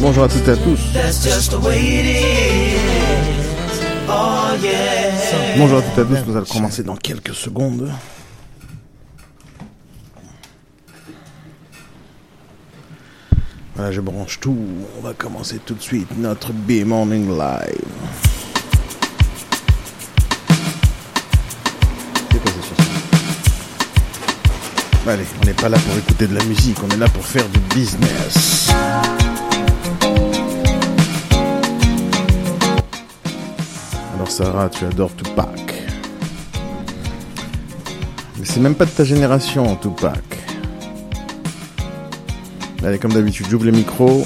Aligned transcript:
Bonjour 0.00 0.24
à 0.24 0.28
toutes 0.28 0.48
et 0.48 0.52
à 0.52 0.56
tous. 0.56 0.80
Bonjour 5.58 5.78
à 5.78 5.82
toutes 5.82 5.98
et 5.98 6.00
à 6.00 6.04
tous, 6.04 6.26
nous 6.26 6.36
allons 6.36 6.46
commencer 6.46 6.82
dans 6.82 6.96
quelques 6.96 7.34
secondes. 7.34 7.92
Voilà, 13.74 13.92
je 13.92 14.00
branche 14.00 14.40
tout. 14.40 14.56
On 14.98 15.02
va 15.02 15.12
commencer 15.12 15.58
tout 15.58 15.74
de 15.74 15.82
suite 15.82 16.08
notre 16.16 16.54
B-Morning 16.54 17.28
Live. 17.28 17.84
C'est 22.32 22.42
quoi 22.42 22.52
Allez, 25.12 25.24
on 25.42 25.46
n'est 25.46 25.52
pas 25.52 25.68
là 25.68 25.78
pour 25.78 25.98
écouter 25.98 26.26
de 26.26 26.34
la 26.34 26.44
musique, 26.44 26.78
on 26.82 26.88
est 26.88 26.98
là 26.98 27.08
pour 27.08 27.24
faire 27.26 27.46
du 27.50 27.58
business. 27.74 28.70
Sarah, 34.30 34.68
tu 34.68 34.84
adores 34.84 35.14
Tupac. 35.16 35.74
Mais 38.38 38.44
c'est 38.44 38.60
même 38.60 38.76
pas 38.76 38.86
de 38.86 38.90
ta 38.90 39.02
génération, 39.02 39.76
Tupac. 39.76 40.22
Allez, 42.84 42.98
comme 42.98 43.12
d'habitude, 43.12 43.46
j'ouvre 43.50 43.64
le 43.64 43.72
micro. 43.72 44.24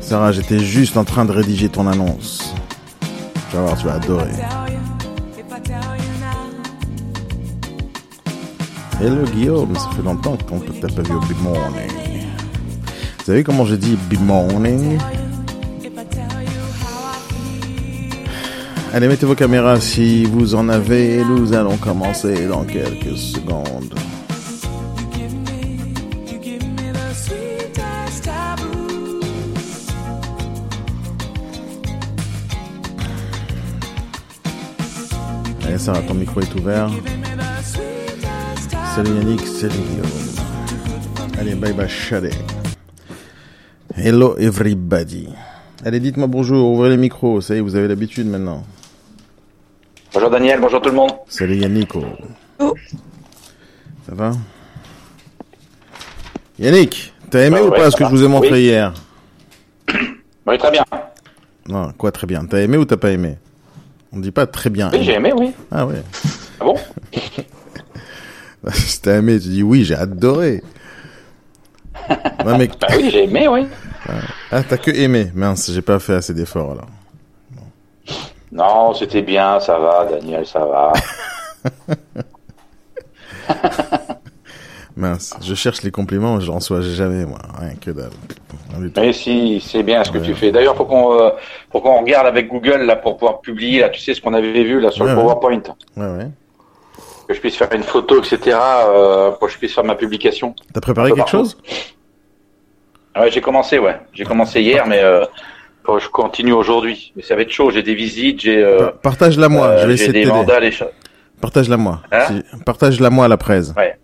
Sarah, 0.00 0.32
j'étais 0.32 0.58
juste 0.58 0.98
en 0.98 1.04
train 1.04 1.24
de 1.24 1.32
rédiger 1.32 1.70
ton 1.70 1.88
annonce. 1.88 2.54
Tu 3.50 3.56
vas 3.56 3.62
voir, 3.62 3.78
tu 3.78 3.86
vas 3.86 3.94
adorer. 3.94 4.30
Hello 9.00 9.24
Guillaume, 9.34 9.74
ça 9.74 9.90
fait 9.96 10.02
longtemps 10.02 10.36
qu'on 10.48 10.60
t'a 10.60 10.88
pas 10.88 11.02
vu 11.02 11.14
au 11.14 11.20
Big 11.20 11.40
Morning. 11.42 11.90
Vous 13.18 13.24
savez 13.24 13.42
comment 13.42 13.64
je 13.64 13.74
dis 13.74 13.96
Big 14.08 14.20
Morning? 14.20 14.98
Allez, 18.96 19.08
mettez 19.08 19.26
vos 19.26 19.34
caméras 19.34 19.78
si 19.78 20.24
vous 20.24 20.54
en 20.54 20.70
avez. 20.70 21.22
Nous 21.22 21.52
allons 21.52 21.76
commencer 21.76 22.46
dans 22.46 22.64
quelques 22.64 23.18
secondes. 23.18 23.92
Allez, 35.66 35.76
Sarah, 35.76 36.00
ton 36.00 36.14
micro 36.14 36.40
est 36.40 36.54
ouvert. 36.54 36.90
Salut 38.94 39.10
Yannick, 39.10 39.46
salut 39.46 39.74
Guillaume. 39.90 41.36
Allez, 41.38 41.54
bye 41.54 41.74
bye, 41.74 41.86
chalet. 41.86 42.34
Hello 43.94 44.38
everybody. 44.38 45.28
Allez, 45.84 46.00
dites-moi 46.00 46.28
bonjour, 46.28 46.72
ouvrez 46.72 46.88
les 46.88 46.96
micros, 46.96 47.42
ça 47.42 47.54
y 47.54 47.58
est, 47.58 47.60
vous 47.60 47.76
avez 47.76 47.88
l'habitude 47.88 48.26
maintenant. 48.26 48.64
Bonjour 50.18 50.30
Daniel, 50.30 50.58
bonjour 50.62 50.80
tout 50.80 50.88
le 50.88 50.94
monde. 50.94 51.10
Salut 51.28 51.56
Yannick. 51.56 51.94
oh. 51.94 52.74
Ça 54.08 54.14
va? 54.14 54.32
Yannick, 56.58 57.12
t'as 57.28 57.40
aimé 57.40 57.58
Bah 57.60 57.64
ou 57.66 57.68
ouais, 57.70 57.76
pas 57.76 57.90
ce 57.90 57.96
que 57.98 58.02
va. 58.02 58.08
je 58.08 58.14
vous 58.14 58.24
ai 58.24 58.28
montré 58.28 58.50
Oui. 58.52 58.60
hier? 58.62 58.94
Oui, 60.46 60.56
très 60.56 60.70
bien. 60.70 60.84
Non, 61.68 61.92
quoi 61.98 62.12
très 62.12 62.26
bien. 62.26 62.46
T'as 62.46 62.60
aimé 62.62 62.78
ou 62.78 62.86
t'as 62.86 62.96
pas 62.96 63.10
aimé? 63.10 63.36
On 64.10 64.18
dit 64.18 64.30
pas 64.30 64.46
très 64.46 64.70
bien. 64.70 64.88
Oui, 64.90 65.02
j'ai 65.04 65.12
aimé, 65.16 65.34
oui. 65.36 65.52
Ah 65.70 65.84
ouais. 65.86 66.02
Ah 66.60 66.64
bon? 66.64 66.76
Si 68.72 69.02
t'as 69.02 69.18
aimé, 69.18 69.38
tu 69.38 69.48
dis 69.48 69.62
oui, 69.62 69.84
j'ai 69.84 69.96
adoré. 69.96 70.62
Non 72.42 72.56
mais 72.56 72.68
Bah 72.80 72.86
oui, 72.96 73.10
j'ai 73.10 73.24
aimé, 73.24 73.48
oui. 73.48 73.66
ah 74.50 74.62
t'as 74.62 74.78
que 74.78 74.90
aimé. 74.92 75.30
Mince, 75.34 75.70
j'ai 75.72 75.82
pas 75.82 75.98
fait 75.98 76.14
assez 76.14 76.32
d'efforts 76.32 76.70
alors. 76.70 76.88
Non, 78.52 78.94
c'était 78.94 79.22
bien, 79.22 79.58
ça 79.60 79.78
va, 79.78 80.06
Daniel, 80.06 80.46
ça 80.46 80.60
va. 80.64 80.92
Mince, 84.96 85.34
je 85.42 85.54
cherche 85.54 85.82
les 85.82 85.90
compliments, 85.90 86.40
je 86.40 86.50
reçois 86.50 86.80
jamais 86.80 87.26
moi, 87.26 87.38
rien 87.60 87.74
que 87.78 87.90
dalle. 87.90 88.08
Mais 88.96 89.12
si, 89.12 89.60
c'est 89.60 89.82
bien 89.82 90.02
ce 90.04 90.10
que 90.10 90.18
Ouais. 90.18 90.24
tu 90.24 90.34
fais. 90.34 90.50
D'ailleurs, 90.52 90.74
faut 90.74 90.86
qu'on 90.86 91.12
euh, 91.20 91.30
faut 91.70 91.80
qu'on 91.82 92.00
regarde 92.00 92.26
avec 92.26 92.48
Google 92.48 92.82
là 92.82 92.96
pour 92.96 93.16
pouvoir 93.18 93.40
publier 93.40 93.80
là, 93.80 93.90
tu 93.90 94.00
sais 94.00 94.14
ce 94.14 94.22
qu'on 94.22 94.32
avait 94.32 94.64
vu 94.64 94.80
là 94.80 94.90
sur 94.90 95.04
Ouais, 95.04 95.10
le. 95.10 95.16
PowerPoint, 95.16 95.62
Ouais 95.96 96.06
ouais. 96.06 96.28
que 97.28 97.34
je 97.34 97.40
puisse 97.40 97.56
faire 97.56 97.70
une 97.72 97.82
photo, 97.82 98.18
etc. 98.22 98.56
Euh, 98.58 99.30
pour 99.32 99.48
que 99.48 99.52
je 99.52 99.58
puisse 99.58 99.74
faire 99.74 99.84
ma 99.84 99.96
publication. 99.96 100.54
T'as 100.72 100.80
préparé 100.80 101.10
quelque 101.10 101.18
partout. 101.18 101.36
chose? 101.38 101.58
Ouais, 103.18 103.30
j'ai 103.30 103.40
commencé, 103.42 103.78
ouais. 103.78 103.98
J'ai 104.14 104.24
commencé 104.24 104.62
hier, 104.62 104.86
mais 104.86 105.00
euh, 105.02 105.24
que 105.94 106.00
je 106.02 106.08
continue 106.08 106.52
aujourd'hui. 106.52 107.12
Mais 107.16 107.22
ça 107.22 107.36
va 107.36 107.42
être 107.42 107.50
chaud. 107.50 107.70
J'ai 107.70 107.82
des 107.82 107.94
visites, 107.94 108.40
j'ai 108.40 108.62
euh, 108.62 108.78
Pa- 108.86 108.92
Partage-la 109.02 109.48
moi, 109.48 109.66
euh, 109.68 109.82
je 109.82 109.86
vais 109.86 109.94
essayer 109.94 110.08
de 110.08 110.12
t'aider. 110.12 110.28
Partage-la 111.40 111.76
moi. 111.76 112.02
Hein 112.12 112.40
Partage-la 112.64 113.10
moi 113.10 113.26
à 113.26 113.28
la 113.28 113.36
presse. 113.36 113.72
Ouais. 113.76 113.96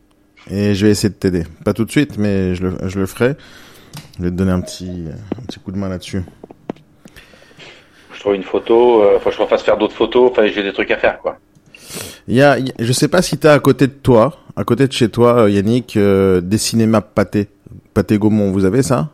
Et 0.51 0.75
je 0.75 0.85
vais 0.87 0.93
essayer 0.93 1.09
de 1.09 1.15
t'aider. 1.15 1.45
Pas 1.65 1.73
tout 1.73 1.85
de 1.85 1.91
suite, 1.91 2.19
mais 2.19 2.55
je 2.55 2.63
le, 2.65 2.75
je 2.87 2.99
le 2.99 3.07
ferai. 3.07 3.35
Je 4.19 4.25
vais 4.25 4.31
te 4.31 4.35
donner 4.37 4.53
un 4.53 4.61
petit, 4.61 5.05
un 5.39 5.43
petit 5.47 5.59
coup 5.61 5.73
de 5.73 5.77
main 5.79 5.89
là-dessus. 5.89 6.23
Je 8.15 8.21
trouve 8.21 8.35
une 8.35 8.43
photo. 8.43 9.03
Euh, 9.03 9.19
faut 9.21 9.31
que 9.31 9.37
je 9.37 9.41
refasse 9.43 9.63
faire 9.63 9.77
d'autres 9.77 9.95
photos. 9.95 10.31
Enfin, 10.31 10.47
j'ai 10.47 10.63
des 10.63 10.73
trucs 10.73 10.91
à 10.91 10.97
faire, 10.99 11.19
quoi. 11.19 11.39
Il 12.29 12.35
y 12.37 12.43
a, 12.43 12.59
il 12.59 12.69
y 12.69 12.71
a- 12.71 12.75
je 12.79 12.93
sais 12.93 13.09
pas 13.09 13.21
si 13.23 13.37
t'as 13.39 13.53
à 13.55 13.59
côté 13.59 13.87
de 13.87 13.93
toi, 13.93 14.37
à 14.57 14.65
côté 14.65 14.87
de 14.87 14.93
chez 14.93 15.09
toi, 15.09 15.43
euh, 15.43 15.51
Yannick, 15.51 15.97
euh, 15.97 16.41
des 16.41 16.59
cinémas 16.59 17.01
pâté, 17.01 17.49
pâté 17.95 18.19
Gaumont. 18.19 18.51
Vous 18.53 18.65
avez 18.65 18.83
ça? 18.83 19.09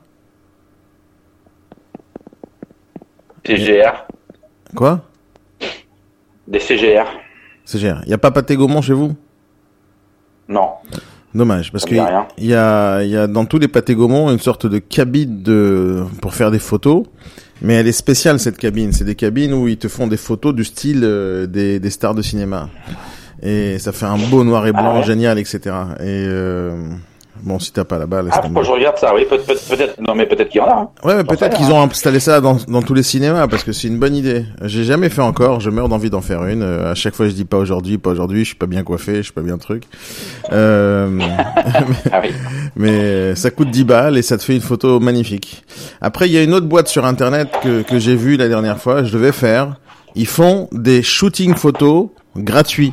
CGR, 3.56 4.06
Quoi? 4.74 5.00
Des 6.46 6.60
CGR. 6.60 7.04
Gère. 7.74 8.00
Il 8.06 8.10
y 8.10 8.14
a 8.14 8.18
pas 8.18 8.30
pâté 8.30 8.56
Gaumont 8.56 8.80
chez 8.80 8.94
vous? 8.94 9.14
Non. 10.48 10.68
Dommage, 11.34 11.70
parce 11.70 11.84
Ça 11.84 11.90
que 11.90 11.94
me 11.94 12.00
dit 12.00 12.06
rien. 12.06 12.26
il 12.38 12.46
y 12.46 12.54
a, 12.54 13.02
y 13.04 13.16
a 13.16 13.26
dans 13.26 13.44
tous 13.44 13.58
les 13.58 13.68
pâtés 13.68 13.94
Gaumont 13.94 14.30
une 14.30 14.38
sorte 14.38 14.66
de 14.66 14.78
cabine 14.78 15.42
de 15.42 16.04
pour 16.22 16.34
faire 16.34 16.50
des 16.50 16.58
photos, 16.58 17.04
mais 17.60 17.74
elle 17.74 17.86
est 17.86 17.92
spéciale 17.92 18.40
cette 18.40 18.56
cabine. 18.56 18.92
C'est 18.92 19.04
des 19.04 19.14
cabines 19.14 19.52
où 19.52 19.68
ils 19.68 19.76
te 19.76 19.88
font 19.88 20.06
des 20.06 20.16
photos 20.16 20.54
du 20.54 20.64
style 20.64 21.02
euh, 21.04 21.46
des, 21.46 21.78
des 21.80 21.90
stars 21.90 22.14
de 22.14 22.22
cinéma, 22.22 22.70
et 23.42 23.78
ça 23.78 23.92
fait 23.92 24.06
un 24.06 24.16
beau 24.16 24.42
noir 24.44 24.66
et 24.66 24.72
blanc 24.72 24.92
Ah 24.94 24.98
ouais? 25.00 25.04
génial, 25.04 25.38
etc. 25.38 25.58
Et 26.00 26.24
euh, 26.26 26.88
bon, 27.42 27.58
si 27.58 27.72
t'as 27.72 27.84
pas 27.84 27.98
là-bas, 27.98 28.22
laisse 28.22 28.32
Ah, 28.36 28.42
faut 28.42 28.48
que 28.60 28.64
je 28.66 28.70
regarde 28.70 28.96
ça. 28.98 29.14
Oui, 29.14 29.24
peut- 29.28 29.38
peut- 29.38 29.54
peut-être. 29.68 30.00
Non, 30.00 30.14
mais 30.14 30.26
peut-être 30.26 30.48
qu'il 30.48 30.60
y 30.60 30.64
en 30.64 30.68
a. 30.68 30.72
hein. 30.74 30.88
Ouais, 31.04 31.16
mais 31.16 31.24
peut-être 31.24 31.56
qu'ils 31.56 31.70
ont 31.72 31.80
installé 31.82 32.20
ça 32.20 32.40
dans, 32.40 32.56
dans 32.68 32.82
tous 32.82 32.94
les 32.94 33.02
cinémas 33.02 33.46
parce 33.48 33.64
que 33.64 33.72
c'est 33.72 33.88
une 33.88 33.98
bonne 33.98 34.14
idée. 34.16 34.44
J'ai 34.62 34.84
jamais 34.84 35.08
fait 35.08 35.22
encore, 35.22 35.60
je 35.60 35.70
meurs 35.70 35.88
d'envie 35.88 36.10
d'en 36.10 36.20
faire 36.20 36.44
une. 36.46 36.62
Euh, 36.62 36.90
à 36.92 36.94
chaque 36.94 37.14
fois, 37.14 37.26
je 37.28 37.32
dis 37.32 37.44
pas 37.44 37.56
aujourd'hui, 37.58 37.98
pas 37.98 38.10
aujourd'hui, 38.10 38.40
je 38.40 38.48
suis 38.48 38.56
pas 38.56 38.66
bien 38.66 38.82
coiffé, 38.82 39.16
je 39.16 39.22
suis 39.22 39.32
pas 39.32 39.42
bien 39.42 39.58
truc. 39.58 39.84
Euh, 40.52 41.18
Ah 42.12 42.20
oui. 42.22 42.30
mais 42.76 43.34
ça 43.34 43.50
coûte 43.50 43.70
10 43.70 43.84
balles 43.84 44.16
et 44.18 44.22
ça 44.22 44.36
te 44.38 44.42
fait 44.44 44.54
une 44.54 44.60
photo 44.60 45.00
magnifique. 45.00 45.64
Après, 46.00 46.28
il 46.28 46.32
y 46.32 46.38
a 46.38 46.42
une 46.42 46.54
autre 46.54 46.66
boîte 46.66 46.88
sur 46.88 47.04
internet 47.06 47.48
que, 47.62 47.82
que 47.82 47.98
j'ai 47.98 48.16
vue 48.16 48.36
la 48.36 48.48
dernière 48.48 48.78
fois, 48.78 49.02
je 49.04 49.12
devais 49.12 49.32
faire. 49.32 49.76
Ils 50.14 50.26
font 50.26 50.68
des 50.72 51.02
shootings 51.02 51.54
photos 51.54 52.08
gratuits. 52.36 52.92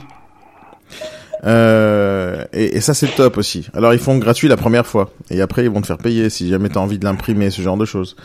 Euh, 1.45 2.43
et, 2.53 2.77
et 2.77 2.81
ça 2.81 2.93
c'est 2.93 3.13
top 3.15 3.37
aussi. 3.37 3.67
Alors 3.73 3.93
ils 3.93 3.99
font 3.99 4.17
gratuit 4.17 4.47
la 4.47 4.57
première 4.57 4.85
fois 4.87 5.11
et 5.29 5.41
après 5.41 5.63
ils 5.63 5.69
vont 5.69 5.81
te 5.81 5.87
faire 5.87 5.97
payer 5.99 6.29
si 6.29 6.49
jamais 6.49 6.69
t'as 6.69 6.79
envie 6.79 6.97
de 6.97 7.05
l'imprimer 7.05 7.49
ce 7.51 7.61
genre 7.61 7.77
de 7.77 7.85
choses. 7.85 8.15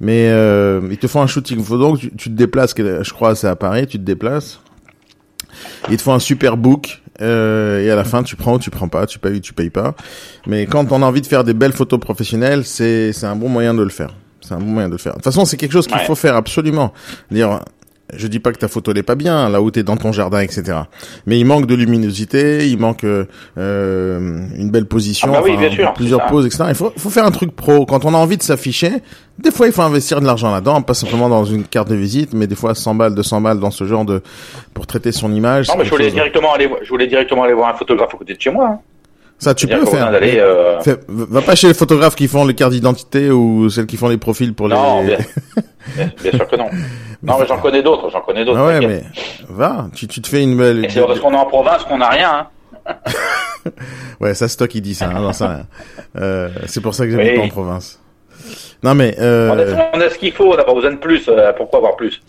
Mais 0.00 0.28
euh, 0.30 0.80
ils 0.90 0.96
te 0.98 1.06
font 1.06 1.20
un 1.22 1.26
shooting 1.26 1.62
photo, 1.62 1.78
donc 1.78 1.98
tu, 1.98 2.10
tu 2.16 2.30
te 2.30 2.34
déplaces, 2.34 2.74
je 2.76 3.12
crois 3.12 3.34
c'est 3.34 3.48
à 3.48 3.56
Paris, 3.56 3.86
tu 3.86 3.98
te 3.98 4.04
déplaces. 4.04 4.60
Ils 5.90 5.96
te 5.96 6.02
font 6.02 6.14
un 6.14 6.18
super 6.20 6.56
book 6.56 7.02
euh, 7.20 7.80
et 7.84 7.90
à 7.90 7.96
la 7.96 8.04
fin 8.04 8.22
tu 8.22 8.34
prends 8.36 8.54
ou 8.54 8.58
tu 8.58 8.70
prends 8.70 8.88
pas, 8.88 9.04
tu 9.06 9.18
payes 9.18 9.36
ou 9.36 9.40
tu 9.40 9.52
payes 9.52 9.68
pas. 9.70 9.94
Mais 10.46 10.64
quand 10.66 10.90
on 10.90 11.02
a 11.02 11.06
envie 11.06 11.20
de 11.20 11.26
faire 11.26 11.44
des 11.44 11.52
belles 11.54 11.72
photos 11.74 12.00
professionnelles, 12.00 12.64
c'est 12.64 13.12
c'est 13.12 13.26
un 13.26 13.36
bon 13.36 13.48
moyen 13.50 13.74
de 13.74 13.82
le 13.82 13.90
faire. 13.90 14.14
C'est 14.40 14.54
un 14.54 14.58
bon 14.58 14.66
moyen 14.70 14.88
de 14.88 14.94
le 14.94 14.98
faire. 14.98 15.12
De 15.12 15.16
toute 15.18 15.24
façon, 15.24 15.44
c'est 15.44 15.58
quelque 15.58 15.72
chose 15.72 15.86
qu'il 15.86 15.96
Ouais. 15.98 16.04
faut 16.06 16.14
faire 16.14 16.34
absolument. 16.34 16.94
Dire, 17.30 17.60
je 18.16 18.26
dis 18.26 18.40
pas 18.40 18.52
que 18.52 18.58
ta 18.58 18.68
photo 18.68 18.92
n'est 18.92 19.02
pas 19.02 19.14
bien, 19.14 19.48
là 19.48 19.60
où 19.62 19.70
t'es 19.70 19.82
dans 19.82 19.96
ton 19.96 20.12
jardin, 20.12 20.40
etc. 20.40 20.78
Mais 21.26 21.38
il 21.38 21.44
manque 21.44 21.66
de 21.66 21.74
luminosité, 21.74 22.68
il 22.68 22.78
manque 22.78 23.04
euh, 23.04 23.24
euh, 23.58 24.40
une 24.56 24.70
belle 24.70 24.86
position, 24.86 25.28
Ah 25.32 25.40
bah 25.40 25.42
oui, 25.44 25.56
bien 25.56 25.70
sûr, 25.70 25.92
plusieurs 25.94 26.26
poses, 26.26 26.46
etc. 26.46 26.64
Il 26.68 26.74
faut, 26.74 26.92
faut 26.96 27.10
faire 27.10 27.24
un 27.24 27.30
truc 27.30 27.54
pro. 27.54 27.86
Quand 27.86 28.04
on 28.04 28.14
a 28.14 28.18
envie 28.18 28.36
de 28.36 28.42
s'afficher, 28.42 28.90
des 29.38 29.50
fois 29.50 29.66
il 29.66 29.72
faut 29.72 29.82
investir 29.82 30.20
de 30.20 30.26
l'argent 30.26 30.50
là-dedans, 30.50 30.82
pas 30.82 30.94
simplement 30.94 31.28
dans 31.28 31.44
une 31.44 31.64
carte 31.64 31.88
de 31.88 31.94
visite, 31.94 32.32
mais 32.34 32.46
des 32.46 32.54
fois 32.54 32.74
100 32.74 32.94
balles, 32.94 33.14
200 33.14 33.40
balles 33.40 33.60
dans 33.60 33.70
ce 33.70 33.84
genre 33.84 34.04
de 34.04 34.22
pour 34.74 34.86
traiter 34.86 35.12
son 35.12 35.32
image. 35.32 35.68
Non, 35.68 35.74
mais 35.78 35.84
je 35.84 35.90
voulais 35.90 36.10
directement 36.10 36.52
aller, 36.52 36.68
je 36.82 36.88
voulais 36.88 37.06
directement 37.06 37.44
aller 37.44 37.54
voir 37.54 37.70
un 37.70 37.74
photographe 37.74 38.14
à 38.14 38.18
côté 38.18 38.34
de 38.34 38.40
chez 38.40 38.50
moi. 38.50 38.68
Hein. 38.68 38.78
Ça, 39.40 39.54
tu 39.54 39.66
peux 39.66 39.84
faire. 39.86 40.12
d'aller. 40.12 40.38
Euh... 40.38 40.78
fais- 40.80 41.00
va 41.08 41.40
pas 41.40 41.54
chez 41.56 41.66
les 41.68 41.74
photographes 41.74 42.14
qui 42.14 42.28
font 42.28 42.44
les 42.44 42.54
cartes 42.54 42.72
d'identité 42.72 43.30
ou 43.30 43.68
celles 43.70 43.86
qui 43.86 43.96
font 43.96 44.08
les 44.08 44.18
profils 44.18 44.54
pour 44.54 44.68
les. 44.68 44.74
Non, 44.74 45.02
bien, 45.04 45.18
sûr 46.32 46.46
que 46.46 46.56
non. 46.56 46.66
Non, 47.22 47.38
mais 47.40 47.46
j'en 47.46 47.58
connais 47.58 47.82
d'autres, 47.82 48.10
j'en 48.10 48.20
connais 48.20 48.44
d'autres. 48.44 48.58
Ah 48.60 48.66
ouais, 48.66 48.86
mais 48.86 49.02
va, 49.48 49.86
tu, 49.94 50.06
tu 50.06 50.20
te 50.20 50.28
fais 50.28 50.42
une 50.42 50.56
belle. 50.56 50.84
Et 50.84 50.88
c'est 50.90 51.00
parce 51.00 51.18
qu'on 51.20 51.32
est 51.32 51.36
en 51.38 51.46
province 51.46 51.84
qu'on 51.84 51.98
n'a 51.98 52.08
rien. 52.10 52.46
Hein. 52.86 52.94
Ouais, 54.20 54.34
ça 54.34 54.48
c'est 54.48 54.56
toi 54.56 54.68
qui 54.68 54.80
dis 54.80 54.94
ça, 54.94 55.10
hein, 55.14 55.32
ça. 55.32 55.48
rien. 55.48 55.66
Euh, 56.18 56.48
c'est 56.66 56.80
pour 56.80 56.94
ça 56.94 57.04
que 57.06 57.10
j'habite 57.12 57.32
Oui. 57.32 57.38
pas 57.38 57.44
en 57.44 57.48
province. 57.48 58.00
Non 58.82 58.94
mais 58.94 59.14
euh... 59.18 59.50
on, 59.94 60.00
a, 60.00 60.08
ce 60.10 60.16
qu'il 60.18 60.32
faut, 60.32 60.52
on 60.52 60.56
n'a 60.56 60.64
pas 60.64 60.72
besoin 60.74 60.92
de 60.92 60.96
plus. 60.96 61.28
Pourquoi 61.56 61.78
avoir 61.78 61.96
plus? 61.96 62.22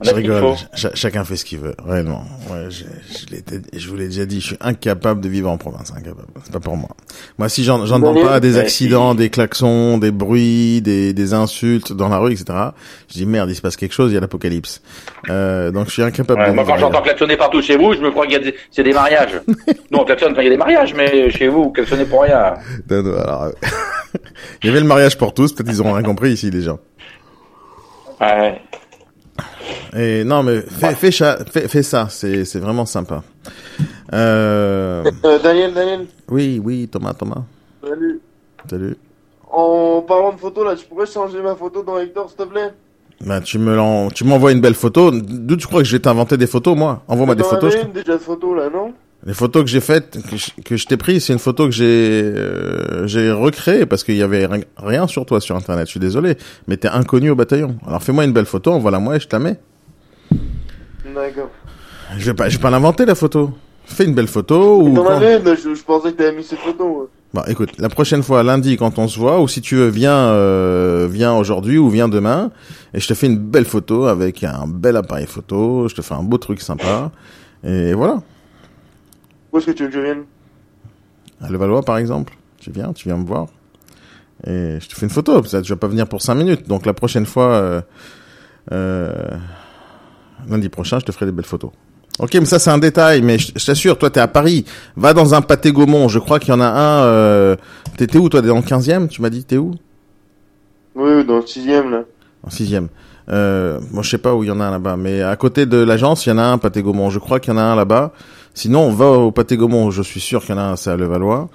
Je 0.00 0.10
rigole. 0.10 0.54
chacun 0.94 1.24
fait 1.24 1.36
ce 1.36 1.44
qu'il 1.44 1.58
veut, 1.58 1.74
réellement. 1.84 2.24
Ouais, 2.50 2.66
je, 2.70 2.84
je, 2.84 3.78
je 3.78 3.88
vous 3.88 3.96
l'ai 3.96 4.06
déjà 4.06 4.26
dit, 4.26 4.40
je 4.40 4.46
suis 4.46 4.56
incapable 4.60 5.20
de 5.20 5.28
vivre 5.28 5.50
en 5.50 5.58
province, 5.58 5.92
incapable. 5.96 6.28
C'est 6.44 6.52
pas 6.52 6.60
pour 6.60 6.76
moi. 6.76 6.90
Moi, 7.38 7.48
si 7.48 7.64
j'entends 7.64 8.14
pas 8.14 8.40
des 8.40 8.58
accidents, 8.58 9.14
des 9.14 9.30
klaxons, 9.30 9.98
des 9.98 10.10
bruits, 10.12 10.80
des, 10.82 11.12
des 11.12 11.34
insultes 11.34 11.92
dans 11.92 12.08
la 12.08 12.18
rue, 12.18 12.32
etc., 12.32 12.46
je 13.08 13.14
dis 13.14 13.26
merde, 13.26 13.50
il 13.50 13.56
se 13.56 13.60
passe 13.60 13.76
quelque 13.76 13.94
chose, 13.94 14.12
il 14.12 14.14
y 14.14 14.18
a 14.18 14.20
l'apocalypse. 14.20 14.82
Euh, 15.30 15.70
donc 15.72 15.86
je 15.86 15.92
suis 15.92 16.02
incapable. 16.02 16.40
Ouais, 16.40 16.52
moi, 16.52 16.64
quand 16.64 16.78
j'entends 16.78 17.02
klaxonner 17.02 17.36
partout 17.36 17.60
chez 17.60 17.76
vous, 17.76 17.92
je 17.94 18.00
me 18.00 18.10
crois 18.10 18.26
qu'il 18.26 18.34
y 18.34 18.36
a 18.36 18.40
des, 18.40 18.54
c'est 18.70 18.84
des 18.84 18.92
mariages. 18.92 19.40
non, 19.90 20.04
klaxonne 20.04 20.34
quand 20.34 20.40
il 20.40 20.44
y 20.44 20.48
a 20.48 20.52
des 20.52 20.56
mariages, 20.56 20.94
mais 20.94 21.30
chez 21.30 21.48
vous, 21.48 21.70
klaxonner 21.70 22.04
pour 22.04 22.22
rien. 22.22 22.54
Non, 22.90 23.02
non, 23.02 23.18
alors, 23.18 23.48
il 24.62 24.66
y 24.66 24.70
avait 24.70 24.80
le 24.80 24.86
mariage 24.86 25.18
pour 25.18 25.34
tous, 25.34 25.52
peut-être 25.52 25.70
ils 25.70 25.80
auront 25.80 25.92
rien 25.94 26.04
compris 26.04 26.30
ici, 26.32 26.50
les 26.50 26.62
gens. 26.62 26.78
Ouais. 28.20 28.60
Et 29.96 30.24
non, 30.24 30.42
mais 30.42 30.60
fais, 30.60 30.94
fais, 30.94 31.10
fais, 31.10 31.68
fais 31.68 31.82
ça, 31.82 32.08
c'est, 32.10 32.58
vraiment 32.58 32.86
sympa. 32.86 33.22
Euh... 34.12 35.04
Euh, 35.24 35.38
Daniel, 35.38 35.74
Daniel. 35.74 36.06
Oui, 36.28 36.60
oui, 36.62 36.88
Thomas, 36.90 37.14
Thomas. 37.14 37.42
Salut. 37.82 38.20
Salut. 38.68 38.96
En 39.50 40.02
parlant 40.06 40.32
de 40.32 40.38
photo, 40.38 40.64
là, 40.64 40.74
tu 40.76 40.86
pourrais 40.86 41.06
changer 41.06 41.40
ma 41.40 41.54
photo 41.54 41.82
dans 41.82 41.98
Hector, 41.98 42.28
s'il 42.28 42.36
te 42.36 42.42
plaît? 42.44 42.72
Bah, 43.20 43.40
tu 43.40 43.58
me 43.58 44.12
tu 44.12 44.24
m'envoies 44.24 44.52
une 44.52 44.60
belle 44.60 44.74
photo. 44.74 45.10
D'où 45.10 45.56
tu 45.56 45.66
crois 45.66 45.80
que 45.80 45.86
je 45.86 45.96
vais 45.96 46.02
t'inventer 46.02 46.36
des 46.36 46.46
photos, 46.46 46.76
moi? 46.76 47.02
Envoie-moi 47.08 47.34
des 47.34 47.42
photos. 47.42 47.74
Je... 47.74 47.86
déjà 47.86 48.12
de 48.12 48.18
photos, 48.18 48.56
là, 48.56 48.70
non? 48.70 48.92
Les 49.26 49.34
photos 49.34 49.64
que 49.64 49.68
j'ai 49.68 49.80
faites, 49.80 50.18
que 50.64 50.76
je, 50.76 50.86
t'ai 50.86 50.96
pris, 50.96 51.20
c'est 51.20 51.32
une 51.32 51.38
photo 51.38 51.64
que 51.64 51.72
j'ai 51.72 52.22
euh, 52.22 53.06
j'ai 53.06 53.32
recréée 53.32 53.84
parce 53.84 54.04
qu'il 54.04 54.16
y 54.16 54.22
avait 54.22 54.48
rien 54.76 55.06
sur 55.06 55.26
toi 55.26 55.40
sur 55.40 55.56
internet. 55.56 55.86
Je 55.86 55.90
suis 55.90 56.00
désolé, 56.00 56.36
mais 56.68 56.76
t'es 56.76 56.88
inconnu 56.88 57.30
au 57.30 57.34
bataillon. 57.34 57.76
Alors 57.86 58.02
fais-moi 58.02 58.24
une 58.24 58.32
belle 58.32 58.46
photo, 58.46 58.72
envoie-la 58.72 59.00
moi 59.00 59.16
et 59.16 59.20
je 59.20 59.26
te 59.26 59.34
la 59.34 59.40
mets. 59.40 59.60
D'accord. 61.14 61.50
Je 62.16 62.24
vais 62.26 62.34
pas, 62.34 62.48
je 62.48 62.56
vais 62.56 62.62
pas 62.62 62.70
l'inventer 62.70 63.04
la 63.04 63.14
photo. 63.14 63.50
Fais 63.84 64.04
une 64.04 64.14
belle 64.14 64.28
photo 64.28 64.82
ou. 64.82 64.94
je, 64.94 65.74
je, 65.74 65.82
pensais 65.82 66.12
que 66.12 66.18
t'avais 66.18 66.36
mis 66.36 66.44
cette 66.44 66.58
photo. 66.58 67.10
Bon, 67.34 67.42
écoute, 67.46 67.72
la 67.78 67.88
prochaine 67.88 68.22
fois, 68.22 68.42
lundi, 68.42 68.76
quand 68.76 68.98
on 68.98 69.08
se 69.08 69.18
voit, 69.18 69.40
ou 69.40 69.48
si 69.48 69.60
tu 69.60 69.76
veux, 69.76 69.88
viens, 69.88 70.16
euh, 70.16 71.08
viens 71.10 71.34
aujourd'hui 71.34 71.76
ou 71.76 71.90
viens 71.90 72.08
demain, 72.08 72.50
et 72.94 73.00
je 73.00 73.08
te 73.08 73.14
fais 73.14 73.26
une 73.26 73.38
belle 73.38 73.64
photo 73.64 74.06
avec 74.06 74.44
un 74.44 74.66
bel 74.66 74.96
appareil 74.96 75.26
photo. 75.26 75.88
Je 75.88 75.94
te 75.94 76.02
fais 76.02 76.14
un 76.14 76.22
beau 76.22 76.38
truc 76.38 76.60
sympa, 76.60 77.10
et 77.64 77.92
voilà. 77.92 78.20
Où 79.52 79.58
est-ce 79.58 79.66
que 79.66 79.70
tu 79.72 79.84
veux 79.84 79.88
que 79.88 79.94
je 79.94 80.00
vienne? 80.00 80.24
À 81.40 81.48
Levallois, 81.48 81.82
par 81.82 81.98
exemple. 81.98 82.34
Tu 82.58 82.70
viens, 82.70 82.92
tu 82.92 83.08
viens 83.08 83.16
me 83.16 83.26
voir. 83.26 83.46
Et 84.46 84.78
je 84.80 84.88
te 84.88 84.94
fais 84.94 85.06
une 85.06 85.10
photo. 85.10 85.42
Ça, 85.44 85.62
tu 85.62 85.72
vas 85.72 85.76
pas 85.76 85.88
venir 85.88 86.06
pour 86.06 86.22
5 86.22 86.34
minutes. 86.34 86.68
Donc 86.68 86.86
la 86.86 86.94
prochaine 86.94 87.26
fois, 87.26 87.54
euh, 87.54 87.80
euh, 88.72 89.12
lundi 90.48 90.68
prochain, 90.68 90.98
je 90.98 91.06
te 91.06 91.12
ferai 91.12 91.26
des 91.26 91.32
belles 91.32 91.44
photos. 91.44 91.70
Ok, 92.18 92.34
mais 92.34 92.46
ça 92.46 92.58
c'est 92.58 92.70
un 92.70 92.78
détail, 92.78 93.22
mais 93.22 93.38
je, 93.38 93.64
t'assure, 93.64 93.96
toi 93.96 94.10
t'es 94.10 94.18
à 94.18 94.26
Paris, 94.26 94.64
va 94.96 95.14
dans 95.14 95.34
un 95.34 95.40
pâté 95.40 95.70
Gaumont, 95.70 96.08
je 96.08 96.18
crois 96.18 96.40
qu'il 96.40 96.48
y 96.48 96.52
en 96.52 96.60
a 96.60 96.66
un, 96.66 97.04
euh... 97.04 97.56
t'étais 97.96 98.18
où 98.18 98.28
toi, 98.28 98.42
dans 98.42 98.56
le 98.56 98.62
15e, 98.62 99.06
tu 99.06 99.22
m'as 99.22 99.30
dit, 99.30 99.44
t'es 99.44 99.56
où? 99.56 99.70
Oui, 100.96 101.24
dans 101.24 101.36
le 101.36 101.42
6e 101.42 101.90
là. 101.90 102.02
En 102.42 102.48
6e. 102.48 102.88
Euh, 103.28 103.78
moi 103.92 104.02
je 104.02 104.10
sais 104.10 104.18
pas 104.18 104.34
où 104.34 104.42
il 104.42 104.48
y 104.48 104.50
en 104.50 104.58
a 104.58 104.64
un 104.64 104.72
là-bas, 104.72 104.96
mais 104.96 105.22
à 105.22 105.36
côté 105.36 105.64
de 105.64 105.76
l'agence, 105.76 106.26
il 106.26 106.30
y 106.30 106.32
en 106.32 106.38
a 106.38 106.42
un 106.42 106.58
pâté 106.58 106.82
Gaumont, 106.82 107.08
je 107.08 107.20
crois 107.20 107.38
qu'il 107.38 107.52
y 107.52 107.56
en 107.56 107.58
a 107.58 107.62
un 107.62 107.76
là-bas. 107.76 108.12
Sinon, 108.58 108.90
va 108.90 109.06
au 109.06 109.30
Pâté 109.30 109.56
Gaumont, 109.56 109.92
je 109.92 110.02
suis 110.02 110.18
sûr 110.18 110.40
qu'il 110.40 110.50
y 110.50 110.58
en 110.58 110.60
a 110.60 110.64
un, 110.64 110.74
c'est 110.74 110.90
à 110.90 110.96
Levallois. 110.96 111.48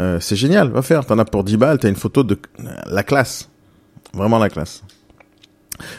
Euh, 0.00 0.20
c'est 0.20 0.36
génial, 0.36 0.70
va 0.70 0.80
faire. 0.80 1.04
T'en 1.04 1.18
as 1.18 1.26
pour 1.26 1.44
10 1.44 1.58
balles, 1.58 1.78
t'as 1.78 1.90
une 1.90 1.96
photo 1.96 2.22
de 2.22 2.38
la 2.86 3.02
classe. 3.02 3.50
Vraiment 4.14 4.38
la 4.38 4.48
classe. 4.48 4.82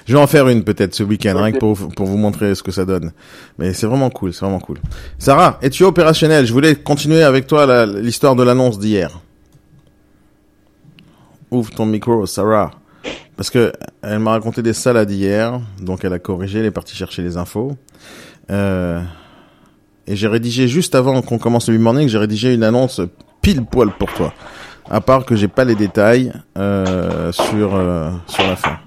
Je 0.07 0.13
vais 0.13 0.19
en 0.19 0.25
faire 0.25 0.47
une 0.47 0.63
peut-être 0.63 0.95
ce 0.95 1.03
week-end, 1.03 1.35
rien 1.37 1.51
que 1.51 1.59
pour, 1.59 1.77
pour 1.89 2.07
vous 2.07 2.17
montrer 2.17 2.55
ce 2.55 2.63
que 2.63 2.71
ça 2.71 2.85
donne. 2.85 3.11
Mais 3.59 3.71
c'est 3.73 3.85
vraiment 3.85 4.09
cool, 4.09 4.33
c'est 4.33 4.45
vraiment 4.45 4.59
cool. 4.59 4.79
Sarah, 5.19 5.59
es-tu 5.61 5.83
opérationnel? 5.83 6.47
Je 6.47 6.53
voulais 6.53 6.73
continuer 6.73 7.21
avec 7.21 7.45
toi 7.45 7.85
l'histoire 7.85 8.35
de 8.35 8.41
l'annonce 8.41 8.79
d'hier. 8.79 9.21
Ouvre 11.51 11.69
ton 11.69 11.85
micro, 11.85 12.25
Sarah. 12.25 12.71
Parce 13.35 13.51
que 13.51 13.71
elle 14.01 14.17
m'a 14.17 14.31
raconté 14.31 14.63
des 14.63 14.73
salades 14.73 15.11
hier, 15.11 15.61
donc 15.79 16.03
elle 16.03 16.13
a 16.13 16.19
corrigé, 16.19 16.61
elle 16.61 16.65
est 16.65 16.71
partie 16.71 16.95
chercher 16.95 17.21
les 17.21 17.37
infos. 17.37 17.77
Euh, 18.49 19.03
et 20.07 20.15
j'ai 20.15 20.27
rédigé 20.27 20.67
juste 20.67 20.95
avant 20.95 21.21
qu'on 21.21 21.37
commence 21.37 21.69
le 21.69 21.77
morning, 21.77 22.07
j'ai 22.07 22.17
rédigé 22.17 22.53
une 22.53 22.63
annonce 22.63 23.01
pile 23.41 23.65
poil 23.65 23.91
pour 23.91 24.11
toi. 24.13 24.33
À 24.89 25.01
part 25.01 25.25
que 25.25 25.35
j'ai 25.35 25.49
pas 25.49 25.65
les 25.65 25.75
détails 25.75 26.31
euh, 26.57 27.31
sur 27.33 27.75
euh, 27.75 28.11
sur 28.25 28.47
l'affaire. 28.47 28.79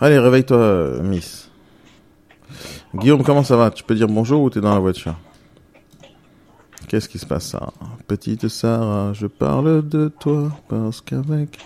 Allez, 0.00 0.18
réveille-toi, 0.18 1.00
Miss. 1.02 1.50
Guillaume, 2.94 3.24
comment 3.24 3.42
ça 3.42 3.56
va? 3.56 3.70
Tu 3.70 3.82
peux 3.82 3.96
dire 3.96 4.06
bonjour 4.06 4.42
ou 4.42 4.50
t'es 4.50 4.60
dans 4.60 4.72
la 4.72 4.78
voiture? 4.78 5.16
Qu'est-ce 6.86 7.08
qui 7.08 7.18
se 7.18 7.26
passe, 7.26 7.48
ça? 7.48 7.70
Petite 8.06 8.48
Sarah, 8.48 9.12
je 9.12 9.26
parle 9.26 9.86
de 9.86 10.08
toi 10.08 10.50
parce 10.68 11.02
qu'avec... 11.02 11.58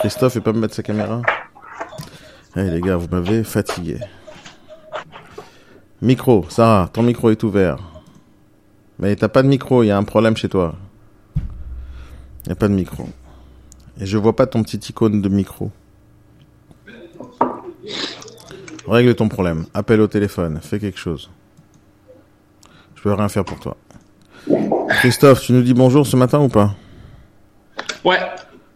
Christophe, 0.00 0.34
il 0.34 0.42
pas 0.42 0.52
me 0.52 0.58
mettre 0.58 0.74
sa 0.74 0.82
caméra 0.82 1.22
Allez 2.54 2.72
les 2.72 2.80
gars, 2.80 2.96
vous 2.96 3.08
m'avez 3.10 3.44
fatigué. 3.44 3.98
Micro, 6.00 6.46
Sarah, 6.48 6.88
ton 6.92 7.02
micro 7.02 7.30
est 7.30 7.42
ouvert. 7.42 7.78
Mais 9.00 9.16
t'as 9.16 9.28
pas 9.28 9.42
de 9.42 9.48
micro, 9.48 9.82
il 9.82 9.88
y 9.88 9.90
a 9.90 9.96
un 9.96 10.04
problème 10.04 10.36
chez 10.36 10.48
toi. 10.48 10.76
Il 11.36 12.48
n'y 12.48 12.52
a 12.52 12.54
pas 12.56 12.68
de 12.68 12.74
micro. 12.74 13.08
Et 14.00 14.06
je 14.06 14.16
vois 14.16 14.36
pas 14.36 14.46
ton 14.46 14.62
petit 14.62 14.76
icône 14.76 15.20
de 15.20 15.28
micro. 15.28 15.72
Règle 18.86 19.16
ton 19.16 19.28
problème. 19.28 19.66
Appelle 19.74 20.00
au 20.00 20.06
téléphone. 20.06 20.60
Fais 20.62 20.78
quelque 20.78 20.98
chose. 20.98 21.30
Je 22.94 23.02
peux 23.02 23.12
rien 23.12 23.28
faire 23.28 23.44
pour 23.44 23.58
toi. 23.58 23.76
Christophe, 24.88 25.42
tu 25.42 25.52
nous 25.52 25.62
dis 25.62 25.74
bonjour 25.74 26.06
ce 26.06 26.16
matin 26.16 26.38
ou 26.38 26.48
pas? 26.48 26.74
Ouais. 28.04 28.20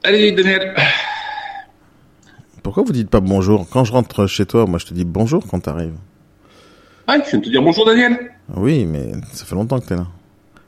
Allez, 0.03 0.33
Daniel. 0.33 0.75
Pourquoi 2.65 2.83
vous 2.83 2.93
dites 2.93 3.11
pas 3.11 3.21
bonjour? 3.21 3.69
Quand 3.71 3.85
je 3.85 3.93
rentre 3.93 4.27
chez 4.27 4.45
toi, 4.45 4.67
moi 4.67 4.81
je 4.81 4.87
te 4.87 4.95
dis 4.95 5.05
bonjour 5.05 5.47
quand 5.49 5.61
t'arrives. 5.61 5.97
Ah, 7.07 7.17
je 7.25 7.31
viens 7.31 7.39
de 7.39 7.45
te 7.45 7.51
dire 7.51 7.63
bonjour, 7.63 7.85
Daniel. 7.87 8.31
Oui, 8.55 8.85
mais 8.87 9.13
ça 9.33 9.45
fait 9.45 9.55
longtemps 9.55 9.79
que 9.81 9.87
t'es 9.87 9.97
là. 9.97 10.07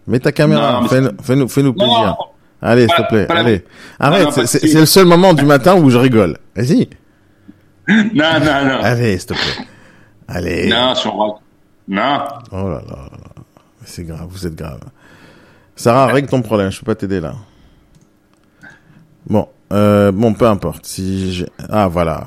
Mets 0.06 0.20
ta 0.20 0.32
caméra, 0.32 0.82
fais-nous 0.88 1.48
fais 1.48 1.62
plaisir. 1.72 2.16
Allez, 2.60 2.86
s'il 2.88 2.96
te 3.04 3.08
plaît, 3.08 3.26
allez. 3.31 3.64
Arrête, 3.98 4.46
c'est 4.46 4.75
le 4.75 4.86
seul 4.86 5.06
moment 5.06 5.34
du 5.34 5.44
matin 5.44 5.76
où 5.76 5.90
je 5.90 5.98
rigole. 5.98 6.38
Vas-y. 6.56 6.88
Non, 7.86 8.41
non, 8.41 8.64
non. 8.64 8.79
Allez, 8.82 9.19
s'il 9.19 9.26
te 9.29 9.34
plaît. 9.34 9.67
Allez. 10.26 10.69
Non, 10.70 10.94
sur 10.94 11.14
Non. 11.86 12.19
Oh 12.50 12.70
là 12.70 12.81
là. 12.88 13.10
C'est 13.84 14.05
grave, 14.05 14.26
vous 14.31 14.46
êtes 14.46 14.55
grave. 14.55 14.81
Sarah, 15.76 16.06
règle 16.06 16.29
ton 16.29 16.41
problème, 16.41 16.70
je 16.70 16.79
peux 16.81 16.86
pas 16.86 16.94
t'aider 16.94 17.20
là. 17.20 17.34
Bon, 19.26 19.48
euh, 19.72 20.12
bon, 20.12 20.32
peu 20.32 20.46
importe. 20.46 20.86
Si 20.86 21.44
Ah, 21.69 21.88
voilà. 21.88 22.26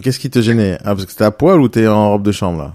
Qu'est-ce 0.00 0.20
qui 0.20 0.30
te 0.30 0.40
gênait? 0.40 0.78
Ah, 0.84 0.94
parce 0.94 1.06
que 1.06 1.12
t'es 1.12 1.24
à 1.24 1.32
poil 1.32 1.60
ou 1.60 1.68
t'es 1.68 1.88
en 1.88 2.10
robe 2.10 2.22
de 2.22 2.30
chambre 2.30 2.58
là? 2.58 2.74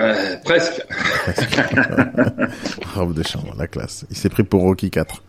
Euh, 0.00 0.36
presque. 0.44 0.82
Robe 2.94 3.14
de 3.14 3.22
chambre, 3.22 3.54
la 3.58 3.66
classe. 3.66 4.04
Il 4.10 4.16
s'est 4.16 4.28
pris 4.28 4.42
pour 4.42 4.62
Rocky 4.62 4.90
4. 4.90 5.22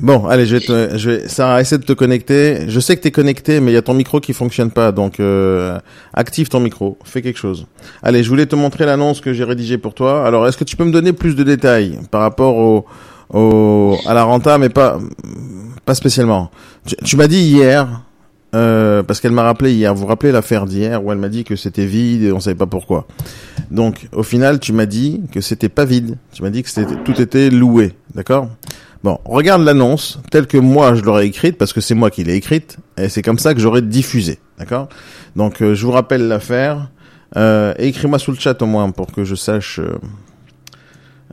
Bon, 0.00 0.26
allez, 0.26 0.46
je 0.46 0.56
vais, 0.56 0.60
te, 0.60 0.96
je 0.96 1.10
vais, 1.10 1.28
Sarah, 1.28 1.60
essaie 1.60 1.78
de 1.78 1.84
te 1.84 1.92
connecter. 1.92 2.68
Je 2.68 2.78
sais 2.78 2.96
que 2.96 3.02
tu 3.02 3.08
es 3.08 3.10
connecté, 3.10 3.60
mais 3.60 3.72
il 3.72 3.74
y 3.74 3.78
a 3.78 3.82
ton 3.82 3.94
micro 3.94 4.20
qui 4.20 4.32
fonctionne 4.32 4.70
pas, 4.70 4.92
donc 4.92 5.18
euh, 5.18 5.78
active 6.14 6.48
ton 6.48 6.60
micro, 6.60 6.98
fais 7.04 7.20
quelque 7.20 7.38
chose. 7.38 7.66
Allez, 8.02 8.22
je 8.22 8.28
voulais 8.28 8.46
te 8.46 8.54
montrer 8.54 8.86
l'annonce 8.86 9.20
que 9.20 9.32
j'ai 9.32 9.42
rédigée 9.44 9.78
pour 9.78 9.94
toi. 9.94 10.24
Alors, 10.24 10.46
est-ce 10.46 10.56
que 10.56 10.64
tu 10.64 10.76
peux 10.76 10.84
me 10.84 10.92
donner 10.92 11.12
plus 11.12 11.34
de 11.34 11.42
détails 11.42 11.98
par 12.12 12.20
rapport 12.20 12.56
au, 12.56 12.86
au 13.30 13.96
à 14.06 14.14
la 14.14 14.22
renta, 14.22 14.56
mais 14.58 14.68
pas, 14.68 15.00
pas 15.84 15.94
spécialement? 15.94 16.50
tu 17.04 17.16
m'as 17.16 17.26
dit 17.26 17.40
hier 17.40 18.02
euh, 18.54 19.02
parce 19.02 19.20
qu'elle 19.20 19.32
m'a 19.32 19.42
rappelé 19.42 19.72
hier, 19.72 19.94
vous 19.94 20.00
vous 20.00 20.06
rappelez 20.06 20.32
l'affaire 20.32 20.66
d'hier 20.66 21.04
où 21.04 21.12
elle 21.12 21.18
m'a 21.18 21.28
dit 21.28 21.44
que 21.44 21.56
c'était 21.56 21.86
vide 21.86 22.22
et 22.22 22.32
on 22.32 22.40
savait 22.40 22.56
pas 22.56 22.66
pourquoi. 22.66 23.06
Donc 23.70 24.08
au 24.12 24.22
final, 24.22 24.58
tu 24.58 24.72
m'as 24.72 24.86
dit 24.86 25.22
que 25.32 25.40
c'était 25.40 25.68
pas 25.68 25.84
vide. 25.84 26.16
Tu 26.32 26.42
m'as 26.42 26.50
dit 26.50 26.62
que 26.62 26.94
tout 27.04 27.20
était 27.20 27.50
loué, 27.50 27.94
d'accord? 28.14 28.48
Bon, 29.04 29.18
regarde 29.24 29.62
l'annonce 29.62 30.18
telle 30.30 30.46
que 30.46 30.58
moi 30.58 30.94
je 30.94 31.02
l'aurais 31.02 31.26
écrite 31.26 31.56
parce 31.56 31.72
que 31.72 31.80
c'est 31.80 31.94
moi 31.94 32.10
qui 32.10 32.24
l'ai 32.24 32.34
écrite 32.34 32.78
et 32.96 33.08
c'est 33.08 33.22
comme 33.22 33.38
ça 33.38 33.54
que 33.54 33.60
j'aurais 33.60 33.82
diffusé, 33.82 34.40
d'accord? 34.58 34.88
Donc 35.36 35.62
euh, 35.62 35.74
je 35.74 35.86
vous 35.86 35.92
rappelle 35.92 36.26
l'affaire. 36.26 36.90
Euh, 37.36 37.74
écris-moi 37.78 38.18
sous 38.18 38.32
le 38.32 38.38
chat 38.38 38.60
au 38.62 38.66
moins 38.66 38.90
pour 38.90 39.12
que 39.12 39.22
je 39.22 39.34
sache 39.34 39.78
euh, 39.78 39.98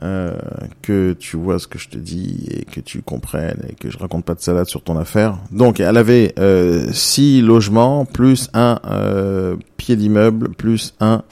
euh, 0.02 0.36
que 0.82 1.14
tu 1.14 1.36
vois 1.36 1.58
ce 1.58 1.66
que 1.66 1.78
je 1.78 1.88
te 1.88 1.98
dis 1.98 2.48
et 2.50 2.64
que 2.64 2.80
tu 2.80 3.02
comprennes 3.02 3.64
et 3.68 3.74
que 3.74 3.90
je 3.90 3.98
raconte 3.98 4.24
pas 4.24 4.34
de 4.34 4.40
salade 4.40 4.66
sur 4.66 4.82
ton 4.82 4.96
affaire. 4.96 5.38
Donc, 5.50 5.80
elle 5.80 5.96
avait 5.96 6.34
euh, 6.38 6.88
six 6.92 7.40
logements 7.40 8.04
plus 8.04 8.48
un 8.54 8.78
euh, 8.86 9.56
pied 9.76 9.96
d'immeuble 9.96 10.50
plus 10.50 10.94
un 11.00 11.22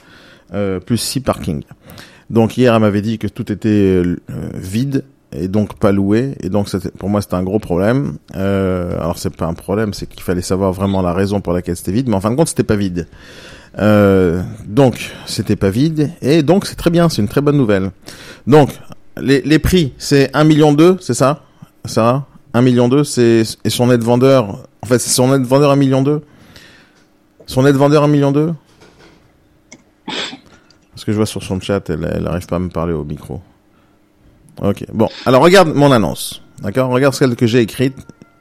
plus 0.86 0.98
six 0.98 1.18
parkings. 1.18 1.64
Donc 2.30 2.56
hier, 2.56 2.72
elle 2.72 2.80
m'avait 2.80 3.02
dit 3.02 3.18
que 3.18 3.26
tout 3.26 3.50
était 3.50 4.04
vide 4.54 5.02
et 5.34 5.48
donc 5.48 5.78
pas 5.78 5.92
loué. 5.92 6.34
Et 6.40 6.48
donc 6.48 6.68
pour 6.98 7.08
moi 7.08 7.20
c'était 7.20 7.34
un 7.34 7.42
gros 7.42 7.58
problème. 7.58 8.18
Euh, 8.36 8.98
alors 9.00 9.18
c'est 9.18 9.34
pas 9.34 9.46
un 9.46 9.54
problème, 9.54 9.92
c'est 9.92 10.06
qu'il 10.06 10.22
fallait 10.22 10.42
savoir 10.42 10.72
vraiment 10.72 11.02
la 11.02 11.12
raison 11.12 11.40
pour 11.40 11.52
laquelle 11.52 11.76
c'était 11.76 11.92
vide. 11.92 12.08
Mais 12.08 12.14
en 12.14 12.20
fin 12.20 12.30
de 12.30 12.36
compte 12.36 12.48
c'était 12.48 12.64
pas 12.64 12.76
vide. 12.76 13.06
Euh, 13.78 14.42
donc 14.66 15.12
c'était 15.26 15.56
pas 15.56 15.70
vide 15.70 16.10
et 16.22 16.42
donc 16.44 16.66
c'est 16.66 16.76
très 16.76 16.90
bien, 16.90 17.08
c'est 17.08 17.22
une 17.22 17.28
très 17.28 17.40
bonne 17.40 17.56
nouvelle. 17.56 17.90
Donc 18.46 18.70
les, 19.20 19.40
les 19.42 19.58
prix 19.58 19.92
c'est 19.98 20.30
1 20.34 20.44
million 20.44 20.72
2, 20.72 20.98
c'est 21.00 21.14
ça? 21.14 21.42
Ça 21.84 22.26
1 22.52 22.62
million 22.62 22.88
2 22.88 23.02
c'est 23.02 23.42
et 23.64 23.70
son 23.70 23.88
net 23.88 24.02
vendeur 24.02 24.60
en 24.82 24.86
fait 24.86 24.98
c'est 24.98 25.10
son 25.10 25.28
net 25.28 25.42
vendeur 25.42 25.70
1 25.72 25.76
million 25.76 26.02
2 26.02 26.22
Son 27.46 27.62
net 27.64 27.74
vendeur 27.74 28.04
1 28.04 28.08
million 28.08 28.30
2 28.30 28.54
Parce 30.06 31.04
que 31.04 31.10
je 31.10 31.16
vois 31.16 31.26
sur 31.26 31.42
son 31.42 31.60
chat 31.60 31.90
elle, 31.90 32.08
elle 32.14 32.26
arrive 32.28 32.46
pas 32.46 32.56
à 32.56 32.60
me 32.60 32.68
parler 32.68 32.92
au 32.92 33.04
micro. 33.04 33.40
Ok, 34.62 34.84
bon. 34.92 35.08
Alors 35.26 35.42
regarde 35.42 35.74
mon 35.74 35.90
annonce. 35.90 36.42
D'accord? 36.62 36.90
Regarde 36.90 37.14
celle 37.14 37.34
que 37.34 37.46
j'ai 37.46 37.60
écrite. 37.60 37.96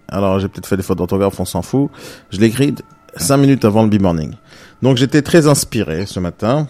Alors 0.07 0.39
j'ai 0.39 0.47
peut-être 0.47 0.67
fait 0.67 0.77
des 0.77 0.83
fautes 0.83 0.99
d'orthographe, 0.99 1.39
on 1.39 1.45
s'en 1.45 1.61
fout. 1.61 1.89
Je 2.29 2.39
l'ai 2.39 2.47
écrite 2.47 2.83
5 3.17 3.37
minutes 3.37 3.65
avant 3.65 3.83
le 3.83 3.89
B-Morning. 3.89 4.33
Donc 4.83 4.97
j'étais 4.97 5.21
très 5.21 5.47
inspiré 5.47 6.05
ce 6.05 6.19
matin. 6.19 6.67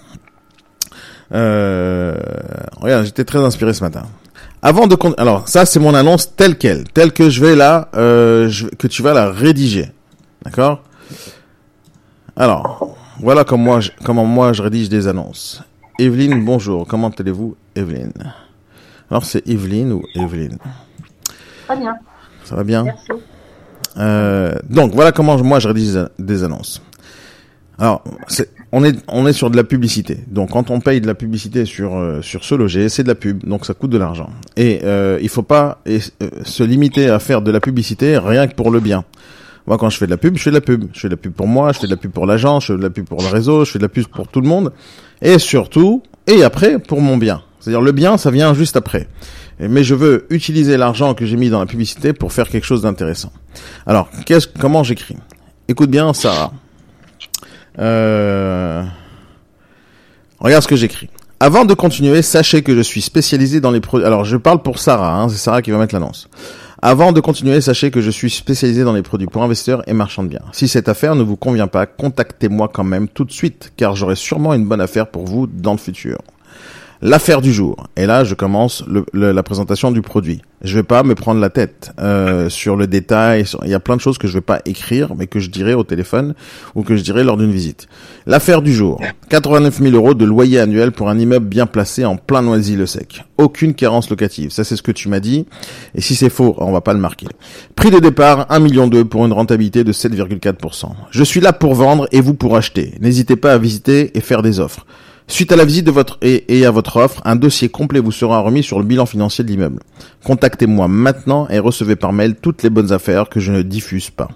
Euh, 1.34 2.16
regarde, 2.78 3.06
j'étais 3.06 3.26
très 3.26 3.40
inspiré 3.40 3.74
ce 3.74 3.84
matin. 3.84 4.04
Avant 4.62 4.86
de 4.86 4.96
alors 5.18 5.48
ça 5.50 5.66
c'est 5.66 5.80
mon 5.80 5.96
annonce 5.96 6.36
telle 6.36 6.56
quelle, 6.60 6.84
telle 6.84 7.12
que 7.12 7.32
je 7.32 7.44
vais 7.44 7.56
là, 7.56 7.90
euh, 7.96 8.48
je... 8.50 8.68
que 8.68 8.86
tu 8.86 9.02
vas 9.02 9.14
la 9.14 9.32
rédiger, 9.32 9.92
d'accord? 10.46 10.84
Alors 12.36 12.96
voilà 13.20 13.44
comment 13.46 13.64
moi, 13.64 13.80
je... 13.80 13.90
comment 14.06 14.26
moi 14.26 14.54
je 14.54 14.62
rédige 14.62 14.90
des 14.90 15.08
annonces. 15.08 15.64
Evelyne, 15.98 16.46
bonjour. 16.46 16.86
Comment 16.88 17.10
allez-vous, 17.10 17.56
Evelyne? 17.76 18.14
Alors 19.10 19.26
c'est 19.26 19.48
Evelyne 19.48 19.92
ou 19.92 20.04
Evelyne? 20.14 20.60
Très 21.66 21.78
bien. 21.78 21.96
Ça 22.44 22.56
va 22.56 22.64
bien? 22.64 22.84
Merci. 22.84 23.12
euh, 23.98 24.54
Donc 24.70 24.94
voilà 24.94 25.12
comment 25.12 25.36
moi 25.44 25.58
je 25.58 25.68
rédige 25.68 25.98
des 26.20 26.44
annonces. 26.44 26.80
Alors, 27.80 28.04
on 28.72 28.84
est 28.84 28.96
on 29.08 29.26
est 29.28 29.34
sur 29.34 29.50
de 29.50 29.58
la 29.58 29.64
publicité. 29.64 30.20
Donc, 30.28 30.52
quand 30.52 30.70
on 30.70 30.80
paye 30.80 31.02
de 31.02 31.08
la 31.08 31.16
publicité 31.16 31.66
sur 31.66 31.96
euh, 31.96 32.22
sur 32.22 32.44
ce 32.44 32.56
loger, 32.56 32.90
c'est 32.90 33.04
de 33.04 33.08
la 33.08 33.16
pub, 33.16 33.44
donc 33.46 33.66
ça 33.66 33.74
coûte 33.74 33.90
de 33.90 33.98
l'argent. 33.98 34.30
Et 34.58 34.82
euh, 34.84 35.18
il 35.22 35.30
faut 35.30 35.44
pas 35.44 35.82
euh, 35.88 36.00
se 36.44 36.64
limiter 36.64 37.10
à 37.10 37.20
faire 37.20 37.42
de 37.42 37.52
la 37.52 37.60
publicité 37.60 38.18
rien 38.18 38.48
que 38.48 38.56
pour 38.56 38.70
le 38.72 38.80
bien. 38.80 39.06
Moi, 39.66 39.78
quand 39.78 39.90
je 39.90 39.98
fais 39.98 40.06
de 40.06 40.12
la 40.12 40.18
pub, 40.18 40.38
je 40.38 40.44
fais 40.44 40.50
de 40.52 40.56
la 40.56 40.62
pub. 40.62 40.86
Je 40.94 41.00
fais 41.00 41.08
de 41.08 41.14
la 41.14 41.18
pub 41.18 41.34
pour 41.34 41.48
moi, 41.48 41.72
je 41.72 41.80
fais 41.80 41.88
de 41.88 41.92
la 41.92 41.98
pub 41.98 42.12
pour 42.12 42.26
l'agence, 42.26 42.64
je 42.64 42.74
fais 42.74 42.78
de 42.78 42.84
la 42.84 42.90
pub 42.90 43.06
pour 43.06 43.22
le 43.22 43.28
réseau, 43.28 43.66
je 43.66 43.72
fais 43.72 43.80
de 43.80 43.84
la 43.84 43.90
pub 43.90 44.06
pour 44.08 44.28
tout 44.28 44.42
le 44.42 44.48
monde, 44.48 44.72
et 45.22 45.40
surtout 45.40 46.04
et 46.28 46.44
après 46.44 46.80
pour 46.80 47.02
mon 47.02 47.18
bien. 47.18 47.42
C'est-à-dire 47.60 47.82
le 47.82 47.94
bien, 47.94 48.18
ça 48.18 48.30
vient 48.30 48.54
juste 48.54 48.76
après. 48.76 49.08
Mais 49.60 49.84
je 49.84 49.96
veux 49.96 50.26
utiliser 50.30 50.78
l'argent 50.78 51.14
que 51.14 51.26
j'ai 51.26 51.38
mis 51.38 51.50
dans 51.50 51.60
la 51.60 51.66
publicité 51.66 52.12
pour 52.12 52.34
faire 52.34 52.50
quelque 52.50 52.66
chose 52.66 52.82
d'intéressant. 52.82 53.32
Alors, 53.86 54.10
qu'est-ce, 54.26 54.48
comment 54.48 54.84
j'écris 54.84 55.16
Écoute 55.70 55.90
bien, 55.90 56.14
Sarah. 56.14 56.52
Euh... 57.80 58.84
Regarde 60.40 60.64
ce 60.64 60.68
que 60.68 60.76
j'écris. 60.76 61.10
Avant 61.40 61.66
de 61.66 61.74
continuer, 61.74 62.22
sachez 62.22 62.62
que 62.62 62.76
je 62.76 62.82
suis 62.82 63.02
spécialisé 63.02 63.60
dans 63.60 63.72
les 63.72 63.82
produits. 63.82 64.06
Alors, 64.06 64.24
je 64.24 64.38
parle 64.38 64.62
pour 64.62 64.80
Sarah, 64.80 65.22
hein, 65.22 65.30
c'est 65.30 65.38
Sarah 65.38 65.62
qui 65.62 65.72
va 65.72 65.78
mettre 65.78 65.94
l'annonce. 65.94 66.30
Avant 66.82 67.14
de 67.14 67.22
continuer, 67.22 67.62
sachez 67.62 67.92
que 67.92 68.02
je 68.02 68.12
suis 68.12 68.30
spécialisé 68.30 68.84
dans 68.84 68.92
les 68.92 69.04
produits 69.04 69.28
pour 69.28 69.42
investisseurs 69.42 69.84
et 69.88 69.94
marchands 69.94 70.24
de 70.24 70.28
biens. 70.28 70.44
Si 70.52 70.68
cette 70.68 70.90
affaire 70.90 71.16
ne 71.16 71.24
vous 71.24 71.38
convient 71.38 71.68
pas, 71.68 71.86
contactez-moi 71.86 72.70
quand 72.74 72.84
même 72.84 73.08
tout 73.08 73.24
de 73.24 73.32
suite, 73.32 73.72
car 73.78 73.96
j'aurai 73.96 74.16
sûrement 74.16 74.54
une 74.54 74.66
bonne 74.66 74.82
affaire 74.82 75.08
pour 75.08 75.26
vous 75.26 75.48
dans 75.48 75.72
le 75.72 75.78
futur. 75.78 76.18
L'affaire 77.06 77.42
du 77.42 77.52
jour. 77.52 77.88
Et 77.98 78.06
là, 78.06 78.24
je 78.24 78.34
commence 78.34 78.86
la 79.14 79.44
présentation 79.44 79.92
du 79.92 80.02
produit. 80.02 80.42
Je 80.62 80.76
vais 80.76 80.84
pas 80.84 81.04
me 81.04 81.16
prendre 81.16 81.42
la 81.42 81.50
tête 81.50 81.92
euh, 82.00 82.48
sur 82.48 82.78
le 82.78 82.88
détail. 82.88 83.44
Il 83.66 83.70
y 83.70 83.74
a 83.74 83.82
plein 83.82 83.98
de 83.98 84.02
choses 84.02 84.18
que 84.18 84.26
je 84.26 84.36
vais 84.36 84.42
pas 84.42 84.62
écrire, 84.64 85.14
mais 85.18 85.28
que 85.28 85.42
je 85.42 85.50
dirai 85.50 85.74
au 85.74 85.84
téléphone 85.84 86.34
ou 86.76 86.84
que 86.84 86.96
je 86.96 87.04
dirai 87.04 87.26
lors 87.26 87.36
d'une 87.36 87.52
visite. 87.52 87.90
L'affaire 88.26 88.62
du 88.62 88.74
jour. 88.74 89.02
89 89.28 89.80
000 89.80 89.94
euros 89.98 90.14
de 90.14 90.24
loyer 90.24 90.62
annuel 90.62 90.94
pour 90.94 91.10
un 91.10 91.20
immeuble 91.20 91.46
bien 91.46 91.66
placé 91.66 92.06
en 92.06 92.16
plein 92.16 92.42
Noisy-le-Sec. 92.42 93.26
Aucune 93.38 93.74
carence 93.74 94.10
locative. 94.10 94.52
Ça, 94.52 94.64
c'est 94.64 94.78
ce 94.78 94.82
que 94.82 94.94
tu 94.94 95.10
m'as 95.10 95.20
dit. 95.20 95.46
Et 95.96 96.00
si 96.00 96.16
c'est 96.16 96.30
faux, 96.30 96.56
on 96.60 96.72
va 96.72 96.80
pas 96.80 96.94
le 96.94 97.00
marquer. 97.00 97.28
Prix 97.76 97.92
de 97.92 98.00
départ, 98.00 98.46
1 98.50 98.60
million 98.60 98.90
pour 99.04 99.26
une 99.26 99.34
rentabilité 99.34 99.84
de 99.84 99.92
7,4%. 99.92 100.86
Je 101.12 101.24
suis 101.26 101.42
là 101.42 101.52
pour 101.52 101.76
vendre 101.76 102.08
et 102.14 102.22
vous 102.22 102.34
pour 102.34 102.56
acheter. 102.56 102.94
N'hésitez 103.02 103.36
pas 103.36 103.52
à 103.52 103.58
visiter 103.58 104.18
et 104.18 104.22
faire 104.22 104.42
des 104.42 104.62
offres. 104.62 104.86
Suite 105.28 105.52
à 105.52 105.56
la 105.56 105.66
visite 105.66 105.86
de 105.86 105.92
votre 105.92 106.18
et, 106.22 106.60
et 106.60 106.66
à 106.66 106.72
votre 106.72 106.98
offre, 106.98 107.22
un 107.26 107.36
dossier 107.36 107.70
complet 107.70 108.00
vous 108.00 108.12
sera 108.12 108.40
remis 108.40 108.64
sur 108.64 108.80
le 108.80 108.86
bilan 108.86 109.06
financier 109.06 109.44
de 109.44 109.50
l'immeuble. 109.50 109.80
Contactez-moi 110.24 110.88
maintenant 110.88 111.48
et 111.50 111.60
recevez 111.60 111.96
par 111.96 112.14
mail 112.14 112.36
toutes 112.36 112.64
les 112.64 112.70
bonnes 112.70 112.92
affaires 112.92 113.30
que 113.30 113.40
je 113.40 113.52
ne 113.52 113.62
diffuse 113.62 114.10
pas. 114.10 114.30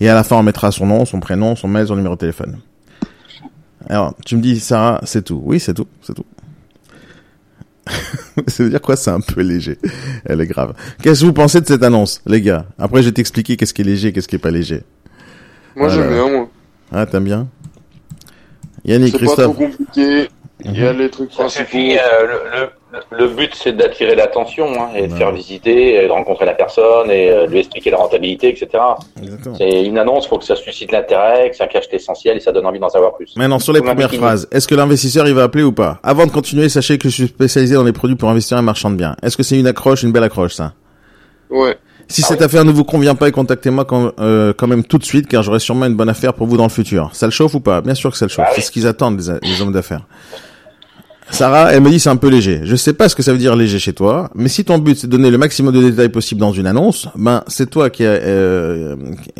Et 0.00 0.08
à 0.08 0.14
la 0.14 0.24
fin, 0.24 0.36
on 0.36 0.42
mettra 0.42 0.72
son 0.72 0.86
nom, 0.86 1.04
son 1.04 1.20
prénom, 1.20 1.56
son 1.56 1.68
mail, 1.68 1.86
son 1.86 1.96
numéro 1.96 2.14
de 2.14 2.20
téléphone. 2.20 2.58
Alors, 3.88 4.14
tu 4.24 4.36
me 4.36 4.42
dis, 4.42 4.58
Sarah, 4.60 5.00
c'est 5.04 5.24
tout. 5.24 5.40
Oui, 5.44 5.60
c'est 5.60 5.74
tout, 5.74 5.86
c'est 6.02 6.14
tout. 6.14 6.26
ça 8.46 8.62
veut 8.62 8.70
dire 8.70 8.80
quoi 8.80 8.96
C'est 8.96 9.10
un 9.10 9.20
peu 9.20 9.42
léger? 9.42 9.78
Elle 10.24 10.40
est 10.40 10.46
grave. 10.46 10.74
Qu'est-ce 11.02 11.20
que 11.20 11.26
vous 11.26 11.32
pensez 11.32 11.60
de 11.60 11.66
cette 11.66 11.82
annonce, 11.82 12.22
les 12.26 12.40
gars? 12.40 12.66
Après, 12.78 13.02
je 13.02 13.08
vais 13.08 13.12
t'expliquer 13.12 13.56
qu'est-ce 13.56 13.74
qui 13.74 13.82
est 13.82 13.84
léger, 13.84 14.12
qu'est-ce 14.12 14.28
qui 14.28 14.36
est 14.36 14.40
pas 14.40 14.50
léger. 14.50 14.82
Moi, 15.76 15.88
j'aime 15.88 16.08
bien, 16.08 16.28
moi. 16.28 16.50
Ah, 16.92 17.06
t'aimes 17.06 17.24
bien? 17.24 17.48
Yannick, 18.84 19.16
C'est 19.18 19.26
pas 19.36 19.42
trop 19.44 19.52
compliqué. 19.52 20.28
Il 20.62 20.78
y 20.78 20.86
a 20.86 20.92
les 20.92 21.08
trucs 21.08 21.32
Ça 21.32 21.48
suffit. 21.48 21.96
euh, 21.96 22.26
le, 22.26 22.68
le, 22.92 23.18
le 23.18 23.28
but, 23.28 23.54
c'est 23.54 23.72
d'attirer 23.74 24.14
l'attention 24.14 24.66
hein, 24.78 24.88
et 24.94 25.06
de 25.06 25.14
faire 25.14 25.32
visiter, 25.32 25.94
et 26.04 26.06
de 26.06 26.12
rencontrer 26.12 26.44
la 26.44 26.52
personne 26.52 27.10
et 27.10 27.30
euh, 27.30 27.46
de 27.46 27.50
lui 27.52 27.60
expliquer 27.60 27.90
la 27.90 27.96
rentabilité, 27.96 28.48
etc. 28.50 28.68
Exactement. 29.22 29.54
C'est 29.56 29.84
une 29.84 29.96
annonce, 29.96 30.26
faut 30.26 30.36
que 30.36 30.44
ça 30.44 30.56
suscite 30.56 30.92
l'intérêt, 30.92 31.48
que 31.48 31.56
ça 31.56 31.66
cache 31.66 31.86
l'essentiel 31.90 32.36
et 32.36 32.40
ça 32.40 32.52
donne 32.52 32.66
envie 32.66 32.78
d'en 32.78 32.90
savoir 32.90 33.14
plus. 33.14 33.32
Maintenant, 33.36 33.58
sur 33.58 33.72
les 33.72 33.80
premières 33.80 34.12
phrases, 34.12 34.48
est-ce 34.52 34.68
que 34.68 34.74
l'investisseur, 34.74 35.26
il 35.26 35.34
va 35.34 35.44
appeler 35.44 35.64
ou 35.64 35.72
pas? 35.72 35.98
Avant 36.02 36.26
de 36.26 36.30
continuer, 36.30 36.68
sachez 36.68 36.98
que 36.98 37.08
je 37.08 37.14
suis 37.14 37.28
spécialisé 37.28 37.74
dans 37.74 37.84
les 37.84 37.92
produits 37.94 38.16
pour 38.16 38.28
investisseurs 38.28 38.58
et 38.58 38.62
marchands 38.62 38.90
de 38.90 38.96
biens. 38.96 39.16
Est-ce 39.22 39.38
que 39.38 39.42
c'est 39.42 39.58
une 39.58 39.66
accroche, 39.66 40.02
une 40.02 40.12
belle 40.12 40.24
accroche, 40.24 40.52
ça? 40.52 40.74
Ouais. 41.48 41.78
Si 42.10 42.22
Ah 42.24 42.28
cette 42.28 42.40
oui. 42.40 42.44
affaire 42.46 42.64
ne 42.64 42.72
vous 42.72 42.84
convient 42.84 43.14
pas, 43.14 43.30
contactez-moi 43.30 43.84
quand, 43.84 44.12
euh, 44.20 44.52
quand 44.56 44.66
même 44.66 44.84
tout 44.84 44.98
de 44.98 45.04
suite, 45.04 45.28
car 45.28 45.42
j'aurai 45.42 45.60
sûrement 45.60 45.86
une 45.86 45.94
bonne 45.94 46.08
affaire 46.08 46.34
pour 46.34 46.46
vous 46.48 46.56
dans 46.56 46.64
le 46.64 46.68
futur. 46.70 47.10
Ça 47.12 47.26
le 47.26 47.32
chauffe 47.32 47.54
ou 47.54 47.60
pas? 47.60 47.80
Bien 47.80 47.94
sûr 47.94 48.10
que 48.10 48.16
ça 48.18 48.26
le 48.26 48.30
chauffe. 48.30 48.44
Ah 48.46 48.50
oui. 48.50 48.56
C'est 48.56 48.66
ce 48.66 48.70
qu'ils 48.72 48.86
attendent, 48.86 49.20
les, 49.20 49.48
les 49.48 49.60
hommes 49.62 49.72
d'affaires. 49.72 50.02
Sarah, 51.30 51.72
elle 51.72 51.80
me 51.80 51.90
dit 51.90 52.00
c'est 52.00 52.10
un 52.10 52.16
peu 52.16 52.28
léger. 52.28 52.60
Je 52.64 52.76
sais 52.76 52.92
pas 52.92 53.08
ce 53.08 53.14
que 53.14 53.22
ça 53.22 53.32
veut 53.32 53.38
dire 53.38 53.56
léger 53.56 53.78
chez 53.78 53.92
toi, 53.92 54.30
mais 54.34 54.48
si 54.48 54.64
ton 54.64 54.78
but 54.78 54.98
c'est 54.98 55.06
de 55.06 55.12
donner 55.12 55.30
le 55.30 55.38
maximum 55.38 55.72
de 55.72 55.80
détails 55.80 56.08
possible 56.08 56.40
dans 56.40 56.52
une 56.52 56.66
annonce, 56.66 57.08
ben 57.14 57.44
c'est 57.46 57.70
toi 57.70 57.88
qui, 57.88 58.02
est, 58.02 58.20
euh, 58.22 58.96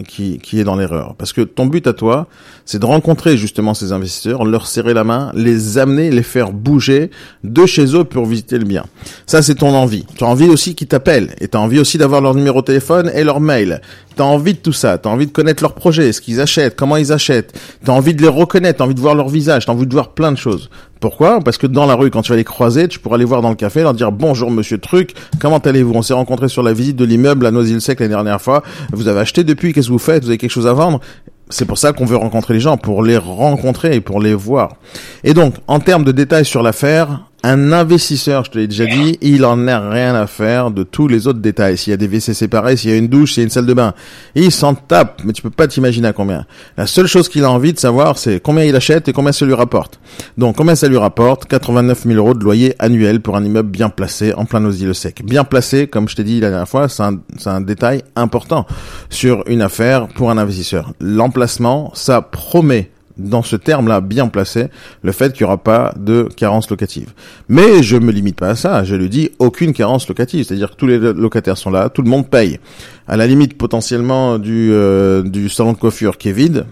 qui 0.06 0.38
qui 0.38 0.61
est 0.61 0.64
dans 0.64 0.76
l'erreur. 0.76 1.14
Parce 1.18 1.32
que 1.32 1.42
ton 1.42 1.66
but 1.66 1.87
à 1.87 1.92
toi, 1.92 2.28
c'est 2.64 2.78
de 2.78 2.87
rencontrer 2.87 3.37
justement 3.37 3.75
ces 3.75 3.92
investisseurs, 3.92 4.44
leur 4.44 4.66
serrer 4.66 4.94
la 4.94 5.04
main, 5.04 5.32
les 5.35 5.78
amener, 5.78 6.11
les 6.11 6.23
faire 6.23 6.52
bouger 6.52 7.11
de 7.44 7.66
chez 7.66 7.94
eux 7.94 8.04
pour 8.04 8.25
visiter 8.25 8.59
le 8.59 8.64
bien. 8.64 8.85
Ça 9.26 9.42
c'est 9.42 9.56
ton 9.56 9.75
envie. 9.75 10.06
Tu 10.16 10.25
as 10.25 10.28
envie 10.28 10.49
aussi 10.49 10.75
qu'ils 10.75 10.88
t'appellent 10.88 11.35
et 11.40 11.49
tu 11.49 11.56
as 11.56 11.61
envie 11.61 11.80
aussi 11.80 11.99
d'avoir 11.99 12.20
leur 12.20 12.35
numéro 12.35 12.61
de 12.61 12.66
téléphone 12.66 13.11
et 13.14 13.25
leur 13.25 13.40
mail. 13.40 13.80
Tu 14.16 14.23
as 14.23 14.26
envie 14.26 14.54
de 14.54 14.59
tout 14.59 14.73
ça, 14.73 14.97
tu 14.97 15.09
as 15.09 15.11
envie 15.11 15.26
de 15.26 15.32
connaître 15.32 15.62
leurs 15.62 15.75
projets, 15.75 16.12
ce 16.12 16.20
qu'ils 16.20 16.40
achètent, 16.40 16.76
comment 16.76 16.97
ils 16.97 17.12
achètent. 17.12 17.52
Tu 17.85 17.90
as 17.90 17.94
envie 17.94 18.14
de 18.14 18.23
les 18.23 18.28
reconnaître, 18.28 18.78
tu 18.78 18.82
as 18.82 18.87
envie 18.87 18.94
de 18.94 19.00
voir 19.00 19.14
leur 19.14 19.28
visage, 19.28 19.64
tu 19.64 19.70
as 19.70 19.75
envie 19.75 19.87
de 19.87 19.92
voir 19.92 20.14
plein 20.14 20.32
de 20.32 20.38
choses. 20.38 20.70
Pourquoi? 21.00 21.40
Parce 21.40 21.57
que 21.57 21.66
dans 21.66 21.87
la 21.87 21.95
rue, 21.95 22.11
quand 22.11 22.21
tu 22.21 22.30
vas 22.30 22.37
les 22.37 22.45
croiser, 22.45 22.87
tu 22.87 22.99
pourras 22.99 23.16
les 23.16 23.25
voir 23.25 23.40
dans 23.40 23.49
le 23.49 23.54
café, 23.54 23.80
leur 23.80 23.95
dire 23.95 24.12
bonjour 24.12 24.50
monsieur 24.50 24.76
Truc, 24.76 25.14
comment 25.40 25.59
allez-vous? 25.59 25.95
On 25.95 26.02
s'est 26.02 26.12
rencontrés 26.12 26.49
sur 26.49 26.62
la 26.62 26.75
visite 26.75 26.97
de 26.97 27.07
l'immeuble 27.07 27.47
à 27.47 27.50
Noisy-le-Sec 27.50 28.00
l'année 28.00 28.12
dernière 28.12 28.40
fois. 28.40 28.62
Vous 28.92 29.09
avez 29.09 29.21
acheté 29.21 29.42
depuis 29.42 29.73
Qu'est-ce 29.73 29.87
que 29.88 29.92
vous 29.92 29.99
faites? 29.99 30.23
Vous 30.25 30.28
avez 30.28 30.38
quelque 30.38 30.50
chose 30.50 30.66
à 30.66 30.75
vendre? 30.75 31.00
C'est 31.49 31.64
pour 31.64 31.78
ça 31.78 31.92
qu'on 31.92 32.04
veut 32.04 32.16
rencontrer 32.16 32.54
les 32.54 32.61
gens, 32.61 32.76
pour 32.76 33.02
les 33.02 33.16
rencontrer 33.16 33.97
et 33.97 34.00
pour 34.00 34.21
les 34.21 34.35
voir. 34.35 34.76
Et 35.25 35.35
donc, 35.35 35.54
en 35.66 35.80
termes 35.80 36.04
de 36.04 36.12
détails 36.12 36.45
sur 36.45 36.62
l'affaire, 36.62 37.29
un 37.42 37.73
investisseur, 37.73 38.44
je 38.44 38.50
te 38.50 38.59
l'ai 38.59 38.66
déjà 38.66 38.87
dit, 38.87 39.18
il 39.23 39.44
en 39.44 39.66
a 39.66 39.90
rien 39.90 40.14
à 40.14 40.26
faire 40.26 40.70
de 40.70 40.82
tous 40.82 41.09
les 41.09 41.26
autres 41.26 41.38
détails. 41.38 41.78
S'il 41.78 41.90
y 41.90 41.94
a 41.94 41.97
des 41.97 42.06
WC 42.06 42.35
séparés, 42.35 42.76
s'il 42.76 42.90
y 42.90 42.92
a 42.92 42.97
une 42.97 43.09
douche, 43.09 43.32
s'il 43.32 43.40
y 43.40 43.44
a 43.44 43.44
une 43.44 43.50
salle 43.50 43.66
de 43.66 43.75
bain, 43.75 43.94
il 44.35 44.52
s'en 44.52 44.75
tape, 44.75 45.23
mais 45.25 45.32
tu 45.32 45.42
peux 45.42 45.50
pas 45.50 45.66
t'imaginer 45.66 46.09
à 46.09 46.12
combien. 46.12 46.44
La 46.76 46.87
seule 46.87 47.06
chose 47.06 47.28
qu'il 47.28 47.44
a 47.44 47.50
envie 47.50 47.73
de 47.73 47.78
savoir, 47.78 48.18
c'est 48.18 48.40
combien 48.40 48.64
il 48.64 48.76
achète 48.76 49.09
et 49.09 49.12
combien 49.12 49.32
ça 49.32 49.47
lui 49.47 49.54
rapporte. 49.54 50.00
Donc, 50.37 50.56
combien 50.56 50.75
ça 50.75 50.88
lui 50.88 50.99
rapporte? 50.99 51.47
89 51.47 52.04
000 52.04 52.16
euros 52.16 52.35
de 52.35 52.44
loyer 52.44 52.75
annuel 52.78 53.20
pour 53.20 53.37
un 53.37 53.44
immeuble 53.44 53.70
bien 53.70 53.88
placé 53.88 54.35
en 54.35 54.44
plein 54.44 54.61
Noisy-le-Sec. 54.61 55.23
Bien 55.25 55.44
placé, 55.44 55.87
comme 55.87 56.09
je 56.09 56.16
t'ai 56.16 56.25
dit 56.25 56.40
la 56.40 56.50
dernière 56.50 56.68
fois, 56.68 56.88
c'est 56.88 57.02
un, 57.02 57.20
c'est 57.38 57.50
un 57.50 57.61
détail 57.61 58.02
important 58.16 58.66
sur 59.09 59.44
une 59.47 59.62
affaire 59.62 60.09
pour 60.09 60.30
un 60.30 60.38
investisseur. 60.38 60.92
L'emplacement, 61.00 61.90
ça 61.94 62.20
promet 62.20 62.90
dans 63.20 63.42
ce 63.42 63.56
terme-là 63.56 64.00
bien 64.00 64.28
placé, 64.28 64.68
le 65.02 65.12
fait 65.12 65.32
qu'il 65.32 65.44
n'y 65.44 65.46
aura 65.46 65.58
pas 65.58 65.94
de 65.96 66.28
carence 66.36 66.70
locative. 66.70 67.12
Mais 67.48 67.82
je 67.82 67.96
me 67.96 68.12
limite 68.12 68.36
pas 68.36 68.50
à 68.50 68.56
ça, 68.56 68.84
je 68.84 68.94
lui 68.94 69.08
dis 69.08 69.30
aucune 69.38 69.72
carence 69.72 70.08
locative, 70.08 70.44
c'est-à-dire 70.44 70.70
que 70.70 70.76
tous 70.76 70.86
les 70.86 70.98
locataires 70.98 71.58
sont 71.58 71.70
là, 71.70 71.88
tout 71.88 72.02
le 72.02 72.10
monde 72.10 72.28
paye. 72.28 72.58
À 73.06 73.16
la 73.16 73.26
limite 73.26 73.58
potentiellement 73.58 74.38
du, 74.38 74.70
euh, 74.72 75.22
du 75.22 75.48
salon 75.48 75.72
de 75.72 75.78
coiffure 75.78 76.16
qui 76.16 76.28
est 76.28 76.32
vide, 76.32 76.66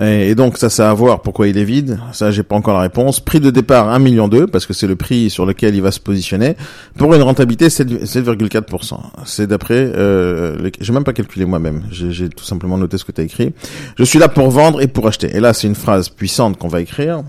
Et, 0.00 0.34
donc 0.34 0.58
ça, 0.58 0.68
c'est 0.68 0.82
à 0.82 0.92
voir 0.92 1.22
pourquoi 1.22 1.48
il 1.48 1.56
est 1.56 1.64
vide. 1.64 1.98
Ça, 2.12 2.30
j'ai 2.30 2.42
pas 2.42 2.54
encore 2.54 2.74
la 2.74 2.80
réponse. 2.80 3.20
Prix 3.20 3.40
de 3.40 3.50
départ 3.50 3.88
1 3.88 3.98
million 3.98 4.28
2 4.28 4.46
parce 4.46 4.66
que 4.66 4.74
c'est 4.74 4.86
le 4.86 4.96
prix 4.96 5.30
sur 5.30 5.46
lequel 5.46 5.74
il 5.74 5.80
va 5.80 5.90
se 5.90 6.00
positionner 6.00 6.56
pour 6.98 7.14
une 7.14 7.22
rentabilité 7.22 7.68
7,4%. 7.68 8.98
C'est 9.24 9.46
d'après, 9.46 9.90
euh, 9.96 10.70
j'ai 10.80 10.92
même 10.92 11.04
pas 11.04 11.14
calculé 11.14 11.46
moi-même. 11.46 11.84
J'ai 11.90 12.28
tout 12.28 12.44
simplement 12.44 12.76
noté 12.76 12.98
ce 12.98 13.04
que 13.04 13.12
tu 13.12 13.22
as 13.22 13.24
écrit. 13.24 13.54
Je 13.96 14.04
suis 14.04 14.18
là 14.18 14.28
pour 14.28 14.50
vendre 14.50 14.82
et 14.82 14.86
pour 14.86 15.06
acheter. 15.06 15.34
Et 15.34 15.40
là, 15.40 15.54
c'est 15.54 15.66
une 15.66 15.74
phrase 15.74 16.10
puissante 16.10 16.58
qu'on 16.58 16.68
va 16.68 16.82
écrire. 16.82 17.22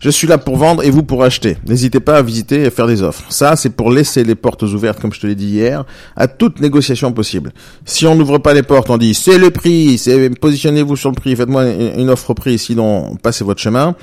Je 0.00 0.08
suis 0.08 0.26
là 0.26 0.38
pour 0.38 0.56
vendre 0.56 0.82
et 0.82 0.90
vous 0.90 1.02
pour 1.02 1.24
acheter. 1.24 1.58
N'hésitez 1.66 2.00
pas 2.00 2.16
à 2.16 2.22
visiter 2.22 2.64
et 2.64 2.70
faire 2.70 2.86
des 2.86 3.02
offres. 3.02 3.24
Ça, 3.28 3.56
c'est 3.56 3.70
pour 3.70 3.90
laisser 3.90 4.24
les 4.24 4.34
portes 4.34 4.62
ouvertes, 4.62 4.98
comme 4.98 5.12
je 5.12 5.20
te 5.20 5.26
l'ai 5.26 5.34
dit 5.34 5.48
hier, 5.48 5.84
à 6.16 6.26
toute 6.26 6.60
négociation 6.60 7.12
possible. 7.12 7.52
Si 7.84 8.06
on 8.06 8.14
n'ouvre 8.14 8.38
pas 8.38 8.54
les 8.54 8.62
portes, 8.62 8.88
on 8.88 8.96
dit 8.96 9.12
c'est 9.12 9.38
le 9.38 9.50
prix, 9.50 9.98
c'est 9.98 10.30
positionnez-vous 10.30 10.96
sur 10.96 11.10
le 11.10 11.16
prix, 11.16 11.36
faites-moi 11.36 11.66
une 11.96 12.10
offre 12.10 12.13
au 12.28 12.34
prix, 12.34 12.58
sinon 12.58 13.16
passez 13.16 13.44
votre 13.44 13.60
chemin. 13.60 13.94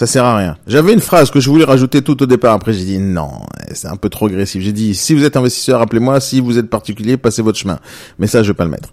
Ça 0.00 0.06
sert 0.06 0.24
à 0.24 0.34
rien. 0.34 0.56
J'avais 0.66 0.94
une 0.94 1.02
phrase 1.02 1.30
que 1.30 1.40
je 1.40 1.50
voulais 1.50 1.66
rajouter 1.66 2.00
tout 2.00 2.22
au 2.22 2.24
départ. 2.24 2.54
Après, 2.54 2.72
j'ai 2.72 2.86
dit 2.86 2.98
non, 2.98 3.32
c'est 3.74 3.88
un 3.88 3.96
peu 3.96 4.08
trop 4.08 4.28
agressif. 4.28 4.62
J'ai 4.62 4.72
dit 4.72 4.94
si 4.94 5.12
vous 5.12 5.24
êtes 5.24 5.36
investisseur, 5.36 5.82
appelez-moi. 5.82 6.20
Si 6.20 6.40
vous 6.40 6.56
êtes 6.56 6.70
particulier, 6.70 7.18
passez 7.18 7.42
votre 7.42 7.58
chemin. 7.58 7.78
Mais 8.18 8.26
ça, 8.26 8.42
je 8.42 8.48
vais 8.48 8.54
pas 8.54 8.64
le 8.64 8.70
mettre. 8.70 8.88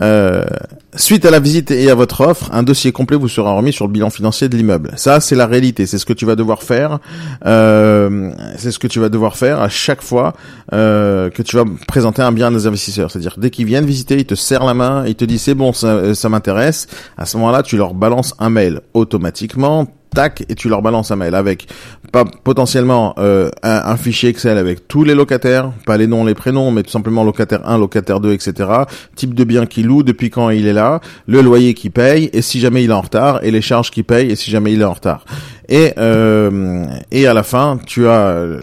Euh, 0.00 0.46
suite 0.94 1.26
à 1.26 1.30
la 1.30 1.40
visite 1.40 1.70
et 1.72 1.90
à 1.90 1.94
votre 1.94 2.22
offre, 2.22 2.48
un 2.54 2.62
dossier 2.62 2.90
complet 2.90 3.18
vous 3.18 3.28
sera 3.28 3.52
remis 3.52 3.70
sur 3.70 3.86
le 3.86 3.92
bilan 3.92 4.08
financier 4.08 4.48
de 4.48 4.56
l'immeuble. 4.56 4.92
Ça, 4.96 5.20
c'est 5.20 5.34
la 5.34 5.46
réalité. 5.46 5.84
C'est 5.84 5.98
ce 5.98 6.06
que 6.06 6.14
tu 6.14 6.24
vas 6.24 6.36
devoir 6.36 6.62
faire. 6.62 7.00
Euh, 7.44 8.30
c'est 8.56 8.70
ce 8.70 8.78
que 8.78 8.86
tu 8.86 8.98
vas 8.98 9.10
devoir 9.10 9.36
faire 9.36 9.60
à 9.60 9.68
chaque 9.68 10.00
fois 10.00 10.32
euh, 10.72 11.28
que 11.28 11.42
tu 11.42 11.56
vas 11.56 11.64
présenter 11.86 12.22
un 12.22 12.32
bien 12.32 12.46
à 12.46 12.50
nos 12.50 12.66
investisseurs. 12.66 13.10
C'est-à-dire 13.10 13.34
dès 13.36 13.50
qu'ils 13.50 13.66
viennent 13.66 13.84
visiter, 13.84 14.16
ils 14.16 14.24
te 14.24 14.34
serrent 14.34 14.64
la 14.64 14.72
main, 14.72 15.04
ils 15.06 15.16
te 15.16 15.26
disent 15.26 15.42
c'est 15.42 15.54
bon, 15.54 15.74
ça 15.74 16.28
m'intéresse. 16.30 16.86
À 17.18 17.26
ce 17.26 17.36
moment-là, 17.36 17.62
tu 17.62 17.76
leur 17.76 17.92
balances 17.92 18.34
un 18.38 18.48
mail 18.48 18.80
automatiquement 18.94 19.86
tac, 20.14 20.44
et 20.48 20.54
tu 20.54 20.68
leur 20.68 20.82
balances 20.82 21.10
un 21.10 21.16
mail 21.16 21.34
avec 21.34 21.68
pas 22.12 22.24
potentiellement 22.24 23.14
euh, 23.18 23.50
un, 23.62 23.96
fichier 23.96 24.30
Excel 24.30 24.58
avec 24.58 24.88
tous 24.88 25.04
les 25.04 25.14
locataires, 25.14 25.72
pas 25.84 25.96
les 25.96 26.06
noms, 26.06 26.24
les 26.24 26.34
prénoms, 26.34 26.70
mais 26.70 26.82
tout 26.82 26.90
simplement 26.90 27.24
locataire 27.24 27.68
1, 27.68 27.78
locataire 27.78 28.20
2, 28.20 28.32
etc. 28.32 28.70
Type 29.14 29.34
de 29.34 29.44
bien 29.44 29.66
qu'il 29.66 29.86
loue, 29.86 30.02
depuis 30.02 30.30
quand 30.30 30.50
il 30.50 30.66
est 30.66 30.72
là, 30.72 31.00
le 31.26 31.42
loyer 31.42 31.74
qu'il 31.74 31.90
paye, 31.90 32.30
et 32.32 32.42
si 32.42 32.60
jamais 32.60 32.84
il 32.84 32.90
est 32.90 32.94
en 32.94 33.00
retard, 33.00 33.40
et 33.42 33.50
les 33.50 33.60
charges 33.60 33.90
qu'il 33.90 34.04
paye, 34.04 34.30
et 34.30 34.36
si 34.36 34.50
jamais 34.50 34.72
il 34.72 34.80
est 34.80 34.84
en 34.84 34.92
retard. 34.92 35.24
Et 35.68 35.94
euh, 35.98 36.86
et 37.10 37.26
à 37.26 37.34
la 37.34 37.42
fin, 37.42 37.78
tu 37.84 38.06
as 38.06 38.28
euh, 38.28 38.60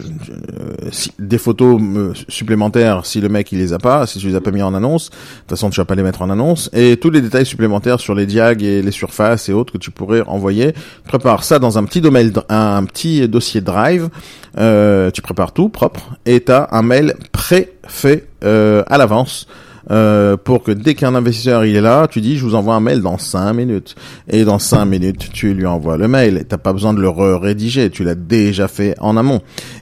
des 1.18 1.38
photos 1.38 1.80
euh, 1.80 2.12
supplémentaires 2.28 3.04
si 3.04 3.20
le 3.20 3.28
mec 3.28 3.52
il 3.52 3.58
les 3.58 3.72
a 3.72 3.78
pas, 3.78 4.06
si 4.06 4.18
tu 4.18 4.28
les 4.28 4.34
as 4.34 4.40
pas 4.40 4.50
mis 4.50 4.62
en 4.62 4.74
annonce. 4.74 5.10
De 5.10 5.14
toute 5.40 5.50
façon, 5.50 5.70
tu 5.70 5.80
vas 5.80 5.84
pas 5.84 5.94
les 5.94 6.02
mettre 6.02 6.22
en 6.22 6.30
annonce. 6.30 6.70
Et 6.72 6.96
tous 6.96 7.10
les 7.10 7.20
détails 7.20 7.46
supplémentaires 7.46 8.00
sur 8.00 8.14
les 8.14 8.26
diags 8.26 8.62
et 8.62 8.80
les 8.80 8.90
surfaces 8.90 9.48
et 9.48 9.52
autres 9.52 9.72
que 9.72 9.78
tu 9.78 9.90
pourrais 9.90 10.22
envoyer. 10.22 10.72
Prépare 11.06 11.44
ça 11.44 11.58
dans 11.58 11.76
un 11.76 11.84
petit 11.84 12.00
domaine, 12.00 12.32
un 12.48 12.84
petit 12.84 13.28
dossier 13.28 13.60
Drive. 13.60 14.08
Euh, 14.56 15.10
tu 15.10 15.20
prépares 15.20 15.52
tout 15.52 15.68
propre 15.68 16.16
et 16.24 16.42
tu 16.42 16.52
as 16.52 16.68
un 16.70 16.82
mail 16.82 17.16
pré-fait 17.32 18.28
euh, 18.44 18.82
à 18.86 18.98
l'avance 18.98 19.46
euh, 19.90 20.36
pour 20.36 20.62
que 20.62 20.72
dès 20.72 20.94
qu'un 20.94 21.14
investisseur 21.14 21.64
il 21.64 21.76
est 21.76 21.80
là, 21.80 22.06
tu 22.08 22.20
dis 22.20 22.36
je 22.36 22.44
vous 22.44 22.54
envoie 22.54 22.74
un 22.74 22.80
mail 22.80 23.02
dans 23.02 23.18
5 23.18 23.52
minutes. 23.52 23.94
Et 24.28 24.44
dans 24.44 24.58
5 24.58 24.84
minutes, 24.84 25.30
tu 25.32 25.54
lui 25.54 25.66
envoies 25.66 25.96
le 25.96 26.08
mail. 26.08 26.44
T'as 26.48 26.58
pas 26.58 26.72
besoin 26.72 26.94
de 26.94 27.00
le 27.00 27.08
rédiger, 27.08 27.90
tu 27.90 28.04
l'as 28.04 28.14
déjà 28.14 28.68
fait 28.68 28.94
en 29.00 29.16
amont. 29.16 29.40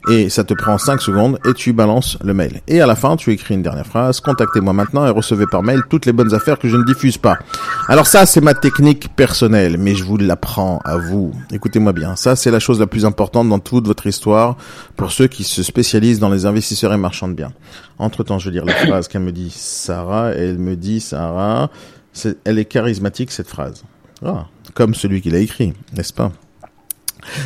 Et 0.09 0.29
ça 0.29 0.43
te 0.43 0.53
prend 0.53 0.77
5 0.77 1.01
secondes 1.01 1.39
et 1.47 1.53
tu 1.53 1.73
balances 1.73 2.17
le 2.23 2.33
mail. 2.33 2.61
Et 2.67 2.81
à 2.81 2.85
la 2.85 2.95
fin, 2.95 3.15
tu 3.15 3.31
écris 3.31 3.55
une 3.55 3.63
dernière 3.63 3.85
phrase, 3.85 4.19
contactez-moi 4.19 4.73
maintenant 4.73 5.05
et 5.05 5.09
recevez 5.09 5.45
par 5.47 5.63
mail 5.63 5.81
toutes 5.89 6.05
les 6.05 6.13
bonnes 6.13 6.33
affaires 6.33 6.59
que 6.59 6.67
je 6.67 6.77
ne 6.77 6.83
diffuse 6.83 7.17
pas. 7.17 7.37
Alors 7.87 8.07
ça, 8.07 8.25
c'est 8.25 8.41
ma 8.41 8.53
technique 8.53 9.15
personnelle, 9.15 9.77
mais 9.77 9.95
je 9.95 10.03
vous 10.03 10.17
l'apprends 10.17 10.79
à 10.85 10.97
vous. 10.97 11.31
Écoutez-moi 11.51 11.93
bien, 11.93 12.15
ça 12.15 12.35
c'est 12.35 12.51
la 12.51 12.59
chose 12.59 12.79
la 12.79 12.87
plus 12.87 13.05
importante 13.05 13.49
dans 13.49 13.59
toute 13.59 13.87
votre 13.87 14.07
histoire 14.07 14.57
pour 14.95 15.11
ceux 15.11 15.27
qui 15.27 15.43
se 15.43 15.63
spécialisent 15.63 16.19
dans 16.19 16.29
les 16.29 16.45
investisseurs 16.45 16.93
et 16.93 16.97
marchands 16.97 17.27
de 17.27 17.33
biens. 17.33 17.53
Entre 17.99 18.23
temps, 18.23 18.39
je 18.39 18.49
vais 18.49 18.55
lire 18.55 18.65
la 18.65 18.73
phrase 18.87 19.07
qu'elle 19.07 19.21
me 19.21 19.31
dit 19.31 19.51
Sarah, 19.55 20.35
et 20.35 20.39
elle 20.39 20.59
me 20.59 20.75
dit 20.75 20.99
Sarah, 20.99 21.69
elle 22.43 22.59
est 22.59 22.65
charismatique 22.65 23.31
cette 23.31 23.47
phrase. 23.47 23.83
Ah, 24.25 24.47
comme 24.73 24.93
celui 24.93 25.21
qui 25.21 25.29
l'a 25.29 25.39
écrit, 25.39 25.73
n'est-ce 25.93 26.13
pas? 26.13 26.31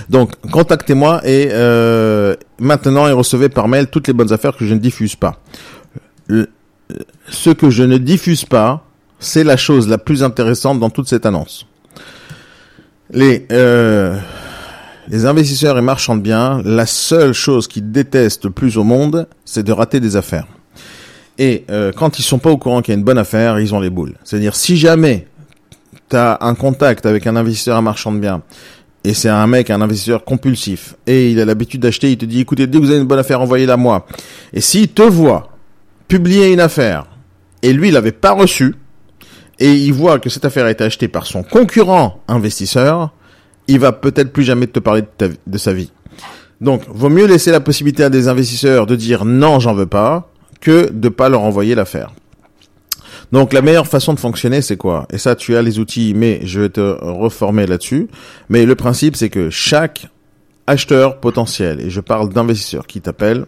Donc, 0.09 0.31
contactez-moi 0.51 1.21
et 1.23 1.49
euh, 1.51 2.35
maintenant 2.59 3.07
et 3.07 3.11
recevez 3.11 3.49
par 3.49 3.67
mail 3.67 3.87
toutes 3.87 4.07
les 4.07 4.13
bonnes 4.13 4.33
affaires 4.33 4.55
que 4.55 4.65
je 4.65 4.73
ne 4.73 4.79
diffuse 4.79 5.15
pas. 5.15 5.39
ce 7.29 7.49
que 7.49 7.69
je 7.69 7.83
ne 7.83 7.97
diffuse 7.97 8.45
pas, 8.45 8.83
c'est 9.19 9.43
la 9.43 9.57
chose 9.57 9.87
la 9.87 9.97
plus 9.97 10.23
intéressante 10.23 10.79
dans 10.79 10.89
toute 10.89 11.07
cette 11.07 11.25
annonce. 11.25 11.67
Les 13.11 13.45
euh, 13.51 14.17
les 15.07 15.25
investisseurs 15.25 15.77
et 15.77 15.81
marchands 15.81 16.15
de 16.15 16.21
biens, 16.21 16.61
la 16.65 16.85
seule 16.85 17.33
chose 17.33 17.67
qu'ils 17.67 17.91
détestent 17.91 18.45
le 18.45 18.51
plus 18.51 18.77
au 18.77 18.83
monde, 18.83 19.27
c'est 19.45 19.63
de 19.63 19.71
rater 19.71 19.99
des 19.99 20.15
affaires. 20.15 20.47
Et 21.37 21.65
euh, 21.69 21.91
quand 21.95 22.19
ils 22.19 22.23
sont 22.23 22.39
pas 22.39 22.49
au 22.49 22.57
courant 22.57 22.81
qu'il 22.81 22.93
y 22.93 22.95
a 22.95 22.99
une 22.99 23.05
bonne 23.05 23.17
affaire, 23.17 23.59
ils 23.59 23.73
ont 23.73 23.79
les 23.79 23.89
boules. 23.89 24.15
C'est-à-dire 24.23 24.55
si 24.55 24.75
jamais 24.75 25.27
tu 26.09 26.15
as 26.15 26.37
un 26.41 26.55
contact 26.55 27.05
avec 27.05 27.27
un 27.27 27.35
investisseur, 27.35 27.77
un 27.77 27.81
marchand 27.81 28.11
de 28.11 28.19
biens, 28.19 28.41
et 29.03 29.13
c'est 29.13 29.29
un 29.29 29.47
mec, 29.47 29.69
un 29.69 29.81
investisseur 29.81 30.25
compulsif, 30.25 30.95
et 31.05 31.31
il 31.31 31.39
a 31.39 31.45
l'habitude 31.45 31.81
d'acheter, 31.81 32.11
il 32.11 32.17
te 32.17 32.25
dit, 32.25 32.41
écoutez, 32.41 32.67
dès 32.67 32.77
que 32.77 32.83
vous 32.83 32.89
avez 32.89 32.99
une 32.99 33.07
bonne 33.07 33.19
affaire, 33.19 33.39
envoyez-la 33.39 33.77
moi. 33.77 34.05
Et 34.51 34.59
s'il 34.59 34.89
te 34.89 35.03
voit 35.03 35.51
publier 36.07 36.51
une 36.51 36.59
affaire, 36.59 37.05
et 37.61 37.71
lui, 37.71 37.89
il 37.89 37.93
l'avait 37.93 38.11
pas 38.11 38.31
reçue, 38.31 38.75
et 39.59 39.73
il 39.73 39.93
voit 39.93 40.19
que 40.19 40.29
cette 40.29 40.45
affaire 40.45 40.65
a 40.65 40.71
été 40.71 40.83
achetée 40.83 41.07
par 41.07 41.25
son 41.25 41.43
concurrent 41.43 42.21
investisseur, 42.27 43.11
il 43.67 43.79
va 43.79 43.91
peut-être 43.91 44.31
plus 44.31 44.43
jamais 44.43 44.67
te 44.67 44.79
parler 44.79 45.03
de, 45.19 45.57
sa 45.57 45.73
vie. 45.73 45.91
Donc, 46.61 46.83
vaut 46.89 47.09
mieux 47.09 47.25
laisser 47.25 47.51
la 47.51 47.59
possibilité 47.59 48.03
à 48.03 48.09
des 48.09 48.27
investisseurs 48.27 48.85
de 48.85 48.95
dire 48.95 49.25
non, 49.25 49.59
j'en 49.59 49.73
veux 49.73 49.85
pas, 49.85 50.31
que 50.61 50.89
de 50.91 51.09
pas 51.09 51.29
leur 51.29 51.41
envoyer 51.41 51.75
l'affaire. 51.75 52.11
Donc 53.31 53.51
la 53.51 53.61
meilleure 53.61 53.87
façon 53.87 54.13
de 54.13 54.19
fonctionner, 54.19 54.61
c'est 54.61 54.77
quoi? 54.77 55.05
Et 55.11 55.17
ça, 55.17 55.35
tu 55.35 55.57
as 55.57 55.61
les 55.61 55.79
outils, 55.79 56.13
mais 56.15 56.39
je 56.43 56.61
vais 56.61 56.69
te 56.69 56.97
reformer 57.01 57.67
là-dessus. 57.67 58.07
Mais 58.47 58.65
le 58.65 58.75
principe, 58.75 59.17
c'est 59.17 59.29
que 59.29 59.49
chaque 59.49 60.07
acheteur 60.65 61.19
potentiel, 61.19 61.81
et 61.81 61.89
je 61.89 61.99
parle 61.99 62.29
d'investisseurs 62.31 62.87
qui 62.87 63.01
t'appellent, 63.01 63.45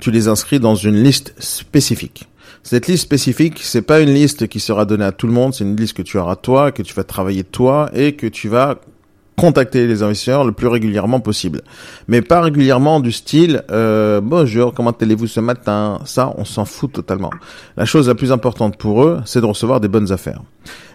tu 0.00 0.10
les 0.10 0.28
inscris 0.28 0.60
dans 0.60 0.74
une 0.74 1.02
liste 1.02 1.34
spécifique. 1.38 2.28
Cette 2.62 2.86
liste 2.86 3.04
spécifique, 3.04 3.60
c'est 3.62 3.82
pas 3.82 4.00
une 4.00 4.12
liste 4.12 4.48
qui 4.48 4.60
sera 4.60 4.84
donnée 4.84 5.04
à 5.04 5.12
tout 5.12 5.26
le 5.26 5.32
monde, 5.32 5.54
c'est 5.54 5.64
une 5.64 5.76
liste 5.76 5.96
que 5.96 6.02
tu 6.02 6.18
auras 6.18 6.36
toi, 6.36 6.72
que 6.72 6.82
tu 6.82 6.94
vas 6.94 7.04
travailler 7.04 7.44
toi 7.44 7.90
et 7.94 8.14
que 8.14 8.26
tu 8.26 8.48
vas 8.48 8.80
contacter 9.38 9.86
les 9.86 10.02
investisseurs 10.02 10.44
le 10.44 10.52
plus 10.52 10.66
régulièrement 10.66 11.20
possible. 11.20 11.62
Mais 12.08 12.22
pas 12.22 12.40
régulièrement 12.40 12.98
du 12.98 13.12
style 13.12 13.62
euh, 13.70 14.20
bonjour, 14.20 14.74
comment 14.74 14.90
allez-vous 14.90 15.28
ce 15.28 15.40
matin? 15.40 16.00
Ça, 16.04 16.34
on 16.36 16.44
s'en 16.44 16.64
fout 16.64 16.92
totalement. 16.92 17.30
La 17.76 17.84
chose 17.84 18.08
la 18.08 18.16
plus 18.16 18.32
importante 18.32 18.76
pour 18.76 19.04
eux, 19.04 19.20
c'est 19.24 19.40
de 19.40 19.46
recevoir 19.46 19.80
des 19.80 19.88
bonnes 19.88 20.10
affaires. 20.12 20.42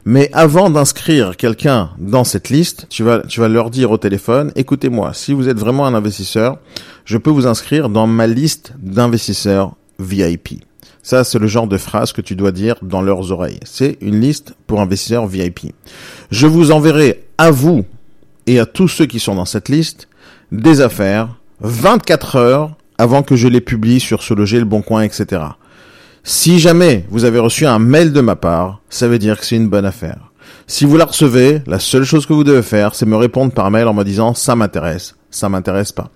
Mais 0.06 0.30
avant 0.34 0.70
d'inscrire 0.70 1.38
quelqu'un 1.38 1.92
dans 1.98 2.26
cette 2.26 2.50
liste, 2.50 2.88
tu 2.90 3.04
vas, 3.04 3.22
tu 3.22 3.40
vas 3.40 3.48
leur 3.48 3.70
dire 3.70 3.92
au 3.92 3.98
téléphone, 3.98 4.52
écoutez-moi, 4.58 5.14
si 5.14 5.34
vous 5.34 5.48
êtes 5.48 5.58
vraiment 5.58 5.86
un 5.86 5.94
investisseur, 5.94 6.58
je 7.06 7.18
peux 7.18 7.30
vous 7.30 7.48
inscrire 7.48 7.88
dans 7.88 8.08
ma 8.08 8.28
liste 8.28 8.74
d'investisseurs 8.78 9.74
VIP. 10.00 10.66
Ça, 11.02 11.24
c'est 11.24 11.40
le 11.40 11.48
genre 11.48 11.68
de 11.68 11.78
phrase 11.78 12.12
que 12.12 12.22
tu 12.22 12.36
dois 12.36 12.52
dire 12.52 12.76
dans 12.82 13.02
leurs 13.02 13.32
oreilles. 13.32 13.60
C'est 13.64 13.98
une 14.02 14.20
liste 14.20 14.56
pour 14.68 14.82
investisseurs 14.82 15.28
VIP. 15.28 15.74
Je 16.32 16.48
vous 16.48 16.72
enverrai 16.72 17.24
à 17.38 17.52
vous 17.52 17.86
et 18.48 18.60
à 18.60 18.66
tous 18.66 18.88
ceux 18.88 19.06
qui 19.06 19.20
sont 19.20 19.36
dans 19.36 19.46
cette 19.46 19.70
liste 19.70 20.08
des 20.52 20.82
affaires 20.82 21.30
24 21.62 22.36
heures 22.36 22.72
avant 22.98 23.24
que 23.24 23.36
je 23.36 23.48
les 23.48 23.62
publie 23.62 24.00
sur 24.00 24.24
ce 24.24 24.34
loger, 24.34 24.60
le 24.60 24.66
bon 24.66 24.82
coin, 24.82 25.04
etc. 25.04 25.42
Si 26.24 26.60
jamais 26.60 27.06
vous 27.10 27.26
avez 27.26 27.40
reçu 27.40 27.66
un 27.66 27.80
mail 27.80 28.14
de 28.14 28.22
ma 28.22 28.36
part, 28.36 28.82
ça 28.90 29.08
veut 29.08 29.20
dire 29.20 29.40
que 29.40 29.46
c'est 29.46 29.56
une 29.56 29.70
bonne 29.70 29.86
affaire. 29.86 30.32
Si 30.68 30.86
vous 30.86 30.96
la 30.96 31.06
recevez, 31.06 31.62
la 31.68 31.80
seule 31.80 32.06
chose 32.06 32.26
que 32.26 32.34
vous 32.34 32.44
devez 32.44 32.62
faire, 32.62 32.96
c'est 32.96 33.06
me 33.06 33.18
répondre 33.18 33.52
par 33.52 33.70
mail 33.72 33.88
en 33.88 33.94
me 33.94 34.04
disant 34.04 34.34
ça 34.34 34.56
m'intéresse, 34.56 35.16
ça 35.30 35.50
m'intéresse 35.50 35.92
pas. 35.92 36.10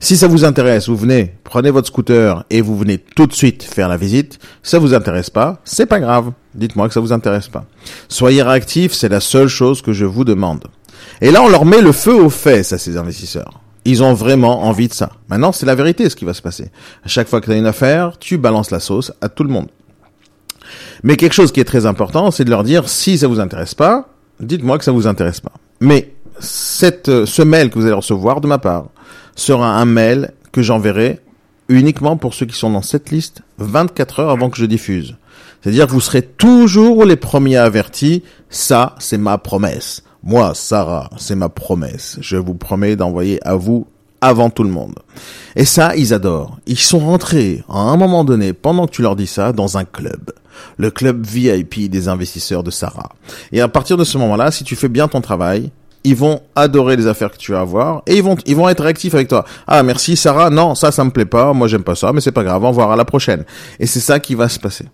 Si 0.00 0.16
ça 0.16 0.26
vous 0.26 0.44
intéresse, 0.44 0.88
vous 0.88 0.96
venez, 0.96 1.34
prenez 1.44 1.70
votre 1.70 1.86
scooter 1.86 2.44
et 2.50 2.60
vous 2.60 2.76
venez 2.76 2.98
tout 2.98 3.26
de 3.26 3.32
suite 3.32 3.62
faire 3.62 3.88
la 3.88 3.96
visite. 3.96 4.38
ça 4.62 4.78
vous 4.78 4.94
intéresse 4.94 5.30
pas, 5.30 5.60
c'est 5.64 5.86
pas 5.86 6.00
grave. 6.00 6.32
Dites-moi 6.54 6.88
que 6.88 6.94
ça 6.94 7.00
vous 7.00 7.12
intéresse 7.12 7.48
pas. 7.48 7.64
Soyez 8.08 8.42
réactifs, 8.42 8.92
c'est 8.92 9.08
la 9.08 9.20
seule 9.20 9.48
chose 9.48 9.82
que 9.82 9.92
je 9.92 10.04
vous 10.04 10.24
demande. 10.24 10.64
Et 11.20 11.30
là, 11.30 11.42
on 11.42 11.48
leur 11.48 11.64
met 11.64 11.80
le 11.80 11.92
feu 11.92 12.14
aux 12.14 12.30
fesses 12.30 12.72
à 12.72 12.78
ces 12.78 12.96
investisseurs. 12.96 13.60
Ils 13.84 14.02
ont 14.02 14.14
vraiment 14.14 14.62
envie 14.62 14.88
de 14.88 14.94
ça. 14.94 15.10
Maintenant, 15.28 15.52
c'est 15.52 15.66
la 15.66 15.74
vérité 15.74 16.08
ce 16.08 16.16
qui 16.16 16.24
va 16.24 16.34
se 16.34 16.42
passer. 16.42 16.70
À 17.04 17.08
chaque 17.08 17.28
fois 17.28 17.40
que 17.40 17.46
tu 17.46 17.52
as 17.52 17.56
une 17.56 17.66
affaire, 17.66 18.18
tu 18.18 18.38
balances 18.38 18.70
la 18.70 18.80
sauce 18.80 19.12
à 19.20 19.28
tout 19.28 19.42
le 19.42 19.50
monde. 19.50 19.68
Mais 21.02 21.16
quelque 21.16 21.32
chose 21.32 21.52
qui 21.52 21.60
est 21.60 21.64
très 21.64 21.86
important, 21.86 22.30
c'est 22.30 22.44
de 22.44 22.50
leur 22.50 22.62
dire 22.62 22.88
si 22.88 23.18
ça 23.18 23.26
vous 23.26 23.40
intéresse 23.40 23.74
pas, 23.74 24.08
dites-moi 24.40 24.78
que 24.78 24.84
ça 24.84 24.92
vous 24.92 25.06
intéresse 25.06 25.40
pas. 25.40 25.52
Mais 25.80 26.12
cette, 26.38 27.24
ce 27.24 27.42
mail 27.42 27.70
que 27.70 27.78
vous 27.78 27.84
allez 27.84 27.94
recevoir 27.94 28.40
de 28.40 28.46
ma 28.46 28.58
part 28.58 28.86
sera 29.34 29.74
un 29.76 29.84
mail 29.84 30.32
que 30.52 30.62
j'enverrai 30.62 31.20
uniquement 31.68 32.16
pour 32.16 32.34
ceux 32.34 32.46
qui 32.46 32.56
sont 32.56 32.70
dans 32.70 32.82
cette 32.82 33.10
liste 33.10 33.42
24 33.58 34.20
heures 34.20 34.30
avant 34.30 34.50
que 34.50 34.58
je 34.58 34.66
diffuse. 34.66 35.16
C'est-à-dire 35.60 35.86
que 35.86 35.92
vous 35.92 36.00
serez 36.00 36.22
toujours 36.22 37.04
les 37.04 37.16
premiers 37.16 37.56
avertis. 37.56 38.22
Ça, 38.50 38.94
c'est 38.98 39.18
ma 39.18 39.38
promesse. 39.38 40.02
Moi, 40.24 40.52
Sarah, 40.54 41.10
c'est 41.16 41.34
ma 41.34 41.48
promesse. 41.48 42.16
Je 42.20 42.36
vous 42.36 42.54
promets 42.54 42.94
d'envoyer 42.94 43.40
à 43.46 43.56
vous 43.56 43.86
avant 44.20 44.50
tout 44.50 44.62
le 44.62 44.70
monde. 44.70 44.94
Et 45.56 45.64
ça, 45.64 45.96
ils 45.96 46.14
adorent. 46.14 46.58
Ils 46.66 46.78
sont 46.78 47.00
rentrés, 47.00 47.64
à 47.68 47.78
un 47.78 47.96
moment 47.96 48.22
donné, 48.22 48.52
pendant 48.52 48.86
que 48.86 48.92
tu 48.92 49.02
leur 49.02 49.16
dis 49.16 49.26
ça, 49.26 49.52
dans 49.52 49.78
un 49.78 49.84
club. 49.84 50.30
Le 50.76 50.92
club 50.92 51.26
VIP 51.26 51.90
des 51.90 52.08
investisseurs 52.08 52.62
de 52.62 52.70
Sarah. 52.70 53.10
Et 53.50 53.60
à 53.60 53.66
partir 53.66 53.96
de 53.96 54.04
ce 54.04 54.16
moment-là, 54.18 54.52
si 54.52 54.62
tu 54.62 54.76
fais 54.76 54.88
bien 54.88 55.08
ton 55.08 55.20
travail, 55.20 55.72
ils 56.04 56.14
vont 56.14 56.40
adorer 56.54 56.94
les 56.94 57.08
affaires 57.08 57.32
que 57.32 57.36
tu 57.36 57.52
vas 57.52 57.60
avoir 57.60 58.02
et 58.06 58.16
ils 58.16 58.22
vont 58.22 58.36
ils 58.46 58.56
vont 58.56 58.68
être 58.68 58.82
réactifs 58.82 59.14
avec 59.14 59.28
toi. 59.28 59.44
Ah 59.68 59.84
merci 59.84 60.16
Sarah, 60.16 60.50
non 60.50 60.74
ça 60.74 60.90
ça 60.90 61.04
me 61.04 61.10
plaît 61.10 61.26
pas, 61.26 61.52
moi 61.52 61.68
j'aime 61.68 61.84
pas 61.84 61.94
ça, 61.94 62.12
mais 62.12 62.20
c'est 62.20 62.32
pas 62.32 62.42
grave, 62.42 62.60
on 62.64 62.66
va 62.66 62.72
voir 62.72 62.90
à 62.90 62.96
la 62.96 63.04
prochaine. 63.04 63.44
Et 63.78 63.86
c'est 63.86 64.00
ça 64.00 64.18
qui 64.18 64.34
va 64.34 64.48
se 64.48 64.58
passer. 64.58 64.86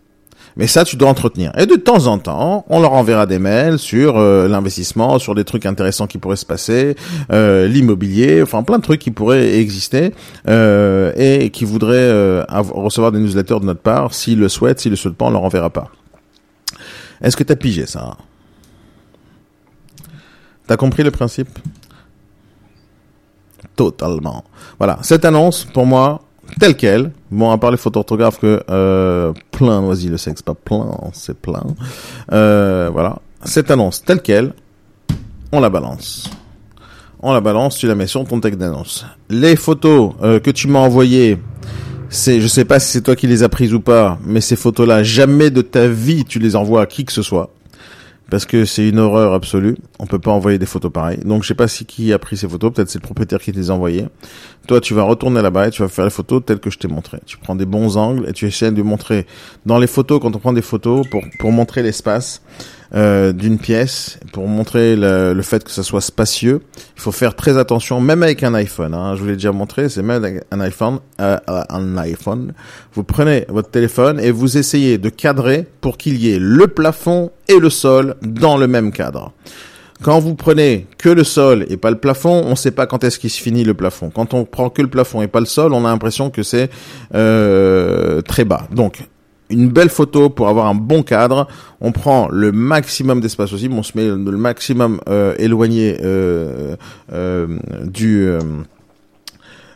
Mais 0.59 0.67
ça, 0.67 0.85
tu 0.85 0.97
dois 0.97 1.09
entretenir. 1.09 1.53
Et 1.57 1.67
de 1.67 1.77
temps 1.77 2.09
en 2.09 2.19
temps, 2.19 2.67
on 2.69 2.81
leur 2.81 2.93
enverra 2.93 3.27
des 3.27 3.39
mails 3.39 3.79
sur 3.79 4.19
euh, 4.19 4.49
l'investissement, 4.49 5.21
sur 5.21 5.37
des 5.37 5.45
trucs 5.45 5.65
intéressants 5.67 6.09
qui 6.09 6.19
pourraient 6.19 6.37
se 6.37 6.45
passer, 6.45 6.97
euh, 7.31 7.69
l'immobilier, 7.69 8.43
enfin 8.43 8.65
plein 8.65 8.79
de 8.79 8.83
trucs 8.83 9.01
qui 9.01 9.13
pourraient 9.13 9.57
exister 9.61 10.13
euh, 10.49 11.13
et 11.17 11.51
qui 11.51 11.65
voudraient 11.65 12.43
recevoir 12.49 13.13
des 13.13 13.21
newsletters 13.21 13.61
de 13.61 13.67
notre 13.67 13.81
part. 13.81 14.13
S'ils 14.13 14.41
le 14.41 14.49
souhaitent, 14.49 14.81
s'ils 14.81 14.91
le 14.91 14.97
souhaitent 14.97 15.17
pas, 15.17 15.27
on 15.27 15.31
leur 15.31 15.45
enverra 15.45 15.71
pas. 15.71 15.91
Est-ce 17.23 17.37
que 17.37 17.45
tu 17.45 17.53
as 17.53 17.57
pigé 17.57 17.87
ça? 17.87 18.17
T'as 20.67 20.77
compris 20.77 21.05
le 21.05 21.13
principe? 21.13 21.57
Totalement. 23.77 24.45
Voilà, 24.79 24.99
cette 25.03 25.25
annonce, 25.25 25.65
pour 25.65 25.87
moi, 25.87 26.28
telle 26.59 26.77
quelle, 26.77 27.13
bon, 27.31 27.51
à 27.51 27.59
part 27.59 27.71
les 27.71 27.77
photos 27.77 28.01
orthographes 28.01 28.39
que 28.39 28.63
euh, 28.71 29.33
plein, 29.51 29.81
vas-y, 29.81 30.07
le 30.07 30.17
sexe, 30.17 30.43
pas 30.43 30.55
plein, 30.55 30.91
c'est 31.13 31.39
plein. 31.39 31.65
Euh, 32.33 32.91
voilà, 32.93 33.19
cette 33.45 33.71
annonce 33.71 34.03
telle 34.03 34.23
quelle, 34.23 34.55
on 35.53 35.61
la 35.61 35.71
balance. 35.71 36.31
On 37.21 37.33
la 37.33 37.41
balance, 37.41 37.77
tu 37.77 37.87
la 37.89 37.95
mets 37.95 38.07
sur 38.07 38.25
ton 38.25 38.41
texte 38.41 38.61
d'annonce. 38.61 39.05
Les 39.29 39.57
photos 39.57 40.13
euh, 40.23 40.39
que 40.39 40.51
tu 40.51 40.69
m'as 40.69 40.79
envoyées, 40.79 41.39
c'est, 42.11 42.41
je 42.41 42.47
sais 42.47 42.65
pas 42.65 42.79
si 42.79 42.93
c'est 42.93 43.03
toi 43.03 43.17
qui 43.17 43.27
les 43.27 43.43
as 43.43 43.49
prises 43.49 43.75
ou 43.75 43.81
pas, 43.81 44.19
mais 44.25 44.41
ces 44.41 44.57
photos-là, 44.57 45.03
jamais 45.03 45.51
de 45.51 45.63
ta 45.63 45.89
vie 45.89 46.25
tu 46.25 46.39
les 46.39 46.57
envoies 46.57 46.83
à 46.83 46.87
qui 46.87 47.05
que 47.05 47.13
ce 47.13 47.23
soit 47.23 47.51
parce 48.31 48.45
que 48.45 48.65
c'est 48.65 48.89
une 48.89 48.99
horreur 48.99 49.33
absolue. 49.33 49.77
On 49.99 50.07
peut 50.07 50.19
pas 50.19 50.31
envoyer 50.31 50.59
des 50.59 50.67
photos 50.67 50.93
pareilles. 50.93 51.19
Donc 51.25 51.43
je 51.43 51.49
sais 51.49 51.55
pas 51.55 51.69
si 51.69 51.87
qui 51.87 52.13
a 52.13 52.19
pris 52.19 52.37
ces 52.37 52.49
photos, 52.49 52.73
peut-être 52.73 52.91
c'est 52.91 52.99
le 52.99 53.05
propriétaire 53.05 53.41
qui 53.41 53.53
les 53.53 53.71
a 53.71 53.75
envoyées. 53.75 54.07
Toi, 54.67 54.81
tu 54.81 54.95
vas 54.95 55.03
retourner 55.03 55.41
là-bas 55.41 55.69
et 55.69 55.71
tu 55.71 55.83
vas 55.83 55.89
faire 55.89 56.05
les 56.05 56.11
photos 56.11 56.43
telles 56.45 56.61
que 56.61 56.71
je 56.71 56.79
t'ai 56.79 56.89
montré. 56.89 57.19
Tu 57.25 57.39
prends 57.39 57.55
des 57.55 57.67
bons 57.67 57.97
angles 57.97 58.29
et 58.29 58.33
tu 58.33 58.47
essaies 58.47 58.73
de 58.73 58.83
montrer 58.83 59.27
dans 59.65 59.79
les 59.79 59.87
photos 59.87 60.21
quand 60.21 60.35
on 60.35 60.39
prend 60.39 60.53
des 60.53 60.63
photos 60.63 61.07
pour 61.09 61.23
pour 61.39 61.53
montrer 61.53 61.83
l'espace 61.83 62.43
euh, 62.95 63.33
d'une 63.33 63.59
pièce 63.59 64.19
pour 64.33 64.49
montrer 64.49 64.97
le, 64.97 65.35
le, 65.35 65.43
fait 65.43 65.63
que 65.63 65.71
ça 65.71 65.83
soit 65.83 66.01
spacieux. 66.01 66.63
Il 66.97 67.03
faut 67.03 67.13
faire 67.13 67.37
très 67.37 67.59
attention, 67.59 68.01
même 68.01 68.23
avec 68.23 68.43
un 68.43 68.55
iPhone. 68.55 68.95
Hein, 68.95 69.15
je 69.15 69.21
vous 69.21 69.27
l'ai 69.27 69.35
déjà 69.35 69.53
montré, 69.53 69.91
c'est 69.91 70.03
même 70.03 70.25
avec 70.25 70.45
un 70.51 70.61
iPhone, 70.61 71.01
euh, 71.21 71.37
un 71.47 71.99
iPhone. 71.99 72.55
Vous 72.95 73.05
prenez 73.05 73.45
votre 73.49 73.71
téléphone 73.71 74.19
et 74.21 74.31
vous 74.31 74.57
essayez 74.57 74.97
de 74.97 75.11
cadrer 75.11 75.67
pour 75.83 75.99
qu'il 75.99 76.17
y 76.17 76.33
ait 76.33 76.39
le 76.39 76.67
plafond 76.67 77.31
et 77.49 77.59
le 77.59 77.69
sol 77.69 78.15
dans 78.23 78.57
le 78.57 78.67
même 78.67 78.91
cadre. 78.91 79.33
Quand 80.03 80.21
vous 80.21 80.35
prenez 80.37 80.87
que 80.97 81.09
le 81.09 81.25
sol 81.25 81.67
et 81.69 81.77
pas 81.77 81.91
le 81.91 81.99
plafond, 81.99 82.43
on 82.47 82.51
ne 82.51 82.55
sait 82.55 82.71
pas 82.71 82.87
quand 82.87 83.03
est-ce 83.03 83.19
qu'il 83.19 83.31
se 83.31 83.41
finit 83.41 83.65
le 83.65 83.75
plafond. 83.75 84.11
Quand 84.11 84.33
on 84.33 84.45
prend 84.45 84.71
que 84.71 84.81
le 84.81 84.89
plafond 84.89 85.23
et 85.23 85.29
pas 85.29 85.41
le 85.41 85.47
sol, 85.47 85.75
on 85.75 85.85
a 85.85 85.89
l'impression 85.89 86.31
que 86.31 86.43
c'est 86.43 86.71
euh, 87.15 88.23
très 88.23 88.45
bas. 88.45 88.69
Donc 88.71 89.03
une 89.51 89.69
belle 89.69 89.89
photo 89.89 90.29
pour 90.29 90.49
avoir 90.49 90.67
un 90.67 90.75
bon 90.75 91.03
cadre. 91.03 91.49
On 91.81 91.93
prend 91.93 92.29
le 92.31 92.53
maximum 92.53 93.21
d'espace 93.21 93.51
possible, 93.51 93.75
on 93.75 93.83
se 93.83 93.93
met 93.97 94.07
le 94.07 94.37
maximum 94.37 95.01
euh, 95.09 95.35
éloigné 95.39 95.97
euh, 96.03 96.77
euh, 97.13 97.47
du 97.85 98.31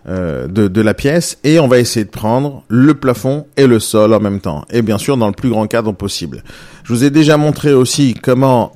de, 0.05 0.67
de, 0.67 0.81
la 0.81 0.95
pièce 0.95 1.39
et 1.45 1.61
on 1.61 1.69
va 1.69 1.79
essayer 1.79 2.05
de 2.05 2.11
prendre 2.11 2.65
le 2.67 2.95
plafond 2.95 3.47
et 3.57 3.69
le 3.69 3.79
sol 3.79 4.13
en 4.13 4.19
même 4.19 4.41
temps 4.41 4.65
et 4.71 4.83
bien 4.83 4.99
sûr 4.99 5.17
dans 5.17 5.29
le 5.29 5.33
plus 5.33 5.49
grand 5.49 5.69
cadre 5.69 5.93
possible. 5.93 6.43
Je 6.83 6.93
vous 6.93 7.05
ai 7.05 7.11
déjà 7.11 7.37
montré 7.37 7.73
aussi 7.73 8.15
comment 8.21 8.73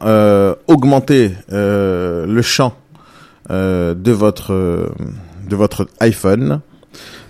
augmenter 0.69 1.33
le 1.51 2.43
champ 2.43 2.75
de 3.51 4.13
votre 4.13 4.89
de 5.49 5.57
votre 5.57 5.89
iPhone. 5.99 6.61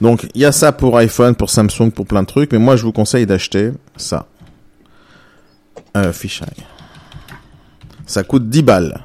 Donc 0.01 0.27
il 0.35 0.41
y 0.41 0.45
a 0.45 0.53
ça 0.53 0.73
pour 0.73 0.97
iPhone, 0.99 1.35
pour 1.35 1.51
Samsung, 1.51 1.91
pour 1.95 2.07
plein 2.07 2.23
de 2.23 2.27
trucs, 2.27 2.53
mais 2.53 2.59
moi 2.59 2.77
je 2.77 2.83
vous 2.83 2.93
conseille 2.93 3.27
d'acheter 3.27 3.73
ça. 3.97 4.27
Un 5.95 6.13
fisheye. 6.13 6.47
Ça 8.07 8.23
coûte 8.23 8.49
10 8.49 8.63
balles. 8.63 9.05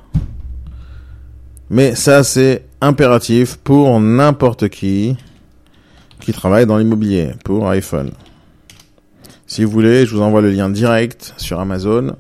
Mais 1.70 1.96
ça 1.96 2.24
c'est 2.24 2.66
impératif 2.82 3.58
pour 3.58 4.00
n'importe 4.00 4.70
qui 4.70 5.16
qui 6.20 6.34
travaille 6.34 6.66
dans 6.66 6.78
l'immobilier, 6.78 7.32
pour 7.44 7.68
iPhone. 7.70 8.12
Si 9.48 9.64
vous 9.64 9.72
voulez, 9.72 10.06
je 10.06 10.16
vous 10.16 10.22
envoie 10.22 10.42
le 10.42 10.52
lien 10.52 10.70
direct 10.70 11.34
sur 11.38 11.60
Amazon. 11.60 12.16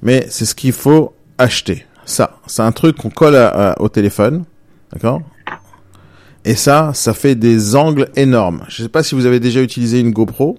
Mais 0.00 0.26
c'est 0.30 0.46
ce 0.46 0.54
qu'il 0.54 0.72
faut 0.72 1.14
acheter. 1.38 1.84
Ça, 2.06 2.38
c'est 2.46 2.62
un 2.62 2.72
truc 2.72 2.96
qu'on 2.96 3.10
colle 3.10 3.36
au 3.78 3.88
téléphone. 3.88 4.44
D'accord? 4.92 5.20
Et 6.44 6.54
ça, 6.54 6.90
ça 6.94 7.14
fait 7.14 7.34
des 7.34 7.76
angles 7.76 8.08
énormes. 8.16 8.64
Je 8.68 8.82
ne 8.82 8.86
sais 8.86 8.90
pas 8.90 9.02
si 9.02 9.14
vous 9.14 9.26
avez 9.26 9.40
déjà 9.40 9.62
utilisé 9.62 10.00
une 10.00 10.10
GoPro. 10.10 10.58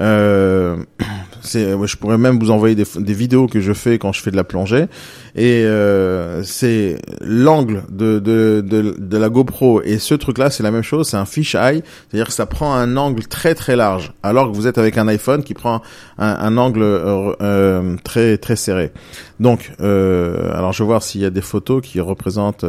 Euh, 0.00 0.76
je 1.44 1.96
pourrais 1.96 2.18
même 2.18 2.38
vous 2.38 2.50
envoyer 2.50 2.76
des, 2.76 3.14
vidéos 3.14 3.46
que 3.46 3.60
je 3.60 3.72
fais 3.72 3.98
quand 3.98 4.12
je 4.12 4.22
fais 4.22 4.30
de 4.30 4.36
la 4.36 4.44
plongée. 4.44 4.86
Et 5.34 5.64
euh, 5.64 6.42
c'est 6.44 6.98
l'angle 7.20 7.82
de, 7.90 8.18
de, 8.18 8.62
de, 8.64 8.94
de, 8.96 9.16
la 9.16 9.28
GoPro 9.28 9.82
et 9.82 9.98
ce 9.98 10.14
truc-là, 10.14 10.50
c'est 10.50 10.62
la 10.62 10.70
même 10.70 10.82
chose. 10.82 11.08
C'est 11.08 11.16
un 11.16 11.24
fisheye, 11.24 11.82
c'est-à-dire 12.08 12.28
que 12.28 12.32
ça 12.32 12.46
prend 12.46 12.74
un 12.74 12.96
angle 12.96 13.26
très 13.26 13.54
très 13.54 13.76
large, 13.76 14.12
alors 14.22 14.50
que 14.50 14.56
vous 14.56 14.66
êtes 14.66 14.78
avec 14.78 14.98
un 14.98 15.08
iPhone 15.08 15.42
qui 15.42 15.54
prend 15.54 15.82
un, 16.18 16.28
un 16.28 16.56
angle 16.56 16.82
euh, 16.82 17.32
euh 17.40 17.96
très 18.04 18.38
très 18.38 18.56
serré. 18.56 18.92
Donc, 19.40 19.72
euh, 19.80 20.52
alors 20.56 20.72
je 20.72 20.82
vais 20.82 20.86
voir 20.86 21.02
s'il 21.02 21.20
y 21.20 21.26
a 21.26 21.30
des 21.30 21.40
photos 21.40 21.82
qui 21.82 22.00
représentent 22.00 22.64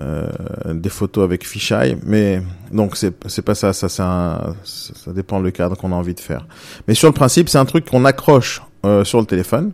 euh, 0.00 0.26
euh, 0.66 0.74
des 0.74 0.88
photos 0.88 1.22
avec 1.22 1.46
fisheye, 1.46 1.96
mais 2.04 2.42
donc 2.72 2.96
c'est 2.96 3.42
pas 3.42 3.54
ça, 3.54 3.72
ça 3.72 3.86
un, 4.00 4.54
ça 4.64 5.12
dépend 5.12 5.38
le 5.38 5.52
cadre 5.52 5.76
qu'on 5.76 5.92
a 5.92 5.94
envie 5.94 6.14
de 6.14 6.20
faire. 6.20 6.48
Mais 6.88 6.94
sur 6.94 7.06
le 7.06 7.14
principe, 7.14 7.48
c'est 7.48 7.58
un 7.58 7.64
truc 7.64 7.88
qu'on 7.88 8.04
accroche 8.04 8.60
euh, 8.84 9.04
sur 9.04 9.20
le 9.20 9.26
téléphone. 9.26 9.70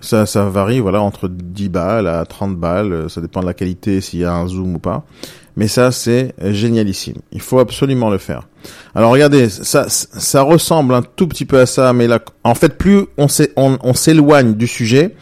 Ça, 0.00 0.26
ça 0.26 0.46
varie, 0.46 0.80
voilà, 0.80 1.00
entre 1.00 1.28
10 1.28 1.68
balles 1.68 2.08
à 2.08 2.24
30 2.24 2.56
balles, 2.56 3.08
ça 3.08 3.20
dépend 3.20 3.40
de 3.40 3.46
la 3.46 3.54
qualité, 3.54 4.00
s'il 4.00 4.18
y 4.18 4.24
a 4.24 4.34
un 4.34 4.48
zoom 4.48 4.74
ou 4.74 4.78
pas. 4.80 5.04
Mais 5.54 5.68
ça, 5.68 5.92
c'est 5.92 6.34
génialissime. 6.40 7.18
Il 7.30 7.40
faut 7.40 7.60
absolument 7.60 8.10
le 8.10 8.18
faire. 8.18 8.48
Alors 8.96 9.12
regardez, 9.12 9.48
ça, 9.48 9.86
ça 9.88 10.42
ressemble 10.42 10.92
un 10.94 11.02
tout 11.02 11.28
petit 11.28 11.44
peu 11.44 11.60
à 11.60 11.66
ça, 11.66 11.92
mais 11.92 12.08
là, 12.08 12.18
en 12.42 12.56
fait, 12.56 12.76
plus 12.76 13.06
on 13.16 13.28
s'éloigne 13.28 14.54
du 14.54 14.66
sujet, 14.66 15.14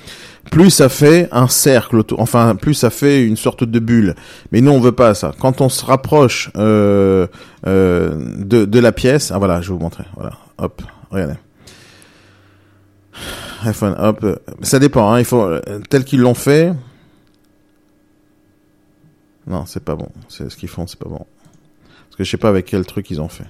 plus 0.51 0.71
ça 0.71 0.89
fait 0.89 1.29
un 1.33 1.49
cercle, 1.49 2.03
enfin 2.19 2.57
plus 2.57 2.75
ça 2.75 2.91
fait 2.91 3.25
une 3.25 3.37
sorte 3.37 3.65
de 3.65 3.79
bulle. 3.79 4.15
Mais 4.53 4.61
nous 4.61 4.71
on 4.71 4.81
veut 4.81 4.93
pas 4.93 5.15
ça. 5.15 5.33
Quand 5.39 5.61
on 5.61 5.69
se 5.69 5.85
rapproche 5.85 6.51
euh, 6.57 7.27
euh, 7.67 8.15
de, 8.39 8.65
de 8.65 8.79
la 8.79 8.93
pièce, 8.93 9.31
ah 9.31 9.39
voilà, 9.39 9.61
je 9.61 9.69
vais 9.69 9.75
vous 9.75 9.81
montrer. 9.81 10.05
Voilà, 10.15 10.33
hop, 10.59 10.83
regardez. 11.11 11.37
iPhone, 13.65 13.95
hop, 13.99 14.25
ça 14.63 14.79
dépend. 14.79 15.13
Hein, 15.13 15.19
il 15.19 15.25
faut 15.25 15.49
tel 15.89 16.05
qu'ils 16.05 16.21
l'ont 16.21 16.35
fait. 16.35 16.73
Non, 19.47 19.67
c'est 19.67 19.85
pas 19.85 19.97
bon. 19.97 20.09
C'est 20.29 20.51
ce 20.51 20.57
qu'ils 20.57 20.69
font, 20.69 20.87
c'est 20.87 20.99
pas 20.99 21.09
bon. 21.09 21.27
Parce 22.09 22.17
que 22.17 22.25
je 22.25 22.31
sais 22.31 22.37
pas 22.37 22.49
avec 22.49 22.67
quel 22.67 22.87
truc 22.87 23.11
ils 23.11 23.21
ont 23.21 23.29
fait. 23.29 23.47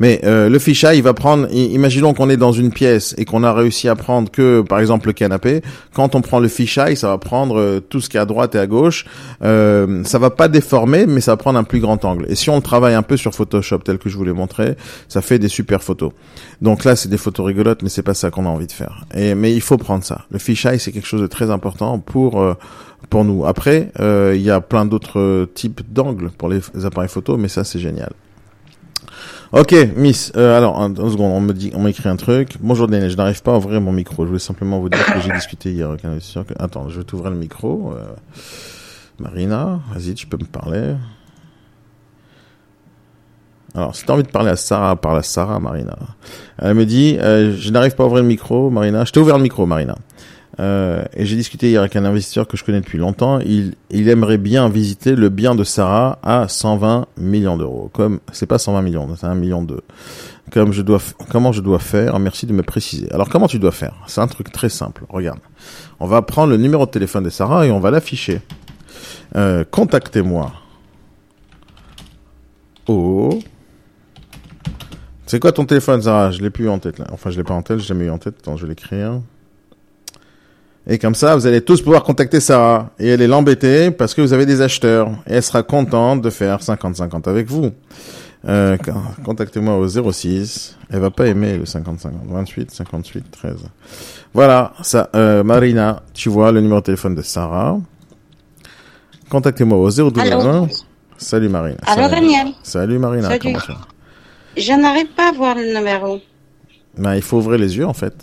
Mais 0.00 0.20
euh, 0.24 0.48
le 0.48 0.58
fisheye, 0.58 0.96
il 0.96 1.02
va 1.02 1.14
prendre. 1.14 1.46
Imaginons 1.52 2.14
qu'on 2.14 2.30
est 2.30 2.38
dans 2.38 2.52
une 2.52 2.72
pièce 2.72 3.14
et 3.18 3.26
qu'on 3.26 3.44
a 3.44 3.52
réussi 3.52 3.86
à 3.86 3.94
prendre 3.94 4.30
que, 4.30 4.62
par 4.62 4.80
exemple, 4.80 5.06
le 5.08 5.12
canapé. 5.12 5.60
Quand 5.94 6.14
on 6.14 6.22
prend 6.22 6.40
le 6.40 6.48
fisheye, 6.48 6.96
ça 6.96 7.08
va 7.08 7.18
prendre 7.18 7.58
euh, 7.58 7.80
tout 7.80 8.00
ce 8.00 8.08
qui 8.08 8.16
est 8.16 8.20
à 8.20 8.24
droite 8.24 8.54
et 8.54 8.58
à 8.58 8.66
gauche. 8.66 9.04
Euh, 9.44 10.02
ça 10.04 10.18
va 10.18 10.30
pas 10.30 10.48
déformer, 10.48 11.04
mais 11.06 11.20
ça 11.20 11.32
va 11.32 11.36
prendre 11.36 11.58
un 11.58 11.64
plus 11.64 11.80
grand 11.80 12.02
angle. 12.06 12.24
Et 12.28 12.34
si 12.34 12.48
on 12.48 12.62
travaille 12.62 12.94
un 12.94 13.02
peu 13.02 13.18
sur 13.18 13.34
Photoshop, 13.34 13.78
tel 13.78 13.98
que 13.98 14.08
je 14.08 14.16
vous 14.16 14.24
l'ai 14.24 14.32
montré, 14.32 14.74
ça 15.08 15.20
fait 15.20 15.38
des 15.38 15.48
super 15.48 15.82
photos. 15.82 16.12
Donc 16.62 16.84
là, 16.84 16.96
c'est 16.96 17.10
des 17.10 17.18
photos 17.18 17.46
rigolotes, 17.46 17.82
mais 17.82 17.90
c'est 17.90 18.02
pas 18.02 18.14
ça 18.14 18.30
qu'on 18.30 18.46
a 18.46 18.48
envie 18.48 18.66
de 18.66 18.72
faire. 18.72 19.04
Mais 19.14 19.52
il 19.52 19.60
faut 19.60 19.76
prendre 19.76 20.02
ça. 20.02 20.22
Le 20.30 20.38
fisheye, 20.38 20.78
c'est 20.78 20.92
quelque 20.92 21.06
chose 21.06 21.20
de 21.20 21.26
très 21.26 21.50
important 21.50 21.98
pour 21.98 22.40
euh, 22.40 22.54
pour 23.10 23.24
nous. 23.24 23.44
Après, 23.44 23.90
il 23.98 24.42
y 24.42 24.50
a 24.50 24.60
plein 24.60 24.86
d'autres 24.86 25.48
types 25.54 25.82
d'angles 25.90 26.30
pour 26.30 26.48
les 26.48 26.60
appareils 26.84 27.08
photo, 27.08 27.36
mais 27.36 27.48
ça, 27.48 27.64
c'est 27.64 27.78
génial. 27.78 28.12
Ok, 29.52 29.74
Miss. 29.96 30.30
Euh, 30.36 30.56
alors, 30.56 30.80
un, 30.80 30.92
un 30.92 31.10
seconde, 31.10 31.32
on 31.32 31.40
me 31.40 31.52
dit, 31.52 31.72
on 31.74 31.80
m'a 31.80 31.90
écrit 31.90 32.08
un 32.08 32.14
truc. 32.14 32.54
Bonjour 32.60 32.86
Daniel, 32.86 33.10
je 33.10 33.16
n'arrive 33.16 33.42
pas 33.42 33.52
à 33.54 33.56
ouvrir 33.56 33.80
mon 33.80 33.90
micro. 33.90 34.22
Je 34.22 34.28
voulais 34.28 34.38
simplement 34.38 34.78
vous 34.78 34.88
dire 34.88 35.04
que 35.04 35.20
j'ai 35.20 35.32
discuté 35.32 35.72
hier 35.72 35.88
avec 35.88 36.04
un 36.04 36.10
investisseur. 36.10 36.44
Attends, 36.60 36.88
je 36.88 36.98
vais 36.98 37.04
t'ouvrir 37.04 37.32
le 37.32 37.36
micro. 37.36 37.92
Euh... 37.96 38.14
Marina, 39.18 39.80
vas-y, 39.92 40.14
tu 40.14 40.28
peux 40.28 40.36
me 40.36 40.44
parler. 40.44 40.94
Alors, 43.74 43.96
si 43.96 44.04
t'as 44.04 44.12
envie 44.12 44.22
de 44.22 44.28
parler 44.28 44.50
à 44.50 44.56
Sarah, 44.56 44.94
parle 44.94 45.18
à 45.18 45.22
Sarah, 45.24 45.58
Marina. 45.58 45.96
Elle 46.58 46.74
me 46.74 46.86
dit, 46.86 47.16
euh, 47.18 47.56
je 47.56 47.70
n'arrive 47.72 47.96
pas 47.96 48.04
à 48.04 48.06
ouvrir 48.06 48.22
le 48.22 48.28
micro, 48.28 48.70
Marina. 48.70 49.04
Je 49.04 49.10
t'ai 49.10 49.18
ouvert 49.18 49.36
le 49.36 49.42
micro, 49.42 49.66
Marina. 49.66 49.96
Euh, 50.60 51.04
et 51.14 51.24
j'ai 51.24 51.36
discuté 51.36 51.70
hier 51.70 51.80
avec 51.80 51.96
un 51.96 52.04
investisseur 52.04 52.46
que 52.46 52.56
je 52.56 52.64
connais 52.64 52.80
depuis 52.80 52.98
longtemps. 52.98 53.38
Il, 53.40 53.74
aimerait 53.90 54.38
bien 54.38 54.68
visiter 54.68 55.14
le 55.14 55.30
bien 55.30 55.54
de 55.54 55.64
Sarah 55.64 56.18
à 56.22 56.48
120 56.48 57.06
millions 57.16 57.56
d'euros. 57.56 57.90
Comme 57.92 58.20
c'est 58.32 58.46
pas 58.46 58.58
120 58.58 58.82
millions, 58.82 59.08
c'est 59.16 59.26
un 59.26 59.34
million 59.34 59.62
deux. 59.62 59.80
Comme 60.52 60.72
je 60.72 60.82
dois, 60.82 61.00
comment 61.30 61.52
je 61.52 61.62
dois 61.62 61.78
faire? 61.78 62.18
Merci 62.18 62.46
de 62.46 62.52
me 62.52 62.62
préciser. 62.62 63.10
Alors 63.12 63.28
comment 63.28 63.46
tu 63.46 63.58
dois 63.58 63.72
faire? 63.72 63.94
C'est 64.06 64.20
un 64.20 64.26
truc 64.26 64.52
très 64.52 64.68
simple. 64.68 65.04
Regarde, 65.08 65.38
on 65.98 66.06
va 66.06 66.20
prendre 66.22 66.50
le 66.50 66.56
numéro 66.56 66.84
de 66.84 66.90
téléphone 66.90 67.24
de 67.24 67.30
Sarah 67.30 67.66
et 67.66 67.70
on 67.70 67.80
va 67.80 67.90
l'afficher. 67.90 68.40
Euh, 69.36 69.64
contactez-moi. 69.70 70.52
Oh. 72.88 73.38
C'est 75.26 75.38
quoi 75.38 75.52
ton 75.52 75.64
téléphone, 75.64 76.02
Sarah? 76.02 76.32
Je 76.32 76.42
l'ai 76.42 76.50
plus 76.50 76.68
en 76.68 76.80
tête. 76.80 77.00
Enfin, 77.12 77.30
je 77.30 77.36
l'ai 77.38 77.44
pas 77.44 77.54
en 77.54 77.62
tête, 77.62 77.78
j'ai 77.78 77.86
jamais 77.86 78.06
eu 78.06 78.10
en 78.10 78.18
tête. 78.18 78.34
Attends, 78.40 78.56
je 78.56 78.62
vais 78.62 78.70
l'écrire. 78.70 79.20
Et 80.92 80.98
comme 80.98 81.14
ça, 81.14 81.36
vous 81.36 81.46
allez 81.46 81.60
tous 81.60 81.80
pouvoir 81.82 82.02
contacter 82.02 82.40
Sarah. 82.40 82.90
Et 82.98 83.06
elle 83.08 83.22
est 83.22 83.28
l'embêter 83.28 83.92
parce 83.92 84.12
que 84.12 84.20
vous 84.22 84.32
avez 84.32 84.44
des 84.44 84.60
acheteurs. 84.60 85.08
Et 85.28 85.34
elle 85.34 85.42
sera 85.42 85.62
contente 85.62 86.20
de 86.20 86.30
faire 86.30 86.58
50-50 86.58 87.28
avec 87.28 87.46
vous. 87.48 87.70
Euh, 88.48 88.76
con- 88.76 88.94
Contactez-moi 89.24 89.76
au 89.76 89.86
06. 89.86 90.76
Elle 90.90 90.98
va 90.98 91.10
pas 91.12 91.26
aimer 91.28 91.56
le 91.56 91.64
50-50. 91.64 92.10
28, 92.28 92.70
58, 92.72 93.24
13. 93.30 93.54
Voilà, 94.34 94.72
ça, 94.82 95.08
euh, 95.14 95.44
Marina, 95.44 96.02
tu 96.12 96.28
vois 96.28 96.50
le 96.50 96.60
numéro 96.60 96.80
de 96.80 96.86
téléphone 96.86 97.14
de 97.14 97.22
Sarah. 97.22 97.78
Contactez-moi 99.28 99.78
au 99.78 99.90
02 99.90 100.20
Allô 100.20 100.66
Salut 101.16 101.48
Marina. 101.48 101.76
Allô, 101.86 102.02
Salut. 102.08 102.14
Daniel 102.14 102.46
Salut 102.62 102.98
Marina. 102.98 103.28
Salut. 103.28 103.38
comment 103.40 103.58
vas 103.58 103.86
Je 104.56 104.72
n'arrive 104.72 105.08
pas 105.16 105.28
à 105.28 105.32
voir 105.32 105.54
le 105.54 105.72
numéro. 105.72 106.18
Ben, 106.98 107.14
il 107.14 107.22
faut 107.22 107.36
ouvrir 107.38 107.58
les 107.58 107.76
yeux 107.76 107.86
en 107.86 107.92
fait. 107.92 108.14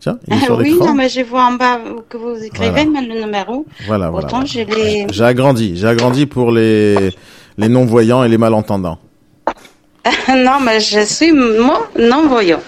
Tiens, 0.00 0.18
il 0.26 0.32
est 0.32 0.36
Ah 0.40 0.44
sur 0.46 0.56
oui, 0.58 0.74
non, 0.78 0.94
mais 0.94 1.08
je 1.10 1.20
vois 1.20 1.44
en 1.44 1.52
bas 1.52 1.78
que 2.08 2.16
vous 2.16 2.42
écrivez, 2.42 2.70
Voilà. 2.70 2.84
mais 2.90 3.02
le 3.06 3.20
numéro, 3.26 3.66
Voilà, 3.86 4.08
voilà. 4.10 4.28
J'ai 4.46 5.24
agrandi, 5.24 5.76
j'ai 5.76 5.86
agrandi 5.86 6.24
pour 6.26 6.50
les 6.52 7.10
les 7.58 7.68
non-voyants 7.68 8.24
et 8.24 8.28
les 8.28 8.38
malentendants. 8.38 8.98
non, 10.28 10.58
mais 10.64 10.80
je 10.80 11.00
suis, 11.04 11.32
moi, 11.32 11.86
non-voyant. 11.98 12.60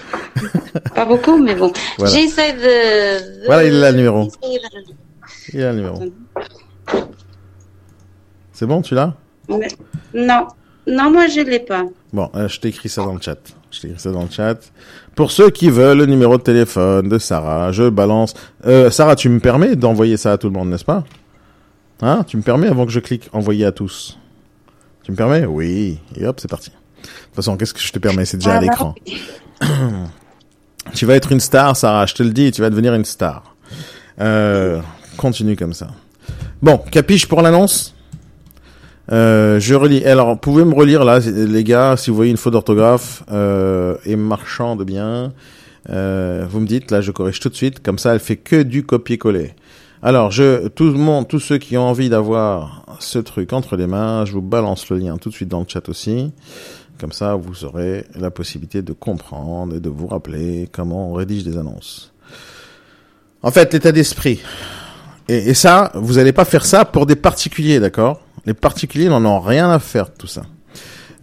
pas 0.95 1.05
beaucoup, 1.05 1.37
mais 1.37 1.55
bon. 1.55 1.71
Voilà. 1.97 2.13
J'essaie 2.13 2.53
de, 2.53 2.59
de- 3.41 3.45
Voilà, 3.47 3.63
il 3.63 3.73
est 3.73 3.79
là, 3.79 3.91
le 3.91 3.97
numéro. 3.97 4.27
Il 5.53 5.63
a 5.63 5.71
le 5.71 5.77
numéro. 5.77 5.99
C'est 8.51 8.67
bon, 8.67 8.81
tu 8.83 8.93
l'as? 8.93 9.13
Non, 9.49 10.47
non, 10.85 11.11
moi 11.11 11.27
je 11.27 11.41
l'ai 11.41 11.59
pas. 11.59 11.83
Bon, 12.13 12.29
euh, 12.35 12.47
je 12.47 12.59
t'écris 12.59 12.89
ça 12.89 13.03
dans 13.03 13.13
le 13.15 13.21
chat. 13.21 13.39
Je 13.73 13.81
t'écris 13.81 13.99
ça 13.99 14.11
dans 14.11 14.21
le 14.23 14.29
chat. 14.29 14.55
Pour 15.15 15.31
ceux 15.31 15.49
qui 15.49 15.69
veulent 15.69 15.97
le 15.97 16.05
numéro 16.05 16.37
de 16.37 16.43
téléphone 16.43 17.09
de 17.09 17.17
Sarah, 17.17 17.71
je 17.71 17.89
balance. 17.89 18.35
Euh, 18.67 18.91
Sarah, 18.91 19.15
tu 19.15 19.29
me 19.29 19.39
permets 19.39 19.75
d'envoyer 19.75 20.15
ça 20.15 20.31
à 20.33 20.37
tout 20.37 20.47
le 20.47 20.53
monde, 20.53 20.69
n'est-ce 20.69 20.85
pas? 20.85 21.03
Hein? 22.01 22.23
Tu 22.27 22.37
me 22.37 22.43
permets 22.43 22.67
avant 22.67 22.85
que 22.85 22.91
je 22.91 22.99
clique 22.99 23.29
envoyer 23.33 23.65
à 23.65 23.71
tous 23.71 24.19
Tu 25.03 25.11
me 25.11 25.17
permets? 25.17 25.45
Oui. 25.45 25.99
Et 26.15 26.25
hop, 26.27 26.39
c'est 26.39 26.47
parti. 26.49 26.69
De 26.69 27.07
toute 27.07 27.35
façon, 27.35 27.57
qu'est-ce 27.57 27.73
que 27.73 27.79
je 27.81 27.91
te 27.91 27.99
permets? 27.99 28.25
C'est 28.25 28.37
déjà 28.37 28.53
à 28.53 28.57
Ah, 28.57 28.59
bah, 28.59 28.65
l'écran. 28.65 28.95
Tu 30.93 31.05
vas 31.05 31.15
être 31.15 31.31
une 31.31 31.39
star, 31.39 31.75
Sarah. 31.77 32.05
Je 32.05 32.13
te 32.13 32.23
le 32.23 32.31
dis, 32.31 32.51
tu 32.51 32.61
vas 32.61 32.69
devenir 32.69 32.93
une 32.93 33.05
star. 33.05 33.55
Euh, 34.19 34.81
continue 35.17 35.55
comme 35.55 35.73
ça. 35.73 35.87
Bon, 36.61 36.77
capiche 36.77 37.25
pour 37.25 37.41
l'annonce? 37.41 37.92
Euh, 39.11 39.59
je 39.59 39.75
relis. 39.75 40.05
Alors, 40.05 40.29
vous 40.29 40.37
pouvez 40.37 40.63
me 40.63 40.73
relire 40.73 41.03
là, 41.03 41.19
les 41.19 41.63
gars, 41.63 41.95
si 41.97 42.09
vous 42.09 42.15
voyez 42.15 42.31
une 42.31 42.37
faute 42.37 42.53
d'orthographe 42.53 43.23
euh, 43.31 43.97
et 44.05 44.15
marchand 44.15 44.75
de 44.75 44.83
bien, 44.83 45.33
euh, 45.89 46.45
vous 46.49 46.59
me 46.59 46.67
dites. 46.67 46.91
Là, 46.91 47.01
je 47.01 47.11
corrige 47.11 47.39
tout 47.39 47.49
de 47.49 47.55
suite. 47.55 47.81
Comme 47.81 47.99
ça, 47.99 48.13
elle 48.13 48.19
fait 48.19 48.37
que 48.37 48.63
du 48.63 48.85
copier-coller. 48.85 49.53
Alors, 50.01 50.31
je, 50.31 50.67
tout 50.67 50.85
le 50.85 50.93
monde, 50.93 51.27
tous 51.27 51.39
ceux 51.39 51.57
qui 51.57 51.77
ont 51.77 51.87
envie 51.87 52.09
d'avoir 52.09 52.85
ce 52.99 53.19
truc 53.19 53.53
entre 53.53 53.77
les 53.77 53.87
mains, 53.87 54.25
je 54.25 54.33
vous 54.33 54.41
balance 54.41 54.89
le 54.89 54.97
lien 54.97 55.17
tout 55.17 55.29
de 55.29 55.33
suite 55.33 55.49
dans 55.49 55.61
le 55.61 55.65
chat 55.67 55.87
aussi. 55.87 56.31
Comme 56.99 57.11
ça, 57.11 57.35
vous 57.35 57.65
aurez 57.65 58.05
la 58.15 58.29
possibilité 58.29 58.81
de 58.81 58.93
comprendre 58.93 59.75
et 59.75 59.79
de 59.79 59.89
vous 59.89 60.07
rappeler 60.07 60.69
comment 60.71 61.09
on 61.09 61.13
rédige 61.13 61.43
des 61.43 61.57
annonces. 61.57 62.13
En 63.41 63.51
fait, 63.51 63.73
l'état 63.73 63.91
d'esprit. 63.91 64.41
Et, 65.27 65.49
et 65.49 65.53
ça, 65.53 65.91
vous 65.95 66.15
n'allez 66.15 66.33
pas 66.33 66.45
faire 66.45 66.65
ça 66.65 66.85
pour 66.85 67.05
des 67.05 67.15
particuliers, 67.15 67.79
d'accord? 67.79 68.21
Les 68.45 68.53
particuliers 68.53 69.09
n'en 69.09 69.23
ont 69.25 69.39
rien 69.39 69.69
à 69.71 69.79
faire 69.79 70.05
de 70.05 70.13
tout 70.17 70.27
ça. 70.27 70.43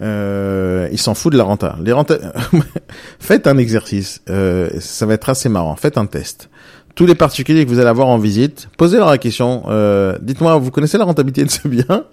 Euh, 0.01 0.89
ils 0.93 0.99
s'en 0.99 1.15
foutent 1.15 1.35
de 1.35 1.39
la 1.39 1.45
renta. 1.45 1.77
Faites 3.19 3.47
un 3.47 3.59
exercice, 3.59 4.23
euh, 4.31 4.71
ça 4.81 5.05
va 5.07 5.15
être 5.15 5.29
assez 5.29 5.49
marrant. 5.49 5.77
Faites 5.77 5.99
un 5.99 6.07
test. 6.07 6.49
Tous 6.95 7.07
les 7.07 7.15
particuliers 7.15 7.65
que 7.65 7.71
vous 7.71 7.79
allez 7.79 7.89
avoir 7.89 8.09
en 8.09 8.19
visite, 8.19 8.69
posez-leur 8.77 9.11
la 9.11 9.19
question. 9.19 9.63
Euh, 9.69 10.17
Dites-moi, 10.23 10.57
vous 10.59 10.71
connaissez 10.71 10.99
la 10.99 11.05
rentabilité 11.05 11.45
de 11.45 11.51
ce 11.51 11.69
bien? 11.69 12.05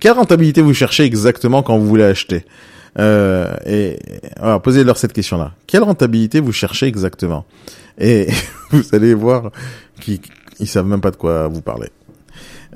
Quelle 0.00 0.12
rentabilité 0.12 0.60
vous 0.62 0.74
cherchez 0.74 1.04
exactement 1.04 1.62
quand 1.62 1.78
vous 1.78 1.86
voulez 1.86 2.04
acheter? 2.04 2.44
Euh, 2.98 3.54
Et 3.66 3.98
voilà, 4.38 4.58
posez-leur 4.60 4.96
cette 4.96 5.12
question-là. 5.12 5.52
Quelle 5.66 5.82
rentabilité 5.82 6.40
vous 6.40 6.52
cherchez 6.52 6.86
exactement? 6.86 7.44
Et 7.98 8.28
vous 8.70 8.82
allez 8.92 9.14
voir 9.14 9.50
qu'ils 10.00 10.20
ils 10.60 10.68
savent 10.68 10.86
même 10.86 11.00
pas 11.00 11.10
de 11.10 11.16
quoi 11.16 11.48
vous 11.48 11.60
parlez. 11.62 11.88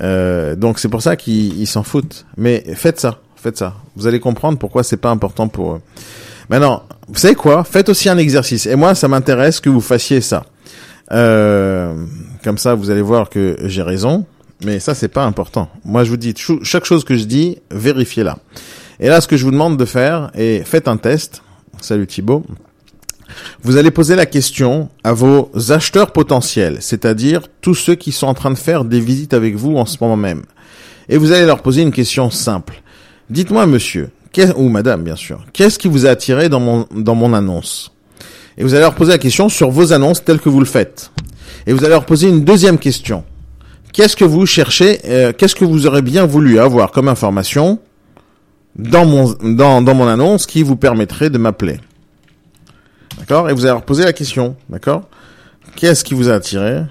Euh, 0.00 0.54
donc 0.54 0.78
c'est 0.78 0.88
pour 0.88 1.02
ça 1.02 1.16
qu'ils 1.16 1.58
ils 1.58 1.66
s'en 1.66 1.82
foutent. 1.82 2.26
Mais 2.36 2.64
faites 2.74 3.00
ça, 3.00 3.20
faites 3.36 3.58
ça. 3.58 3.74
Vous 3.96 4.06
allez 4.06 4.20
comprendre 4.20 4.58
pourquoi 4.58 4.82
c'est 4.82 4.96
pas 4.96 5.10
important 5.10 5.48
pour 5.48 5.74
eux. 5.74 5.80
Maintenant, 6.48 6.82
vous 7.08 7.18
savez 7.18 7.34
quoi? 7.34 7.64
Faites 7.64 7.88
aussi 7.88 8.08
un 8.08 8.18
exercice. 8.18 8.66
Et 8.66 8.76
moi, 8.76 8.94
ça 8.94 9.08
m'intéresse 9.08 9.60
que 9.60 9.68
vous 9.68 9.80
fassiez 9.80 10.20
ça. 10.20 10.44
Euh, 11.12 12.04
comme 12.42 12.58
ça, 12.58 12.74
vous 12.74 12.90
allez 12.90 13.02
voir 13.02 13.28
que 13.28 13.56
j'ai 13.64 13.82
raison. 13.82 14.24
Mais 14.64 14.80
ça, 14.80 14.94
c'est 14.94 15.08
pas 15.08 15.24
important. 15.24 15.68
Moi, 15.84 16.04
je 16.04 16.10
vous 16.10 16.16
dis 16.16 16.34
chaque 16.62 16.84
chose 16.84 17.04
que 17.04 17.16
je 17.16 17.24
dis, 17.24 17.58
vérifiez-la. 17.70 18.38
Et 18.98 19.08
là, 19.08 19.20
ce 19.20 19.28
que 19.28 19.36
je 19.36 19.44
vous 19.44 19.52
demande 19.52 19.76
de 19.76 19.84
faire, 19.84 20.30
est 20.34 20.64
faites 20.64 20.88
un 20.88 20.96
test. 20.96 21.42
Salut 21.80 22.06
Thibaut. 22.06 22.44
Vous 23.62 23.76
allez 23.76 23.90
poser 23.90 24.16
la 24.16 24.26
question 24.26 24.88
à 25.04 25.12
vos 25.12 25.50
acheteurs 25.70 26.12
potentiels, 26.12 26.78
c'est-à-dire 26.80 27.42
tous 27.60 27.74
ceux 27.74 27.94
qui 27.94 28.12
sont 28.12 28.26
en 28.26 28.34
train 28.34 28.50
de 28.50 28.58
faire 28.58 28.84
des 28.84 29.00
visites 29.00 29.34
avec 29.34 29.56
vous 29.56 29.76
en 29.76 29.86
ce 29.86 29.96
moment 30.00 30.16
même. 30.16 30.42
Et 31.08 31.16
vous 31.16 31.32
allez 31.32 31.46
leur 31.46 31.62
poser 31.62 31.82
une 31.82 31.92
question 31.92 32.30
simple. 32.30 32.82
Dites-moi, 33.30 33.66
monsieur, 33.66 34.10
ou 34.56 34.68
madame, 34.68 35.02
bien 35.02 35.16
sûr, 35.16 35.44
qu'est-ce 35.52 35.78
qui 35.78 35.88
vous 35.88 36.06
a 36.06 36.10
attiré 36.10 36.48
dans 36.48 36.60
mon, 36.60 36.86
dans 36.94 37.14
mon 37.14 37.34
annonce? 37.34 37.92
Et 38.56 38.62
vous 38.62 38.74
allez 38.74 38.82
leur 38.82 38.94
poser 38.94 39.12
la 39.12 39.18
question 39.18 39.48
sur 39.48 39.70
vos 39.70 39.92
annonces 39.92 40.24
telles 40.24 40.40
que 40.40 40.48
vous 40.48 40.60
le 40.60 40.66
faites. 40.66 41.10
Et 41.66 41.72
vous 41.72 41.80
allez 41.80 41.90
leur 41.90 42.06
poser 42.06 42.28
une 42.28 42.44
deuxième 42.44 42.78
question. 42.78 43.24
Qu'est-ce 43.92 44.16
que 44.16 44.24
vous 44.24 44.46
cherchez 44.46 45.00
euh, 45.06 45.32
Qu'est-ce 45.36 45.54
que 45.54 45.64
vous 45.64 45.86
aurez 45.86 46.02
bien 46.02 46.26
voulu 46.26 46.58
avoir 46.58 46.90
comme 46.90 47.08
information 47.08 47.80
dans 48.76 49.06
mon, 49.06 49.34
dans 49.42 49.94
mon 49.94 50.06
annonce 50.06 50.46
qui 50.46 50.62
vous 50.62 50.76
permettrait 50.76 51.30
de 51.30 51.38
m'appeler? 51.38 51.78
D'accord 53.18 53.50
Et 53.50 53.52
vous 53.52 53.64
allez 53.64 53.72
leur 53.72 53.84
poser 53.84 54.04
la 54.04 54.12
question, 54.12 54.56
d'accord 54.68 55.08
Qu'est-ce 55.76 56.04
qui 56.04 56.14
vous 56.14 56.28
a 56.28 56.34
attiré 56.34 56.82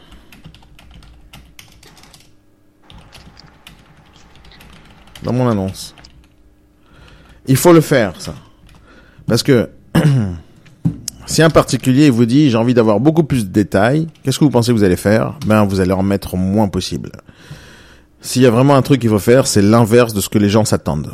Dans 5.24 5.34
mon 5.34 5.50
annonce. 5.50 5.96
Il 7.48 7.58
faut 7.58 7.74
le 7.74 7.82
faire, 7.82 8.13
ça. 8.20 8.36
Parce 9.26 9.44
que 9.44 9.70
si 11.26 11.42
un 11.42 11.50
particulier 11.50 12.10
vous 12.10 12.26
dit 12.26 12.50
j'ai 12.50 12.58
envie 12.58 12.74
d'avoir 12.74 13.00
beaucoup 13.00 13.24
plus 13.24 13.46
de 13.46 13.52
détails, 13.52 14.08
qu'est-ce 14.24 14.40
que 14.40 14.44
vous 14.44 14.52
pensez 14.52 14.72
que 14.72 14.78
vous 14.78 14.84
allez 14.84 14.96
faire? 14.96 15.38
Ben, 15.46 15.66
vous 15.66 15.80
allez 15.80 15.92
en 15.92 16.04
mettre 16.04 16.36
moins 16.36 16.68
possible. 16.68 17.12
S'il 18.22 18.42
y 18.42 18.46
a 18.46 18.52
vraiment 18.52 18.76
un 18.76 18.82
truc 18.82 19.02
qu'il 19.02 19.10
faut 19.10 19.20
faire, 19.20 19.48
c'est 19.48 19.62
l'inverse 19.62 20.13
de 20.13 20.22
ce 20.22 20.30
que 20.30 20.38
les 20.38 20.50
gens 20.50 20.66
s'attendent. 20.66 21.13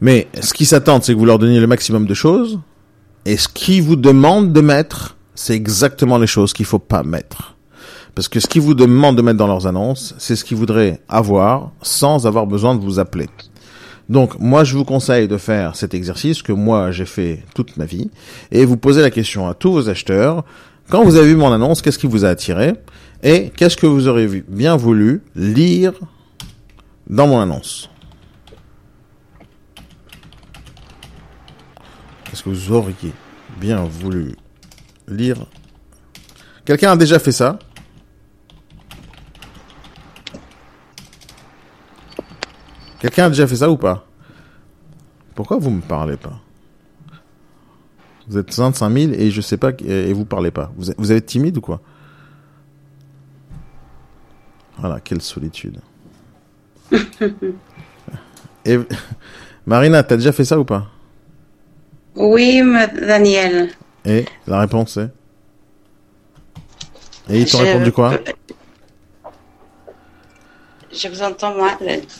Mais 0.00 0.28
ce 0.40 0.54
qu'ils 0.54 0.66
s'attendent, 0.66 1.02
c'est 1.02 1.12
que 1.12 1.18
vous 1.18 1.26
leur 1.26 1.38
donniez 1.38 1.60
le 1.60 1.66
maximum 1.66 2.06
de 2.06 2.14
choses, 2.14 2.60
et 3.28 3.36
ce 3.36 3.46
qu'ils 3.46 3.82
vous 3.82 3.96
demandent 3.96 4.54
de 4.54 4.60
mettre, 4.62 5.16
c'est 5.34 5.54
exactement 5.54 6.16
les 6.16 6.26
choses 6.26 6.54
qu'il 6.54 6.64
faut 6.64 6.78
pas 6.78 7.02
mettre. 7.02 7.56
Parce 8.14 8.26
que 8.26 8.40
ce 8.40 8.46
qu'ils 8.46 8.62
vous 8.62 8.72
demandent 8.74 9.16
de 9.16 9.22
mettre 9.22 9.36
dans 9.36 9.46
leurs 9.46 9.66
annonces, 9.66 10.14
c'est 10.16 10.34
ce 10.34 10.44
qu'ils 10.46 10.56
voudraient 10.56 11.00
avoir 11.10 11.72
sans 11.82 12.26
avoir 12.26 12.46
besoin 12.46 12.74
de 12.74 12.80
vous 12.80 12.98
appeler. 12.98 13.28
Donc, 14.08 14.40
moi, 14.40 14.64
je 14.64 14.74
vous 14.78 14.86
conseille 14.86 15.28
de 15.28 15.36
faire 15.36 15.76
cet 15.76 15.92
exercice 15.92 16.40
que 16.40 16.52
moi, 16.52 16.90
j'ai 16.90 17.04
fait 17.04 17.44
toute 17.54 17.76
ma 17.76 17.84
vie, 17.84 18.10
et 18.50 18.64
vous 18.64 18.78
posez 18.78 19.02
la 19.02 19.10
question 19.10 19.46
à 19.46 19.52
tous 19.52 19.72
vos 19.72 19.90
acheteurs, 19.90 20.42
quand 20.88 21.04
vous 21.04 21.16
avez 21.16 21.28
vu 21.28 21.36
mon 21.36 21.52
annonce, 21.52 21.82
qu'est-ce 21.82 21.98
qui 21.98 22.06
vous 22.06 22.24
a 22.24 22.30
attiré, 22.30 22.72
et 23.22 23.50
qu'est-ce 23.54 23.76
que 23.76 23.86
vous 23.86 24.08
aurez 24.08 24.26
vu- 24.26 24.44
bien 24.48 24.76
voulu 24.76 25.20
lire 25.36 25.92
dans 27.10 27.26
mon 27.26 27.40
annonce? 27.40 27.90
Est-ce 32.32 32.42
que 32.42 32.48
vous 32.50 32.72
auriez 32.72 33.12
bien 33.58 33.84
voulu 33.84 34.36
lire? 35.06 35.46
Quelqu'un 36.64 36.92
a 36.92 36.96
déjà 36.96 37.18
fait 37.18 37.32
ça? 37.32 37.58
Quelqu'un 43.00 43.26
a 43.26 43.28
déjà 43.28 43.46
fait 43.46 43.56
ça 43.56 43.70
ou 43.70 43.76
pas? 43.76 44.06
Pourquoi 45.34 45.58
vous 45.58 45.70
me 45.70 45.80
parlez 45.80 46.16
pas? 46.16 46.40
Vous 48.28 48.36
êtes 48.36 48.54
25 48.54 48.90
000 48.90 49.12
et 49.12 49.30
je 49.30 49.40
sais 49.40 49.56
pas 49.56 49.70
et 49.84 50.12
vous 50.12 50.24
parlez 50.24 50.50
pas. 50.50 50.70
Vous 50.76 50.90
êtes, 50.90 50.98
vous 50.98 51.12
êtes 51.12 51.26
timide 51.26 51.56
ou 51.56 51.60
quoi? 51.60 51.80
Voilà, 54.76 55.00
quelle 55.00 55.22
solitude. 55.22 55.80
Et 58.64 58.78
Marina, 59.66 60.02
t'as 60.02 60.16
déjà 60.16 60.32
fait 60.32 60.44
ça 60.44 60.58
ou 60.58 60.64
pas? 60.64 60.88
Oui, 62.18 62.60
Daniel. 63.00 63.70
Et 64.04 64.24
la 64.46 64.60
réponse 64.60 64.96
est 64.96 65.08
Et 67.30 67.40
ils 67.40 67.50
t'ont 67.50 67.58
répondu 67.58 67.92
quoi 67.92 68.18
Je 70.92 71.08
vous 71.08 71.22
entends 71.22 71.54
mal. 71.54 71.76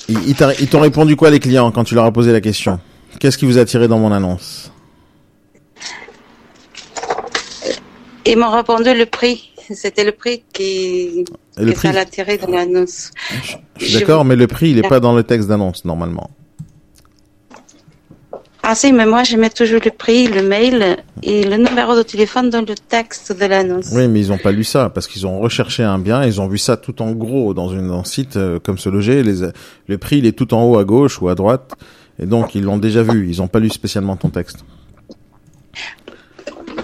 Ils, 0.09 0.69
t'ont 0.69 0.81
répondu 0.81 1.17
quoi 1.17 1.31
les 1.31 1.41
clients 1.41 1.71
quand 1.73 1.85
tu 1.85 1.95
leur 1.97 2.05
as 2.05 2.13
posé 2.13 2.33
la 2.33 2.41
question? 2.41 2.79
Qu'est-ce 3.19 3.37
qui 3.37 3.45
vous 3.45 3.59
a 3.59 3.63
attiré 3.63 3.89
dans 3.89 3.99
mon 3.99 4.13
annonce? 4.13 4.71
Ils 8.25 8.39
m'ont 8.39 8.53
répondu 8.53 8.95
le 8.95 9.07
prix. 9.07 9.51
C'était 9.75 10.05
le 10.05 10.13
prix 10.13 10.45
qui, 10.53 11.25
Et 11.59 11.65
le 11.65 11.73
prix 11.73 11.89
ça 11.89 11.95
l'attirait 11.95 12.39
dans 12.39 12.51
l'annonce. 12.51 13.11
Je 13.77 13.85
suis 13.85 13.99
d'accord, 13.99 14.25
mais 14.25 14.37
le 14.37 14.47
prix, 14.47 14.71
il 14.71 14.79
est 14.79 14.89
pas 14.89 15.01
dans 15.01 15.15
le 15.15 15.25
texte 15.25 15.49
d'annonce 15.49 15.85
normalement. 15.85 16.31
Ah 18.71 18.75
si, 18.75 18.93
mais 18.93 19.07
moi 19.07 19.25
je 19.25 19.35
mets 19.39 19.49
toujours 19.49 19.81
le 19.83 19.91
prix, 19.91 20.27
le 20.27 20.43
mail 20.43 20.99
et 21.23 21.43
le 21.43 21.57
numéro 21.57 21.97
de 21.97 22.03
téléphone 22.03 22.51
dans 22.51 22.61
le 22.61 22.75
texte 22.75 23.33
de 23.33 23.47
l'annonce. 23.47 23.89
Oui, 23.93 24.09
mais 24.09 24.21
ils 24.21 24.31
ont 24.31 24.37
pas 24.37 24.53
lu 24.53 24.63
ça 24.63 24.91
parce 24.91 25.07
qu'ils 25.09 25.27
ont 25.27 25.41
recherché 25.41 25.83
un 25.83 25.99
bien, 25.99 26.23
ils 26.27 26.39
ont 26.39 26.49
vu 26.49 26.59
ça 26.59 26.77
tout 26.77 27.01
en 27.01 27.13
gros 27.13 27.55
dans 27.55 27.71
une 27.71 27.89
dans 27.89 28.01
un 28.01 28.05
site 28.05 28.37
euh, 28.37 28.59
comme 28.63 28.77
se 28.77 28.91
loger. 28.91 29.23
Les, 29.23 29.37
le 29.87 29.97
prix, 29.97 30.19
il 30.19 30.27
est 30.27 30.37
tout 30.37 30.53
en 30.53 30.65
haut 30.65 30.77
à 30.77 30.85
gauche 30.85 31.23
ou 31.23 31.31
à 31.31 31.35
droite, 31.35 31.77
et 32.23 32.27
donc 32.27 32.55
ils 32.55 32.63
l'ont 32.63 32.77
déjà 32.77 33.03
vu. 33.03 33.27
Ils 33.27 33.41
ont 33.41 33.49
pas 33.49 33.59
lu 33.59 33.71
spécialement 33.71 34.17
ton 34.17 34.29
texte. 34.29 34.59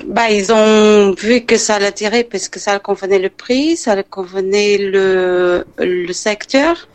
Bah, 0.08 0.30
ils 0.30 0.50
ont 0.54 1.12
vu 1.12 1.42
que 1.42 1.58
ça 1.58 1.78
l'attirait 1.78 2.24
parce 2.24 2.48
que 2.48 2.60
ça 2.60 2.78
convenait 2.78 3.18
le 3.18 3.28
prix, 3.28 3.76
ça 3.76 4.02
convenait 4.04 4.78
le, 4.78 5.66
le 5.78 6.12
secteur. 6.14 6.88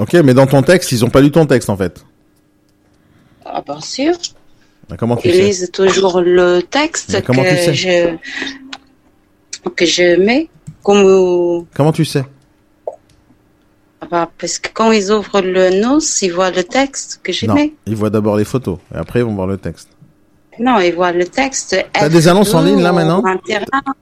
Ok, 0.00 0.14
mais 0.14 0.34
dans 0.34 0.46
ton 0.46 0.62
texte, 0.62 0.92
ils 0.92 1.04
ont 1.04 1.10
pas 1.10 1.20
lu 1.20 1.30
ton 1.30 1.46
texte 1.46 1.70
en 1.70 1.76
fait. 1.76 2.04
Ah, 3.44 3.62
bien 3.64 3.80
sûr. 3.80 4.14
Comment 4.98 5.16
tu 5.16 5.28
Ils 5.28 5.34
sais 5.34 5.42
lisent 5.42 5.70
toujours 5.72 6.20
le 6.20 6.60
texte 6.62 7.16
tu 7.16 7.22
que 7.22 7.34
sais 7.34 7.74
je, 7.74 8.16
que 9.74 9.84
je 9.86 10.16
mets. 10.20 10.48
Comme, 10.82 11.66
Comment 11.74 11.92
tu 11.92 12.04
sais 12.04 12.24
ah 14.00 14.06
bah, 14.10 14.30
parce 14.38 14.58
que 14.58 14.68
quand 14.72 14.92
ils 14.92 15.10
ouvrent 15.10 15.40
le 15.40 15.80
NOS, 15.80 16.22
ils 16.22 16.28
voient 16.32 16.50
le 16.50 16.62
texte 16.62 17.20
que 17.24 17.46
Non, 17.46 17.54
mets. 17.54 17.72
ils 17.86 17.96
voient 17.96 18.10
d'abord 18.10 18.36
les 18.36 18.44
photos 18.44 18.78
et 18.94 18.98
après 18.98 19.20
ils 19.20 19.24
vont 19.24 19.34
voir 19.34 19.46
le 19.46 19.56
texte. 19.56 19.88
Non, 20.60 20.78
ils 20.80 20.94
voient 20.94 21.12
le 21.12 21.24
texte. 21.24 21.76
T'as 21.92 22.08
des 22.08 22.28
annonces 22.28 22.54
en 22.54 22.62
ligne, 22.62 22.80
là, 22.82 22.92
maintenant. 22.92 23.22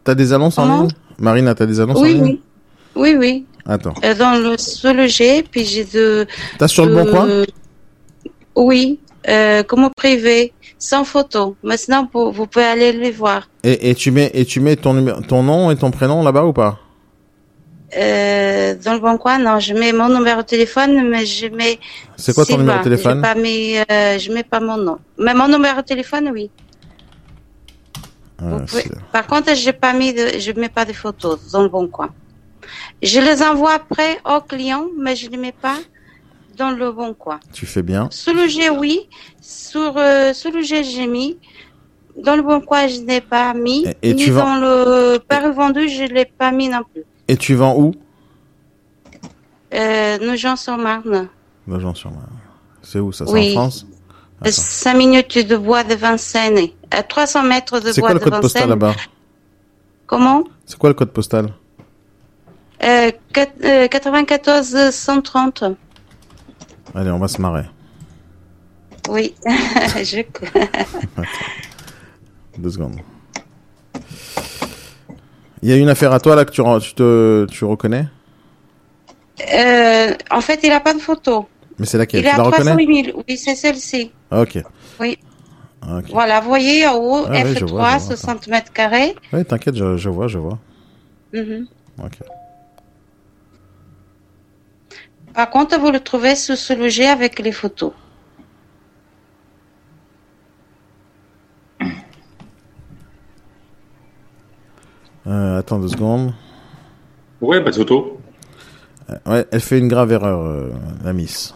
T'as 0.04 0.14
des 0.14 0.32
annonces 0.32 0.58
en 0.58 0.82
ligne? 0.82 0.90
Marina, 1.18 1.54
t'as 1.54 1.66
des 1.66 1.80
annonces 1.80 1.98
en 1.98 2.02
ligne? 2.04 2.22
oui. 2.22 2.42
Oui, 2.96 3.14
oui. 3.18 3.46
Attends. 3.66 3.94
Euh, 4.04 4.14
Dans 4.14 4.38
le 4.38 4.56
sous-loger, 4.58 5.42
puis 5.42 5.64
j'ai 5.64 5.84
de... 5.84 6.26
T'as 6.58 6.68
sur 6.68 6.86
le 6.86 6.94
bon 6.94 7.06
coin? 7.10 7.28
Oui, 8.56 9.00
euh, 9.28 9.62
comme 9.62 9.88
privé, 9.96 10.52
sans 10.78 11.04
photo. 11.04 11.56
Maintenant, 11.62 12.08
vous, 12.12 12.30
vous 12.30 12.46
pouvez 12.46 12.64
aller 12.66 12.92
les 12.92 13.10
voir. 13.10 13.48
et, 13.64 13.90
et 13.90 13.94
tu 13.94 14.10
mets 14.10 14.30
et 14.34 14.44
tu 14.44 14.60
mets 14.60 14.76
ton 14.76 14.92
nom 15.42 15.70
et 15.70 15.76
ton 15.76 15.90
prénom 15.90 16.22
là-bas 16.22 16.44
ou 16.44 16.52
pas? 16.52 16.78
Euh, 17.96 18.74
dans 18.84 18.94
le 18.94 18.98
bon 18.98 19.16
coin, 19.18 19.38
non, 19.38 19.60
je 19.60 19.72
mets 19.72 19.92
mon 19.92 20.08
numéro 20.08 20.42
de 20.42 20.46
téléphone, 20.46 21.08
mais 21.08 21.24
je 21.26 21.46
mets. 21.46 21.78
C'est 22.16 22.34
quoi 22.34 22.44
ton 22.44 22.58
numéro 22.58 22.78
de 22.78 22.84
téléphone? 22.84 23.22
Pas 23.22 23.34
mis, 23.36 23.76
euh, 23.78 24.18
je 24.18 24.32
mets 24.32 24.42
pas 24.42 24.60
mon 24.60 24.76
nom. 24.76 24.98
Mais 25.18 25.32
mon 25.32 25.46
numéro 25.48 25.76
de 25.80 25.86
téléphone, 25.86 26.28
oui. 26.32 26.50
Ah, 28.40 28.58
pouvez- 28.66 28.84
Par 29.12 29.26
contre, 29.26 29.54
j'ai 29.54 29.72
pas 29.72 29.92
mis 29.92 30.12
de, 30.12 30.38
je 30.38 30.52
mets 30.52 30.68
pas 30.68 30.84
de 30.84 30.92
photos 30.92 31.38
dans 31.52 31.62
le 31.62 31.68
bon 31.68 31.86
coin. 31.88 32.10
Je 33.02 33.20
les 33.20 33.42
envoie 33.42 33.72
après 33.74 34.18
aux 34.24 34.40
clients, 34.40 34.86
mais 34.98 35.14
je 35.16 35.28
les 35.30 35.36
mets 35.36 35.52
pas 35.52 35.76
dans 36.56 36.70
le 36.70 36.92
bon 36.92 37.14
coin. 37.14 37.40
Tu 37.52 37.66
fais 37.66 37.82
bien. 37.82 38.08
Sous 38.10 38.32
le 38.32 38.46
G, 38.46 38.70
oui. 38.70 39.08
Sur, 39.40 39.94
euh, 39.96 40.32
sous 40.32 40.50
le 40.50 40.62
G, 40.62 40.84
j'ai 40.84 41.06
mis. 41.06 41.36
Dans 42.16 42.36
le 42.36 42.42
bon 42.42 42.60
coin, 42.60 42.86
je 42.86 43.00
n'ai 43.00 43.20
pas 43.20 43.52
mis. 43.54 43.84
Et- 44.02 44.10
et 44.10 44.14
ni 44.14 44.22
tu 44.24 44.30
vends- 44.30 44.44
dans 44.44 44.56
le 44.60 45.18
pari 45.18 45.50
vendu, 45.52 45.88
je 45.88 46.04
l'ai 46.04 46.24
pas 46.26 46.52
mis 46.52 46.68
non 46.68 46.82
plus. 46.92 47.02
Et 47.26 47.36
tu 47.36 47.54
vends 47.54 47.74
où? 47.76 47.92
Euh, 49.74 50.18
nous 50.22 50.36
gens 50.36 50.56
sur 50.56 50.76
Marne. 50.76 51.28
L'agent 51.66 51.94
sur 51.94 52.10
Marne. 52.10 52.28
C'est 52.82 53.00
où 53.00 53.10
ça? 53.12 53.26
C'est 53.26 53.32
Oui. 53.32 53.50
en 53.52 53.62
France? 53.62 53.86
Attends. 54.40 54.50
5 54.52 54.94
minutes 54.94 55.38
de 55.38 55.56
bois 55.56 55.82
de 55.84 55.94
Vincennes. 55.94 56.68
À 56.90 57.02
300 57.02 57.42
mètres 57.42 57.80
de 57.80 57.90
C'est 57.92 58.00
bois 58.00 58.10
quoi 58.10 58.14
le 58.14 58.20
de 58.20 58.24
code 58.30 58.40
postal 58.42 58.62
Vincennes. 58.68 58.70
là-bas? 58.70 58.94
Comment? 60.06 60.44
C'est 60.66 60.78
quoi 60.78 60.90
le 60.90 60.94
code 60.94 61.10
postal? 61.12 61.48
Euh, 62.84 63.10
quat- 63.32 63.64
euh, 63.64 63.88
94 63.88 64.90
130. 64.90 65.64
Allez, 66.94 67.10
on 67.10 67.18
va 67.18 67.28
se 67.28 67.40
marrer. 67.40 67.64
Oui. 69.08 69.34
je... 69.46 70.22
Deux 72.58 72.70
secondes. 72.70 72.96
Il 75.62 75.70
y 75.70 75.72
a 75.72 75.76
une 75.76 75.88
affaire 75.88 76.12
à 76.12 76.20
toi 76.20 76.36
là 76.36 76.44
que 76.44 76.50
tu, 76.50 76.62
tu 76.86 76.94
te 76.94 77.46
tu 77.50 77.64
reconnais? 77.64 78.06
Euh, 79.52 80.14
en 80.30 80.40
fait, 80.40 80.60
il 80.62 80.68
n'a 80.68 80.80
pas 80.80 80.94
de 80.94 81.00
photo. 81.00 81.48
Mais 81.78 81.86
c'est 81.86 81.98
laquelle? 81.98 82.20
Il 82.20 82.30
Tu 82.30 82.36
la 82.36 82.42
reconnais? 82.42 82.70
308 82.72 83.04
000. 83.06 83.22
Oui, 83.28 83.36
c'est 83.36 83.54
celle-ci. 83.56 84.12
Ah, 84.30 84.42
Ok. 84.42 84.62
Oui. 85.00 85.18
Ok. 85.82 86.04
Voilà, 86.10 86.40
vous 86.40 86.48
voyez 86.48 86.86
en 86.86 86.94
haut, 86.96 87.24
Ah 87.26 87.30
oui, 87.44 87.52
F3, 87.52 87.58
je 87.58 87.64
vois, 87.66 87.84
je 87.98 88.04
vois, 88.04 88.16
60 88.16 88.46
mètres 88.48 88.72
carrés. 88.72 89.14
Ouais, 89.32 89.44
t'inquiète, 89.44 89.74
je, 89.76 89.96
je 89.96 90.08
vois, 90.08 90.28
je 90.28 90.38
vois. 90.38 90.58
Mhm. 91.34 91.66
Ok. 92.02 92.18
Par 95.34 95.50
contre, 95.50 95.78
vous 95.78 95.90
le 95.90 96.00
trouvez 96.00 96.36
sous 96.36 96.56
ce 96.56 96.72
loger 96.72 97.06
avec 97.06 97.40
les 97.40 97.52
photos. 97.52 97.92
Euh, 105.26 105.58
attends 105.58 105.78
deux 105.78 105.88
secondes. 105.88 106.34
Ouais, 107.40 107.62
pas 107.62 107.70
de 107.70 107.76
photo. 107.76 108.20
Euh, 109.10 109.16
Ouais, 109.26 109.46
elle 109.50 109.60
fait 109.60 109.78
une 109.78 109.88
grave 109.88 110.12
erreur, 110.12 110.40
euh, 110.40 110.70
la 111.04 111.12
miss. 111.12 111.54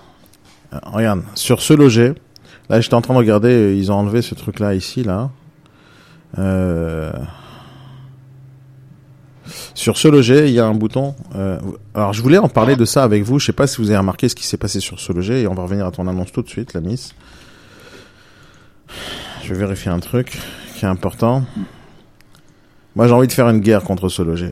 Euh, 0.72 0.78
regarde, 0.84 1.22
sur 1.34 1.62
ce 1.62 1.72
loger, 1.72 2.14
là 2.68 2.80
j'étais 2.80 2.94
en 2.94 3.00
train 3.00 3.14
de 3.14 3.18
regarder, 3.18 3.74
ils 3.76 3.90
ont 3.92 3.94
enlevé 3.96 4.22
ce 4.22 4.34
truc-là 4.34 4.74
ici, 4.74 5.02
là. 5.02 5.30
Euh... 6.38 7.12
Sur 9.78 9.96
ce 9.96 10.08
loger, 10.08 10.48
il 10.48 10.54
y 10.54 10.58
a 10.58 10.66
un 10.66 10.74
bouton. 10.74 11.14
euh, 11.36 11.56
Alors 11.94 12.12
je 12.12 12.20
voulais 12.20 12.38
en 12.38 12.48
parler 12.48 12.74
de 12.74 12.84
ça 12.84 13.04
avec 13.04 13.22
vous. 13.22 13.38
Je 13.38 13.46
sais 13.46 13.52
pas 13.52 13.68
si 13.68 13.76
vous 13.80 13.90
avez 13.90 13.98
remarqué 13.98 14.28
ce 14.28 14.34
qui 14.34 14.44
s'est 14.44 14.56
passé 14.56 14.80
sur 14.80 14.98
ce 14.98 15.12
loger 15.12 15.42
et 15.42 15.46
on 15.46 15.54
va 15.54 15.62
revenir 15.62 15.86
à 15.86 15.92
ton 15.92 16.08
annonce 16.08 16.32
tout 16.32 16.42
de 16.42 16.48
suite, 16.48 16.74
la 16.74 16.80
miss. 16.80 17.14
Je 19.44 19.54
vais 19.54 19.60
vérifier 19.60 19.92
un 19.92 20.00
truc 20.00 20.36
qui 20.74 20.84
est 20.84 20.88
important. 20.88 21.44
Moi 22.96 23.06
j'ai 23.06 23.12
envie 23.14 23.28
de 23.28 23.32
faire 23.32 23.48
une 23.48 23.60
guerre 23.60 23.84
contre 23.84 24.08
ce 24.08 24.20
loger. 24.22 24.50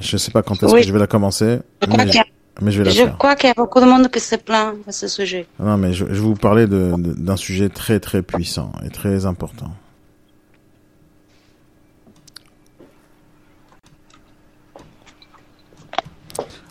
Je 0.00 0.16
sais 0.16 0.30
pas 0.30 0.42
quand 0.42 0.54
est-ce 0.62 0.72
Oui. 0.72 0.80
que 0.80 0.86
je 0.86 0.92
vais 0.94 0.98
la 0.98 1.06
commencer, 1.06 1.58
Je 1.82 1.86
crois 1.88 1.98
mais, 2.04 2.10
qu'il 2.10 2.16
y 2.16 2.20
a- 2.20 2.24
mais 2.62 2.70
je 2.72 2.78
vais 2.78 2.84
la 2.84 2.90
Je 2.92 2.96
faire. 3.02 3.18
crois 3.18 3.36
qu'il 3.36 3.48
y 3.48 3.50
a 3.50 3.54
beaucoup 3.54 3.80
de 3.80 3.84
monde 3.84 4.08
qui 4.10 4.20
se 4.20 4.36
plaint 4.36 4.74
à 4.88 4.92
ce 4.92 5.06
sujet. 5.06 5.46
Non, 5.60 5.76
mais 5.76 5.92
je, 5.92 6.06
je 6.06 6.12
vais 6.14 6.18
vous 6.20 6.34
parler 6.34 6.66
d'un 6.66 7.36
sujet 7.36 7.68
très 7.68 8.00
très 8.00 8.22
puissant 8.22 8.72
et 8.86 8.88
très 8.88 9.26
important. 9.26 9.70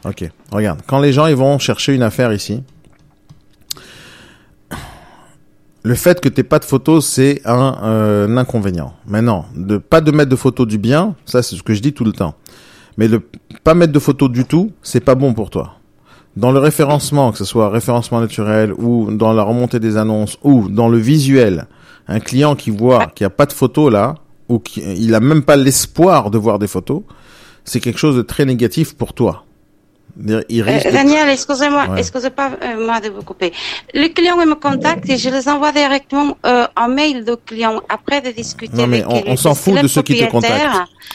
Ok, 0.06 0.30
regarde, 0.52 0.82
quand 0.86 1.00
les 1.00 1.14
gens 1.14 1.28
ils 1.28 1.36
vont 1.36 1.58
chercher 1.60 1.94
une 1.94 2.04
affaire 2.04 2.34
ici, 2.34 2.62
le 5.84 5.96
fait 5.96 6.20
que 6.20 6.30
t'aies 6.30 6.44
pas 6.44 6.60
de 6.60 6.66
photos, 6.66 7.06
c'est 7.06 7.42
un, 7.46 7.78
euh, 7.84 8.28
un 8.28 8.38
inconvénient. 8.38 8.94
Maintenant, 9.06 9.46
de 9.56 9.78
pas 9.78 10.02
de 10.02 10.12
mettre 10.12 10.30
de 10.30 10.36
photos 10.36 10.68
du 10.68 10.78
bien, 10.78 11.16
ça 11.26 11.44
c'est 11.44 11.56
ce 11.56 11.64
que 11.64 11.74
je 11.74 11.82
dis 11.82 11.94
tout 11.94 12.04
le 12.06 12.12
temps. 12.12 12.36
Mais 12.98 13.08
de 13.08 13.22
pas 13.64 13.74
mettre 13.74 13.94
de 13.94 14.00
photos 14.00 14.30
du 14.30 14.46
tout, 14.46 14.72
c'est 14.82 15.00
pas 15.00 15.16
bon 15.16 15.34
pour 15.34 15.50
toi. 15.50 15.76
Dans 16.36 16.52
le 16.52 16.60
référencement, 16.60 17.32
que 17.32 17.38
ce 17.38 17.46
soit 17.46 17.70
référencement 17.70 18.20
naturel 18.20 18.74
ou 18.74 19.12
dans 19.12 19.34
la 19.34 19.44
remontée 19.44 19.80
des 19.80 19.98
annonces 19.98 20.38
ou 20.44 20.68
dans 20.68 20.90
le 20.90 20.98
visuel, 20.98 21.68
un 22.08 22.20
client 22.20 22.56
qui 22.56 22.72
voit 22.72 23.08
qu'il 23.08 23.24
n'y 23.24 23.28
a 23.28 23.36
pas 23.36 23.46
de 23.46 23.54
photos 23.54 23.92
là 23.92 24.16
ou 24.50 24.60
qu'il 24.60 25.12
n'a 25.12 25.20
même 25.20 25.44
pas 25.44 25.56
l'espoir 25.56 26.32
de 26.32 26.38
voir 26.38 26.60
des 26.60 26.68
photos, 26.68 27.04
c'est 27.66 27.80
quelque 27.80 28.00
chose 28.00 28.16
de 28.16 28.22
très 28.22 28.46
négatif 28.46 28.96
pour 28.96 29.14
toi. 29.14 29.46
Euh, 30.30 30.44
risque 30.50 30.92
Daniel, 30.92 31.28
excusez-moi, 31.30 31.88
Ouais. 31.90 32.00
excusez 32.00 32.30
pas 32.30 32.52
euh, 32.62 32.86
moi 32.86 33.00
de 33.00 33.10
vous 33.10 33.24
couper. 33.24 33.52
Les 33.96 34.14
clients 34.14 34.38
me 34.38 34.54
contactent 34.54 35.10
et 35.10 35.18
je 35.18 35.30
les 35.30 35.50
envoie 35.50 35.72
directement 35.72 36.38
euh, 36.46 36.68
en 36.78 36.88
mail 36.88 37.26
de 37.26 37.34
clients 37.34 37.82
après 37.90 38.22
de 38.22 38.30
discuter 38.30 38.78
Non, 38.78 38.86
mais 38.86 39.02
avec 39.02 39.26
on- 39.28 39.32
on 39.32 39.38
s'en 39.38 39.56
fout 39.56 39.82
de 39.82 39.88
ceux 39.88 40.04
qui 40.04 40.20
te 40.20 40.30
contactent. 40.30 40.68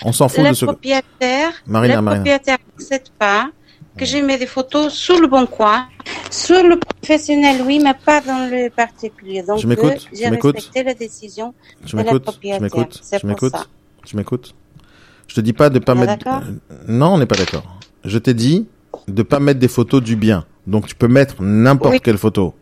On 0.04 0.12
s'en 0.12 0.28
fout 0.28 0.44
de 0.48 0.52
ce 0.52 0.64
que... 0.64 0.70
propriétaire, 0.72 1.52
Marina, 1.66 1.96
le 1.96 2.02
Marina. 2.02 2.22
propriétaire 2.24 2.58
n'accepte 2.76 3.12
pas 3.16 3.50
que 3.96 4.04
je 4.04 4.18
mets 4.18 4.36
des 4.38 4.46
photos 4.46 4.92
sur 4.92 5.20
le 5.20 5.28
bon 5.28 5.46
coin, 5.46 5.86
sur 6.30 6.62
le 6.64 6.76
professionnel, 6.78 7.62
oui, 7.64 7.80
mais 7.82 7.94
pas 7.94 8.20
dans 8.20 8.48
le 8.50 8.68
particulier. 8.70 9.42
Donc, 9.42 9.58
Tu 9.60 9.66
m'écoutes 9.68 9.92
euh, 9.92 10.12
j'ai 10.12 10.28
respecté 10.28 10.82
la 10.82 10.94
décision 10.94 11.54
Tu 11.86 11.94
de 11.96 12.02
la 12.02 12.18
propriétaire. 12.18 12.60
m'écoutes 12.60 12.98
ça. 13.00 13.18
Tu 13.20 13.26
m'écoutes 14.16 14.54
Je 15.28 15.34
te 15.36 15.40
dis 15.40 15.52
pas 15.52 15.70
de 15.70 15.78
pas 15.78 15.94
mettre. 15.94 16.26
Non, 16.88 17.14
on 17.14 17.18
n'est 17.18 17.26
pas 17.26 17.36
d'accord. 17.36 17.64
Je 18.04 18.18
t'ai 18.18 18.34
dit 18.34 18.66
de 19.06 19.22
pas 19.22 19.40
mettre 19.40 19.60
des 19.60 19.68
photos 19.68 20.02
du 20.02 20.16
bien. 20.16 20.44
Donc 20.66 20.86
tu 20.86 20.94
peux 20.94 21.08
mettre 21.08 21.36
n'importe 21.40 21.94
Oui. 21.94 22.00
quelle 22.00 22.18
photo. 22.18 22.54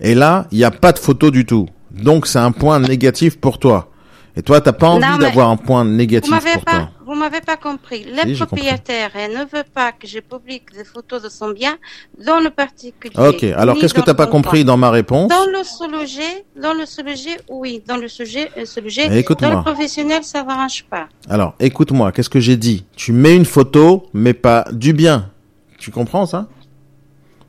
Et 0.00 0.14
là, 0.14 0.46
il 0.50 0.58
n'y 0.58 0.64
a 0.64 0.70
pas 0.70 0.92
de 0.92 0.98
photo 0.98 1.30
du 1.30 1.44
tout. 1.44 1.68
Donc 1.90 2.26
c'est 2.26 2.38
un 2.38 2.52
point 2.52 2.80
négatif 2.80 3.38
pour 3.38 3.58
toi. 3.58 3.88
Et 4.34 4.40
toi, 4.40 4.62
t'as 4.62 4.72
pas 4.72 4.88
envie 4.88 5.04
mais 5.18 5.18
d'avoir 5.26 5.50
un 5.50 5.58
point 5.58 5.84
négatif 5.84 6.30
pour 6.32 6.64
pas, 6.64 6.70
toi. 6.70 6.88
vous 7.04 7.14
m'avez 7.14 7.42
pas 7.42 7.58
compris. 7.58 8.06
Le 8.06 8.32
Si, 8.34 8.40
propriétaire 8.40 9.10
ne 9.28 9.40
veut 9.40 9.64
pas 9.74 9.92
que 9.92 10.06
je 10.06 10.20
publie 10.20 10.62
des 10.74 10.84
photos 10.84 11.22
de 11.22 11.28
son 11.28 11.50
bien 11.50 11.76
dans 12.24 12.40
le 12.40 12.48
particulier. 12.48 13.12
Ok. 13.18 13.44
Alors 13.44 13.76
qu'est-ce 13.78 13.92
que 13.92 14.00
t'as 14.00 14.12
le 14.12 14.16
pas 14.16 14.26
compris 14.26 14.64
dans 14.64 14.78
ma 14.78 14.90
réponse 14.90 15.28
Dans 15.28 15.44
le 15.44 15.62
sujet, 15.62 16.46
dans 16.60 16.72
le 16.72 16.86
sujet, 16.86 17.36
oui. 17.50 17.82
Dans 17.86 17.98
le 17.98 18.08
sujet, 18.08 18.48
euh, 18.56 18.64
sujet. 18.64 19.08
Eh, 19.10 19.18
écoute-moi. 19.18 19.50
Dans 19.50 19.56
le 19.58 19.62
professionnel, 19.64 20.24
ça 20.24 20.42
m'arrange 20.44 20.86
pas. 20.88 21.08
Alors, 21.28 21.54
écoute-moi, 21.60 22.10
qu'est-ce 22.12 22.30
que 22.30 22.40
j'ai 22.40 22.56
dit? 22.56 22.86
Tu 22.96 23.12
mets 23.12 23.36
une 23.36 23.44
photo, 23.44 24.06
mais 24.14 24.32
pas 24.32 24.64
du 24.72 24.94
bien. 24.94 25.28
Tu 25.82 25.90
comprends 25.90 26.26
ça? 26.26 26.46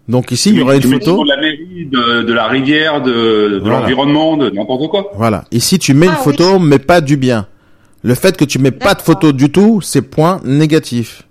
Donc 0.08 0.32
ici, 0.32 0.50
il 0.50 0.56
y 0.56 0.62
aura 0.62 0.74
une 0.76 0.82
Tu 0.82 0.88
mets 0.88 0.98
photo. 1.00 1.24
De 1.24 1.30
la 1.30 1.38
mairie, 1.40 1.86
de, 1.86 2.24
de 2.24 2.34
la 2.34 2.48
rivière, 2.48 3.00
de, 3.04 3.12
de 3.12 3.60
Voilà. 3.62 3.82
l'environnement, 3.82 4.38
de 4.38 4.50
n'importe 4.50 4.90
quoi. 4.90 5.12
Voilà. 5.16 5.46
Ici, 5.52 5.78
tu 5.78 5.94
mets 5.94 6.08
une 6.08 6.14
Ah, 6.14 6.18
oui. 6.26 6.32
photo, 6.36 6.58
mais 6.58 6.80
pas 6.80 7.00
du 7.00 7.16
bien. 7.16 7.46
Le 8.02 8.16
fait 8.16 8.36
que 8.36 8.44
tu 8.44 8.58
mets 8.58 8.72
pas 8.72 8.96
de 8.96 9.04
photo 9.04 9.32
du 9.34 9.52
tout, 9.52 9.82
c'est 9.82 10.02
point 10.02 10.42
négatif. 10.44 11.28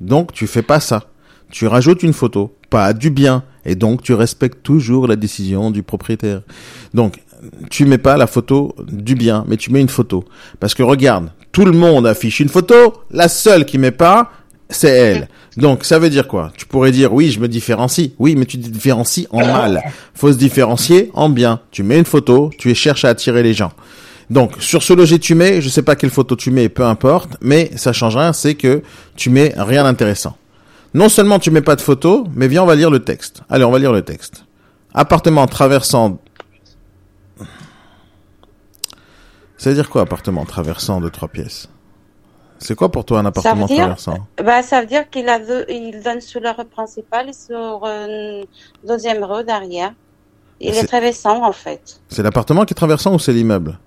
Donc, 0.00 0.32
tu 0.32 0.46
fais 0.46 0.62
pas 0.62 0.78
ça. 0.78 1.08
Tu 1.50 1.66
rajoutes 1.66 2.04
une 2.04 2.12
photo, 2.12 2.54
pas 2.70 2.92
du 2.92 3.10
bien. 3.10 3.42
Et 3.64 3.74
donc, 3.74 4.00
tu 4.02 4.14
respectes 4.14 4.62
toujours 4.62 5.08
la 5.08 5.16
décision 5.16 5.72
du 5.72 5.82
propriétaire. 5.82 6.42
Donc, 6.94 7.18
tu 7.68 7.84
mets 7.84 7.98
pas 7.98 8.16
la 8.16 8.28
photo 8.28 8.76
du 8.86 9.16
bien, 9.16 9.44
mais 9.48 9.56
tu 9.56 9.72
mets 9.72 9.80
une 9.80 9.88
photo. 9.88 10.24
Parce 10.60 10.74
que 10.74 10.84
regarde, 10.84 11.30
tout 11.50 11.64
le 11.64 11.72
monde 11.72 12.06
affiche 12.06 12.38
une 12.38 12.48
photo, 12.48 12.94
la 13.10 13.26
seule 13.28 13.64
qui 13.64 13.76
met 13.76 13.90
pas, 13.90 14.30
c'est 14.70 14.88
elle. 14.90 15.28
Donc, 15.58 15.84
ça 15.84 15.98
veut 15.98 16.08
dire 16.08 16.28
quoi? 16.28 16.52
Tu 16.56 16.66
pourrais 16.66 16.92
dire, 16.92 17.12
oui, 17.12 17.32
je 17.32 17.40
me 17.40 17.48
différencie. 17.48 18.10
Oui, 18.20 18.36
mais 18.36 18.46
tu 18.46 18.60
te 18.60 18.68
différencies 18.68 19.26
en 19.30 19.44
mal. 19.44 19.82
Faut 20.14 20.32
se 20.32 20.38
différencier 20.38 21.10
en 21.14 21.28
bien. 21.28 21.60
Tu 21.72 21.82
mets 21.82 21.98
une 21.98 22.04
photo, 22.04 22.52
tu 22.56 22.72
cherches 22.76 23.04
à 23.04 23.08
attirer 23.08 23.42
les 23.42 23.54
gens. 23.54 23.72
Donc, 24.30 24.52
sur 24.60 24.84
ce 24.84 24.92
loger, 24.92 25.18
tu 25.18 25.34
mets, 25.34 25.60
je 25.60 25.68
sais 25.68 25.82
pas 25.82 25.96
quelle 25.96 26.10
photo 26.10 26.36
tu 26.36 26.52
mets, 26.52 26.68
peu 26.68 26.84
importe, 26.84 27.30
mais 27.40 27.72
ça 27.74 27.92
change 27.92 28.16
rien, 28.16 28.32
c'est 28.32 28.54
que 28.54 28.82
tu 29.16 29.30
mets 29.30 29.52
rien 29.56 29.82
d'intéressant. 29.82 30.36
Non 30.94 31.08
seulement 31.08 31.40
tu 31.40 31.50
mets 31.50 31.60
pas 31.60 31.74
de 31.74 31.80
photo, 31.80 32.28
mais 32.36 32.46
viens, 32.46 32.62
on 32.62 32.66
va 32.66 32.76
lire 32.76 32.90
le 32.90 33.00
texte. 33.00 33.42
Allez, 33.50 33.64
on 33.64 33.72
va 33.72 33.80
lire 33.80 33.92
le 33.92 34.02
texte. 34.02 34.44
Appartement 34.94 35.46
traversant. 35.48 36.20
Ça 39.56 39.70
veut 39.70 39.74
dire 39.74 39.90
quoi, 39.90 40.02
appartement 40.02 40.44
traversant 40.44 41.00
de 41.00 41.08
trois 41.08 41.28
pièces? 41.28 41.68
C'est 42.60 42.74
quoi 42.74 42.90
pour 42.90 43.04
toi 43.04 43.20
un 43.20 43.26
appartement 43.26 43.66
dire- 43.66 43.76
traversant 43.78 44.18
Bah, 44.42 44.62
ça 44.62 44.80
veut 44.80 44.86
dire 44.86 45.08
qu'il 45.10 45.28
a 45.28 45.38
deux, 45.38 45.64
il 45.68 46.00
donne 46.02 46.20
sur 46.20 46.40
la 46.40 46.52
rue 46.52 46.64
principale 46.64 47.28
et 47.28 47.32
sur 47.32 47.82
euh, 47.84 48.42
deuxième 48.84 49.22
rue 49.24 49.44
derrière. 49.44 49.92
Il 50.60 50.74
est 50.76 50.86
traversant, 50.88 51.44
en 51.44 51.52
fait. 51.52 52.00
C'est 52.08 52.22
l'appartement 52.22 52.64
qui 52.64 52.72
est 52.72 52.74
traversant 52.74 53.14
ou 53.14 53.18
c'est 53.18 53.32
l'immeuble 53.32 53.78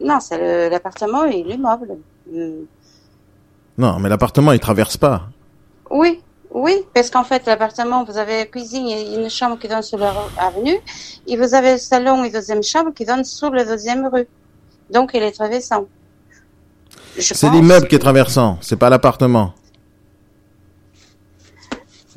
Non, 0.00 0.18
c'est 0.20 0.68
l'appartement 0.70 1.24
et 1.24 1.42
l'immeuble. 1.42 1.96
Hmm. 2.30 2.64
Non, 3.76 3.98
mais 4.00 4.08
l'appartement 4.08 4.52
il 4.52 4.58
traverse 4.60 4.96
pas. 4.96 5.22
Oui, 5.90 6.20
oui, 6.50 6.84
parce 6.94 7.10
qu'en 7.10 7.24
fait, 7.24 7.46
l'appartement, 7.46 8.04
vous 8.04 8.16
avez 8.18 8.38
la 8.38 8.46
cuisine 8.46 8.86
et 8.88 9.14
une 9.14 9.30
chambre 9.30 9.58
qui 9.58 9.68
donne 9.68 9.82
sur 9.82 9.98
la 9.98 10.10
rue- 10.12 10.30
avenue, 10.38 10.78
et 11.26 11.36
vous 11.36 11.54
avez 11.54 11.72
le 11.72 11.78
salon 11.78 12.24
et 12.24 12.30
deuxième 12.30 12.62
chambre 12.62 12.92
qui 12.92 13.04
donne 13.04 13.24
sur 13.24 13.50
la 13.50 13.64
deuxième 13.64 14.06
rue. 14.08 14.26
Donc, 14.90 15.10
il 15.14 15.22
est 15.22 15.32
traversant. 15.32 15.86
C'est 17.20 17.50
l'immeuble 17.50 17.88
qui 17.88 17.94
est 17.94 18.00
traversant, 18.00 18.58
c'est 18.60 18.76
pas 18.76 18.90
l'appartement. 18.90 19.54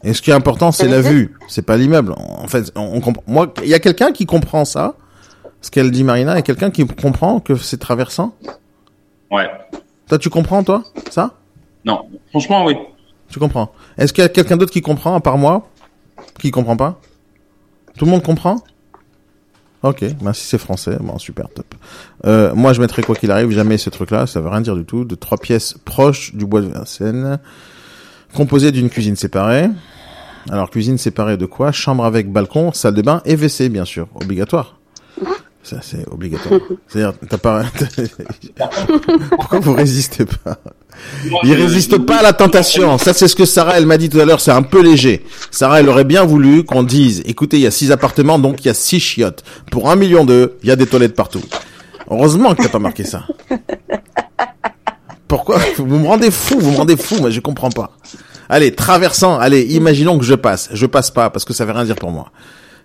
Et 0.03 0.13
ce 0.13 0.21
qui 0.21 0.31
est 0.31 0.33
important, 0.33 0.71
c'est 0.71 0.87
la 0.87 1.01
vue, 1.01 1.35
c'est 1.47 1.61
pas 1.61 1.77
l'immeuble. 1.77 2.13
En 2.17 2.47
fait, 2.47 2.71
on, 2.75 2.95
on 2.95 3.01
comprend. 3.01 3.23
Moi, 3.27 3.53
il 3.63 3.69
y 3.69 3.73
a 3.73 3.79
quelqu'un 3.79 4.11
qui 4.11 4.25
comprend 4.25 4.65
ça, 4.65 4.95
ce 5.61 5.69
qu'elle 5.69 5.91
dit 5.91 6.03
Marina, 6.03 6.39
et 6.39 6.41
quelqu'un 6.41 6.71
qui 6.71 6.85
comprend 6.87 7.39
que 7.39 7.55
c'est 7.55 7.77
traversant. 7.77 8.35
Ouais. 9.29 9.49
Toi, 10.07 10.17
tu 10.17 10.29
comprends, 10.29 10.63
toi, 10.63 10.83
ça? 11.09 11.35
Non, 11.85 12.09
franchement, 12.31 12.65
oui. 12.65 12.75
Tu 13.29 13.39
comprends 13.39 13.71
Est-ce 13.97 14.11
qu'il 14.11 14.23
y 14.23 14.25
a 14.25 14.29
quelqu'un 14.29 14.57
d'autre 14.57 14.73
qui 14.73 14.81
comprend, 14.81 15.15
à 15.15 15.21
part 15.21 15.37
moi 15.37 15.69
Qui 16.39 16.51
comprend 16.51 16.75
pas? 16.75 16.99
Tout 17.97 18.05
le 18.05 18.11
monde 18.11 18.23
comprend? 18.23 18.63
Ok, 19.83 20.05
ben 20.21 20.31
si 20.33 20.45
c'est 20.45 20.59
français, 20.59 20.97
bon 20.99 21.17
super, 21.17 21.49
top. 21.49 21.73
Euh, 22.25 22.53
moi, 22.53 22.73
je 22.73 22.81
mettrai 22.81 23.01
quoi 23.01 23.15
qu'il 23.15 23.31
arrive, 23.31 23.49
jamais 23.49 23.79
ce 23.79 23.89
truc-là, 23.89 24.27
ça 24.27 24.39
veut 24.39 24.49
rien 24.49 24.61
dire 24.61 24.75
du 24.75 24.85
tout. 24.85 25.05
De 25.05 25.15
trois 25.15 25.39
pièces 25.39 25.75
proches 25.85 26.35
du 26.35 26.45
bois 26.45 26.61
de 26.61 26.67
Vincennes, 26.67 27.39
composées 28.35 28.71
d'une 28.71 28.89
cuisine 28.89 29.15
séparée. 29.15 29.69
Alors, 30.51 30.69
cuisine 30.69 30.97
séparée 30.97 31.37
de 31.37 31.47
quoi? 31.47 31.71
Chambre 31.71 32.05
avec 32.05 32.31
balcon, 32.31 32.71
salle 32.73 32.93
de 32.93 33.01
bain 33.01 33.21
et 33.25 33.35
WC, 33.35 33.69
bien 33.69 33.85
sûr, 33.85 34.07
obligatoire. 34.15 34.80
Ça, 35.63 35.77
c'est 35.81 36.07
obligatoire. 36.09 36.59
C'est-à-dire, 36.87 37.13
t'as 37.29 37.37
pas... 37.37 37.63
Pourquoi 39.29 39.59
vous 39.59 39.73
résistez 39.73 40.25
pas 40.25 40.57
il 41.43 41.53
résiste 41.53 41.97
pas 41.99 42.17
à 42.17 42.21
la 42.23 42.33
tentation. 42.33 42.97
Ça, 42.97 43.13
c'est 43.13 43.27
ce 43.27 43.35
que 43.35 43.45
Sarah, 43.45 43.77
elle 43.77 43.85
m'a 43.85 43.97
dit 43.97 44.09
tout 44.09 44.19
à 44.19 44.25
l'heure. 44.25 44.41
C'est 44.41 44.51
un 44.51 44.61
peu 44.61 44.81
léger. 44.81 45.25
Sarah, 45.49 45.79
elle 45.79 45.89
aurait 45.89 46.03
bien 46.03 46.23
voulu 46.25 46.63
qu'on 46.63 46.83
dise, 46.83 47.21
écoutez, 47.25 47.57
il 47.57 47.63
y 47.63 47.67
a 47.67 47.71
six 47.71 47.91
appartements, 47.91 48.39
donc 48.39 48.63
il 48.63 48.67
y 48.67 48.69
a 48.69 48.73
six 48.73 48.99
chiottes. 48.99 49.43
Pour 49.71 49.89
un 49.89 49.95
million 49.95 50.25
d'eux, 50.25 50.57
il 50.63 50.69
y 50.69 50.71
a 50.71 50.75
des 50.75 50.87
toilettes 50.87 51.15
partout. 51.15 51.41
Heureusement 52.09 52.53
que 52.55 52.63
t'as 52.63 52.69
pas 52.69 52.79
marqué 52.79 53.03
ça. 53.03 53.25
Pourquoi 55.27 55.59
Vous 55.77 55.85
me 55.85 56.07
rendez 56.07 56.29
fou, 56.29 56.59
vous 56.59 56.71
me 56.71 56.77
rendez 56.77 56.97
fou, 56.97 57.15
mais 57.23 57.31
je 57.31 57.39
comprends 57.39 57.69
pas. 57.69 57.91
Allez, 58.49 58.73
traversant, 58.75 59.39
allez, 59.39 59.61
imaginons 59.61 60.19
que 60.19 60.25
je 60.25 60.35
passe. 60.35 60.69
Je 60.73 60.85
passe 60.85 61.09
pas, 61.09 61.29
parce 61.29 61.45
que 61.45 61.53
ça 61.53 61.63
veut 61.63 61.71
rien 61.71 61.85
dire 61.85 61.95
pour 61.95 62.11
moi. 62.11 62.31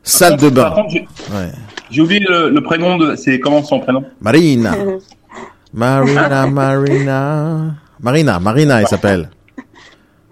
Salle 0.08 0.36
de 0.36 0.48
bain. 0.48 0.72
j'ai- 0.88 1.06
Ouais. 1.32 2.00
oublié 2.00 2.20
le, 2.20 2.48
le 2.50 2.62
prénom 2.62 2.96
de. 2.96 3.16
C'est 3.16 3.40
comment 3.40 3.62
son 3.62 3.80
prénom? 3.80 4.04
Marina. 4.20 4.74
Marina, 5.74 6.46
Marina. 6.46 7.74
Marina, 8.00 8.38
Marina, 8.40 8.80
elle 8.80 8.86
s'appelle. 8.86 9.28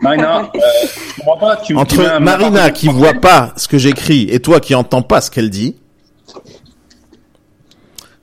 Marina. 0.00 0.42
euh, 0.54 0.58
comprends 1.18 1.36
pas. 1.38 1.56
Tu, 1.56 1.74
Entre 1.76 2.00
un 2.00 2.20
Marina 2.20 2.70
qui 2.70 2.88
voit 2.88 3.14
pas 3.14 3.52
ce 3.56 3.66
que 3.68 3.76
j'écris 3.78 4.28
et 4.30 4.38
toi 4.40 4.60
qui 4.60 4.74
entends 4.74 5.02
pas 5.02 5.20
ce 5.20 5.30
qu'elle 5.30 5.50
dit, 5.50 5.74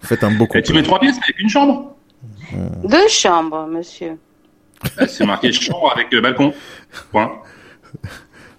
faites 0.02 0.24
un 0.24 0.32
beau 0.32 0.48
Et 0.54 0.62
tu 0.62 0.72
mets 0.74 0.80
couple. 0.80 0.84
trois 0.88 1.00
pièces 1.00 1.18
avec 1.24 1.40
une 1.40 1.50
chambre? 1.50 1.96
Deux 2.84 3.08
chambres, 3.10 3.68
monsieur. 3.68 4.18
Euh, 5.00 5.06
C'est 5.08 5.26
marqué 5.26 5.52
chambre 5.52 5.92
avec 5.94 6.14
euh, 6.14 6.22
balcon. 6.22 6.54
Point. 7.12 7.32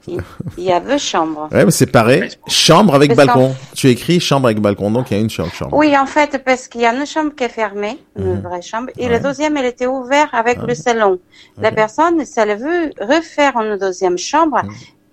Il 0.09 0.65
y 0.65 0.73
a 0.73 0.81
deux 0.81 0.99
chambres. 0.99 1.49
Ouais, 1.53 1.65
mais 1.65 1.71
c'est 1.71 1.87
pareil. 1.87 2.29
Chambre 2.49 2.95
avec 2.95 3.15
Parce 3.15 3.27
balcon. 3.27 3.55
Tu 3.75 3.89
écris 3.89 4.21
chambre 4.21 4.47
avec 4.47 4.61
balcon, 4.61 4.91
donc 4.91 5.11
il 5.11 5.17
y 5.17 5.21
a 5.21 5.21
une 5.21 5.31
chambre. 5.31 5.53
chambre. 5.53 5.77
Oui, 5.77 5.97
en 5.97 6.07
fait, 6.07 6.43
parce 6.45 6.69
qu'il 6.69 6.81
y 6.81 6.87
a 6.87 6.95
une 6.95 7.07
chambre 7.07 7.33
qui 7.35 7.45
est 7.45 7.49
fermée, 7.49 7.99
une 8.17 8.41
vraie 8.41 8.63
chambre, 8.63 8.91
et 8.99 9.09
la 9.09 9.19
deuxième, 9.19 9.57
elle 9.57 9.67
était 9.67 9.87
ouverte 9.87 10.31
avec 10.33 10.59
le 10.63 10.75
salon. 10.75 11.19
La 11.59 11.73
personne, 11.73 12.25
si 12.25 12.39
elle 12.41 12.57
veut 12.59 12.91
refaire 13.01 13.57
une 13.57 13.77
deuxième 13.79 14.19
chambre, 14.19 14.63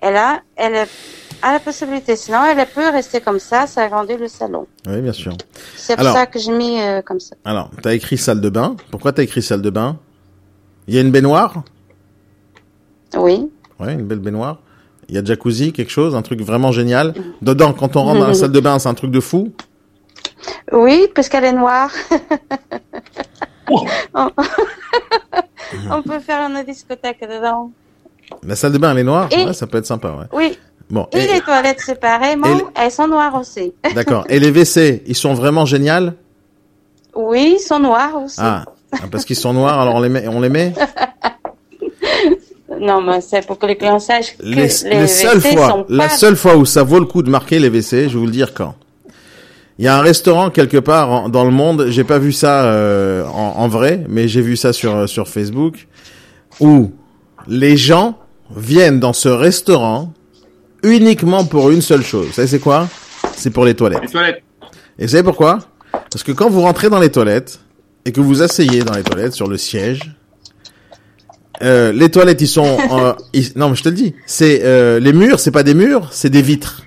elle 0.02 0.16
a, 0.16 0.42
elle 0.56 0.88
a 1.42 1.54
la 1.54 1.60
possibilité. 1.60 2.16
Sinon, 2.16 2.40
elle 2.46 2.66
peut 2.68 2.90
rester 2.90 3.22
comme 3.22 3.40
ça, 3.40 3.68
ça 3.68 3.84
agrandit 3.84 4.18
le 4.18 4.28
salon. 4.28 4.66
Oui, 4.88 5.02
bien 5.02 5.14
sûr. 5.14 5.34
C'est 5.76 5.96
pour 5.96 6.06
ça 6.06 6.26
que 6.26 6.40
j'ai 6.40 6.52
mis 6.52 6.82
euh, 6.82 7.02
comme 7.02 7.20
ça. 7.20 7.36
Alors, 7.46 7.70
t'as 7.82 7.94
écrit 7.94 8.18
salle 8.18 8.42
de 8.42 8.50
bain. 8.50 8.76
Pourquoi 8.92 9.14
t'as 9.14 9.24
écrit 9.24 9.42
salle 9.42 9.62
de 9.62 9.70
bain? 9.70 9.98
Il 10.88 10.96
y 10.96 10.98
a 10.98 11.02
une 11.02 11.12
baignoire? 11.12 11.64
Oui. 13.16 13.52
Ouais, 13.80 13.94
une 13.94 14.06
belle 14.06 14.20
baignoire. 14.20 14.60
Il 15.10 15.16
y 15.16 15.18
a 15.18 15.24
jacuzzi, 15.24 15.74
quelque 15.74 15.91
chose, 15.91 16.16
un 16.16 16.22
truc 16.22 16.41
vraiment 16.41 16.72
génial. 16.72 17.14
Dedans, 17.41 17.74
quand 17.74 17.95
on 17.95 18.03
rentre 18.03 18.20
dans 18.20 18.28
la 18.28 18.34
salle 18.34 18.51
de 18.51 18.60
bain, 18.60 18.78
c'est 18.80 18.89
un 18.89 18.93
truc 18.93 19.12
de 19.12 19.20
fou. 19.20 19.51
Oui, 20.72 21.07
puisqu'elle 21.14 21.45
est 21.45 21.53
noire. 21.53 21.91
Oh. 23.72 23.86
On- 25.91 26.01
peut 26.01 26.20
faire 26.20 26.49
une 26.49 26.64
discothèque 26.64 27.22
dedans. 27.22 27.72
La 28.43 28.55
salle 28.55 28.72
de 28.72 28.78
bain, 28.78 28.91
elle 28.91 28.99
est 28.99 29.03
noire? 29.03 29.28
Et- 29.32 29.45
Ouais, 29.45 29.53
ça 29.53 29.68
peut 29.68 29.78
être 29.78 29.86
sympa, 29.86 30.10
ouais. 30.10 30.26
Oui. 30.34 30.57
Bon, 30.89 31.07
Et, 31.14 31.20
et- 31.20 31.34
les 31.34 31.41
toilettes 31.41 31.80
séparément, 31.82 32.47
et 32.47 32.55
les- 32.55 32.64
elles 32.76 32.91
sont 32.91 33.07
noires 33.07 33.36
aussi. 33.36 33.74
d'accord. 33.95 34.26
Et 34.30 34.39
les 34.39 34.49
WC, 34.51 35.03
ils 35.05 35.16
sont 35.16 35.34
vraiment 35.36 35.66
géniaux 35.66 36.12
Oui, 37.16 37.57
ils 37.60 37.64
sont 37.64 37.80
noires 37.80 38.16
aussi. 38.24 38.38
Ah, 38.39 38.66
ah, 38.93 38.97
parce 39.12 39.26
qu'ils 39.26 39.36
sont 39.36 39.53
noirs, 39.53 39.80
alors 39.80 39.95
on 39.95 40.01
les 40.01 40.10
met, 40.10 40.28
on 40.28 40.39
les 40.41 40.49
met? 40.49 40.74
Non, 42.80 43.01
mais 43.01 43.21
c'est 43.21 43.45
pour 43.45 43.57
que 43.59 43.65
les 43.65 43.75
clients 43.77 43.99
sachent 43.99 44.38
que 44.38 44.43
Les, 44.43 44.55
les, 44.55 44.99
les 45.01 45.07
seules 45.07 45.38
WC 45.39 45.55
fois, 45.55 45.67
sont 45.69 45.86
la 45.89 46.07
pas... 46.07 46.15
seule 46.15 46.36
fois 46.36 46.55
où 46.55 46.65
ça 46.65 46.84
vaut 46.84 46.99
le 46.99 47.05
coup 47.05 47.21
de 47.23 47.30
marquer 47.30 47.59
les 47.59 47.69
WC, 47.69 48.03
je 48.09 48.13
vais 48.13 48.19
vous 48.19 48.25
le 48.25 48.32
dire 48.32 48.53
quand. 48.53 48.75
Il 49.77 49.86
y 49.86 49.88
a 49.88 49.97
un 49.97 50.01
restaurant 50.01 50.49
quelque 50.49 50.77
part 50.77 51.09
en- 51.11 51.30
dans 51.30 51.45
le 51.45 51.51
monde, 51.51 51.88
j'ai 51.89 52.03
pas 52.03 52.19
vu 52.19 52.32
ça 52.34 52.65
euh, 52.65 53.23
en, 53.25 53.53
en 53.57 53.67
vrai, 53.67 54.03
mais 54.09 54.27
j'ai 54.27 54.41
vu 54.41 54.55
ça 54.57 54.73
sur 54.73 55.07
sur 55.07 55.27
Facebook, 55.27 55.88
où 56.59 56.91
les 57.47 57.77
gens 57.77 58.17
viennent 58.55 58.99
dans 58.99 59.13
ce 59.13 59.30
restaurant 59.30 60.11
uniquement 60.84 61.45
pour 61.45 61.69
une 61.71 61.82
seule 61.82 62.03
chose. 62.03 62.27
Vous 62.27 62.34
savez 62.34 62.47
c'est 62.47 62.59
quoi? 62.59 62.88
C'est 63.36 63.51
pour 63.51 63.63
les 63.65 63.73
toilettes. 63.73 64.01
Les 64.03 64.09
toilettes. 64.09 64.43
Et 64.97 65.03
vous 65.03 65.09
savez 65.09 65.23
pourquoi? 65.23 65.59
Parce 66.11 66.23
que 66.23 66.32
quand 66.34 66.49
vous 66.49 66.61
rentrez 66.61 66.89
dans 66.89 66.99
les 66.99 67.09
toilettes 67.11 67.59
et 68.05 68.11
que 68.11 68.19
vous 68.21 68.41
asseyez 68.41 68.84
dans 68.84 68.93
les 68.95 69.03
toilettes 69.03 69.34
sur 69.34 69.47
le 69.47 69.57
siège, 69.57 70.13
euh, 71.62 71.91
les 71.91 72.10
toilettes, 72.10 72.41
ils 72.41 72.47
sont, 72.47 72.78
ils- 73.34 73.52
non, 73.56 73.70
mais 73.70 73.76
je 73.76 73.84
te 73.84 73.89
le 73.89 73.95
dis, 73.95 74.16
c'est 74.26 74.62
euh, 74.64 75.00
les 75.00 75.14
murs, 75.14 75.39
c'est 75.39 75.52
pas 75.52 75.64
des 75.64 75.74
murs, 75.74 76.10
c'est 76.12 76.30
des 76.30 76.41
vitres, 76.41 76.84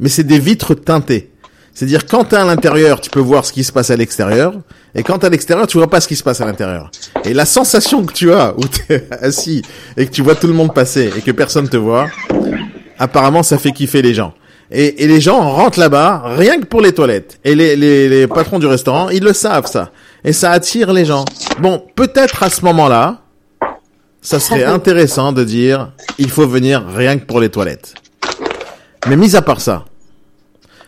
mais 0.00 0.08
c'est 0.08 0.24
des 0.24 0.38
vitres 0.38 0.74
teintées. 0.74 1.30
C'est-à-dire 1.74 2.06
quand 2.06 2.24
t'es 2.24 2.36
à 2.36 2.44
l'intérieur, 2.44 3.00
tu 3.00 3.08
peux 3.10 3.20
voir 3.20 3.44
ce 3.46 3.52
qui 3.52 3.62
se 3.62 3.70
passe 3.70 3.90
à 3.90 3.96
l'extérieur, 3.96 4.54
et 4.96 5.02
quand 5.04 5.18
t'es 5.18 5.26
à 5.26 5.30
l'extérieur, 5.30 5.66
tu 5.68 5.78
vois 5.78 5.88
pas 5.88 6.00
ce 6.00 6.08
qui 6.08 6.16
se 6.16 6.24
passe 6.24 6.40
à 6.40 6.44
l'intérieur. 6.44 6.90
Et 7.24 7.32
la 7.34 7.44
sensation 7.44 8.04
que 8.04 8.12
tu 8.12 8.32
as 8.32 8.54
où 8.58 8.62
t'es 8.66 9.06
assis 9.20 9.62
et 9.96 10.06
que 10.06 10.10
tu 10.10 10.22
vois 10.22 10.34
tout 10.34 10.48
le 10.48 10.54
monde 10.54 10.74
passer 10.74 11.12
et 11.16 11.20
que 11.20 11.30
personne 11.30 11.68
te 11.68 11.76
voit, 11.76 12.08
apparemment, 12.98 13.42
ça 13.42 13.58
fait 13.58 13.72
kiffer 13.72 14.02
les 14.02 14.14
gens. 14.14 14.34
Et, 14.70 15.04
et 15.04 15.06
les 15.06 15.20
gens 15.20 15.40
rentrent 15.40 15.78
là-bas 15.78 16.22
rien 16.36 16.60
que 16.60 16.66
pour 16.66 16.80
les 16.82 16.92
toilettes. 16.92 17.38
Et 17.44 17.54
les, 17.54 17.74
les, 17.76 18.08
les 18.08 18.26
patrons 18.26 18.58
du 18.58 18.66
restaurant, 18.66 19.08
ils 19.08 19.22
le 19.22 19.32
savent 19.32 19.66
ça. 19.66 19.92
Et 20.24 20.32
ça 20.32 20.50
attire 20.50 20.92
les 20.92 21.04
gens. 21.04 21.24
Bon, 21.60 21.82
peut-être 21.94 22.42
à 22.42 22.50
ce 22.50 22.62
moment-là, 22.64 23.22
ça 24.20 24.40
serait 24.40 24.64
intéressant 24.64 25.32
de 25.32 25.44
dire, 25.44 25.92
il 26.18 26.30
faut 26.30 26.46
venir 26.46 26.84
rien 26.86 27.18
que 27.18 27.24
pour 27.24 27.40
les 27.40 27.48
toilettes. 27.50 27.94
Mais 29.08 29.16
mis 29.16 29.36
à 29.36 29.42
part 29.42 29.60
ça, 29.60 29.84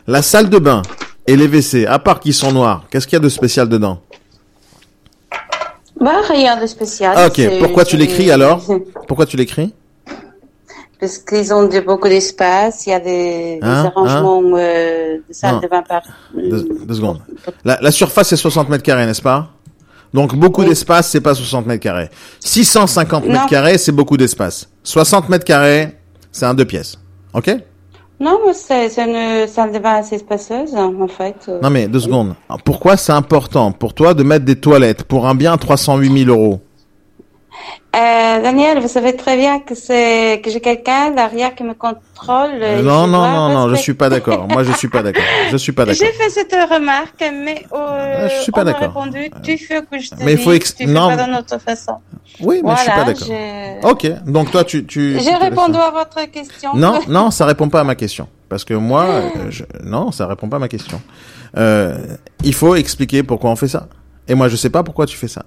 la 0.07 0.23
salle 0.23 0.51
de 0.51 0.59
bain 0.59 0.83
et 1.27 1.37
les 1.37 1.47
WC, 1.47 1.87
à 1.87 1.99
part 1.99 2.21
qu'ils 2.21 2.35
sont 2.35 2.53
noirs, 2.53 2.85
qu'est-ce 2.91 3.07
qu'il 3.07 3.17
y 3.17 3.21
a 3.21 3.21
de 3.21 3.29
spécial 3.29 3.69
dedans? 3.69 4.01
Bah, 6.01 6.21
rien 6.29 6.61
de 6.61 6.67
spécial. 6.67 7.15
Ah, 7.17 7.27
Ok, 7.27 7.41
pourquoi 7.61 7.85
tu 7.85 7.97
l'écris 7.97 8.31
alors? 8.31 8.65
Pourquoi 9.07 9.27
tu 9.27 9.37
l'écris? 9.37 9.75
Parce 10.99 11.17
qu'ils 11.19 11.53
ont 11.55 11.67
de- 11.67 11.81
beaucoup 11.81 12.09
d'espace, 12.09 12.87
il 12.87 12.91
y 12.91 12.93
a 12.93 13.01
des, 13.01 13.59
des 13.59 13.59
Hein, 13.63 13.91
arrangements 13.95 14.43
euh, 14.55 15.17
de 15.27 15.33
salles 15.33 15.55
Non. 15.55 15.61
de 15.61 15.67
bain 15.69 15.83
par... 15.83 16.03
deux, 16.35 16.69
deux 16.85 16.95
secondes. 16.95 17.21
La, 17.65 17.79
la 17.81 17.91
surface 17.91 18.33
est 18.33 18.37
60 18.37 18.69
mètres 18.69 18.83
carrés, 18.85 19.07
n'est-ce 19.07 19.23
pas? 19.23 19.49
Donc 20.13 20.35
beaucoup 20.35 20.63
Oui. 20.63 20.69
d'espace, 20.69 21.09
c'est 21.11 21.21
pas 21.21 21.35
60 21.35 21.67
mètres 21.67 21.83
carrés. 21.83 22.11
650 22.41 23.27
mètres 23.27 23.43
Non. 23.43 23.47
carrés, 23.47 23.79
c'est 23.79 23.93
beaucoup 23.93 24.17
d'espace. 24.17 24.69
60 24.83 25.29
mètres 25.29 25.45
carrés, 25.45 25.97
c'est 26.33 26.47
un 26.47 26.55
deux 26.55 26.65
pièces. 26.65 26.99
Ok? 27.33 27.55
Non, 28.19 28.39
mais 28.47 28.53
c'est 28.53 28.89
c'est 28.91 29.05
une 29.09 29.47
salle 29.49 29.73
de 29.73 29.79
bain 29.79 29.95
assez 29.95 30.19
spacieuse, 30.19 30.75
en 30.75 31.09
fait. 31.09 31.37
euh. 31.49 31.59
Non 31.63 31.71
mais 31.71 31.89
deux 31.89 32.01
secondes. 32.01 32.35
Pourquoi 32.65 32.97
c'est 32.99 33.13
important 33.13 33.73
pour 33.73 33.95
toi 33.95 34.13
de 34.13 34.23
mettre 34.23 34.45
des 34.45 34.57
toilettes 34.57 35.05
pour 35.05 35.27
un 35.27 35.35
bien 35.35 35.55
à 35.55 35.57
308 35.57 36.25
000 36.27 36.31
euros? 36.39 36.61
Euh, 37.97 38.43
Daniel, 38.43 38.79
vous 38.79 38.87
savez 38.89 39.17
très 39.17 39.37
bien 39.37 39.59
que 39.59 39.75
c'est 39.75 40.41
que 40.45 40.51
j'ai 40.51 40.61
quelqu'un 40.61 41.11
derrière 41.11 41.55
qui 41.57 41.65
me 41.65 41.75
contrôle. 41.75 42.63
et 42.63 42.83
Non, 42.83 43.07
je 43.07 43.11
non, 43.11 43.19
dois 43.19 43.31
non, 43.31 43.49
non, 43.49 43.55
je 43.65 43.71
respecter- 43.73 43.83
suis 43.83 43.95
pas 43.95 44.09
d'accord. 44.09 44.47
Moi, 44.49 44.63
je 44.63 44.73
suis 44.73 44.89
pas 44.89 45.03
d'accord. 45.03 45.23
Je 45.51 45.57
suis 45.57 45.73
pas 45.73 45.85
d'accord. 45.87 46.07
J'ai 46.07 46.13
fait 46.13 46.31
cette 46.31 46.55
remarque, 46.71 47.21
mais 47.45 47.65
euh, 47.73 48.23
Ah, 48.25 48.29
je 48.29 48.43
suis 48.43 48.53
pas 48.53 48.63
d'accord. 48.63 48.83
répondu, 48.89 49.29
tu 49.43 49.59
fais 49.59 49.81
que 49.83 49.99
je 49.99 50.11
te 50.11 50.23
Mais 50.23 50.33
il 50.35 50.39
dis, 50.39 50.45
faut 50.45 50.53
ex- 50.53 50.75
tu 50.77 50.87
fais 50.87 50.93
non. 50.93 51.09
pas 51.15 51.25
d'une 51.25 51.35
autre 51.35 51.59
façon. 51.59 51.95
Oui, 52.41 52.61
mais 52.65 52.71
je 52.77 52.77
suis 52.83 52.87
voilà, 52.93 53.05
pas 53.05 53.13
d'accord. 53.13 53.91
Ok, 53.93 54.11
donc 54.25 54.51
toi, 54.53 54.63
tu, 54.63 54.87
tu. 54.87 55.19
j'ai 55.19 55.35
répondu 55.35 55.77
à 55.79 55.91
votre 55.91 56.31
question. 56.31 56.71
Non, 56.75 57.01
non, 57.09 57.33
ça 57.33 57.45
répond 57.45 57.69
pas 57.69 57.81
à 57.81 57.85
ma 57.85 57.97
question. 57.97 58.29
Parce 58.49 58.65
que 58.65 58.75
moi, 58.75 59.03
euh, 59.05 59.29
je... 59.51 59.65
non, 59.83 60.13
ça 60.13 60.27
répond 60.29 60.49
pas 60.49 60.57
à 60.57 60.61
ma 60.61 60.69
question. 60.69 61.01
Euh, 61.57 61.99
il 62.45 62.55
faut 62.55 62.77
expliquer 62.77 63.25
pourquoi 63.25 63.51
on 63.51 63.57
fait 63.57 63.69
ça. 63.69 63.89
Et 64.29 64.35
moi, 64.37 64.49
je 64.49 64.55
sais 64.55 64.71
pas 64.71 64.85
pourquoi 64.85 65.07
tu 65.07 65.17
fais 65.17 65.27
ça. 65.29 65.43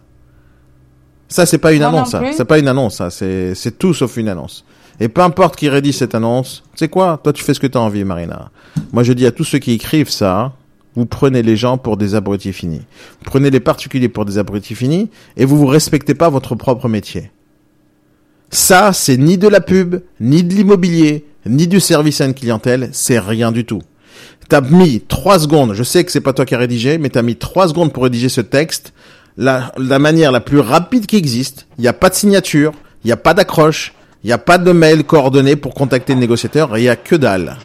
Ça, 1.34 1.47
c'est 1.47 1.57
pas 1.57 1.73
une 1.73 1.79
Moi 1.79 1.88
annonce, 1.88 2.11
ça. 2.11 2.21
C'est 2.31 2.45
pas 2.45 2.59
une 2.59 2.67
annonce, 2.67 2.97
ça. 2.97 3.09
C'est, 3.09 3.55
c'est 3.55 3.79
tout 3.79 3.95
sauf 3.95 4.17
une 4.17 4.29
annonce. 4.29 4.63
Et 4.99 5.07
peu 5.07 5.21
importe 5.21 5.55
qui 5.55 5.67
rédige 5.67 5.95
cette 5.95 6.13
annonce, 6.13 6.61
sais 6.75 6.89
quoi? 6.89 7.19
Toi, 7.23 7.34
tu 7.34 7.43
fais 7.43 7.55
ce 7.55 7.59
que 7.59 7.65
t'as 7.65 7.79
envie, 7.79 8.03
Marina. 8.03 8.51
Moi, 8.91 9.01
je 9.01 9.13
dis 9.13 9.25
à 9.25 9.31
tous 9.31 9.43
ceux 9.43 9.57
qui 9.57 9.71
écrivent 9.71 10.11
ça, 10.11 10.53
vous 10.95 11.07
prenez 11.07 11.41
les 11.41 11.57
gens 11.57 11.79
pour 11.79 11.97
des 11.97 12.13
abrutis 12.13 12.53
finis. 12.53 12.84
Vous 13.17 13.25
prenez 13.25 13.49
les 13.49 13.59
particuliers 13.59 14.09
pour 14.09 14.25
des 14.25 14.38
abrutis 14.38 14.75
finis 14.75 15.09
et 15.36 15.45
vous 15.45 15.57
vous 15.57 15.65
respectez 15.65 16.13
pas 16.13 16.29
votre 16.29 16.53
propre 16.53 16.88
métier. 16.88 17.31
Ça, 18.51 18.93
c'est 18.93 19.17
ni 19.17 19.39
de 19.39 19.47
la 19.47 19.59
pub, 19.59 20.03
ni 20.19 20.43
de 20.43 20.53
l'immobilier, 20.53 21.25
ni 21.47 21.65
du 21.65 21.79
service 21.79 22.21
à 22.21 22.25
une 22.25 22.36
clientèle, 22.36 22.89
c'est 22.91 23.17
rien 23.17 23.51
du 23.51 23.65
tout. 23.65 23.81
T'as 24.49 24.61
mis 24.61 25.01
trois 25.01 25.39
secondes, 25.39 25.73
je 25.73 25.81
sais 25.81 26.03
que 26.03 26.11
c'est 26.11 26.21
pas 26.21 26.34
toi 26.34 26.45
qui 26.45 26.53
as 26.53 26.59
rédigé, 26.59 26.99
mais 26.99 27.09
t'as 27.09 27.23
mis 27.23 27.38
trois 27.38 27.67
secondes 27.67 27.91
pour 27.91 28.03
rédiger 28.03 28.29
ce 28.29 28.41
texte, 28.41 28.93
la, 29.38 29.71
la 29.77 29.99
manière 29.99 30.31
la 30.31 30.39
plus 30.39 30.59
rapide 30.59 31.05
qui 31.05 31.17
existe. 31.17 31.67
Il 31.77 31.81
n'y 31.81 31.88
a 31.88 31.93
pas 31.93 32.09
de 32.09 32.15
signature, 32.15 32.71
il 33.03 33.07
n'y 33.07 33.13
a 33.13 33.17
pas 33.17 33.34
d'accroche, 33.34 33.93
il 34.23 34.27
n'y 34.27 34.34
a 34.34 34.38
pas 34.38 34.57
de 34.57 34.71
mail 34.71 35.03
coordonné 35.03 35.55
pour 35.55 35.73
contacter 35.73 36.13
le 36.13 36.19
négociateur, 36.19 36.77
il 36.77 36.84
y 36.84 36.89
a 36.89 36.95
que 36.95 37.15
dalle. 37.15 37.57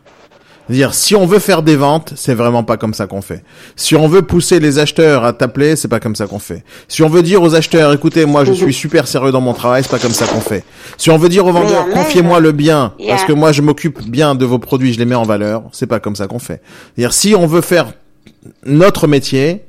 C'est-à-dire, 0.68 0.92
si 0.92 1.16
on 1.16 1.24
veut 1.24 1.38
faire 1.38 1.62
des 1.62 1.76
ventes, 1.76 2.12
c'est 2.14 2.34
vraiment 2.34 2.62
pas 2.62 2.76
comme 2.76 2.92
ça 2.92 3.06
qu'on 3.06 3.22
fait. 3.22 3.42
Si 3.74 3.96
on 3.96 4.06
veut 4.06 4.20
pousser 4.20 4.60
les 4.60 4.78
acheteurs 4.78 5.24
à 5.24 5.32
t'appeler, 5.32 5.76
c'est 5.76 5.88
pas 5.88 5.98
comme 5.98 6.14
ça 6.14 6.26
qu'on 6.26 6.38
fait. 6.38 6.62
Si 6.88 7.02
on 7.02 7.08
veut 7.08 7.22
dire 7.22 7.42
aux 7.42 7.54
acheteurs, 7.54 7.90
écoutez, 7.94 8.26
moi 8.26 8.44
je 8.44 8.52
suis 8.52 8.74
super 8.74 9.08
sérieux 9.08 9.32
dans 9.32 9.40
mon 9.40 9.54
travail, 9.54 9.82
c'est 9.82 9.90
pas 9.90 9.98
comme 9.98 10.12
ça 10.12 10.26
qu'on 10.26 10.42
fait. 10.42 10.64
Si 10.98 11.10
on 11.10 11.16
veut 11.16 11.30
dire 11.30 11.46
aux 11.46 11.52
vendeurs, 11.52 11.88
confiez-moi 11.88 12.40
le 12.40 12.52
bien, 12.52 12.92
parce 13.08 13.24
que 13.24 13.32
moi 13.32 13.52
je 13.52 13.62
m'occupe 13.62 14.02
bien 14.10 14.34
de 14.34 14.44
vos 14.44 14.58
produits, 14.58 14.92
je 14.92 14.98
les 14.98 15.06
mets 15.06 15.14
en 15.14 15.22
valeur, 15.22 15.62
c'est 15.72 15.86
pas 15.86 16.00
comme 16.00 16.16
ça 16.16 16.26
qu'on 16.26 16.38
fait. 16.38 16.60
C'est-à-dire, 16.94 17.14
si 17.14 17.34
on 17.34 17.46
veut 17.46 17.62
faire 17.62 17.92
notre 18.66 19.06
métier, 19.06 19.64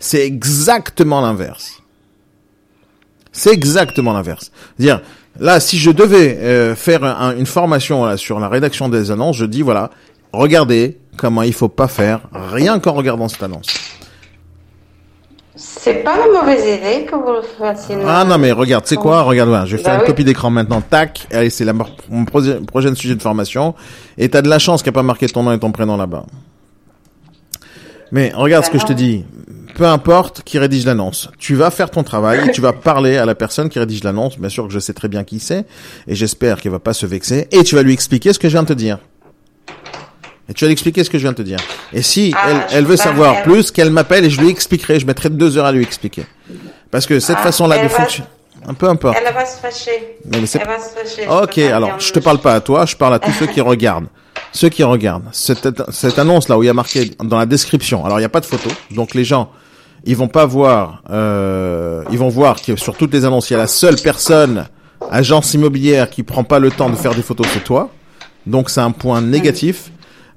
c'est 0.00 0.26
exactement 0.26 1.20
l'inverse. 1.20 1.80
C'est 3.32 3.52
exactement 3.52 4.12
l'inverse. 4.12 4.50
C'est-à-dire, 4.76 5.02
là, 5.38 5.60
si 5.60 5.78
je 5.78 5.92
devais 5.92 6.36
euh, 6.38 6.74
faire 6.74 7.04
un- 7.04 7.36
une 7.36 7.46
formation 7.46 8.04
là, 8.04 8.16
sur 8.16 8.40
la 8.40 8.48
rédaction 8.48 8.88
des 8.88 9.12
annonces, 9.12 9.36
je 9.36 9.44
dis 9.44 9.62
voilà, 9.62 9.90
regardez 10.32 10.98
comment 11.16 11.42
il 11.42 11.52
faut 11.52 11.68
pas 11.68 11.86
faire, 11.86 12.22
rien 12.32 12.80
qu'en 12.80 12.92
regardant 12.92 13.28
cette 13.28 13.42
annonce. 13.44 13.66
C'est 15.54 16.02
pas 16.02 16.14
une 16.26 16.32
mauvaise 16.32 16.62
idée 16.62 17.04
que 17.04 17.14
vous 17.14 17.32
le 17.32 17.42
fassiez. 17.42 17.96
Ah 18.06 18.24
non 18.24 18.38
mais 18.38 18.50
regarde, 18.50 18.86
c'est 18.86 18.96
quoi? 18.96 19.22
Regarde, 19.22 19.50
voilà, 19.50 19.66
je 19.66 19.76
vais 19.76 19.82
faire 19.82 19.94
Bah 19.96 20.00
une 20.00 20.06
copie 20.06 20.24
d'écran 20.24 20.48
maintenant. 20.48 20.80
Tac, 20.80 21.26
allez, 21.30 21.50
c'est 21.50 21.66
la 21.66 21.74
mon 21.74 22.24
prochain 22.24 22.94
sujet 22.94 23.14
de 23.14 23.20
formation. 23.22 23.74
Et 24.16 24.30
t'as 24.30 24.40
de 24.40 24.48
la 24.48 24.58
chance 24.58 24.82
qu'il 24.82 24.90
n'y 24.90 24.94
a 24.94 25.00
pas 25.00 25.02
marqué 25.02 25.28
ton 25.28 25.42
nom 25.42 25.52
et 25.52 25.58
ton 25.58 25.70
prénom 25.70 25.98
là-bas. 25.98 26.24
Mais 28.10 28.32
regarde 28.34 28.64
ce 28.64 28.70
que 28.70 28.78
je 28.78 28.86
te 28.86 28.92
dis. 28.94 29.24
Peu 29.80 29.86
importe 29.86 30.42
qui 30.44 30.58
rédige 30.58 30.84
l'annonce. 30.84 31.30
Tu 31.38 31.54
vas 31.54 31.70
faire 31.70 31.90
ton 31.90 32.02
travail 32.02 32.46
et 32.46 32.52
tu 32.52 32.60
vas 32.60 32.74
parler 32.74 33.16
à 33.16 33.24
la 33.24 33.34
personne 33.34 33.70
qui 33.70 33.78
rédige 33.78 34.04
l'annonce. 34.04 34.38
Bien 34.38 34.50
sûr 34.50 34.66
que 34.68 34.74
je 34.74 34.78
sais 34.78 34.92
très 34.92 35.08
bien 35.08 35.24
qui 35.24 35.40
c'est. 35.40 35.64
Et 36.06 36.14
j'espère 36.14 36.60
qu'elle 36.60 36.72
va 36.72 36.78
pas 36.80 36.92
se 36.92 37.06
vexer. 37.06 37.48
Et 37.50 37.64
tu 37.64 37.76
vas 37.76 37.82
lui 37.82 37.94
expliquer 37.94 38.34
ce 38.34 38.38
que 38.38 38.46
je 38.46 38.52
viens 38.52 38.62
de 38.62 38.68
te 38.68 38.74
dire. 38.74 38.98
Et 40.50 40.52
tu 40.52 40.64
vas 40.64 40.68
lui 40.68 40.72
expliquer 40.74 41.02
ce 41.02 41.08
que 41.08 41.16
je 41.16 41.22
viens 41.22 41.30
de 41.32 41.36
te 41.38 41.40
dire. 41.40 41.56
Et 41.94 42.02
si 42.02 42.34
Ah, 42.36 42.48
elle, 42.50 42.56
elle 42.76 42.84
veut 42.84 42.98
savoir 42.98 43.36
elle- 43.36 43.42
plus, 43.44 43.70
qu'elle 43.70 43.88
m'appelle 43.88 44.26
et 44.26 44.28
je 44.28 44.38
lui 44.42 44.50
expliquerai. 44.50 45.00
Je 45.00 45.06
mettrai 45.06 45.30
deux 45.30 45.56
heures 45.56 45.64
à 45.64 45.72
lui 45.72 45.82
expliquer. 45.82 46.26
Parce 46.90 47.06
que 47.06 47.18
cette 47.18 47.38
Ah, 47.40 47.44
façon-là 47.44 47.78
de 47.78 47.84
va- 47.84 47.88
fonctionner. 47.88 48.28
Un 48.68 48.74
peu 48.74 48.86
importe. 48.86 49.16
Elle 49.26 49.32
va 49.32 49.46
se 49.46 49.58
fâcher. 49.60 50.18
Mais 50.26 50.36
Elle 50.36 50.40
va 50.42 50.46
se 50.46 50.58
fâcher. 50.58 51.26
Ok, 51.26 51.56
alors 51.56 51.98
je 51.98 52.12
te 52.12 52.18
le- 52.18 52.22
parle 52.22 52.40
pas 52.42 52.52
à 52.52 52.60
toi, 52.60 52.84
je 52.84 52.96
parle 52.96 53.14
à 53.14 53.18
tous 53.18 53.32
ceux 53.32 53.46
qui 53.46 53.60
regardent. 53.62 54.08
Ceux 54.52 54.68
qui 54.68 54.82
regardent 54.84 55.24
cette, 55.32 55.66
cette 55.90 56.18
annonce 56.18 56.48
là 56.50 56.58
où 56.58 56.62
il 56.62 56.66
y 56.66 56.68
a 56.68 56.74
marqué 56.74 57.12
dans 57.24 57.38
la 57.38 57.46
description. 57.46 58.04
Alors 58.04 58.18
il 58.18 58.20
n'y 58.20 58.26
a 58.26 58.28
pas 58.28 58.40
de 58.40 58.46
photo, 58.46 58.68
donc 58.90 59.14
les 59.14 59.24
gens 59.24 59.50
ils 60.04 60.16
vont 60.16 60.28
pas 60.28 60.46
voir, 60.46 61.02
euh, 61.10 62.04
ils 62.10 62.18
vont 62.18 62.28
voir 62.28 62.60
que 62.60 62.76
sur 62.76 62.96
toutes 62.96 63.12
les 63.12 63.24
annonces 63.24 63.50
il 63.50 63.54
y 63.54 63.56
a 63.56 63.58
la 63.58 63.66
seule 63.66 63.96
personne 63.96 64.66
agence 65.10 65.54
immobilière 65.54 66.10
qui 66.10 66.22
prend 66.22 66.44
pas 66.44 66.58
le 66.58 66.70
temps 66.70 66.90
de 66.90 66.96
faire 66.96 67.14
des 67.14 67.22
photos, 67.22 67.46
c'est 67.52 67.64
toi. 67.64 67.90
Donc 68.46 68.70
c'est 68.70 68.80
un 68.80 68.92
point 68.92 69.20
négatif. 69.20 69.90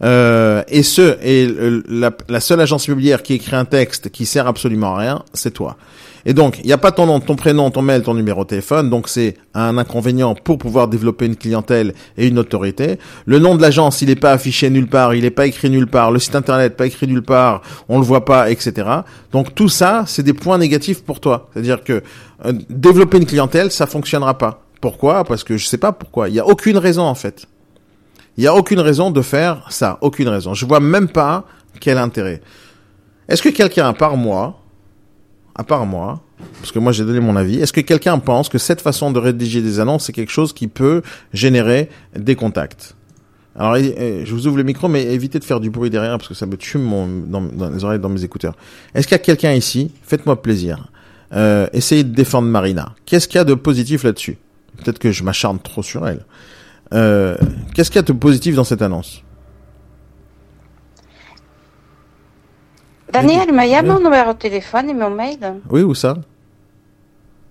Euh, 0.04 0.64
et 0.68 0.84
ce 0.84 1.18
et 1.24 1.48
la, 1.88 2.12
la 2.28 2.40
seule 2.40 2.60
agence 2.60 2.88
immobilière 2.88 3.24
qui 3.24 3.34
écrit 3.36 3.56
un 3.56 3.66
texte 3.66 4.10
qui 4.10 4.26
sert 4.26 4.48
absolument 4.48 4.96
à 4.96 5.00
rien, 5.00 5.24
c'est 5.34 5.52
toi. 5.52 5.78
Et 6.26 6.34
donc, 6.34 6.60
il 6.60 6.66
n'y 6.66 6.74
a 6.74 6.78
pas 6.78 6.92
ton 6.92 7.06
nom, 7.06 7.20
ton 7.20 7.36
prénom, 7.36 7.70
ton 7.70 7.82
mail, 7.82 8.02
ton 8.02 8.14
numéro 8.14 8.44
de 8.44 8.50
téléphone, 8.50 8.90
donc 8.90 9.10
c'est 9.10 9.36
un 9.54 9.78
inconvénient 9.78 10.36
pour 10.36 10.58
pouvoir 10.58 10.88
développer 10.88 11.26
une 11.26 11.36
clientèle 11.36 11.94
et 12.18 12.28
une 12.28 12.40
autorité. 12.40 12.98
Le 13.26 13.40
nom 13.40 13.56
de 13.56 13.62
l'agence, 13.62 14.02
il 14.02 14.08
n'est 14.08 14.16
pas 14.16 14.32
affiché 14.32 14.70
nulle 14.70 14.88
part, 14.88 15.14
il 15.16 15.24
n'est 15.24 15.32
pas 15.32 15.48
écrit 15.48 15.70
nulle 15.70 15.88
part, 15.88 16.12
le 16.12 16.20
site 16.20 16.36
internet 16.36 16.78
pas 16.78 16.86
écrit 16.86 17.08
nulle 17.08 17.24
part, 17.24 17.62
on 17.90 18.00
le 18.00 18.06
voit 18.06 18.24
pas, 18.24 18.50
etc. 18.52 18.88
Donc 19.32 19.54
tout 19.54 19.70
ça, 19.70 20.06
c'est 20.08 20.24
des 20.24 20.34
points 20.34 20.58
négatifs 20.58 21.04
pour 21.04 21.20
toi. 21.20 21.50
C'est-à-dire 21.54 21.84
que 21.84 22.02
euh, 22.46 22.54
développer 22.70 23.18
une 23.18 23.26
clientèle, 23.26 23.72
ça 23.72 23.86
fonctionnera 23.86 24.38
pas. 24.38 24.62
Pourquoi? 24.80 25.24
Parce 25.26 25.44
que 25.44 25.58
je 25.58 25.66
sais 25.66 25.78
pas 25.78 25.92
pourquoi. 25.92 26.30
Il 26.30 26.36
y 26.36 26.40
a 26.40 26.48
aucune 26.48 26.78
raison 26.78 27.04
en 27.04 27.16
fait. 27.16 27.48
Il 28.38 28.44
y 28.44 28.48
a 28.48 28.56
aucune 28.56 28.80
raison 28.80 29.12
de 29.12 29.22
faire 29.22 29.68
ça, 29.70 29.98
aucune 30.02 30.28
raison. 30.28 30.54
Je 30.54 30.66
vois 30.66 30.80
même 30.80 31.10
pas 31.10 31.46
quel 31.80 31.98
intérêt. 31.98 32.42
Est-ce 33.28 33.42
que 33.42 33.50
quelqu'un, 33.50 33.88
à 33.88 33.94
part 33.94 34.18
moi, 34.18 34.63
à 35.56 35.64
part 35.64 35.86
moi, 35.86 36.22
parce 36.60 36.72
que 36.72 36.80
moi 36.80 36.92
j'ai 36.92 37.06
donné 37.06 37.20
mon 37.20 37.36
avis, 37.36 37.60
est-ce 37.60 37.74
que 37.74 37.82
quelqu'un 37.82 38.18
pense 38.20 38.50
que 38.50 38.58
cette 38.58 38.82
façon 38.82 39.12
de 39.12 39.20
rédiger 39.20 39.62
des 39.62 39.80
annonces, 39.80 40.06
c'est 40.06 40.14
quelque 40.14 40.32
chose 40.32 40.54
qui 40.54 40.68
peut 40.68 41.02
générer 41.34 41.90
des 42.16 42.36
contacts? 42.36 42.96
Alors, 43.56 43.76
je 43.78 44.34
vous 44.34 44.48
ouvre 44.48 44.58
le 44.58 44.64
micro, 44.64 44.88
mais 44.88 45.04
évitez 45.04 45.38
de 45.38 45.44
faire 45.44 45.60
du 45.60 45.70
bruit 45.70 45.92
derrière, 45.92 46.18
parce 46.18 46.28
que 46.28 46.34
ça 46.34 46.48
me 46.48 46.58
tue 46.58 46.80
dans 46.80 47.70
les 47.70 47.84
oreilles, 47.84 48.00
dans 48.00 48.10
mes 48.10 48.24
écouteurs. 48.24 48.56
Est-ce 48.96 49.08
qu'il 49.08 49.14
y 49.14 49.22
a 49.22 49.24
quelqu'un 49.24 49.54
ici 49.54 49.92
Faites-moi 50.02 50.42
plaisir. 50.42 50.90
Euh, 51.34 51.68
essayez 51.72 52.04
de 52.04 52.14
défendre 52.14 52.48
Marina. 52.48 52.94
Qu'est-ce 53.06 53.28
qu'il 53.28 53.38
y 53.38 53.42
a 53.42 53.44
de 53.44 53.54
positif 53.54 54.04
là-dessus? 54.04 54.38
Peut-être 54.78 54.98
que 54.98 55.12
je 55.12 55.24
m'acharne 55.24 55.60
trop 55.60 55.84
sur 55.84 56.08
elle. 56.08 56.26
Euh, 56.94 57.36
Qu'est-ce 57.74 57.92
qu'il 57.92 57.98
y 57.98 58.00
a 58.00 58.04
de 58.04 58.14
positif 58.14 58.56
dans 58.56 58.64
cette 58.64 58.82
annonce? 58.82 59.24
Daniel, 63.14 63.52
mais 63.54 63.68
il 63.68 63.72
y 63.72 63.76
a 63.76 63.84
mon 63.84 64.00
numéro 64.00 64.34
de 64.34 64.38
téléphone 64.38 64.90
et 64.90 64.94
mon 64.94 65.10
mail. 65.10 65.40
Oui, 65.70 65.82
ou 65.84 65.94
ça? 65.94 66.16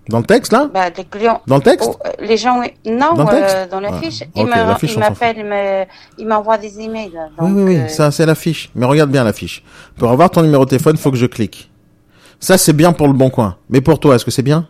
Dans 0.09 0.17
le 0.19 0.25
texte, 0.25 0.51
là? 0.51 0.69
Bah, 0.73 0.89
les 0.95 1.05
clients, 1.05 1.41
Dans 1.47 1.55
le 1.55 1.61
texte? 1.61 1.89
Oh, 1.93 1.97
euh, 2.05 2.11
les 2.19 2.35
gens, 2.35 2.61
non, 2.85 3.13
Dans 3.15 3.25
euh, 3.31 3.67
dans 3.67 3.79
la 3.79 3.89
Ah, 3.93 3.97
fiche. 4.01 4.23
ils 4.35 4.99
m'appellent, 4.99 5.87
ils 6.17 6.27
m'envoient 6.27 6.57
des 6.57 6.77
emails. 6.81 7.11
Oui, 7.13 7.35
Donc, 7.39 7.55
oui, 7.55 7.63
oui, 7.63 7.77
euh, 7.77 7.87
ça 7.87 8.11
c'est 8.11 8.25
la 8.25 8.35
fiche. 8.35 8.69
Mais 8.75 8.85
regarde 8.85 9.09
bien 9.09 9.23
la 9.23 9.31
fiche. 9.31 9.63
Pour 9.97 10.09
avoir 10.11 10.29
ton 10.29 10.41
numéro 10.41 10.65
de 10.65 10.69
téléphone, 10.71 10.97
faut 10.97 11.09
que 11.11 11.15
je 11.17 11.25
clique. 11.25 11.71
Ça 12.41 12.57
c'est 12.57 12.73
bien 12.73 12.91
pour 12.91 13.07
le 13.07 13.13
bon 13.13 13.29
coin. 13.29 13.55
Mais 13.69 13.79
pour 13.79 13.97
toi, 14.01 14.15
est-ce 14.15 14.25
que 14.25 14.31
c'est 14.31 14.41
bien? 14.43 14.67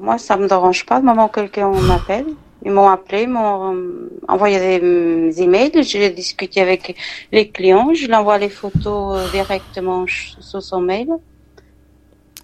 Moi, 0.00 0.18
ça 0.18 0.36
me 0.36 0.48
dérange 0.48 0.84
pas. 0.84 0.98
Le 0.98 1.04
moment 1.04 1.26
où 1.26 1.28
quelqu'un 1.28 1.70
m'appelle, 1.86 2.26
ils 2.64 2.72
m'ont 2.72 2.88
appelé, 2.88 3.22
ils 3.22 3.28
m'ont 3.28 3.74
euh, 3.74 4.10
envoyé 4.28 4.58
des, 4.58 4.80
euh, 4.84 5.32
emails. 5.42 5.82
J'ai 5.82 6.10
discuté 6.10 6.60
avec 6.60 6.96
les 7.32 7.48
clients. 7.48 7.92
Je 7.94 8.06
leur 8.06 8.20
envoie 8.20 8.38
les 8.38 8.48
photos 8.48 9.18
euh, 9.18 9.30
directement 9.30 10.06
sur 10.08 10.62
son 10.62 10.80
mail. 10.80 11.08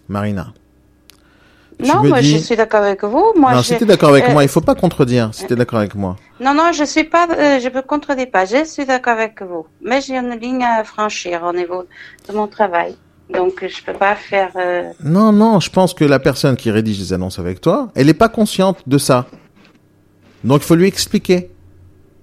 Marina. 0.09 0.53
Non, 1.81 2.03
moi, 2.03 2.21
dis- 2.21 2.33
je 2.33 2.37
suis 2.39 2.57
d'accord 2.57 2.83
avec 2.83 3.05
vous. 3.05 3.33
Moi, 3.37 3.55
non, 3.55 3.63
je... 3.63 3.75
si 3.75 3.85
d'accord 3.85 4.11
avec 4.11 4.25
euh, 4.25 4.33
moi, 4.33 4.43
il 4.43 4.49
faut 4.49 4.61
pas 4.61 4.75
contredire. 4.75 5.31
Si 5.33 5.47
t'es 5.47 5.55
d'accord 5.55 5.79
avec 5.79 5.95
moi. 5.95 6.17
Non, 6.41 6.53
non, 6.53 6.73
je 6.73 6.85
suis 6.85 7.05
pas, 7.05 7.29
euh, 7.31 7.61
je 7.61 7.69
peux 7.69 7.83
contredire 7.83 8.31
pas. 8.31 8.45
Je 8.45 8.65
suis 8.65 8.85
d'accord 8.85 9.13
avec 9.13 9.41
vous. 9.43 9.67
Mais 9.81 10.01
j'ai 10.01 10.17
une 10.17 10.37
ligne 10.41 10.65
à 10.65 10.83
franchir 10.83 11.45
au 11.45 11.53
niveau 11.53 11.85
de 12.29 12.35
mon 12.35 12.49
travail. 12.49 12.97
Donc, 13.33 13.65
je 13.65 13.85
peux 13.85 13.93
pas 13.93 14.17
faire, 14.17 14.51
euh, 14.57 14.91
Non, 15.05 15.33
non, 15.33 15.61
je 15.61 15.71
pense 15.71 15.95
que 15.95 16.05
la 16.05 16.19
personne 16.19 16.57
qui 16.57 16.71
rédige 16.71 16.99
les 16.99 17.13
annonces 17.13 17.39
avec 17.39 17.61
toi, 17.61 17.91
elle 17.95 18.07
n'est 18.07 18.15
pas 18.15 18.31
consciente 18.31 18.79
de 18.89 18.99
ça. 18.99 19.27
Donc 20.45 20.63
il 20.63 20.67
faut 20.67 20.75
lui 20.75 20.87
expliquer. 20.87 21.51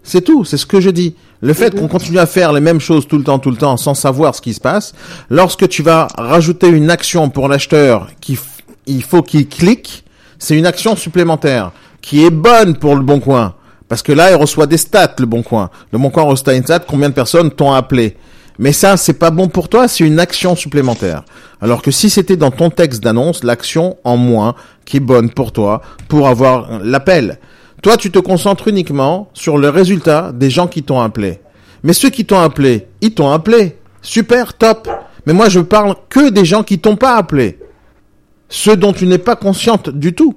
C'est 0.03 0.21
tout, 0.21 0.45
c'est 0.45 0.57
ce 0.57 0.65
que 0.65 0.79
je 0.79 0.89
dis. 0.89 1.15
Le 1.41 1.53
fait 1.53 1.75
qu'on 1.77 1.87
continue 1.87 2.19
à 2.19 2.27
faire 2.27 2.53
les 2.53 2.61
mêmes 2.61 2.79
choses 2.79 3.07
tout 3.07 3.17
le 3.17 3.23
temps, 3.23 3.39
tout 3.39 3.51
le 3.51 3.57
temps, 3.57 3.75
sans 3.75 3.93
savoir 3.95 4.35
ce 4.35 4.41
qui 4.41 4.53
se 4.53 4.59
passe, 4.59 4.93
lorsque 5.29 5.67
tu 5.67 5.81
vas 5.83 6.07
rajouter 6.15 6.67
une 6.67 6.89
action 6.89 7.29
pour 7.29 7.49
l'acheteur 7.49 8.09
qui 8.21 8.37
il 8.87 9.03
faut 9.03 9.23
qu'il 9.23 9.47
clique, 9.47 10.03
c'est 10.37 10.57
une 10.57 10.65
action 10.65 10.95
supplémentaire 10.95 11.71
qui 12.01 12.23
est 12.23 12.29
bonne 12.29 12.77
pour 12.77 12.95
le 12.95 13.01
bon 13.01 13.19
coin. 13.19 13.55
Parce 13.87 14.01
que 14.01 14.11
là, 14.11 14.31
il 14.31 14.35
reçoit 14.35 14.67
des 14.67 14.77
stats, 14.77 15.15
le 15.19 15.25
bon 15.25 15.43
coin. 15.43 15.69
Le 15.91 15.97
bon 15.97 16.09
coin 16.09 16.23
reçoit 16.23 16.53
une 16.53 16.63
stat, 16.63 16.79
combien 16.79 17.09
de 17.09 17.13
personnes 17.13 17.51
t'ont 17.51 17.71
appelé. 17.71 18.15
Mais 18.57 18.71
ça, 18.71 18.95
c'est 18.95 19.13
pas 19.13 19.31
bon 19.31 19.47
pour 19.47 19.69
toi, 19.69 19.87
c'est 19.87 20.03
une 20.03 20.19
action 20.19 20.55
supplémentaire. 20.55 21.23
Alors 21.61 21.81
que 21.81 21.91
si 21.91 22.09
c'était 22.09 22.37
dans 22.37 22.51
ton 22.51 22.69
texte 22.69 23.03
d'annonce, 23.03 23.43
l'action 23.43 23.97
en 24.03 24.17
moins 24.17 24.55
qui 24.85 24.97
est 24.97 25.01
bonne 25.01 25.29
pour 25.29 25.51
toi, 25.51 25.81
pour 26.07 26.27
avoir 26.27 26.79
l'appel. 26.83 27.39
Toi, 27.85 27.97
tu 27.97 28.09
te 28.09 28.17
concentres 28.17 28.67
uniquement 28.67 29.29
sur 29.35 29.59
le 29.59 29.69
résultat 29.69 30.31
des 30.33 30.49
gens 30.49 30.65
qui 30.65 30.81
t'ont 30.81 31.01
appelé. 31.01 31.39
Mais 31.83 31.93
ceux 31.93 32.09
qui 32.09 32.25
t'ont 32.25 32.39
appelé, 32.39 32.87
ils 33.01 33.13
t'ont 33.13 33.29
appelé. 33.29 33.77
Super, 34.01 34.55
top. 34.55 34.89
Mais 35.27 35.33
moi, 35.33 35.49
je 35.49 35.59
parle 35.59 35.93
que 36.09 36.31
des 36.31 36.45
gens 36.45 36.63
qui 36.63 36.79
t'ont 36.79 36.95
pas 36.95 37.15
appelé. 37.15 37.59
Ceux 38.49 38.75
dont 38.75 38.91
tu 38.91 39.05
n'es 39.05 39.19
pas 39.19 39.35
consciente 39.35 39.91
du 39.91 40.15
tout. 40.15 40.33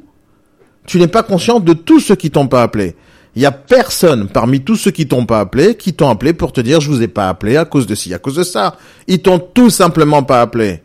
Tu 0.84 0.98
n'es 0.98 1.08
pas 1.08 1.22
consciente 1.22 1.64
de 1.64 1.72
tous 1.72 2.00
ceux 2.00 2.16
qui 2.16 2.30
t'ont 2.30 2.48
pas 2.48 2.62
appelé. 2.62 2.96
Il 3.34 3.40
y 3.40 3.46
a 3.46 3.50
personne 3.50 4.28
parmi 4.28 4.60
tous 4.60 4.76
ceux 4.76 4.90
qui 4.90 5.08
t'ont 5.08 5.24
pas 5.24 5.40
appelé 5.40 5.74
qui 5.74 5.94
t'ont 5.94 6.10
appelé 6.10 6.34
pour 6.34 6.52
te 6.52 6.60
dire 6.60 6.82
je 6.82 6.90
vous 6.90 7.00
ai 7.00 7.08
pas 7.08 7.30
appelé 7.30 7.56
à 7.56 7.64
cause 7.64 7.86
de 7.86 7.94
ci, 7.94 8.12
à 8.12 8.18
cause 8.18 8.36
de 8.36 8.42
ça. 8.42 8.76
Ils 9.06 9.22
t'ont 9.22 9.38
tout 9.38 9.70
simplement 9.70 10.22
pas 10.22 10.42
appelé. 10.42 10.82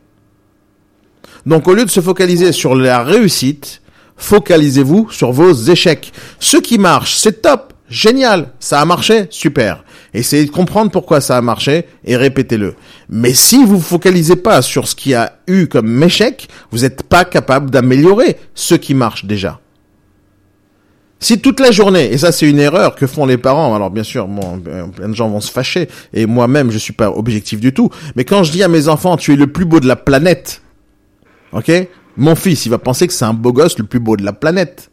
Donc 1.46 1.68
au 1.68 1.74
lieu 1.74 1.84
de 1.84 1.90
se 1.90 2.00
focaliser 2.00 2.54
sur 2.54 2.74
la 2.74 3.04
réussite, 3.04 3.82
focalisez-vous 4.18 5.10
sur 5.12 5.32
vos 5.32 5.54
échecs. 5.54 6.12
Ce 6.40 6.58
qui 6.58 6.78
marche, 6.78 7.16
c'est 7.16 7.42
top, 7.42 7.74
génial, 7.90 8.50
ça 8.60 8.82
a 8.82 8.86
marché, 8.86 9.28
super. 9.30 9.84
Essayez 10.14 10.46
de 10.46 10.52
comprendre 10.52 10.92
pourquoi 10.92 11.22
ça 11.22 11.38
a 11.38 11.42
marché 11.42 11.86
et 12.06 12.16
répétez-le. 12.16 12.76
Mais 13.10 13.34
si 13.34 13.64
vous 13.64 13.80
focalisez 13.80 14.36
pas 14.36 14.62
sur 14.62 14.88
ce 14.88 14.96
qui 14.96 15.14
a 15.14 15.40
eu 15.48 15.68
comme 15.68 16.04
échec, 16.04 16.48
vous 16.72 16.80
n'êtes 16.80 17.04
pas 17.04 17.26
capable 17.26 17.70
d'améliorer 17.70 18.38
ce 18.54 18.76
qui 18.76 18.94
marche 18.94 19.26
déjà. 19.26 19.60
Si 21.24 21.40
toute 21.40 21.62
la 21.62 21.72
journée, 21.72 22.12
et 22.12 22.18
ça 22.18 22.34
c'est 22.34 22.50
une 22.50 22.60
erreur 22.60 22.96
que 22.96 23.08
font 23.08 23.26
les 23.26 23.38
parents, 23.38 23.74
alors 23.74 23.90
bien 23.90 24.04
sûr, 24.04 24.28
bon, 24.28 24.62
euh, 24.68 24.88
plein 24.88 25.08
de 25.08 25.16
gens 25.16 25.30
vont 25.30 25.40
se 25.40 25.52
fâcher, 25.52 25.88
et 26.14 26.26
moi-même 26.26 26.70
je 26.70 26.78
suis 26.78 26.92
pas 26.92 27.10
objectif 27.10 27.62
du 27.62 27.74
tout, 27.74 27.90
mais 28.18 28.26
quand 28.26 28.44
je 28.44 28.52
dis 28.52 28.62
à 28.62 28.68
mes 28.68 28.90
enfants, 28.90 29.16
tu 29.16 29.32
es 29.32 29.38
le 29.38 29.48
plus 29.48 29.64
beau 29.64 29.80
de 29.80 29.88
la 29.88 29.96
planète, 29.96 30.62
ok? 31.54 31.72
Mon 32.18 32.36
fils, 32.36 32.66
il 32.66 32.70
va 32.70 32.78
penser 32.78 33.08
que 33.08 33.14
c'est 33.14 33.26
un 33.26 33.34
beau 33.34 33.54
gosse 33.54 33.78
le 33.78 33.86
plus 33.86 34.00
beau 34.00 34.16
de 34.18 34.24
la 34.24 34.34
planète. 34.34 34.90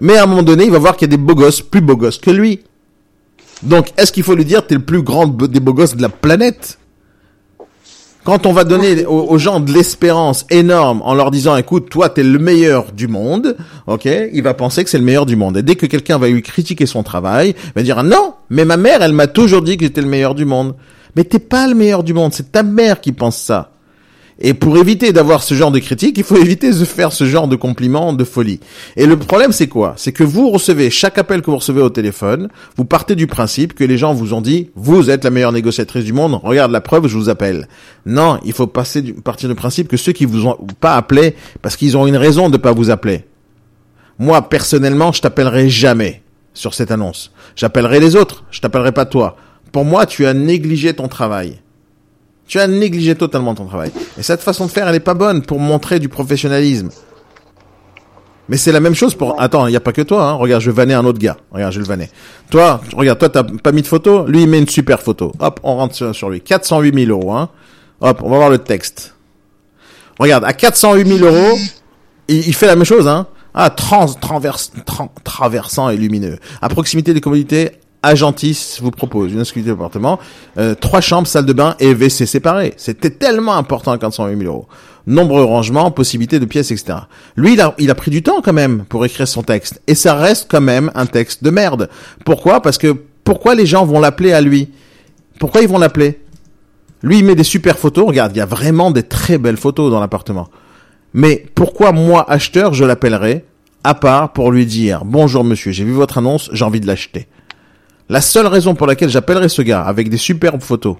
Mais 0.00 0.16
à 0.16 0.24
un 0.24 0.26
moment 0.26 0.42
donné, 0.42 0.64
il 0.64 0.70
va 0.70 0.78
voir 0.78 0.96
qu'il 0.96 1.10
y 1.10 1.14
a 1.14 1.16
des 1.16 1.22
beaux 1.22 1.34
gosses 1.34 1.60
plus 1.60 1.80
beaux 1.80 1.96
gosses 1.96 2.18
que 2.18 2.30
lui. 2.30 2.60
Donc, 3.62 3.92
est-ce 3.96 4.12
qu'il 4.12 4.22
faut 4.22 4.34
lui 4.34 4.44
dire, 4.44 4.66
t'es 4.66 4.76
le 4.76 4.84
plus 4.84 5.02
grand 5.02 5.26
des 5.26 5.60
beaux 5.60 5.74
gosses 5.74 5.96
de 5.96 6.02
la 6.02 6.08
planète? 6.08 6.78
Quand 8.24 8.46
on 8.46 8.52
va 8.52 8.64
donner 8.64 9.06
aux, 9.06 9.24
aux 9.24 9.38
gens 9.38 9.58
de 9.58 9.72
l'espérance 9.72 10.44
énorme 10.50 11.00
en 11.02 11.14
leur 11.14 11.30
disant, 11.30 11.56
écoute, 11.56 11.88
toi, 11.88 12.10
t'es 12.10 12.22
le 12.22 12.38
meilleur 12.38 12.92
du 12.92 13.08
monde, 13.08 13.56
ok, 13.86 14.06
il 14.32 14.42
va 14.42 14.54
penser 14.54 14.84
que 14.84 14.90
c'est 14.90 14.98
le 14.98 15.04
meilleur 15.04 15.24
du 15.24 15.34
monde. 15.34 15.56
Et 15.56 15.62
dès 15.62 15.76
que 15.76 15.86
quelqu'un 15.86 16.18
va 16.18 16.28
lui 16.28 16.42
critiquer 16.42 16.84
son 16.84 17.02
travail, 17.02 17.54
il 17.64 17.72
va 17.74 17.82
dire, 17.82 18.04
non, 18.04 18.34
mais 18.50 18.64
ma 18.64 18.76
mère, 18.76 19.02
elle 19.02 19.14
m'a 19.14 19.28
toujours 19.28 19.62
dit 19.62 19.78
que 19.78 19.84
j'étais 19.84 20.02
le 20.02 20.08
meilleur 20.08 20.34
du 20.34 20.44
monde. 20.44 20.76
Mais 21.16 21.24
t'es 21.24 21.38
pas 21.38 21.66
le 21.66 21.74
meilleur 21.74 22.04
du 22.04 22.12
monde, 22.12 22.34
c'est 22.34 22.52
ta 22.52 22.62
mère 22.62 23.00
qui 23.00 23.12
pense 23.12 23.38
ça. 23.38 23.72
Et 24.40 24.54
pour 24.54 24.78
éviter 24.78 25.12
d'avoir 25.12 25.42
ce 25.42 25.54
genre 25.54 25.70
de 25.70 25.80
critique, 25.80 26.16
il 26.16 26.24
faut 26.24 26.36
éviter 26.40 26.70
de 26.70 26.84
faire 26.84 27.12
ce 27.12 27.24
genre 27.24 27.48
de 27.48 27.56
compliments 27.56 28.12
de 28.12 28.24
folie. 28.24 28.60
Et 28.96 29.06
le 29.06 29.16
problème, 29.16 29.52
c'est 29.52 29.66
quoi? 29.66 29.94
C'est 29.96 30.12
que 30.12 30.24
vous 30.24 30.50
recevez, 30.50 30.90
chaque 30.90 31.18
appel 31.18 31.42
que 31.42 31.50
vous 31.50 31.56
recevez 31.56 31.82
au 31.82 31.90
téléphone, 31.90 32.48
vous 32.76 32.84
partez 32.84 33.16
du 33.16 33.26
principe 33.26 33.74
que 33.74 33.84
les 33.84 33.98
gens 33.98 34.14
vous 34.14 34.34
ont 34.34 34.40
dit, 34.40 34.70
vous 34.76 35.10
êtes 35.10 35.24
la 35.24 35.30
meilleure 35.30 35.52
négociatrice 35.52 36.04
du 36.04 36.12
monde, 36.12 36.38
regarde 36.42 36.70
la 36.70 36.80
preuve, 36.80 37.08
je 37.08 37.16
vous 37.16 37.28
appelle. 37.28 37.68
Non, 38.06 38.38
il 38.44 38.52
faut 38.52 38.66
partir 38.66 39.02
du 39.02 39.54
principe 39.54 39.88
que 39.88 39.96
ceux 39.96 40.12
qui 40.12 40.24
vous 40.24 40.46
ont 40.46 40.56
pas 40.80 40.94
appelé, 40.94 41.34
parce 41.62 41.76
qu'ils 41.76 41.96
ont 41.96 42.06
une 42.06 42.16
raison 42.16 42.48
de 42.48 42.56
pas 42.56 42.72
vous 42.72 42.90
appeler. 42.90 43.24
Moi, 44.18 44.48
personnellement, 44.48 45.12
je 45.12 45.20
t'appellerai 45.20 45.68
jamais 45.68 46.22
sur 46.54 46.74
cette 46.74 46.90
annonce. 46.90 47.32
J'appellerai 47.56 48.00
les 48.00 48.16
autres, 48.16 48.44
je 48.50 48.60
t'appellerai 48.60 48.92
pas 48.92 49.04
toi. 49.04 49.36
Pour 49.72 49.84
moi, 49.84 50.06
tu 50.06 50.26
as 50.26 50.34
négligé 50.34 50.94
ton 50.94 51.08
travail. 51.08 51.60
Tu 52.48 52.58
as 52.58 52.66
négligé 52.66 53.14
totalement 53.14 53.54
ton 53.54 53.66
travail. 53.66 53.92
Et 54.18 54.22
cette 54.22 54.40
façon 54.40 54.66
de 54.66 54.70
faire, 54.70 54.88
elle 54.88 54.94
est 54.94 55.00
pas 55.00 55.14
bonne 55.14 55.42
pour 55.42 55.60
montrer 55.60 56.00
du 56.00 56.08
professionnalisme. 56.08 56.88
Mais 58.48 58.56
c'est 58.56 58.72
la 58.72 58.80
même 58.80 58.94
chose 58.94 59.14
pour... 59.14 59.38
Attends, 59.38 59.66
il 59.66 59.70
n'y 59.70 59.76
a 59.76 59.80
pas 59.80 59.92
que 59.92 60.00
toi. 60.00 60.24
Hein. 60.24 60.32
Regarde, 60.32 60.62
je 60.62 60.70
vannais 60.70 60.94
un 60.94 61.04
autre 61.04 61.18
gars. 61.18 61.36
Regarde, 61.52 61.74
je 61.74 61.78
le 61.78 61.84
vannais. 61.84 62.10
Toi, 62.50 62.80
regarde, 62.96 63.18
toi, 63.18 63.28
t'as 63.28 63.44
pas 63.44 63.72
mis 63.72 63.82
de 63.82 63.86
photo. 63.86 64.26
Lui, 64.26 64.42
il 64.42 64.48
met 64.48 64.58
une 64.58 64.66
super 64.66 65.02
photo. 65.02 65.32
Hop, 65.38 65.60
on 65.62 65.76
rentre 65.76 66.14
sur, 66.14 66.30
lui. 66.30 66.40
408 66.40 67.06
000 67.06 67.10
euros. 67.10 67.32
Hein. 67.32 67.50
Hop, 68.00 68.22
on 68.24 68.30
va 68.30 68.38
voir 68.38 68.48
le 68.48 68.58
texte. 68.58 69.14
Regarde, 70.18 70.44
à 70.44 70.54
408 70.54 71.06
000 71.18 71.30
euros, 71.30 71.58
il, 72.28 72.54
fait 72.54 72.66
la 72.66 72.76
même 72.76 72.86
chose. 72.86 73.06
Hein. 73.06 73.26
Ah, 73.52 73.68
trans, 73.68 74.06
transverse, 74.06 74.72
tran- 74.86 75.10
traversant 75.22 75.90
et 75.90 75.98
lumineux. 75.98 76.38
À 76.62 76.70
proximité 76.70 77.12
des 77.12 77.20
commodités, 77.20 77.72
Agentis 78.02 78.78
vous 78.80 78.90
propose 78.90 79.32
une 79.32 79.40
exclusivité 79.40 79.74
d'appartement, 79.74 80.18
euh, 80.56 80.74
trois 80.74 81.00
chambres, 81.00 81.26
salle 81.26 81.46
de 81.46 81.52
bain 81.52 81.74
et 81.80 81.92
WC 81.92 82.26
séparés. 82.26 82.74
C'était 82.76 83.10
tellement 83.10 83.54
important 83.54 83.92
à 83.92 83.98
408 83.98 84.38
000 84.38 84.48
euros. 84.48 84.68
Nombreux 85.06 85.42
rangements, 85.42 85.90
possibilités 85.90 86.38
de 86.38 86.44
pièces, 86.44 86.70
etc. 86.70 86.98
Lui, 87.36 87.54
il 87.54 87.60
a, 87.60 87.74
il 87.78 87.90
a 87.90 87.94
pris 87.94 88.10
du 88.10 88.22
temps 88.22 88.40
quand 88.42 88.52
même 88.52 88.84
pour 88.88 89.04
écrire 89.04 89.26
son 89.26 89.42
texte. 89.42 89.80
Et 89.86 89.94
ça 89.94 90.14
reste 90.14 90.48
quand 90.50 90.60
même 90.60 90.90
un 90.94 91.06
texte 91.06 91.42
de 91.42 91.50
merde. 91.50 91.88
Pourquoi? 92.24 92.60
Parce 92.60 92.78
que 92.78 92.94
pourquoi 93.24 93.54
les 93.54 93.66
gens 93.66 93.84
vont 93.84 94.00
l'appeler 94.00 94.32
à 94.32 94.40
lui? 94.40 94.68
Pourquoi 95.40 95.62
ils 95.62 95.68
vont 95.68 95.78
l'appeler? 95.78 96.20
Lui, 97.02 97.18
il 97.18 97.24
met 97.24 97.34
des 97.34 97.44
super 97.44 97.78
photos. 97.78 98.06
Regarde, 98.06 98.32
il 98.34 98.38
y 98.38 98.42
a 98.42 98.46
vraiment 98.46 98.90
des 98.90 99.02
très 99.02 99.38
belles 99.38 99.56
photos 99.56 99.90
dans 99.90 100.00
l'appartement. 100.00 100.48
Mais 101.14 101.46
pourquoi 101.54 101.92
moi, 101.92 102.30
acheteur, 102.30 102.74
je 102.74 102.84
l'appellerai 102.84 103.44
à 103.84 103.94
part 103.94 104.32
pour 104.32 104.50
lui 104.50 104.66
dire 104.66 105.04
bonjour 105.04 105.44
monsieur, 105.44 105.72
j'ai 105.72 105.84
vu 105.84 105.92
votre 105.92 106.18
annonce, 106.18 106.50
j'ai 106.52 106.64
envie 106.64 106.80
de 106.80 106.86
l'acheter. 106.86 107.26
La 108.08 108.20
seule 108.20 108.46
raison 108.46 108.74
pour 108.74 108.86
laquelle 108.86 109.10
j'appellerai 109.10 109.48
ce 109.48 109.62
gars 109.62 109.82
avec 109.82 110.08
des 110.08 110.16
superbes 110.16 110.62
photos, 110.62 110.96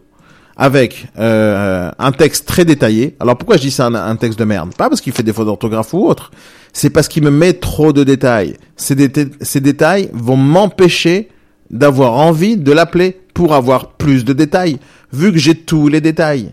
avec 0.57 1.07
euh, 1.19 1.91
un 1.99 2.13
texte 2.13 2.47
très 2.47 2.65
détaillé. 2.65 3.17
Alors 3.19 3.39
pourquoi 3.39 3.57
je 3.57 3.63
dis 3.63 3.71
ça 3.71 3.87
un, 3.87 4.17
texte 4.17 4.39
de 4.39 4.45
merde? 4.45 4.75
Pas 4.75 4.89
parce 4.89 5.01
qu'il 5.01 5.13
fait 5.13 5.23
des 5.23 5.33
fautes 5.33 5.47
d'orthographe 5.47 5.95
ou 5.95 6.07
autre. 6.07 6.31
C'est 6.73 6.91
parce 6.91 7.09
qu'il 7.09 7.23
me 7.23 7.31
met 7.31 7.55
trop 7.55 7.93
de 7.95 8.05
détails. 8.05 8.57
Ces, 8.77 8.95
déta- 8.95 9.31
ces 9.41 9.61
détails 9.61 10.11
vont 10.13 10.37
m'empêcher 10.37 11.29
d'avoir 11.71 12.15
envie 12.15 12.57
de 12.57 12.73
l'appeler 12.73 13.19
pour 13.33 13.55
avoir 13.55 13.93
plus 13.93 14.25
de 14.25 14.33
détails, 14.33 14.79
vu 15.13 15.33
que 15.33 15.39
j'ai 15.39 15.55
tous 15.55 15.89
les 15.89 16.01
détails. 16.01 16.53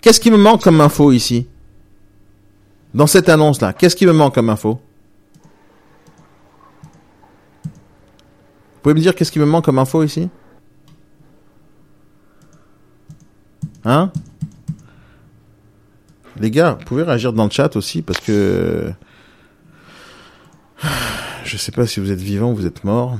Qu'est-ce 0.00 0.20
qui 0.20 0.30
me 0.30 0.36
manque 0.36 0.62
comme 0.62 0.80
info 0.80 1.10
ici? 1.10 1.46
Dans 2.94 3.06
cette 3.06 3.28
annonce-là, 3.28 3.72
qu'est-ce 3.72 3.96
qui 3.96 4.06
me 4.06 4.12
manque 4.12 4.34
comme 4.34 4.50
info? 4.50 4.80
Pouvez 8.88 9.00
me 9.00 9.02
dire 9.02 9.14
qu'est-ce 9.14 9.30
qui 9.30 9.38
me 9.38 9.44
manque 9.44 9.66
comme 9.66 9.78
info 9.78 10.02
ici? 10.02 10.30
Hein? 13.84 14.10
Les 16.40 16.50
gars, 16.50 16.78
vous 16.78 16.86
pouvez 16.86 17.02
réagir 17.02 17.34
dans 17.34 17.44
le 17.44 17.50
chat 17.50 17.76
aussi 17.76 18.00
parce 18.00 18.18
que 18.20 18.90
je 21.44 21.56
sais 21.58 21.70
pas 21.70 21.86
si 21.86 22.00
vous 22.00 22.10
êtes 22.10 22.20
vivant 22.20 22.52
ou 22.52 22.54
vous 22.54 22.64
êtes 22.64 22.82
mort. 22.82 23.18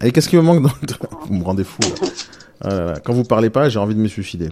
Et 0.00 0.12
qu'est-ce 0.12 0.30
qui 0.30 0.36
me 0.36 0.42
manque 0.42 0.62
dans 0.62 0.70
le... 0.80 1.26
Vous 1.26 1.34
me 1.34 1.44
rendez 1.44 1.64
fou. 1.64 1.82
Ah. 2.62 2.94
Quand 3.04 3.12
vous 3.12 3.24
parlez 3.24 3.50
pas, 3.50 3.68
j'ai 3.68 3.78
envie 3.78 3.94
de 3.94 4.00
me 4.00 4.08
suicider. 4.08 4.48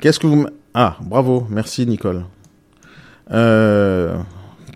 Qu'est-ce 0.00 0.20
que 0.20 0.28
vous... 0.28 0.46
Ah, 0.74 0.96
bravo. 1.00 1.44
Merci, 1.50 1.86
Nicole. 1.86 2.24
Euh... 3.32 4.16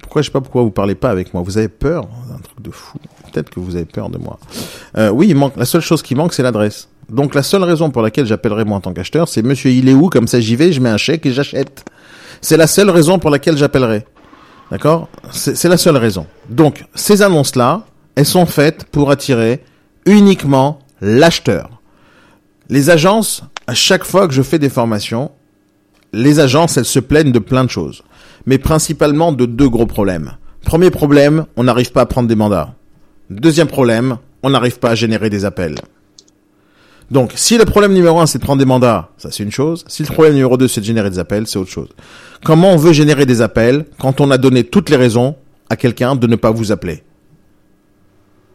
Pourquoi, 0.03 0.23
je 0.23 0.27
sais 0.27 0.33
pas 0.33 0.43
pourquoi 0.43 0.63
vous 0.63 0.71
parlez 0.71 0.95
pas 0.95 1.11
avec 1.11 1.33
moi. 1.33 1.43
Vous 1.43 1.57
avez 1.57 1.69
peur 1.69 2.07
d'un 2.29 2.39
truc 2.39 2.61
de 2.61 2.71
fou. 2.71 2.99
Peut-être 3.33 3.49
que 3.49 3.61
vous 3.61 3.77
avez 3.77 3.87
peur 3.87 4.11
de 4.11 4.19
moi. 4.19 4.39
Euh, 4.99 5.09
oui, 5.09 5.29
il 5.31 5.37
manque. 5.37 5.57
La 5.57 5.65
seule 5.65 5.81
chose 5.81 6.03
qui 6.03 6.15
manque, 6.15 6.35
c'est 6.35 6.43
l'adresse. 6.43 6.89
Donc 7.09 7.35
la 7.35 7.43
seule 7.43 7.63
raison 7.65 7.91
pour 7.91 8.03
laquelle 8.03 8.27
j'appellerai 8.27 8.65
moi 8.65 8.77
en 8.77 8.81
tant 8.81 8.93
qu'acheteur, 8.93 9.29
c'est 9.29 9.43
Monsieur 9.43 9.71
il 9.71 9.89
est 9.89 9.95
où? 9.95 10.11
Comme 10.11 10.29
ça, 10.29 10.39
j'y 10.39 10.57
vais, 10.57 10.73
je 10.73 10.81
mets 10.81 10.91
un 10.91 10.99
chèque 10.99 11.25
et 11.25 11.33
j'achète. 11.33 11.85
C'est 12.41 12.57
la 12.57 12.67
seule 12.67 12.91
raison 12.91 13.19
pour 13.19 13.31
laquelle 13.31 13.57
j'appellerai. 13.57 14.05
D'accord? 14.71 15.09
C'est 15.31 15.69
la 15.69 15.77
seule 15.77 15.97
raison. 15.97 16.27
Donc 16.49 16.85
ces 16.95 17.23
annonces-là, 17.23 17.85
elles 18.15 18.27
sont 18.27 18.47
faites 18.47 18.85
pour 18.85 19.11
attirer 19.11 19.65
uniquement 20.07 20.79
l'acheteur. 21.01 21.71
Les 22.69 22.91
agences, 22.91 23.45
à 23.67 23.75
chaque 23.75 24.05
fois 24.05 24.29
que 24.29 24.35
je 24.35 24.43
fais 24.43 24.59
des 24.59 24.69
formations, 24.69 25.31
les 26.13 26.41
agences, 26.41 26.77
elles 26.77 26.85
se 26.85 27.01
plaignent 27.01 27.33
de 27.33 27.39
plein 27.39 27.65
de 27.65 27.71
choses, 27.71 28.03
mais 28.47 28.59
principalement 28.59 29.33
de 29.33 29.47
deux 29.47 29.69
gros 29.69 29.87
problèmes. 29.87 30.33
Premier 30.65 30.91
problème, 30.91 31.47
on 31.57 31.65
n'arrive 31.65 31.93
pas 31.93 32.03
à 32.03 32.07
prendre 32.07 32.29
des 32.29 32.35
mandats. 32.35 32.75
Deuxième 33.31 33.69
problème, 33.69 34.19
on 34.43 34.51
n'arrive 34.51 34.79
pas 34.79 34.91
à 34.91 34.95
générer 34.95 35.31
des 35.31 35.45
appels. 35.45 35.77
Donc, 37.11 37.33
si 37.35 37.59
le 37.59 37.65
problème 37.65 37.93
numéro 37.93 38.21
un, 38.21 38.27
c'est 38.27 38.39
de 38.39 38.45
prendre 38.45 38.59
des 38.59 38.65
mandats, 38.67 39.11
ça 39.19 39.31
c'est 39.31 39.43
une 39.43 39.51
chose. 39.51 39.85
Si 39.87 40.03
le 40.03 40.09
problème 40.09 40.35
numéro 40.35 40.57
deux, 40.57 40.69
c'est 40.69 40.81
de 40.81 40.87
générer 40.87 41.11
des 41.11 41.19
appels, 41.19 41.47
c'est 41.47 41.59
autre 41.59 41.71
chose. 41.71 41.89
Comment 42.45 42.73
on 42.73 42.77
veut 42.77 42.93
générer 42.93 43.27
des 43.27 43.43
appels 43.43 43.85
quand 43.99 44.21
on 44.21 44.31
a 44.31 44.39
donné 44.39 44.65
toutes 44.65 44.89
les 44.89 44.97
raisons 44.97 45.37
à 45.69 45.77
quelqu'un 45.77 46.17
de 46.17 46.27
ne 46.27 46.37
pas 46.37 46.51
vous 46.51 46.73
appeler? 46.73 47.03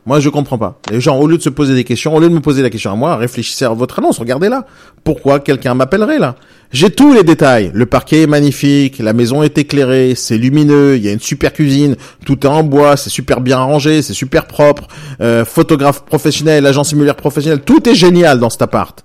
Moi, 0.08 0.22
je 0.22 0.30
comprends 0.30 0.58
pas. 0.58 0.80
Les 0.90 1.02
gens, 1.02 1.20
au 1.20 1.28
lieu 1.28 1.38
de 1.38 1.44
se 1.44 1.50
poser 1.50 1.76
des 1.76 1.84
questions, 1.84 2.16
au 2.16 2.20
lieu 2.20 2.30
de 2.30 2.34
me 2.34 2.40
poser 2.40 2.64
la 2.64 2.70
question 2.70 2.92
à 2.92 2.96
moi, 2.96 3.18
réfléchissez 3.18 3.66
à 3.66 3.70
votre 3.70 4.00
annonce, 4.00 4.18
regardez 4.18 4.48
là. 4.48 4.66
Pourquoi 5.04 5.42
quelqu'un 5.42 5.74
m'appellerait 5.74 6.18
là? 6.18 6.36
J'ai 6.72 6.90
tous 6.90 7.14
les 7.14 7.24
détails. 7.24 7.72
Le 7.74 7.86
parquet 7.86 8.24
est 8.24 8.28
magnifique, 8.28 9.00
la 9.00 9.14
maison 9.14 9.42
est 9.42 9.58
éclairée, 9.58 10.14
c'est 10.16 10.38
lumineux, 10.38 10.98
il 10.98 11.04
y 11.04 11.08
a 11.08 11.14
une 11.14 11.20
super 11.20 11.54
cuisine, 11.54 11.96
tout 12.26 12.46
est 12.46 12.50
en 12.50 12.64
bois, 12.64 12.98
c'est 12.98 13.10
super 13.10 13.40
bien 13.40 13.58
rangé, 13.58 14.02
c'est 14.02 14.14
super 14.14 14.48
propre. 14.48 14.88
Euh, 15.22 15.46
photographe 15.46 16.04
professionnel, 16.04 16.66
agent 16.66 16.84
simulaire 16.84 17.16
professionnel, 17.16 17.62
tout 17.62 17.88
est 17.88 17.96
génial 17.96 18.40
dans 18.40 18.50
cet 18.50 18.62
appart. 18.62 19.04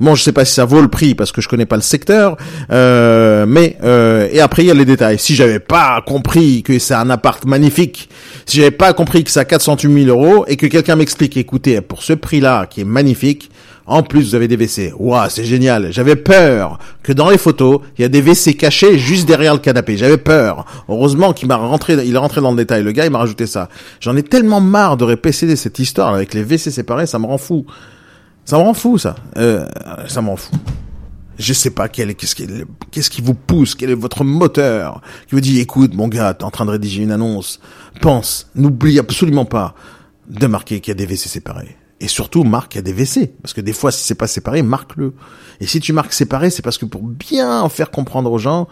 Bon, 0.00 0.16
je 0.16 0.24
sais 0.24 0.32
pas 0.32 0.44
si 0.44 0.52
ça 0.52 0.64
vaut 0.64 0.82
le 0.82 0.88
prix 0.88 1.14
parce 1.14 1.30
que 1.30 1.40
je 1.40 1.48
connais 1.48 1.66
pas 1.66 1.76
le 1.76 1.82
secteur, 1.82 2.36
euh, 2.72 3.46
mais 3.46 3.76
euh, 3.84 4.28
et 4.32 4.40
après 4.40 4.64
il 4.64 4.66
y 4.66 4.70
a 4.72 4.74
les 4.74 4.84
détails. 4.84 5.20
Si 5.20 5.36
j'avais 5.36 5.60
pas 5.60 6.02
compris 6.04 6.64
que 6.64 6.80
c'est 6.80 6.94
un 6.94 7.10
appart 7.10 7.44
magnifique, 7.44 8.08
si 8.44 8.56
j'avais 8.56 8.72
pas 8.72 8.92
compris 8.92 9.22
que 9.22 9.30
c'est 9.30 9.38
à 9.38 9.44
408 9.44 10.04
000 10.06 10.08
euros 10.08 10.44
et 10.48 10.56
que 10.56 10.66
quelqu'un 10.66 10.96
m'explique, 10.96 11.36
écoutez, 11.36 11.80
pour 11.80 12.02
ce 12.02 12.12
prix-là 12.12 12.66
qui 12.66 12.80
est 12.80 12.84
magnifique, 12.84 13.50
en 13.86 14.02
plus 14.02 14.30
vous 14.30 14.34
avez 14.34 14.48
des 14.48 14.56
WC. 14.56 14.92
Waouh, 14.98 15.28
c'est 15.28 15.44
génial. 15.44 15.92
J'avais 15.92 16.16
peur 16.16 16.78
que 17.02 17.12
dans 17.12 17.30
les 17.30 17.38
photos 17.38 17.80
il 17.98 18.02
y 18.02 18.04
a 18.04 18.08
des 18.08 18.22
WC 18.22 18.54
cachés 18.54 18.98
juste 18.98 19.26
derrière 19.26 19.54
le 19.54 19.60
canapé. 19.60 19.96
J'avais 19.96 20.16
peur. 20.16 20.64
Heureusement 20.88 21.32
qu'il 21.32 21.48
m'a 21.48 21.56
rentré, 21.56 21.94
il 22.04 22.14
est 22.14 22.18
rentré 22.18 22.40
dans 22.40 22.50
le 22.50 22.56
détail. 22.56 22.82
Le 22.82 22.92
gars 22.92 23.04
il 23.04 23.10
m'a 23.10 23.18
rajouté 23.18 23.46
ça. 23.46 23.68
J'en 24.00 24.16
ai 24.16 24.22
tellement 24.22 24.60
marre 24.60 24.96
de 24.96 25.04
répéter 25.04 25.54
cette 25.56 25.78
histoire 25.78 26.14
avec 26.14 26.34
les 26.34 26.42
WC 26.42 26.70
séparés, 26.70 27.06
ça 27.06 27.18
me 27.18 27.26
rend 27.26 27.38
fou. 27.38 27.66
Ça 28.44 28.58
me 28.58 28.62
rend 28.62 28.74
fou, 28.74 28.98
ça. 28.98 29.16
Euh, 29.38 29.66
ça 30.06 30.20
m'en 30.20 30.36
fout. 30.36 30.58
Je 31.38 31.52
sais 31.52 31.70
pas 31.70 31.88
quel 31.88 32.10
est, 32.10 32.14
qu'est-ce 32.14 32.34
qui, 32.34 32.46
qu'est-ce 32.90 33.10
qui 33.10 33.20
vous 33.20 33.34
pousse, 33.34 33.74
quel 33.74 33.90
est 33.90 33.94
votre 33.94 34.22
moteur, 34.22 35.00
qui 35.26 35.34
vous 35.34 35.40
dit, 35.40 35.58
écoute, 35.58 35.94
mon 35.94 36.06
gars, 36.06 36.34
t'es 36.34 36.44
en 36.44 36.50
train 36.50 36.64
de 36.64 36.70
rédiger 36.70 37.02
une 37.02 37.10
annonce. 37.10 37.60
Pense, 38.00 38.50
n'oublie 38.54 38.98
absolument 38.98 39.44
pas 39.44 39.74
de 40.28 40.46
marquer 40.46 40.80
qu'il 40.80 40.92
y 40.92 40.92
a 40.92 40.94
des 40.94 41.06
WC 41.06 41.28
séparés. 41.28 41.76
Et 42.04 42.08
surtout, 42.08 42.44
marque 42.44 42.76
a 42.76 42.82
des 42.82 42.92
WC. 42.92 43.28
Parce 43.40 43.54
que 43.54 43.62
des 43.62 43.72
fois, 43.72 43.90
si 43.90 44.04
c'est 44.04 44.14
pas 44.14 44.26
séparé, 44.26 44.62
marque-le. 44.62 45.14
Et 45.60 45.66
si 45.66 45.80
tu 45.80 45.94
marques 45.94 46.12
séparé, 46.12 46.50
c'est 46.50 46.60
parce 46.60 46.76
que 46.76 46.84
pour 46.84 47.00
bien 47.02 47.66
faire 47.70 47.90
comprendre 47.90 48.30
aux 48.30 48.36
gens 48.36 48.68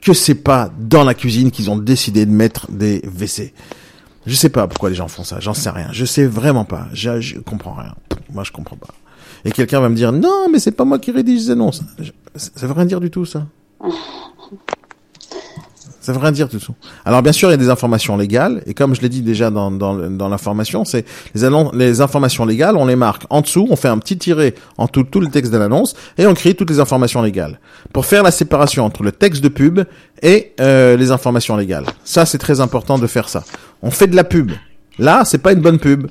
que 0.00 0.12
c'est 0.12 0.34
pas 0.34 0.68
dans 0.80 1.04
la 1.04 1.14
cuisine 1.14 1.52
qu'ils 1.52 1.70
ont 1.70 1.76
décidé 1.76 2.26
de 2.26 2.32
mettre 2.32 2.68
des 2.72 3.00
WC. 3.04 3.54
Je 4.26 4.34
sais 4.34 4.48
pas 4.48 4.66
pourquoi 4.66 4.90
les 4.90 4.96
gens 4.96 5.06
font 5.06 5.22
ça, 5.22 5.38
j'en 5.38 5.54
sais 5.54 5.70
rien. 5.70 5.90
Je 5.92 6.04
sais 6.04 6.26
vraiment 6.26 6.64
pas. 6.64 6.88
Je, 6.92 7.20
je 7.20 7.38
comprends 7.38 7.74
rien. 7.74 7.94
Moi, 8.32 8.42
je 8.42 8.50
comprends 8.50 8.76
pas. 8.76 8.88
Et 9.44 9.52
quelqu'un 9.52 9.78
va 9.78 9.88
me 9.88 9.94
dire 9.94 10.10
non, 10.10 10.48
mais 10.50 10.58
c'est 10.58 10.72
pas 10.72 10.84
moi 10.84 10.98
qui 10.98 11.12
rédige 11.12 11.42
les 11.42 11.50
annonces. 11.50 11.82
Ça 12.34 12.66
veut 12.66 12.72
rien 12.72 12.86
dire 12.86 13.00
du 13.00 13.10
tout, 13.12 13.24
ça. 13.24 13.46
Ça 16.02 16.12
veut 16.12 16.18
rien 16.18 16.32
dire 16.32 16.48
du 16.48 16.58
tout. 16.58 16.74
Alors 17.04 17.22
bien 17.22 17.30
sûr, 17.30 17.48
il 17.48 17.52
y 17.52 17.54
a 17.54 17.58
des 17.58 17.70
informations 17.70 18.16
légales, 18.16 18.60
et 18.66 18.74
comme 18.74 18.92
je 18.92 19.00
l'ai 19.00 19.08
dit 19.08 19.22
déjà 19.22 19.50
dans, 19.50 19.70
dans, 19.70 19.94
dans 19.94 20.28
l'information, 20.28 20.84
c'est 20.84 21.06
les, 21.32 21.48
les 21.74 22.00
informations 22.00 22.44
légales, 22.44 22.76
on 22.76 22.86
les 22.86 22.96
marque 22.96 23.22
en 23.30 23.40
dessous, 23.40 23.68
on 23.70 23.76
fait 23.76 23.86
un 23.86 23.98
petit 23.98 24.18
tiret 24.18 24.54
en 24.78 24.88
tout, 24.88 25.04
tout 25.04 25.20
le 25.20 25.28
texte 25.28 25.52
de 25.52 25.58
l'annonce, 25.58 25.94
et 26.18 26.26
on 26.26 26.34
crée 26.34 26.54
toutes 26.54 26.70
les 26.70 26.80
informations 26.80 27.22
légales. 27.22 27.60
Pour 27.92 28.04
faire 28.04 28.24
la 28.24 28.32
séparation 28.32 28.84
entre 28.84 29.04
le 29.04 29.12
texte 29.12 29.44
de 29.44 29.48
pub 29.48 29.82
et 30.22 30.52
euh, 30.60 30.96
les 30.96 31.12
informations 31.12 31.56
légales. 31.56 31.86
Ça, 32.02 32.26
c'est 32.26 32.38
très 32.38 32.60
important 32.60 32.98
de 32.98 33.06
faire 33.06 33.28
ça. 33.28 33.44
On 33.80 33.92
fait 33.92 34.08
de 34.08 34.16
la 34.16 34.24
pub. 34.24 34.50
Là, 34.98 35.24
c'est 35.24 35.38
pas 35.38 35.52
une 35.52 35.60
bonne 35.60 35.78
pub. 35.78 36.08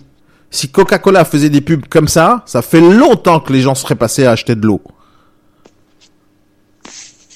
Si 0.49 0.69
Coca-Cola 0.69 1.25
faisait 1.25 1.49
des 1.49 1.61
pubs 1.61 1.85
comme 1.89 2.07
ça, 2.07 2.43
ça 2.45 2.61
fait 2.61 2.81
longtemps 2.81 3.41
que 3.41 3.51
les 3.51 3.59
gens 3.59 3.75
seraient 3.75 3.95
passés 3.95 4.25
à 4.25 4.31
acheter 4.31 4.55
de 4.55 4.65
l'eau. 4.65 4.81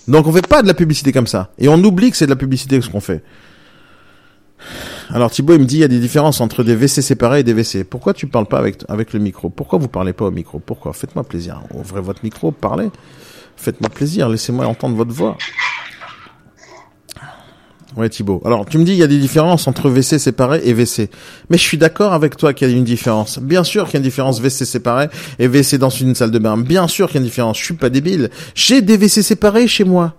Donc 0.08 0.28
on 0.28 0.32
fait 0.32 0.48
pas 0.48 0.62
de 0.62 0.68
la 0.68 0.74
publicité 0.74 1.12
comme 1.12 1.28
ça. 1.28 1.52
Et 1.58 1.68
on 1.68 1.84
oublie 1.84 2.12
que 2.12 2.18
c'est 2.18 2.26
de 2.26 2.32
la 2.32 2.36
publicité 2.36 2.80
ce 2.82 2.90
qu'on 2.90 3.00
fait. 3.00 3.24
Alors 5.10 5.30
Thibaut 5.32 5.54
il 5.54 5.60
me 5.60 5.66
dit 5.66 5.78
il 5.78 5.82
y 5.82 5.84
a 5.84 5.88
des 5.88 6.00
différences 6.00 6.42
entre 6.42 6.64
des 6.64 6.76
WC 6.76 7.02
séparés 7.02 7.40
et 7.40 7.44
des 7.44 7.54
WC. 7.54 7.84
Pourquoi 7.84 8.14
tu 8.14 8.28
parles 8.28 8.48
pas 8.48 8.58
avec, 8.58 8.84
avec 8.88 9.14
le 9.14 9.20
micro? 9.20 9.50
Pourquoi 9.50 9.80
vous 9.80 9.88
parlez 9.88 10.14
pas 10.14 10.26
au 10.26 10.32
micro? 10.32 10.60
Pourquoi? 10.60 10.94
Faites-moi 10.94 11.24
plaisir. 11.24 11.62
Ouvrez 11.74 12.02
votre 12.02 12.24
micro, 12.24 12.52
parlez. 12.52 12.90
Faites-moi 13.58 13.90
plaisir, 13.90 14.30
laissez-moi 14.30 14.66
entendre 14.66 14.96
votre 14.96 15.14
voix. 15.14 15.38
Ouais 17.98 18.10
Thibaut. 18.10 18.42
Alors 18.46 18.66
tu 18.66 18.78
me 18.78 18.84
dis 18.84 18.92
il 18.92 18.98
y 18.98 19.04
a 19.04 19.08
des 19.08 19.20
différences 19.20 19.68
entre 19.68 19.90
WC 19.90 20.20
séparé 20.20 20.62
et 20.66 20.74
WC. 20.74 21.10
Mais 21.50 21.58
je 21.58 21.64
suis 21.64 21.78
d'accord 21.78 22.14
avec 22.14 22.36
toi 22.36 22.54
qu'il 22.54 22.70
y 22.70 22.74
a 22.74 22.76
une 22.76 22.84
différence. 22.84 23.40
Bien 23.40 23.64
sûr 23.64 23.86
qu'il 23.86 23.94
y 23.94 23.98
a 23.98 24.00
une 24.00 24.04
différence 24.04 24.40
WC 24.42 24.66
séparé 24.66 25.08
et 25.40 25.48
WC 25.48 25.78
dans 25.78 25.90
une 25.90 26.14
salle 26.14 26.32
de 26.32 26.40
bain. 26.40 26.58
Bien 26.58 26.88
sûr 26.88 27.08
qu'il 27.08 27.16
y 27.16 27.18
a 27.20 27.22
une 27.22 27.28
différence. 27.28 27.58
Je 27.58 27.64
suis 27.64 27.74
pas 27.74 27.90
débile. 27.90 28.30
J'ai 28.54 28.82
des 28.82 28.98
WC 28.98 29.22
séparés 29.22 29.68
chez 29.68 29.86
moi. 29.86 30.16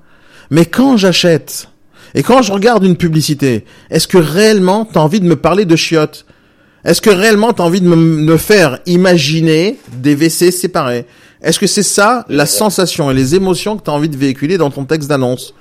Mais 0.50 0.64
quand 0.64 0.96
j'achète 0.96 1.68
et 2.14 2.22
quand 2.22 2.40
je 2.40 2.52
regarde 2.52 2.84
une 2.84 2.96
publicité, 2.96 3.64
est-ce 3.90 4.08
que 4.08 4.18
réellement 4.18 4.86
t'as 4.90 5.00
envie 5.00 5.20
de 5.20 5.26
me 5.26 5.36
parler 5.36 5.66
de 5.66 5.76
chiottes? 5.76 6.24
Est-ce 6.84 7.02
que 7.02 7.10
réellement 7.10 7.52
t'as 7.52 7.64
envie 7.64 7.82
de 7.82 7.88
me, 7.88 7.96
me 7.96 8.36
faire 8.38 8.78
imaginer 8.86 9.76
des 9.92 10.14
WC 10.14 10.50
séparés? 10.50 11.04
Est-ce 11.42 11.58
que 11.58 11.66
c'est 11.66 11.82
ça 11.82 12.24
la 12.28 12.46
sensation 12.46 13.10
et 13.10 13.14
les 13.14 13.34
émotions 13.34 13.76
que 13.76 13.82
t'as 13.82 13.92
envie 13.92 14.08
de 14.08 14.16
véhiculer 14.16 14.56
dans 14.56 14.70
ton 14.70 14.84
texte 14.84 15.08
d'annonce? 15.08 15.52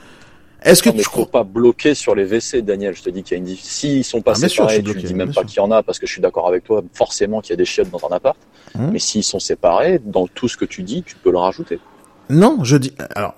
Est-ce 0.65 0.81
que 0.83 0.89
Non, 0.89 0.95
mais 0.97 1.03
tu 1.03 1.09
faut 1.09 1.25
pas 1.25 1.43
bloquer 1.43 1.93
sur 1.93 2.15
les 2.15 2.25
WC, 2.25 2.61
Daniel. 2.63 2.95
Je 2.95 3.03
te 3.03 3.09
dis 3.09 3.23
qu'il 3.23 3.37
y 3.37 3.39
a 3.39 3.43
une. 3.43 3.55
S'ils 3.55 4.03
sont 4.03 4.21
pas 4.21 4.31
Ah, 4.31 4.35
sûr, 4.35 4.49
séparés, 4.49 4.73
suis 4.73 4.83
tu 4.83 4.91
bloqué, 4.91 5.07
dis 5.07 5.13
même 5.13 5.27
pas 5.27 5.41
sûr. 5.41 5.45
qu'il 5.45 5.57
y 5.57 5.59
en 5.59 5.71
a 5.71 5.83
parce 5.83 5.99
que 5.99 6.07
je 6.07 6.11
suis 6.11 6.21
d'accord 6.21 6.47
avec 6.47 6.63
toi. 6.63 6.81
Forcément 6.93 7.39
qu'il 7.41 7.51
y 7.51 7.53
a 7.53 7.57
des 7.57 7.65
chiottes 7.65 7.91
dans 7.91 7.99
ton 7.99 8.07
appart. 8.09 8.35
Hum. 8.77 8.89
Mais 8.91 8.99
s'ils 8.99 9.23
sont 9.23 9.39
séparés, 9.39 10.01
dans 10.03 10.27
tout 10.27 10.47
ce 10.47 10.57
que 10.57 10.65
tu 10.65 10.81
dis, 10.83 11.03
tu 11.03 11.15
peux 11.15 11.31
le 11.31 11.37
rajouter. 11.37 11.79
Non, 12.29 12.63
je 12.63 12.77
dis 12.77 12.91
alors 13.15 13.35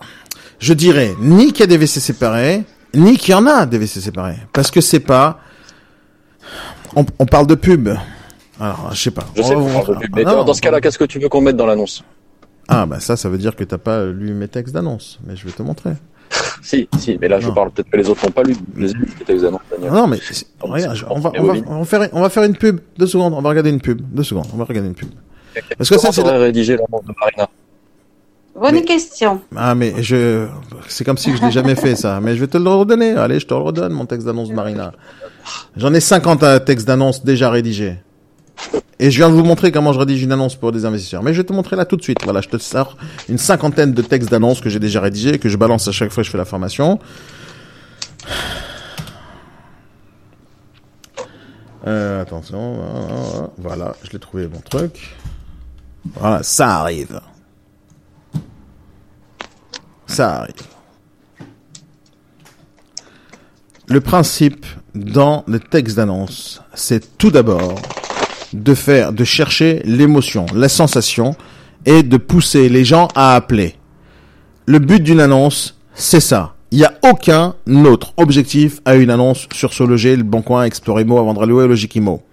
je 0.59 0.73
dirais 0.73 1.13
ni 1.19 1.51
qu'il 1.51 1.59
y 1.59 1.63
a 1.63 1.67
des 1.67 1.75
WC 1.77 1.99
séparés, 1.99 2.63
ni 2.95 3.17
qu'il 3.17 3.31
y 3.31 3.35
en 3.35 3.45
a 3.45 3.65
des 3.65 3.77
WC 3.77 3.99
séparés 3.99 4.37
parce 4.53 4.71
que 4.71 4.79
c'est 4.81 5.01
pas 5.01 5.39
on, 6.95 7.05
on 7.19 7.25
parle 7.25 7.47
de 7.47 7.55
pub. 7.55 7.89
Alors, 8.59 8.89
je 8.93 9.01
sais 9.03 9.11
pas. 9.11 9.25
Je 9.35 9.41
On 9.41 9.45
sais 9.45 9.53
parle 9.83 9.95
de 9.97 10.01
pub. 10.05 10.15
Mais 10.15 10.23
Ah, 10.25 10.35
non, 10.35 10.43
dans 10.45 10.53
ce 10.53 10.61
cas-là, 10.61 10.79
qu'est-ce 10.81 10.97
que 10.97 11.03
tu 11.03 11.19
veux 11.19 11.27
qu'on 11.29 11.41
mette 11.41 11.57
dans 11.57 11.65
l'annonce? 11.67 12.03
Ah 12.69 12.85
bah 12.85 12.99
ça 12.99 13.15
ça 13.15 13.29
veut 13.29 13.37
dire 13.37 13.55
que 13.55 13.63
t'as 13.63 13.77
pas 13.77 14.05
lu 14.05 14.33
mes 14.33 14.47
textes 14.47 14.73
d'annonce, 14.73 15.19
mais 15.25 15.35
je 15.35 15.45
vais 15.45 15.51
te 15.51 15.61
montrer. 15.61 15.91
Si, 16.61 16.89
si. 16.99 17.17
Mais 17.21 17.29
là, 17.29 17.39
je 17.39 17.49
parle 17.49 17.71
peut-être 17.71 17.89
que 17.89 17.95
les 17.97 18.09
autres 18.09 18.25
n'ont 18.25 18.31
pas 18.31 18.43
lu. 18.43 18.55
Les 18.75 18.91
d'annonce, 19.39 19.61
Daniel. 19.71 19.91
Non 19.91 20.07
mais 20.07 20.17
regarde, 20.59 20.97
on 21.09 21.19
va 21.19 21.31
on 21.37 21.43
va, 21.43 21.53
on 21.67 21.79
va 21.79 21.85
faire 21.85 22.09
on 22.11 22.21
va 22.21 22.29
faire 22.29 22.43
une 22.43 22.57
pub. 22.57 22.79
Deux 22.97 23.07
secondes, 23.07 23.33
on 23.33 23.41
va 23.41 23.49
regarder 23.49 23.69
une 23.69 23.79
pub. 23.79 24.01
Deux 24.01 24.23
secondes, 24.23 24.47
on 24.53 24.57
va 24.57 24.65
regarder 24.65 24.89
une 24.89 24.95
pub. 24.95 25.09
Parce 25.77 25.89
que 25.89 25.97
ça 25.97 26.11
c'est 26.11 26.23
t'aurais 26.23 26.37
rédigé 26.37 26.73
l'annonce 26.73 27.05
de 27.05 27.13
Marina 27.19 27.49
Bonne 28.59 28.73
Mais- 28.73 28.81
question. 28.81 29.39
ah 29.55 29.75
mais 29.75 29.93
je 30.01 30.47
c'est 30.87 31.03
comme 31.05 31.17
si 31.17 31.35
je 31.37 31.41
l'ai 31.41 31.51
jamais 31.51 31.75
fait 31.75 31.95
ça, 31.95 32.19
mais 32.19 32.35
je 32.35 32.41
vais 32.41 32.47
te 32.47 32.57
le 32.57 32.69
redonner. 32.69 33.11
Allez, 33.11 33.39
je 33.39 33.45
te 33.45 33.53
le 33.53 33.59
redonne 33.61 33.93
mon 33.93 34.05
texte 34.05 34.25
d'annonce 34.25 34.49
de 34.49 34.55
Marina. 34.55 34.91
J'en 35.77 35.93
ai 35.93 35.99
50 35.99 36.43
euh, 36.43 36.59
textes 36.59 36.87
d'annonce 36.87 37.23
déjà 37.23 37.49
rédigés. 37.51 37.95
Et 38.99 39.11
je 39.11 39.17
viens 39.17 39.29
de 39.29 39.35
vous 39.35 39.43
montrer 39.43 39.71
comment 39.71 39.93
je 39.93 39.99
rédige 39.99 40.23
une 40.23 40.31
annonce 40.31 40.55
pour 40.55 40.71
des 40.71 40.85
investisseurs. 40.85 41.21
Mais 41.21 41.33
je 41.33 41.41
vais 41.41 41.47
te 41.47 41.53
montrer 41.53 41.75
là 41.75 41.85
tout 41.85 41.97
de 41.97 42.01
suite. 42.01 42.19
Voilà, 42.23 42.41
je 42.41 42.49
te 42.49 42.57
sors 42.57 42.97
une 43.29 43.37
cinquantaine 43.37 43.93
de 43.93 44.01
textes 44.01 44.31
d'annonce 44.31 44.59
que 44.59 44.69
j'ai 44.69 44.79
déjà 44.79 45.01
rédigés 45.01 45.37
que 45.37 45.49
je 45.49 45.57
balance 45.57 45.87
à 45.87 45.91
chaque 45.91 46.11
fois 46.11 46.23
que 46.23 46.25
je 46.25 46.31
fais 46.31 46.37
la 46.37 46.45
formation. 46.45 46.99
Euh, 51.85 52.21
attention, 52.21 53.51
voilà, 53.57 53.95
je 54.03 54.11
l'ai 54.11 54.19
trouvé 54.19 54.47
mon 54.47 54.59
truc. 54.59 55.15
Voilà, 56.15 56.43
ça 56.43 56.79
arrive. 56.79 57.21
Ça 60.07 60.39
arrive. 60.39 60.53
Le 63.87 64.01
principe 64.01 64.65
dans 64.95 65.45
les 65.47 65.61
textes 65.61 65.95
d'annonce, 65.95 66.61
c'est 66.73 67.17
tout 67.17 67.31
d'abord 67.31 67.79
de 68.63 68.73
faire, 68.73 69.13
de 69.13 69.23
chercher 69.23 69.81
l'émotion, 69.85 70.45
la 70.53 70.69
sensation 70.69 71.35
et 71.85 72.03
de 72.03 72.17
pousser 72.17 72.69
les 72.69 72.83
gens 72.83 73.07
à 73.15 73.35
appeler. 73.35 73.75
Le 74.65 74.79
but 74.79 75.01
d'une 75.01 75.19
annonce, 75.19 75.79
c'est 75.93 76.19
ça. 76.19 76.55
Il 76.71 76.79
n'y 76.79 76.83
a 76.83 76.93
aucun 77.03 77.55
autre 77.85 78.13
objectif 78.17 78.81
à 78.83 78.95
une 78.95 79.09
annonce 79.09 79.47
sur 79.53 79.73
Sologer, 79.73 80.17
Le 80.17 80.23
Bon 80.23 80.41
Coin, 80.41 80.65
Exploremo, 80.65 81.17
Avandralio 81.17 81.63
et 81.63 81.67
Logikimo. 81.67 82.23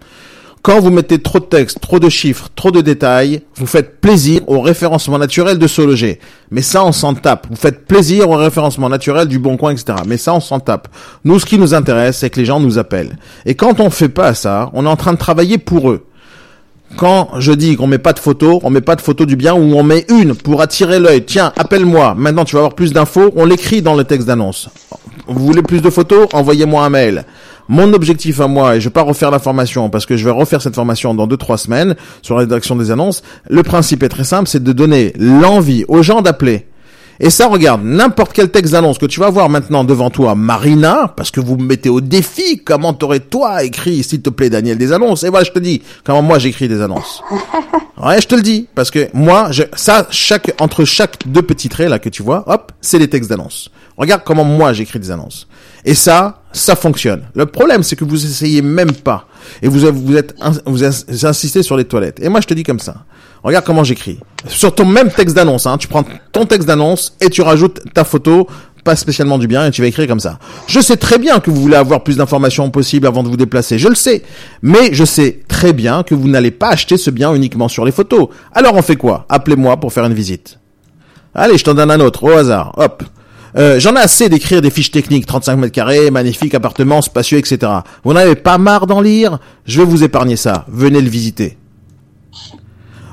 Quand 0.64 0.80
vous 0.80 0.90
mettez 0.90 1.18
trop 1.18 1.40
de 1.40 1.44
texte, 1.44 1.78
trop 1.80 2.00
de 2.00 2.08
chiffres, 2.08 2.48
trop 2.56 2.70
de 2.70 2.80
détails, 2.80 3.42
vous 3.56 3.66
faites 3.66 4.00
plaisir 4.00 4.40
au 4.48 4.62
référencement 4.62 5.18
naturel 5.18 5.58
de 5.58 5.66
Sologer. 5.66 6.20
Mais 6.50 6.62
ça, 6.62 6.84
on 6.84 6.90
s'en 6.90 7.12
tape. 7.12 7.46
Vous 7.50 7.56
faites 7.56 7.84
plaisir 7.84 8.30
au 8.30 8.36
référencement 8.36 8.88
naturel 8.88 9.28
du 9.28 9.38
Bon 9.38 9.58
Coin, 9.58 9.72
etc. 9.72 9.98
Mais 10.06 10.16
ça, 10.16 10.34
on 10.34 10.40
s'en 10.40 10.60
tape. 10.60 10.88
Nous, 11.22 11.38
ce 11.38 11.44
qui 11.44 11.58
nous 11.58 11.74
intéresse, 11.74 12.18
c'est 12.18 12.30
que 12.30 12.40
les 12.40 12.46
gens 12.46 12.60
nous 12.60 12.78
appellent. 12.78 13.18
Et 13.44 13.54
quand 13.54 13.78
on 13.78 13.90
fait 13.90 14.08
pas 14.08 14.32
ça, 14.32 14.70
on 14.72 14.86
est 14.86 14.88
en 14.88 14.96
train 14.96 15.12
de 15.12 15.18
travailler 15.18 15.58
pour 15.58 15.90
eux. 15.90 16.06
Quand 16.96 17.30
je 17.40 17.50
dis 17.50 17.74
qu'on 17.76 17.88
met 17.88 17.98
pas 17.98 18.12
de 18.12 18.20
photos, 18.20 18.60
on 18.62 18.70
met 18.70 18.80
pas 18.80 18.94
de 18.94 19.00
photos 19.00 19.26
du 19.26 19.34
bien 19.34 19.54
ou 19.54 19.74
on 19.74 19.82
met 19.82 20.06
une 20.08 20.34
pour 20.34 20.62
attirer 20.62 21.00
l'œil. 21.00 21.24
Tiens, 21.24 21.52
appelle-moi. 21.56 22.14
Maintenant, 22.16 22.44
tu 22.44 22.54
vas 22.54 22.60
avoir 22.60 22.74
plus 22.74 22.92
d'infos. 22.92 23.32
On 23.34 23.44
l'écrit 23.44 23.82
dans 23.82 23.94
le 23.94 24.04
texte 24.04 24.28
d'annonce. 24.28 24.68
Vous 25.26 25.44
voulez 25.44 25.62
plus 25.62 25.82
de 25.82 25.90
photos? 25.90 26.28
Envoyez-moi 26.32 26.84
un 26.84 26.90
mail. 26.90 27.24
Mon 27.68 27.92
objectif 27.94 28.40
à 28.40 28.46
moi, 28.46 28.76
et 28.76 28.80
je 28.80 28.88
vais 28.88 28.92
pas 28.92 29.02
refaire 29.02 29.30
la 29.30 29.38
formation 29.38 29.88
parce 29.88 30.06
que 30.06 30.16
je 30.16 30.24
vais 30.24 30.30
refaire 30.30 30.60
cette 30.60 30.74
formation 30.74 31.14
dans 31.14 31.26
deux 31.26 31.38
trois 31.38 31.56
semaines 31.56 31.96
sur 32.22 32.34
la 32.34 32.42
rédaction 32.42 32.76
des 32.76 32.90
annonces. 32.90 33.22
Le 33.48 33.62
principe 33.62 34.02
est 34.02 34.10
très 34.10 34.24
simple, 34.24 34.48
c'est 34.48 34.62
de 34.62 34.72
donner 34.72 35.14
l'envie 35.18 35.84
aux 35.88 36.02
gens 36.02 36.20
d'appeler. 36.20 36.66
Et 37.20 37.30
ça, 37.30 37.46
regarde, 37.46 37.82
n'importe 37.84 38.32
quel 38.32 38.50
texte 38.50 38.72
d'annonce 38.72 38.98
que 38.98 39.06
tu 39.06 39.20
vas 39.20 39.30
voir 39.30 39.48
maintenant 39.48 39.84
devant 39.84 40.10
toi, 40.10 40.34
Marina, 40.34 41.12
parce 41.16 41.30
que 41.30 41.40
vous 41.40 41.56
me 41.56 41.64
mettez 41.64 41.88
au 41.88 42.00
défi, 42.00 42.62
comment 42.64 42.92
t'aurais 42.92 43.20
toi 43.20 43.62
écrit, 43.62 44.02
s'il 44.02 44.22
te 44.22 44.30
plaît, 44.30 44.50
Daniel, 44.50 44.78
des 44.78 44.92
annonces 44.92 45.22
Et 45.22 45.28
voilà, 45.28 45.44
je 45.44 45.52
te 45.52 45.58
dis, 45.58 45.82
comment 46.04 46.22
moi 46.22 46.38
j'écris 46.38 46.68
des 46.68 46.80
annonces. 46.80 47.22
Ouais, 47.96 48.20
je 48.20 48.26
te 48.26 48.34
le 48.34 48.42
dis, 48.42 48.66
parce 48.74 48.90
que 48.90 49.08
moi, 49.14 49.52
je, 49.52 49.62
ça, 49.76 50.08
chaque 50.10 50.52
entre 50.60 50.84
chaque 50.84 51.16
deux 51.26 51.42
petits 51.42 51.68
traits 51.68 51.88
là 51.88 52.00
que 52.00 52.08
tu 52.08 52.24
vois, 52.24 52.42
hop, 52.48 52.72
c'est 52.80 52.98
les 52.98 53.08
textes 53.08 53.30
d'annonce. 53.30 53.70
Regarde 53.96 54.22
comment 54.24 54.44
moi 54.44 54.72
j'écris 54.72 54.98
des 54.98 55.12
annonces. 55.12 55.46
Et 55.84 55.94
ça, 55.94 56.42
ça 56.52 56.74
fonctionne. 56.74 57.22
Le 57.34 57.46
problème, 57.46 57.84
c'est 57.84 57.94
que 57.94 58.04
vous 58.04 58.26
essayez 58.26 58.62
même 58.62 58.92
pas. 58.92 59.28
Et 59.62 59.68
vous, 59.68 59.80
vous 59.92 60.16
êtes, 60.16 60.34
vous 60.66 60.82
insistez 61.24 61.62
sur 61.62 61.76
les 61.76 61.84
toilettes. 61.84 62.18
Et 62.20 62.28
moi, 62.28 62.40
je 62.40 62.46
te 62.48 62.54
dis 62.54 62.64
comme 62.64 62.80
ça. 62.80 62.96
Regarde 63.44 63.66
comment 63.66 63.84
j'écris. 63.84 64.18
Sur 64.48 64.74
ton 64.74 64.86
même 64.86 65.10
texte 65.10 65.36
d'annonce, 65.36 65.66
hein, 65.66 65.76
tu 65.76 65.86
prends 65.86 66.04
ton 66.32 66.46
texte 66.46 66.66
d'annonce 66.66 67.14
et 67.20 67.28
tu 67.28 67.42
rajoutes 67.42 67.80
ta 67.92 68.04
photo, 68.04 68.48
pas 68.84 68.96
spécialement 68.96 69.36
du 69.36 69.46
bien, 69.46 69.66
et 69.66 69.70
tu 69.70 69.82
vas 69.82 69.86
écrire 69.88 70.06
comme 70.08 70.18
ça. 70.20 70.38
Je 70.66 70.80
sais 70.80 70.96
très 70.96 71.18
bien 71.18 71.40
que 71.40 71.50
vous 71.50 71.60
voulez 71.60 71.76
avoir 71.76 72.02
plus 72.02 72.16
d'informations 72.16 72.70
possibles 72.70 73.06
avant 73.06 73.22
de 73.22 73.28
vous 73.28 73.36
déplacer, 73.36 73.78
je 73.78 73.88
le 73.88 73.94
sais. 73.94 74.22
Mais 74.62 74.94
je 74.94 75.04
sais 75.04 75.40
très 75.46 75.74
bien 75.74 76.02
que 76.02 76.14
vous 76.14 76.26
n'allez 76.28 76.50
pas 76.50 76.70
acheter 76.70 76.96
ce 76.96 77.10
bien 77.10 77.34
uniquement 77.34 77.68
sur 77.68 77.84
les 77.84 77.92
photos. 77.92 78.28
Alors 78.52 78.74
on 78.76 78.82
fait 78.82 78.96
quoi? 78.96 79.26
Appelez-moi 79.28 79.76
pour 79.76 79.92
faire 79.92 80.06
une 80.06 80.14
visite. 80.14 80.58
Allez, 81.34 81.58
je 81.58 81.64
t'en 81.64 81.74
donne 81.74 81.90
un 81.90 82.00
autre, 82.00 82.24
au 82.24 82.30
hasard. 82.30 82.72
Hop. 82.78 83.02
Euh, 83.56 83.78
J'en 83.78 83.94
ai 83.94 84.00
assez 84.00 84.28
d'écrire 84.28 84.62
des 84.62 84.70
fiches 84.70 84.90
techniques, 84.90 85.26
35 85.26 85.56
mètres 85.56 85.72
carrés, 85.72 86.10
magnifique 86.10 86.54
appartement, 86.54 87.02
spacieux, 87.02 87.38
etc. 87.38 87.70
Vous 88.04 88.12
n'avez 88.14 88.36
pas 88.36 88.56
marre 88.56 88.86
d'en 88.86 89.00
lire? 89.00 89.38
Je 89.66 89.80
vais 89.80 89.86
vous 89.86 90.02
épargner 90.02 90.36
ça. 90.36 90.64
Venez 90.68 91.00
le 91.00 91.08
visiter. 91.08 91.58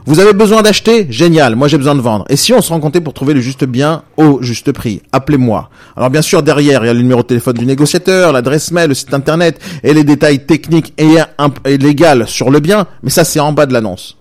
Vous 0.06 0.20
avez 0.20 0.34
besoin 0.34 0.64
d'acheter 0.64 1.06
Génial, 1.10 1.56
moi 1.56 1.68
j'ai 1.68 1.78
besoin 1.78 1.94
de 1.94 2.02
vendre. 2.02 2.26
Et 2.30 2.36
si 2.36 2.54
on 2.54 2.62
se 2.62 2.70
rencontrait 2.70 3.02
pour 3.02 3.14
trouver 3.14 3.36
le 3.36 3.40
juste 3.40 3.66
bien 3.66 4.04
au 4.18 4.42
juste 4.42 4.72
prix 4.72 5.02
Appelez-moi. 5.12 5.70
Alors 5.96 6.10
bien 6.10 6.24
sûr, 6.24 6.42
derrière, 6.42 6.84
il 6.84 6.88
y 6.88 6.90
a 6.90 6.94
le 6.94 7.02
numéro 7.02 7.22
de 7.22 7.28
téléphone 7.28 7.58
du 7.58 7.66
négociateur, 7.66 8.32
l'adresse 8.32 8.72
mail, 8.72 8.90
le 8.90 8.96
site 8.96 9.14
internet 9.14 9.60
et 9.84 9.94
les 9.94 10.04
détails 10.04 10.46
techniques 10.46 10.94
et, 10.98 11.18
et 11.66 11.78
légaux 11.78 12.26
sur 12.26 12.50
le 12.50 12.60
bien, 12.60 12.88
mais 13.04 13.12
ça 13.12 13.24
c'est 13.24 13.40
en 13.40 13.54
bas 13.54 13.68
de 13.68 13.74
l'annonce. 13.74 14.18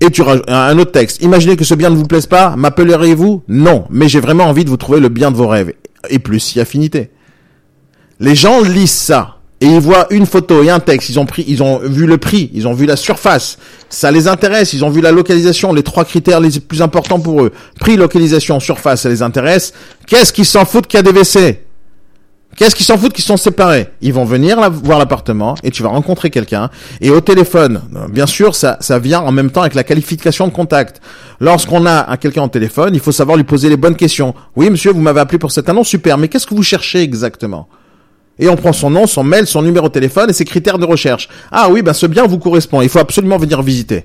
Et 0.00 0.10
tu 0.10 0.22
rajoutes 0.22 0.48
un 0.48 0.78
autre 0.78 0.92
texte. 0.92 1.22
Imaginez 1.22 1.56
que 1.56 1.64
ce 1.64 1.74
bien 1.74 1.90
ne 1.90 1.96
vous 1.96 2.06
plaise 2.06 2.26
pas, 2.26 2.54
m'appellerez-vous 2.54 3.42
Non, 3.48 3.86
mais 3.90 4.08
j'ai 4.08 4.20
vraiment 4.20 4.44
envie 4.44 4.64
de 4.64 4.70
vous 4.70 4.76
trouver 4.76 5.00
le 5.00 5.08
bien 5.08 5.30
de 5.30 5.36
vos 5.36 5.48
rêves. 5.48 5.72
Et 6.10 6.18
plus 6.18 6.38
si 6.38 6.60
affinité. 6.60 7.10
Les 8.20 8.34
gens 8.34 8.60
lisent 8.60 8.90
ça 8.90 9.35
et 9.60 9.66
ils 9.66 9.80
voient 9.80 10.06
une 10.10 10.26
photo 10.26 10.62
et 10.62 10.70
un 10.70 10.80
texte, 10.80 11.08
ils 11.08 11.18
ont 11.18 11.24
pris, 11.24 11.44
ils 11.48 11.62
ont 11.62 11.78
vu 11.78 12.06
le 12.06 12.18
prix, 12.18 12.50
ils 12.52 12.68
ont 12.68 12.74
vu 12.74 12.84
la 12.84 12.96
surface, 12.96 13.56
ça 13.88 14.10
les 14.10 14.28
intéresse, 14.28 14.74
ils 14.74 14.84
ont 14.84 14.90
vu 14.90 15.00
la 15.00 15.12
localisation, 15.12 15.72
les 15.72 15.82
trois 15.82 16.04
critères 16.04 16.40
les 16.40 16.60
plus 16.60 16.82
importants 16.82 17.20
pour 17.20 17.42
eux. 17.42 17.52
Prix, 17.80 17.96
localisation, 17.96 18.60
surface, 18.60 19.02
ça 19.02 19.08
les 19.08 19.22
intéresse. 19.22 19.72
Qu'est-ce 20.06 20.32
qu'ils 20.32 20.44
s'en 20.44 20.66
foutent 20.66 20.86
qu'il 20.86 20.98
y 20.98 21.00
a 21.00 21.02
des 21.02 21.10
WC? 21.10 21.62
Qu'est-ce 22.54 22.74
qu'ils 22.74 22.86
s'en 22.86 22.96
foutent 22.96 23.12
qu'ils 23.12 23.24
sont 23.24 23.36
séparés? 23.36 23.88
Ils 24.00 24.14
vont 24.14 24.24
venir 24.24 24.70
voir 24.70 24.98
l'appartement 24.98 25.56
et 25.62 25.70
tu 25.70 25.82
vas 25.82 25.90
rencontrer 25.90 26.30
quelqu'un. 26.30 26.70
Et 27.02 27.10
au 27.10 27.20
téléphone, 27.20 27.82
bien 28.10 28.26
sûr, 28.26 28.54
ça, 28.54 28.78
ça 28.80 28.98
vient 28.98 29.20
en 29.20 29.30
même 29.30 29.50
temps 29.50 29.60
avec 29.60 29.74
la 29.74 29.84
qualification 29.84 30.48
de 30.48 30.52
contact. 30.52 31.02
Lorsqu'on 31.38 31.84
a 31.84 32.16
quelqu'un 32.16 32.44
au 32.44 32.48
téléphone, 32.48 32.94
il 32.94 33.00
faut 33.00 33.12
savoir 33.12 33.36
lui 33.36 33.44
poser 33.44 33.68
les 33.68 33.76
bonnes 33.76 33.96
questions. 33.96 34.34
Oui, 34.54 34.70
monsieur, 34.70 34.92
vous 34.92 35.02
m'avez 35.02 35.20
appelé 35.20 35.38
pour 35.38 35.52
cette 35.52 35.68
annonce, 35.68 35.88
super. 35.88 36.16
Mais 36.16 36.28
qu'est-ce 36.28 36.46
que 36.46 36.54
vous 36.54 36.62
cherchez 36.62 37.02
exactement? 37.02 37.68
Et 38.38 38.48
on 38.48 38.56
prend 38.56 38.72
son 38.72 38.90
nom, 38.90 39.06
son 39.06 39.24
mail, 39.24 39.46
son 39.46 39.62
numéro 39.62 39.88
de 39.88 39.92
téléphone 39.92 40.30
et 40.30 40.32
ses 40.32 40.44
critères 40.44 40.78
de 40.78 40.84
recherche. 40.84 41.28
Ah 41.50 41.68
oui, 41.70 41.82
ben 41.82 41.92
ce 41.92 42.06
bien 42.06 42.26
vous 42.26 42.38
correspond. 42.38 42.82
Il 42.82 42.88
faut 42.88 42.98
absolument 42.98 43.38
venir 43.38 43.62
visiter. 43.62 44.04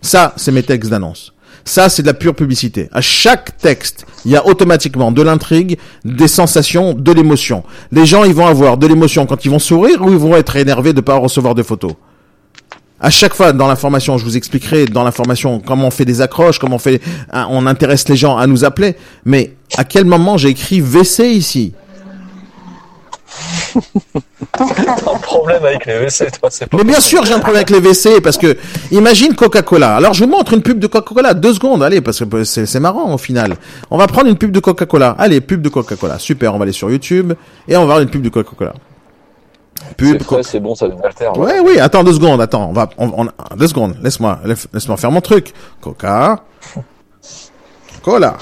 Ça, 0.00 0.32
c'est 0.36 0.52
mes 0.52 0.62
textes 0.62 0.90
d'annonce. 0.90 1.32
Ça, 1.64 1.88
c'est 1.88 2.02
de 2.02 2.06
la 2.06 2.14
pure 2.14 2.34
publicité. 2.34 2.88
À 2.92 3.00
chaque 3.00 3.58
texte, 3.58 4.06
il 4.24 4.30
y 4.30 4.36
a 4.36 4.46
automatiquement 4.46 5.10
de 5.10 5.20
l'intrigue, 5.20 5.78
des 6.04 6.28
sensations, 6.28 6.94
de 6.94 7.12
l'émotion. 7.12 7.64
Les 7.90 8.06
gens, 8.06 8.22
ils 8.22 8.32
vont 8.32 8.46
avoir 8.46 8.76
de 8.76 8.86
l'émotion 8.86 9.26
quand 9.26 9.44
ils 9.44 9.50
vont 9.50 9.58
sourire 9.58 10.00
ou 10.00 10.10
ils 10.10 10.16
vont 10.16 10.36
être 10.36 10.54
énervés 10.54 10.92
de 10.92 10.98
ne 10.98 11.02
pas 11.02 11.16
recevoir 11.16 11.56
de 11.56 11.64
photos. 11.64 11.94
À 13.00 13.10
chaque 13.10 13.34
fois 13.34 13.52
dans 13.52 13.66
l'information, 13.66 14.16
je 14.18 14.24
vous 14.24 14.36
expliquerai 14.36 14.86
dans 14.86 15.04
l'information 15.04 15.60
comment 15.60 15.88
on 15.88 15.90
fait 15.90 16.04
des 16.04 16.22
accroches, 16.22 16.58
comment 16.58 16.76
on 16.76 16.80
fait, 16.80 17.00
hein, 17.32 17.46
on 17.50 17.66
intéresse 17.66 18.08
les 18.08 18.16
gens 18.16 18.36
à 18.36 18.46
nous 18.46 18.64
appeler. 18.64 18.96
Mais 19.24 19.54
à 19.76 19.84
quel 19.84 20.04
moment 20.04 20.38
j'ai 20.38 20.48
écrit 20.48 20.80
WC 20.80 21.28
ici 21.30 21.74
un 23.76 25.18
problème 25.20 25.64
avec 25.64 25.86
les 25.86 25.94
WC, 25.98 26.30
toi, 26.40 26.50
c'est 26.50 26.72
Mais 26.72 26.84
bien 26.84 27.00
sûr, 27.00 27.24
j'ai 27.24 27.34
un 27.34 27.38
problème 27.38 27.62
avec 27.66 27.70
les 27.70 27.80
WC 27.80 28.20
parce 28.20 28.38
que 28.38 28.56
imagine 28.90 29.34
Coca-Cola. 29.34 29.96
Alors 29.96 30.14
je 30.14 30.24
vous 30.24 30.30
montre 30.30 30.54
une 30.54 30.62
pub 30.62 30.78
de 30.78 30.86
Coca-Cola, 30.86 31.34
deux 31.34 31.54
secondes, 31.54 31.82
allez, 31.82 32.00
parce 32.00 32.24
que 32.24 32.44
c'est 32.44 32.80
marrant 32.80 33.12
au 33.12 33.18
final. 33.18 33.56
On 33.90 33.98
va 33.98 34.06
prendre 34.06 34.28
une 34.28 34.36
pub 34.36 34.50
de 34.50 34.60
Coca-Cola. 34.60 35.14
Allez, 35.18 35.40
pub 35.40 35.62
de 35.62 35.68
Coca-Cola. 35.68 36.18
Super, 36.18 36.54
on 36.54 36.58
va 36.58 36.64
aller 36.64 36.72
sur 36.72 36.90
YouTube 36.90 37.32
et 37.68 37.76
on 37.76 37.80
va 37.80 37.86
voir 37.86 38.00
une 38.00 38.08
pub 38.08 38.22
de 38.22 38.28
Coca-Cola. 38.28 38.72
Pub. 39.96 40.22
C'est 40.42 40.60
bon, 40.60 40.74
ça 40.74 40.88
devrait 40.88 41.12
faire. 41.12 41.36
Ouais, 41.38 41.60
oui. 41.60 41.78
Attends 41.78 42.04
deux 42.04 42.14
secondes. 42.14 42.40
Attends, 42.40 42.70
on 42.70 42.72
va, 42.72 42.88
on, 42.98 43.28
deux 43.56 43.68
secondes. 43.68 43.96
Laisse-moi, 44.02 44.40
laisse-moi 44.44 44.96
faire 44.96 45.10
mon 45.10 45.20
truc. 45.20 45.52
Coca. 45.80 46.44
Cola. 48.02 48.36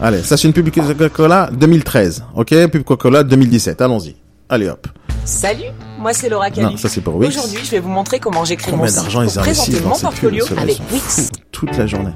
Allez, 0.00 0.22
ça 0.22 0.36
c'est 0.36 0.46
une 0.46 0.54
pub 0.54 0.70
Coca-Cola 0.70 1.50
2013, 1.52 2.24
ok? 2.36 2.68
Pub 2.68 2.84
Coca-Cola 2.84 3.24
2017, 3.24 3.80
allons-y. 3.80 4.14
Allez 4.48 4.68
hop. 4.68 4.86
Salut, 5.24 5.64
moi 5.98 6.12
c'est 6.12 6.28
Laura 6.28 6.50
Calus. 6.50 6.70
Non, 6.70 6.76
ça 6.76 6.88
c'est 6.88 7.00
pour 7.00 7.16
Wix. 7.16 7.36
Aujourd'hui, 7.36 7.58
je 7.64 7.70
vais 7.72 7.80
vous 7.80 7.88
montrer 7.88 8.20
comment 8.20 8.44
j'écris 8.44 8.70
mon 8.72 8.86
site 8.86 9.10
pour 9.10 9.42
présenter 9.42 9.80
mon 9.80 9.98
portfolio 9.98 10.44
avec 10.56 10.80
Wix. 10.92 11.30
Toute 11.50 11.76
la 11.76 11.86
journée. 11.88 12.12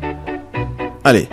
Allez. 1.03 1.29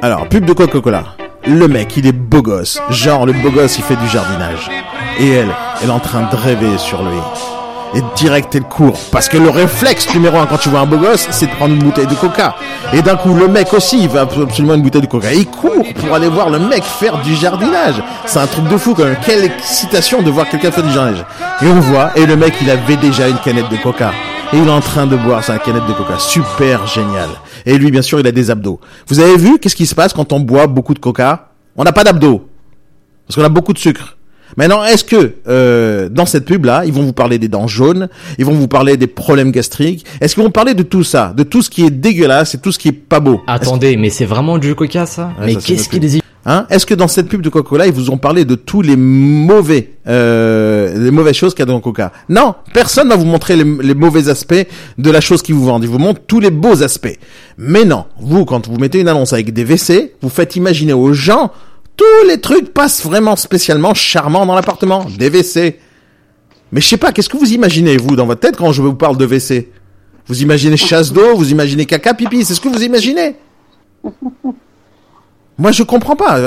Alors, 0.00 0.26
pub 0.28 0.46
de 0.46 0.52
Coca-Cola. 0.54 1.04
Le 1.46 1.66
mec, 1.66 1.96
il 1.96 2.06
est 2.06 2.12
beau 2.12 2.40
gosse. 2.42 2.80
Genre, 2.90 3.26
le 3.26 3.32
beau 3.32 3.50
gosse, 3.50 3.78
il 3.78 3.84
fait 3.84 3.96
du 3.96 4.08
jardinage. 4.08 4.70
Et 5.18 5.30
elle, 5.30 5.50
elle 5.82 5.88
est 5.88 5.92
en 5.92 5.98
train 5.98 6.28
de 6.30 6.36
rêver 6.36 6.78
sur 6.78 7.02
lui 7.02 7.18
et 7.94 8.02
direct 8.16 8.54
elle 8.54 8.62
court. 8.62 8.98
Parce 9.10 9.28
que 9.28 9.36
le 9.36 9.50
réflexe 9.50 10.12
numéro 10.14 10.38
un 10.38 10.46
quand 10.46 10.58
tu 10.58 10.68
vois 10.68 10.80
un 10.80 10.86
beau 10.86 10.96
gosse, 10.96 11.26
c'est 11.30 11.46
de 11.46 11.50
prendre 11.52 11.74
une 11.74 11.82
bouteille 11.82 12.06
de 12.06 12.14
coca. 12.14 12.54
Et 12.92 13.02
d'un 13.02 13.16
coup, 13.16 13.34
le 13.34 13.48
mec 13.48 13.72
aussi, 13.72 14.02
il 14.02 14.08
veut 14.08 14.20
absolument 14.20 14.74
une 14.74 14.82
bouteille 14.82 15.02
de 15.02 15.06
coca. 15.06 15.32
il 15.32 15.46
court 15.46 15.84
pour 16.00 16.14
aller 16.14 16.28
voir 16.28 16.50
le 16.50 16.58
mec 16.58 16.82
faire 16.84 17.18
du 17.18 17.34
jardinage. 17.34 18.02
C'est 18.26 18.38
un 18.38 18.46
truc 18.46 18.68
de 18.68 18.76
fou 18.76 18.94
quand 18.94 19.04
même. 19.04 19.16
Quelle 19.24 19.44
excitation 19.44 20.22
de 20.22 20.30
voir 20.30 20.48
quelqu'un 20.48 20.70
faire 20.70 20.84
du 20.84 20.92
jardinage. 20.92 21.24
Et 21.62 21.66
on 21.66 21.80
voit, 21.80 22.10
et 22.16 22.26
le 22.26 22.36
mec, 22.36 22.54
il 22.62 22.70
avait 22.70 22.96
déjà 22.96 23.28
une 23.28 23.38
canette 23.38 23.68
de 23.68 23.76
coca. 23.76 24.12
Et 24.52 24.58
il 24.58 24.66
est 24.66 24.70
en 24.70 24.80
train 24.80 25.06
de 25.06 25.16
boire 25.16 25.42
sa 25.42 25.58
canette 25.58 25.86
de 25.86 25.92
coca. 25.92 26.18
Super 26.18 26.86
génial. 26.86 27.28
Et 27.66 27.78
lui, 27.78 27.90
bien 27.90 28.02
sûr, 28.02 28.20
il 28.20 28.26
a 28.26 28.32
des 28.32 28.50
abdos. 28.50 28.80
Vous 29.08 29.20
avez 29.20 29.36
vu 29.36 29.58
qu'est-ce 29.58 29.76
qui 29.76 29.86
se 29.86 29.94
passe 29.94 30.12
quand 30.12 30.32
on 30.32 30.40
boit 30.40 30.66
beaucoup 30.66 30.94
de 30.94 30.98
coca 30.98 31.50
On 31.76 31.84
n'a 31.84 31.92
pas 31.92 32.04
d'abdos. 32.04 32.48
Parce 33.26 33.36
qu'on 33.36 33.44
a 33.44 33.48
beaucoup 33.48 33.72
de 33.72 33.78
sucre. 33.78 34.16
Maintenant, 34.56 34.84
est-ce 34.84 35.04
que 35.04 35.34
euh, 35.48 36.08
dans 36.10 36.26
cette 36.26 36.44
pub-là, 36.44 36.84
ils 36.84 36.92
vont 36.92 37.02
vous 37.02 37.14
parler 37.14 37.38
des 37.38 37.48
dents 37.48 37.66
jaunes, 37.66 38.08
ils 38.38 38.44
vont 38.44 38.52
vous 38.52 38.68
parler 38.68 38.98
des 38.98 39.06
problèmes 39.06 39.50
gastriques 39.50 40.04
Est-ce 40.20 40.34
qu'ils 40.34 40.42
vont 40.42 40.50
parler 40.50 40.74
de 40.74 40.82
tout 40.82 41.04
ça, 41.04 41.32
de 41.34 41.42
tout 41.42 41.62
ce 41.62 41.70
qui 41.70 41.86
est 41.86 41.90
dégueulasse 41.90 42.54
et 42.54 42.58
tout 42.58 42.70
ce 42.70 42.78
qui 42.78 42.88
est 42.88 42.92
pas 42.92 43.20
beau? 43.20 43.40
Attendez, 43.46 43.96
mais 43.96 44.10
c'est 44.10 44.26
vraiment 44.26 44.58
du 44.58 44.74
coca 44.74 45.06
ça? 45.06 45.30
Mais 45.40 45.56
qu'est-ce 45.56 45.88
qu'ils 45.88 46.22
Hein? 46.44 46.66
Est-ce 46.70 46.86
que 46.86 46.94
dans 46.94 47.06
cette 47.06 47.28
pub 47.28 47.40
de 47.40 47.48
Coca-Cola, 47.48 47.86
ils 47.86 47.92
vous 47.92 48.10
ont 48.10 48.18
parlé 48.18 48.44
de 48.44 48.56
tous 48.56 48.82
les 48.82 48.96
mauvais, 48.96 49.90
euh, 50.08 50.71
les 50.94 51.10
mauvaises 51.10 51.34
choses 51.34 51.54
qu'il 51.54 51.60
y 51.60 51.62
a 51.62 51.66
dans 51.66 51.80
Coca 51.80 52.12
Non, 52.28 52.54
personne 52.72 53.08
va 53.08 53.16
vous 53.16 53.24
montrer 53.24 53.56
les, 53.56 53.64
les, 53.64 53.94
mauvais 53.94 54.28
aspects 54.28 54.66
de 54.98 55.10
la 55.10 55.20
chose 55.20 55.42
qu'ils 55.42 55.54
vous 55.54 55.64
vendent. 55.64 55.84
Ils 55.84 55.90
vous 55.90 55.98
montrent 55.98 56.22
tous 56.26 56.40
les 56.40 56.50
beaux 56.50 56.82
aspects. 56.82 57.18
Mais 57.58 57.84
non, 57.84 58.06
vous, 58.20 58.44
quand 58.44 58.68
vous 58.68 58.78
mettez 58.78 59.00
une 59.00 59.08
annonce 59.08 59.32
avec 59.32 59.52
des 59.52 59.64
WC, 59.64 60.14
vous 60.22 60.28
faites 60.28 60.56
imaginer 60.56 60.92
aux 60.92 61.12
gens 61.12 61.52
Tous 61.96 62.26
les 62.26 62.40
trucs 62.40 62.72
passent 62.72 63.04
vraiment 63.04 63.36
spécialement 63.36 63.94
charmants 63.94 64.46
dans 64.46 64.54
l'appartement. 64.54 65.06
Des 65.18 65.28
WC. 65.30 65.78
Mais 66.72 66.80
je 66.80 66.88
sais 66.88 66.96
pas, 66.96 67.12
qu'est-ce 67.12 67.28
que 67.28 67.36
vous 67.36 67.52
imaginez, 67.52 67.96
vous, 67.98 68.16
dans 68.16 68.26
votre 68.26 68.40
tête, 68.40 68.56
quand 68.56 68.72
je 68.72 68.80
vous 68.80 68.94
parle 68.94 69.16
de 69.18 69.26
WC? 69.26 69.70
Vous 70.26 70.42
imaginez 70.42 70.76
chasse 70.76 71.12
d'eau, 71.12 71.36
vous 71.36 71.50
imaginez 71.50 71.84
caca, 71.84 72.14
pipi, 72.14 72.44
c'est 72.44 72.54
ce 72.54 72.60
que 72.60 72.68
vous 72.68 72.82
imaginez 72.82 73.36
Moi, 75.58 75.70
je 75.72 75.82
comprends 75.82 76.16
pas. 76.16 76.38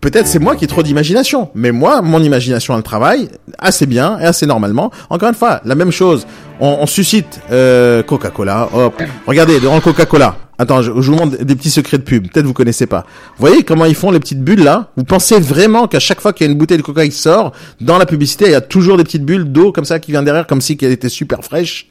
Peut-être 0.00 0.26
c'est 0.26 0.38
moi 0.38 0.56
qui 0.56 0.64
ai 0.64 0.68
trop 0.68 0.82
d'imagination, 0.82 1.50
mais 1.54 1.72
moi, 1.72 2.02
mon 2.02 2.22
imagination, 2.22 2.76
elle 2.76 2.82
travaille 2.82 3.28
assez 3.58 3.86
bien 3.86 4.18
et 4.20 4.24
assez 4.24 4.46
normalement. 4.46 4.90
Encore 5.10 5.28
une 5.28 5.34
fois, 5.34 5.60
la 5.64 5.74
même 5.74 5.90
chose. 5.90 6.26
On, 6.60 6.86
suscite 6.86 7.40
euh, 7.52 8.02
Coca-Cola. 8.02 8.68
Hop, 8.72 9.02
regardez 9.26 9.60
devant 9.60 9.80
Coca-Cola. 9.80 10.36
Attends, 10.60 10.82
je, 10.82 10.90
vous 10.90 11.14
montre 11.14 11.44
des 11.44 11.54
petits 11.54 11.70
secrets 11.70 11.98
de 11.98 12.02
pub. 12.02 12.28
Peut-être 12.28 12.46
vous 12.46 12.52
connaissez 12.52 12.86
pas. 12.86 13.04
Vous 13.36 13.46
voyez 13.46 13.62
comment 13.62 13.84
ils 13.84 13.94
font 13.94 14.10
les 14.10 14.18
petites 14.18 14.42
bulles 14.42 14.64
là? 14.64 14.90
Vous 14.96 15.04
pensez 15.04 15.38
vraiment 15.38 15.86
qu'à 15.86 16.00
chaque 16.00 16.20
fois 16.20 16.32
qu'il 16.32 16.46
y 16.46 16.48
a 16.48 16.52
une 16.52 16.58
bouteille 16.58 16.78
de 16.78 16.82
Coca 16.82 17.04
qui 17.04 17.12
sort, 17.12 17.52
dans 17.80 17.96
la 17.96 18.06
publicité, 18.06 18.46
il 18.46 18.52
y 18.52 18.56
a 18.56 18.60
toujours 18.60 18.96
des 18.96 19.04
petites 19.04 19.24
bulles 19.24 19.44
d'eau 19.44 19.70
comme 19.70 19.84
ça 19.84 20.00
qui 20.00 20.10
vient 20.10 20.22
derrière, 20.22 20.48
comme 20.48 20.60
si 20.60 20.76
qu'elle 20.76 20.90
était 20.90 21.08
super 21.08 21.44
fraîche 21.44 21.88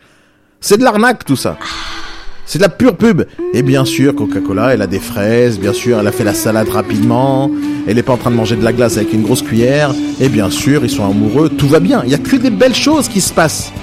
C'est 0.59 0.77
de 0.77 0.83
l'arnaque 0.83 1.23
tout 1.23 1.37
ça. 1.37 1.57
C'est 2.47 2.59
de 2.59 2.63
la 2.63 2.69
pure 2.69 2.95
pub. 2.95 3.23
Et 3.53 3.61
bien 3.61 3.83
sûr, 3.83 4.15
Coca-Cola, 4.15 4.73
elle 4.73 4.81
a 4.81 4.87
des 4.87 4.99
fraises, 4.99 5.59
bien 5.59 5.73
sûr, 5.73 5.99
elle 5.99 6.07
a 6.07 6.13
fait 6.13 6.23
la 6.23 6.33
salade 6.33 6.69
rapidement, 6.69 7.51
elle 7.85 7.97
est 7.97 8.03
pas 8.03 8.13
en 8.13 8.17
train 8.17 8.31
de 8.31 8.37
manger 8.37 8.55
de 8.55 8.63
la 8.63 8.71
glace 8.71 8.95
avec 8.95 9.11
une 9.11 9.21
grosse 9.21 9.41
cuillère, 9.41 9.93
et 10.21 10.29
bien 10.29 10.49
sûr, 10.49 10.85
ils 10.85 10.89
sont 10.89 11.03
amoureux, 11.03 11.49
tout 11.49 11.67
va 11.67 11.81
bien. 11.81 12.03
Il 12.05 12.09
y 12.09 12.15
a 12.15 12.17
que 12.17 12.37
des 12.37 12.49
belles 12.49 12.73
choses 12.73 13.09
qui 13.09 13.19
se 13.19 13.33
passent. 13.33 13.73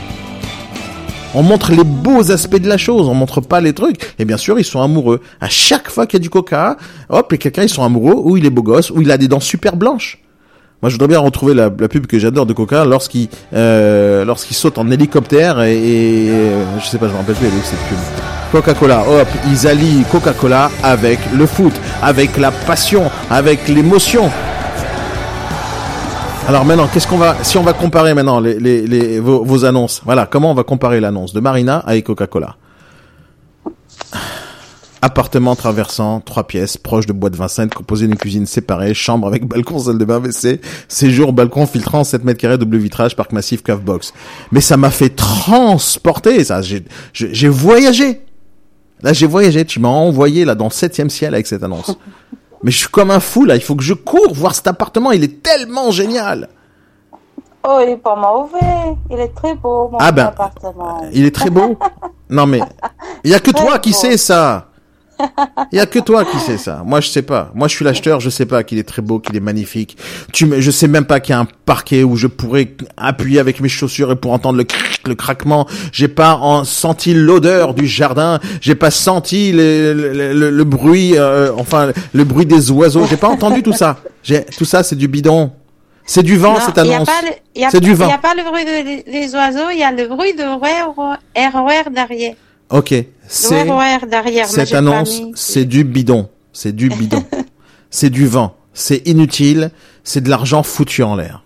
On 1.34 1.42
montre 1.42 1.72
les 1.72 1.84
beaux 1.84 2.30
aspects 2.30 2.56
de 2.56 2.68
la 2.68 2.78
chose, 2.78 3.06
on 3.06 3.14
montre 3.14 3.42
pas 3.42 3.60
les 3.60 3.74
trucs. 3.74 4.14
Et 4.18 4.24
bien 4.24 4.38
sûr, 4.38 4.58
ils 4.58 4.64
sont 4.64 4.80
amoureux. 4.80 5.20
À 5.40 5.50
chaque 5.50 5.90
fois 5.90 6.06
qu'il 6.06 6.18
y 6.18 6.22
a 6.22 6.22
du 6.22 6.30
coca, 6.30 6.78
hop, 7.10 7.32
et 7.34 7.38
quelqu'un, 7.38 7.64
ils 7.64 7.68
sont 7.68 7.84
amoureux, 7.84 8.14
ou 8.16 8.38
il 8.38 8.46
est 8.46 8.50
beau 8.50 8.62
gosse, 8.62 8.90
ou 8.90 9.02
il 9.02 9.10
a 9.10 9.18
des 9.18 9.28
dents 9.28 9.40
super 9.40 9.76
blanches. 9.76 10.23
Moi, 10.84 10.90
je 10.90 10.96
voudrais 10.96 11.08
bien 11.08 11.18
retrouver 11.18 11.54
la, 11.54 11.70
pub 11.70 12.06
que 12.06 12.18
j'adore 12.18 12.44
de 12.44 12.52
Coca 12.52 12.84
lorsqu'il 12.84 13.28
euh, 13.54 14.22
lorsqu'il 14.26 14.54
saute 14.54 14.76
en 14.76 14.90
hélicoptère 14.90 15.62
et, 15.62 15.78
euh, 15.78 16.62
je 16.78 16.84
sais 16.84 16.98
pas, 16.98 17.08
je 17.08 17.12
me 17.12 17.16
rappelle 17.16 17.36
plus 17.36 17.48
cette 17.62 17.78
pub. 17.88 17.96
Coca-Cola, 18.52 19.00
hop, 19.08 19.26
ils 19.50 19.66
allient 19.66 20.04
Coca-Cola 20.12 20.70
avec 20.82 21.20
le 21.34 21.46
foot, 21.46 21.72
avec 22.02 22.36
la 22.36 22.50
passion, 22.50 23.10
avec 23.30 23.66
l'émotion. 23.66 24.30
Alors 26.48 26.66
maintenant, 26.66 26.86
qu'est-ce 26.92 27.08
qu'on 27.08 27.16
va, 27.16 27.34
si 27.40 27.56
on 27.56 27.62
va 27.62 27.72
comparer 27.72 28.12
maintenant 28.12 28.38
les, 28.38 28.60
les, 28.60 28.86
les 28.86 29.20
vos, 29.20 29.64
annonces, 29.64 30.02
voilà, 30.04 30.26
comment 30.26 30.50
on 30.50 30.54
va 30.54 30.64
comparer 30.64 31.00
l'annonce 31.00 31.32
de 31.32 31.40
Marina 31.40 31.78
avec 31.78 32.04
Coca-Cola? 32.04 32.56
Appartement 35.06 35.54
traversant, 35.54 36.20
trois 36.20 36.46
pièces, 36.46 36.78
proche 36.78 37.04
de 37.04 37.12
boîte 37.12 37.36
Vincennes, 37.36 37.68
composé 37.68 38.06
d'une 38.06 38.16
cuisine 38.16 38.46
séparée, 38.46 38.94
chambre 38.94 39.26
avec 39.26 39.46
balcon, 39.46 39.78
salle 39.78 39.98
de 39.98 40.04
bain, 40.06 40.18
WC, 40.18 40.62
séjour, 40.88 41.34
balcon 41.34 41.66
filtrant, 41.66 42.04
7 42.04 42.24
mètres 42.24 42.40
carrés, 42.40 42.56
double 42.56 42.78
vitrage, 42.78 43.14
parc 43.14 43.32
massif, 43.32 43.62
cave 43.62 43.82
box. 43.82 44.14
Mais 44.50 44.62
ça 44.62 44.78
m'a 44.78 44.90
fait 44.90 45.10
transporter, 45.10 46.42
ça, 46.44 46.62
j'ai 46.62 47.48
voyagé. 47.50 48.22
Là, 49.02 49.12
j'ai 49.12 49.26
voyagé, 49.26 49.66
tu 49.66 49.78
m'as 49.78 49.90
envoyé 49.90 50.46
là 50.46 50.54
dans 50.54 50.64
le 50.64 50.70
septième 50.70 51.10
ciel 51.10 51.34
avec 51.34 51.46
cette 51.46 51.62
annonce. 51.62 51.98
Mais 52.62 52.70
je 52.70 52.78
suis 52.78 52.88
comme 52.88 53.10
un 53.10 53.20
fou 53.20 53.44
là, 53.44 53.56
il 53.56 53.62
faut 53.62 53.76
que 53.76 53.84
je 53.84 53.92
cours 53.92 54.32
voir 54.32 54.54
cet 54.54 54.68
appartement, 54.68 55.12
il 55.12 55.22
est 55.22 55.42
tellement 55.42 55.90
génial. 55.90 56.48
Oh, 57.62 57.78
il 57.84 57.90
est 57.90 57.96
pas 57.98 58.16
mauvais, 58.16 58.96
il 59.10 59.20
est 59.20 59.34
très 59.34 59.54
beau 59.54 59.90
mon 59.92 59.98
ah 60.00 60.12
ben, 60.12 60.28
appartement. 60.28 61.02
Il 61.12 61.26
est 61.26 61.34
très 61.34 61.50
beau. 61.50 61.76
non 62.30 62.46
mais 62.46 62.60
il 63.22 63.30
y 63.30 63.34
a 63.34 63.38
que 63.40 63.50
toi 63.50 63.78
qui 63.78 63.92
sais 63.92 64.16
ça. 64.16 64.70
Il 65.72 65.78
y 65.78 65.80
a 65.80 65.86
que 65.86 65.98
toi 65.98 66.24
qui 66.24 66.38
sais 66.38 66.58
ça. 66.58 66.82
Moi, 66.84 67.00
je 67.00 67.08
sais 67.08 67.22
pas. 67.22 67.50
Moi, 67.54 67.68
je 67.68 67.74
suis 67.74 67.84
l'acheteur, 67.84 68.20
je 68.20 68.30
sais 68.30 68.46
pas 68.46 68.62
qu'il 68.64 68.78
est 68.78 68.88
très 68.88 69.02
beau, 69.02 69.18
qu'il 69.18 69.36
est 69.36 69.40
magnifique. 69.40 69.96
Tu, 70.32 70.48
je 70.58 70.70
sais 70.70 70.88
même 70.88 71.04
pas 71.04 71.20
qu'il 71.20 71.32
y 71.32 71.36
a 71.36 71.40
un 71.40 71.48
parquet 71.66 72.02
où 72.02 72.16
je 72.16 72.26
pourrais 72.26 72.74
appuyer 72.96 73.40
avec 73.40 73.60
mes 73.60 73.68
chaussures 73.68 74.12
et 74.12 74.16
pour 74.16 74.32
entendre 74.32 74.58
le 74.58 74.64
le 75.08 75.14
craquement. 75.14 75.66
J'ai 75.92 76.08
pas 76.08 76.36
en, 76.36 76.64
senti 76.64 77.14
l'odeur 77.14 77.74
du 77.74 77.86
jardin. 77.86 78.40
J'ai 78.60 78.74
pas 78.74 78.90
senti 78.90 79.52
le, 79.52 79.92
le, 79.92 80.50
le, 80.50 80.64
bruit, 80.64 81.16
euh, 81.16 81.52
enfin, 81.58 81.92
le 82.12 82.24
bruit 82.24 82.46
des 82.46 82.70
oiseaux. 82.70 83.06
J'ai 83.06 83.16
pas 83.16 83.28
entendu 83.28 83.62
tout 83.62 83.72
ça. 83.72 83.98
J'ai, 84.22 84.44
tout 84.44 84.64
ça, 84.64 84.82
c'est 84.82 84.96
du 84.96 85.08
bidon. 85.08 85.52
C'est 86.06 86.22
du 86.22 86.36
vent, 86.36 86.60
cette 86.60 86.76
annonce. 86.78 87.08
C'est 87.70 87.80
du 87.80 87.94
vent. 87.94 88.06
Il 88.06 88.08
n'y 88.08 88.14
a 88.14 88.18
pas 88.18 88.34
le 88.34 88.42
bruit 88.44 88.64
des 88.64 89.34
oiseaux, 89.34 89.70
il 89.72 89.78
y 89.78 89.82
a 89.82 89.90
le 89.90 90.06
bruit 90.06 90.34
de 90.34 90.42
RER 90.42 91.90
derrière. 91.90 92.34
Ok. 92.70 92.94
C'est 93.26 93.64
cette 94.46 94.74
annonce, 94.74 95.22
c'est 95.34 95.64
du 95.64 95.84
bidon, 95.84 96.28
c'est 96.52 96.74
du 96.74 96.88
bidon, 96.88 97.24
c'est 97.90 98.10
du 98.10 98.26
vent, 98.26 98.56
c'est 98.72 99.06
inutile, 99.08 99.70
c'est 100.02 100.20
de 100.20 100.30
l'argent 100.30 100.62
foutu 100.62 101.02
en 101.02 101.16
l'air. 101.16 101.42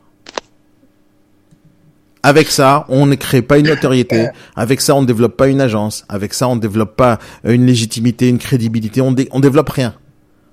Avec 2.22 2.50
ça, 2.50 2.84
on 2.88 3.06
ne 3.06 3.14
crée 3.14 3.42
pas 3.42 3.58
une 3.58 3.68
notoriété. 3.68 4.28
Avec 4.56 4.80
ça, 4.80 4.94
on 4.96 5.02
ne 5.02 5.06
développe 5.06 5.36
pas 5.36 5.46
une 5.46 5.60
agence. 5.60 6.04
Avec 6.08 6.34
ça, 6.34 6.48
on 6.48 6.56
ne 6.56 6.60
développe 6.60 6.96
pas 6.96 7.18
une 7.44 7.64
légitimité, 7.64 8.28
une 8.28 8.38
crédibilité. 8.38 9.00
On, 9.00 9.14
on 9.30 9.40
développe 9.40 9.68
rien. 9.70 9.94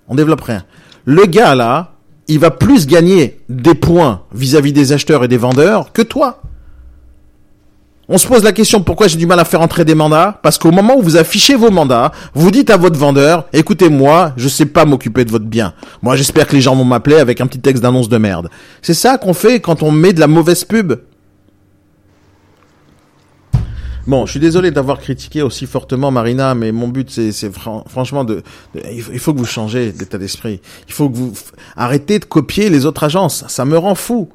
On 0.08 0.16
développe 0.16 0.42
rien. 0.42 0.64
Le 1.06 1.26
gars 1.26 1.56
là, 1.56 1.94
il 2.28 2.40
va 2.40 2.52
plus 2.52 2.88
gagner 2.88 3.40
des 3.50 3.74
points 3.74 4.24
vis 4.32 4.56
à 4.56 4.62
-vis 4.62 4.74
des 4.74 4.94
acheteurs 4.94 5.24
et 5.24 5.28
des 5.28 5.38
vendeurs 5.38 5.92
que 5.92 6.02
toi. 6.04 6.42
On 8.08 8.20
se 8.20 8.28
pose 8.28 8.44
la 8.44 8.52
question 8.52 8.84
pourquoi 8.84 9.08
j'ai 9.08 9.18
du 9.18 9.26
mal 9.26 9.40
à 9.40 9.46
faire 9.46 9.62
entrer 9.62 9.84
des 9.84 9.96
mandats? 9.96 10.40
Parce 10.44 10.60
qu'au 10.60 10.72
moment 10.72 10.96
où 10.96 11.02
vous 11.02 11.18
affichez 11.18 11.56
vos 11.56 11.72
mandats, 11.72 12.12
vous 12.36 12.52
dites 12.52 12.70
à 12.70 12.78
votre 12.78 13.00
vendeur 13.00 13.46
"Écoutez 13.52 13.90
moi, 13.90 14.34
je 14.38 14.48
sais 14.48 14.68
pas 14.68 14.86
m'occuper 14.86 15.26
de 15.26 15.32
votre 15.32 15.46
bien. 15.46 15.74
Moi, 16.04 16.16
j'espère 16.16 16.48
que 16.48 16.56
les 16.56 16.62
gens 16.62 16.76
vont 16.76 16.86
m'appeler 16.86 17.16
avec 17.16 17.42
un 17.42 17.48
petit 17.48 17.60
texte 17.60 17.82
d'annonce 17.82 18.08
de 18.08 18.18
merde." 18.18 18.50
C'est 18.84 18.94
ça 18.94 19.18
qu'on 19.18 19.34
fait 19.34 19.60
quand 19.60 19.82
on 19.82 19.92
met 19.92 20.14
de 20.14 20.20
la 20.20 20.28
mauvaise 20.28 20.64
pub. 20.66 20.94
Bon, 24.06 24.28
je 24.28 24.32
suis 24.32 24.40
désolé 24.40 24.70
d'avoir 24.70 25.00
critiqué 25.00 25.42
aussi 25.42 25.66
fortement 25.66 26.12
Marina, 26.12 26.54
mais 26.54 26.72
mon 26.72 26.88
but 26.88 27.10
c'est 27.10 27.52
franchement 27.52 28.24
de, 28.24 28.44
il 28.76 29.20
faut 29.20 29.34
que 29.34 29.40
vous 29.40 29.46
changez 29.46 29.92
d'état 29.92 30.20
d'esprit. 30.20 30.62
Il 30.88 30.94
faut 30.94 31.10
que 31.10 31.18
vous 31.18 31.34
arrêtez 31.76 32.20
de 32.20 32.26
copier 32.26 32.70
les 32.70 32.86
autres 32.86 33.04
agences. 33.04 33.46
Ça 33.48 33.66
me 33.66 33.80
rend 33.80 33.96
fou. 33.96 34.30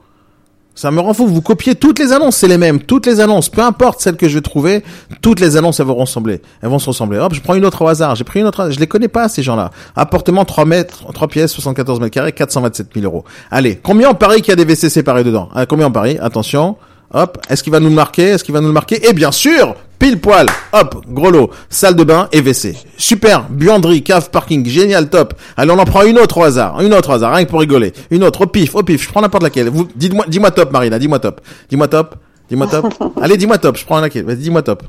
Ça 0.81 0.91
me 0.91 0.99
rend 0.99 1.13
fou. 1.13 1.27
Vous 1.27 1.43
copiez 1.43 1.75
toutes 1.75 1.99
les 1.99 2.11
annonces, 2.11 2.37
c'est 2.37 2.49
les 2.49 2.57
mêmes. 2.57 2.81
Toutes 2.81 3.05
les 3.05 3.21
annonces, 3.21 3.51
peu 3.51 3.61
importe 3.61 4.01
celle 4.01 4.17
que 4.17 4.31
je 4.31 4.37
vais 4.37 4.41
trouver, 4.41 4.83
toutes 5.21 5.39
les 5.39 5.59
annonces, 5.59 5.79
elles 5.79 5.85
vont 5.85 5.95
ressembler. 5.95 6.41
Elles 6.63 6.71
vont 6.71 6.79
se 6.79 6.87
ressembler. 6.87 7.19
Hop, 7.19 7.35
je 7.35 7.43
prends 7.43 7.55
une 7.55 7.67
autre 7.67 7.83
au 7.83 7.89
hasard. 7.89 8.15
J'ai 8.15 8.25
pris 8.25 8.41
une 8.41 8.47
autre. 8.47 8.71
Je 8.71 8.81
les 8.81 8.87
connais 8.87 9.09
pas 9.09 9.29
ces 9.29 9.43
gens-là. 9.43 9.73
Appartement 9.95 10.47
3 10.47 10.65
mètres, 10.65 11.05
3 11.13 11.29
pièces, 11.29 11.53
74 11.53 12.01
mètres 12.01 12.15
carrés, 12.15 12.33
427 12.33 12.87
000 12.95 13.05
euros. 13.05 13.27
Allez, 13.51 13.77
combien 13.77 14.09
on 14.09 14.15
parie 14.15 14.41
qu'il 14.41 14.53
y 14.53 14.53
a 14.53 14.57
des 14.57 14.65
WC 14.65 14.89
séparés 14.89 15.23
dedans? 15.23 15.51
Hein, 15.55 15.67
Combien 15.67 15.89
on 15.89 15.93
parie? 15.93 16.17
Attention. 16.19 16.79
Hop, 17.13 17.37
est-ce 17.51 17.63
qu'il 17.63 17.73
va 17.73 17.81
nous 17.81 17.91
le 17.91 17.95
marquer? 17.95 18.29
Est-ce 18.29 18.43
qu'il 18.43 18.55
va 18.55 18.63
nous 18.63 18.69
le 18.69 18.73
marquer? 18.73 19.07
Et 19.07 19.13
bien 19.13 19.33
sûr, 19.33 19.77
pile 20.01 20.19
poil. 20.19 20.47
Hop, 20.73 21.05
gros 21.07 21.31
lot, 21.31 21.51
salle 21.69 21.95
de 21.95 22.03
bain 22.03 22.29
et 22.33 22.41
WC. 22.41 22.77
Super, 22.97 23.45
buanderie, 23.49 24.03
cave, 24.03 24.31
parking, 24.31 24.67
génial, 24.67 25.09
top. 25.09 25.35
Allez, 25.57 25.71
on 25.71 25.79
en 25.79 25.85
prend 25.85 26.03
une 26.03 26.19
autre 26.19 26.39
au 26.39 26.43
hasard, 26.43 26.81
une 26.81 26.93
autre 26.93 27.11
au 27.11 27.13
hasard, 27.13 27.35
rien 27.35 27.45
que 27.45 27.51
pour 27.51 27.61
rigoler. 27.61 27.93
Une 28.11 28.25
autre 28.25 28.41
au 28.41 28.47
pif, 28.47 28.75
au 28.75 28.83
pif. 28.83 29.05
Je 29.05 29.09
prends 29.09 29.21
n'importe 29.21 29.45
laquelle. 29.45 29.69
Vous, 29.69 29.87
dites-moi, 29.95 30.25
dis-moi 30.27 30.51
top, 30.51 30.73
Marina, 30.73 30.99
dis-moi 30.99 31.21
top. 31.21 31.41
Dis-moi 31.69 31.87
top. 31.87 32.17
Dis-moi 32.49 32.67
top. 32.67 32.93
Allez, 33.23 33.37
dis-moi 33.37 33.59
top. 33.59 33.77
Je 33.77 33.85
prends 33.85 34.01
laquelle. 34.01 34.25
Vas-y, 34.25 34.39
dis-moi 34.39 34.63
top. 34.63 34.83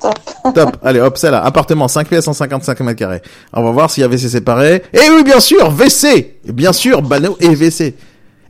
Top. 0.00 0.18
Top. 0.54 0.76
Allez, 0.82 0.98
hop, 1.00 1.16
celle-là. 1.16 1.44
Appartement 1.44 1.86
5 1.86 2.08
pièces, 2.08 2.24
155 2.24 2.80
mètres 2.80 2.98
carrés. 2.98 3.22
On 3.52 3.62
va 3.62 3.70
voir 3.70 3.88
s'il 3.88 4.00
y 4.00 4.04
a 4.04 4.08
WC 4.08 4.28
séparé. 4.28 4.82
Et 4.92 5.08
oui, 5.14 5.22
bien 5.22 5.38
sûr, 5.38 5.70
WC. 5.70 6.40
Bien 6.46 6.72
sûr, 6.72 7.00
Bano 7.00 7.36
et 7.38 7.48
WC. 7.48 7.94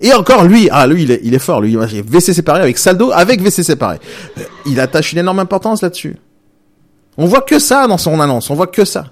Et 0.02 0.12
encore, 0.12 0.44
lui, 0.44 0.68
ah, 0.70 0.86
lui, 0.86 1.04
il 1.04 1.10
est, 1.12 1.20
il 1.22 1.32
est 1.32 1.38
fort, 1.38 1.60
lui. 1.60 1.76
WC 1.76 2.34
séparé 2.34 2.60
avec 2.60 2.76
saldo, 2.76 3.12
avec 3.12 3.40
WC 3.40 3.62
séparé. 3.62 3.98
Euh, 4.38 4.42
il 4.66 4.80
attache 4.80 5.12
une 5.12 5.20
énorme 5.20 5.38
importance 5.38 5.80
là-dessus. 5.80 6.16
On 7.16 7.26
voit 7.26 7.42
que 7.42 7.58
ça 7.58 7.86
dans 7.86 7.98
son 7.98 8.20
annonce, 8.20 8.50
on 8.50 8.54
voit 8.54 8.66
que 8.66 8.84
ça. 8.84 9.06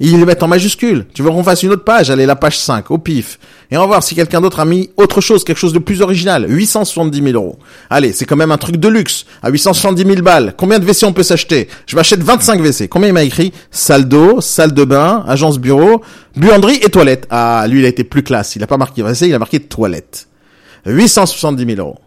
Ils 0.00 0.18
le 0.18 0.24
mettent 0.24 0.44
en 0.44 0.48
majuscule. 0.48 1.06
Tu 1.12 1.22
veux 1.22 1.30
qu'on 1.30 1.42
fasse 1.42 1.64
une 1.64 1.72
autre 1.72 1.82
page? 1.82 2.08
Allez, 2.10 2.24
la 2.24 2.36
page 2.36 2.56
5, 2.56 2.88
au 2.92 2.98
pif. 2.98 3.40
Et 3.70 3.76
on 3.76 3.80
va 3.80 3.86
voir 3.86 4.02
si 4.02 4.14
quelqu'un 4.14 4.40
d'autre 4.40 4.60
a 4.60 4.64
mis 4.64 4.90
autre 4.96 5.20
chose, 5.20 5.42
quelque 5.42 5.58
chose 5.58 5.72
de 5.72 5.80
plus 5.80 6.02
original. 6.02 6.46
870 6.48 7.20
000 7.20 7.34
euros. 7.34 7.58
Allez, 7.90 8.12
c'est 8.12 8.24
quand 8.24 8.36
même 8.36 8.52
un 8.52 8.58
truc 8.58 8.76
de 8.76 8.86
luxe. 8.86 9.26
À 9.42 9.50
870 9.50 10.04
000 10.04 10.22
balles. 10.22 10.54
Combien 10.56 10.78
de 10.78 10.84
WC 10.84 11.04
on 11.04 11.12
peut 11.12 11.24
s'acheter? 11.24 11.68
Je 11.86 11.96
m'achète 11.96 12.22
25 12.22 12.62
WC. 12.62 12.86
Combien 12.86 13.08
il 13.08 13.12
m'a 13.12 13.24
écrit? 13.24 13.52
Salle 13.72 14.06
d'eau, 14.06 14.40
salle 14.40 14.72
de 14.72 14.84
bain, 14.84 15.24
agence 15.26 15.58
bureau, 15.58 16.00
buanderie 16.36 16.78
et 16.84 16.90
toilette. 16.90 17.26
Ah, 17.30 17.66
lui, 17.68 17.80
il 17.80 17.84
a 17.84 17.88
été 17.88 18.04
plus 18.04 18.22
classe. 18.22 18.54
Il 18.54 18.62
a 18.62 18.68
pas 18.68 18.76
marqué 18.76 19.02
WC, 19.02 19.26
il 19.26 19.34
a 19.34 19.40
marqué 19.40 19.58
toilette. 19.58 20.27
870 20.86 21.74
000 21.74 21.78
euros. 21.78 21.98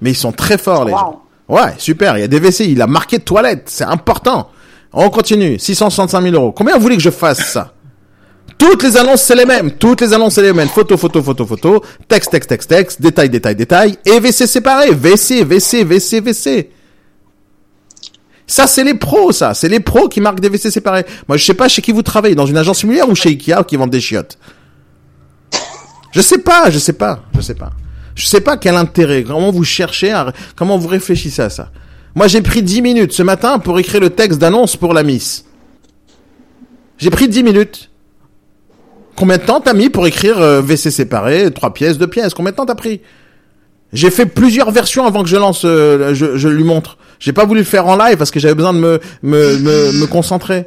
Mais 0.00 0.10
ils 0.10 0.16
sont 0.16 0.32
très 0.32 0.58
forts, 0.58 0.84
les 0.84 0.92
gens. 0.92 1.22
Ouais, 1.48 1.74
super. 1.78 2.16
Il 2.16 2.20
y 2.20 2.24
a 2.24 2.28
des 2.28 2.38
WC. 2.38 2.66
Il 2.68 2.82
a 2.82 2.86
marqué 2.86 3.18
toilette. 3.18 3.64
C'est 3.66 3.84
important. 3.84 4.50
On 4.92 5.10
continue. 5.10 5.58
665 5.58 6.22
000 6.22 6.34
euros. 6.34 6.52
Combien 6.52 6.76
vous 6.76 6.82
voulez 6.82 6.96
que 6.96 7.02
je 7.02 7.10
fasse 7.10 7.50
ça? 7.50 7.72
Toutes 8.58 8.82
les 8.82 8.96
annonces, 8.96 9.22
c'est 9.22 9.36
les 9.36 9.44
mêmes. 9.44 9.72
Toutes 9.72 10.00
les 10.00 10.12
annonces, 10.12 10.34
c'est 10.34 10.42
les 10.42 10.52
mêmes. 10.52 10.68
Photo, 10.68 10.96
photo, 10.96 11.22
photo, 11.22 11.46
photo. 11.46 11.82
Texte, 12.06 12.30
texte, 12.30 12.48
texte, 12.50 12.68
texte. 12.70 13.00
Détail, 13.02 13.30
détail, 13.30 13.54
détail. 13.54 13.98
Et 14.04 14.18
WC 14.18 14.46
séparé. 14.46 14.90
WC, 14.90 15.44
WC, 15.44 15.84
WC, 15.84 16.20
WC. 16.20 16.70
Ça, 18.46 18.66
c'est 18.66 18.84
les 18.84 18.94
pros, 18.94 19.30
ça. 19.32 19.54
C'est 19.54 19.68
les 19.68 19.80
pros 19.80 20.08
qui 20.08 20.20
marquent 20.20 20.40
des 20.40 20.48
WC 20.48 20.70
séparés. 20.70 21.04
Moi, 21.28 21.36
je 21.36 21.44
sais 21.44 21.54
pas 21.54 21.68
chez 21.68 21.82
qui 21.82 21.92
vous 21.92 22.02
travaillez. 22.02 22.34
Dans 22.34 22.46
une 22.46 22.56
agence 22.56 22.78
similaire 22.78 23.08
ou 23.08 23.14
chez 23.14 23.30
Ikea 23.30 23.64
qui 23.66 23.76
vendent 23.76 23.90
des 23.90 24.00
chiottes? 24.00 24.38
Je 26.18 26.22
sais 26.24 26.38
pas, 26.38 26.68
je 26.68 26.80
sais 26.80 26.94
pas, 26.94 27.20
je 27.32 27.40
sais 27.40 27.54
pas. 27.54 27.70
Je 28.16 28.26
sais 28.26 28.40
pas 28.40 28.56
quel 28.56 28.74
intérêt, 28.74 29.22
comment 29.22 29.52
vous 29.52 29.62
cherchez, 29.62 30.10
à, 30.10 30.32
comment 30.56 30.76
vous 30.76 30.88
réfléchissez 30.88 31.42
à 31.42 31.48
ça. 31.48 31.70
Moi, 32.16 32.26
j'ai 32.26 32.42
pris 32.42 32.60
10 32.60 32.82
minutes 32.82 33.12
ce 33.12 33.22
matin 33.22 33.60
pour 33.60 33.78
écrire 33.78 34.00
le 34.00 34.10
texte 34.10 34.40
d'annonce 34.40 34.76
pour 34.76 34.94
la 34.94 35.04
Miss. 35.04 35.44
J'ai 36.96 37.10
pris 37.10 37.28
10 37.28 37.44
minutes. 37.44 37.90
Combien 39.14 39.36
de 39.36 39.44
temps 39.44 39.60
t'as 39.60 39.74
mis 39.74 39.90
pour 39.90 40.08
écrire 40.08 40.40
euh, 40.40 40.60
WC 40.60 40.90
séparé, 40.90 41.52
trois 41.52 41.72
pièces, 41.72 41.98
deux 41.98 42.08
pièces? 42.08 42.34
Combien 42.34 42.50
de 42.50 42.56
temps 42.56 42.66
t'as 42.66 42.74
pris? 42.74 43.00
J'ai 43.92 44.10
fait 44.10 44.26
plusieurs 44.26 44.72
versions 44.72 45.06
avant 45.06 45.22
que 45.22 45.28
je 45.28 45.36
lance, 45.36 45.62
euh, 45.64 46.14
je, 46.14 46.36
je 46.36 46.48
lui 46.48 46.64
montre. 46.64 46.98
J'ai 47.20 47.32
pas 47.32 47.44
voulu 47.44 47.60
le 47.60 47.64
faire 47.64 47.86
en 47.86 47.96
live 47.96 48.16
parce 48.16 48.32
que 48.32 48.40
j'avais 48.40 48.56
besoin 48.56 48.74
de 48.74 48.80
me, 48.80 49.00
me, 49.22 50.00
me 50.00 50.06
concentrer. 50.06 50.66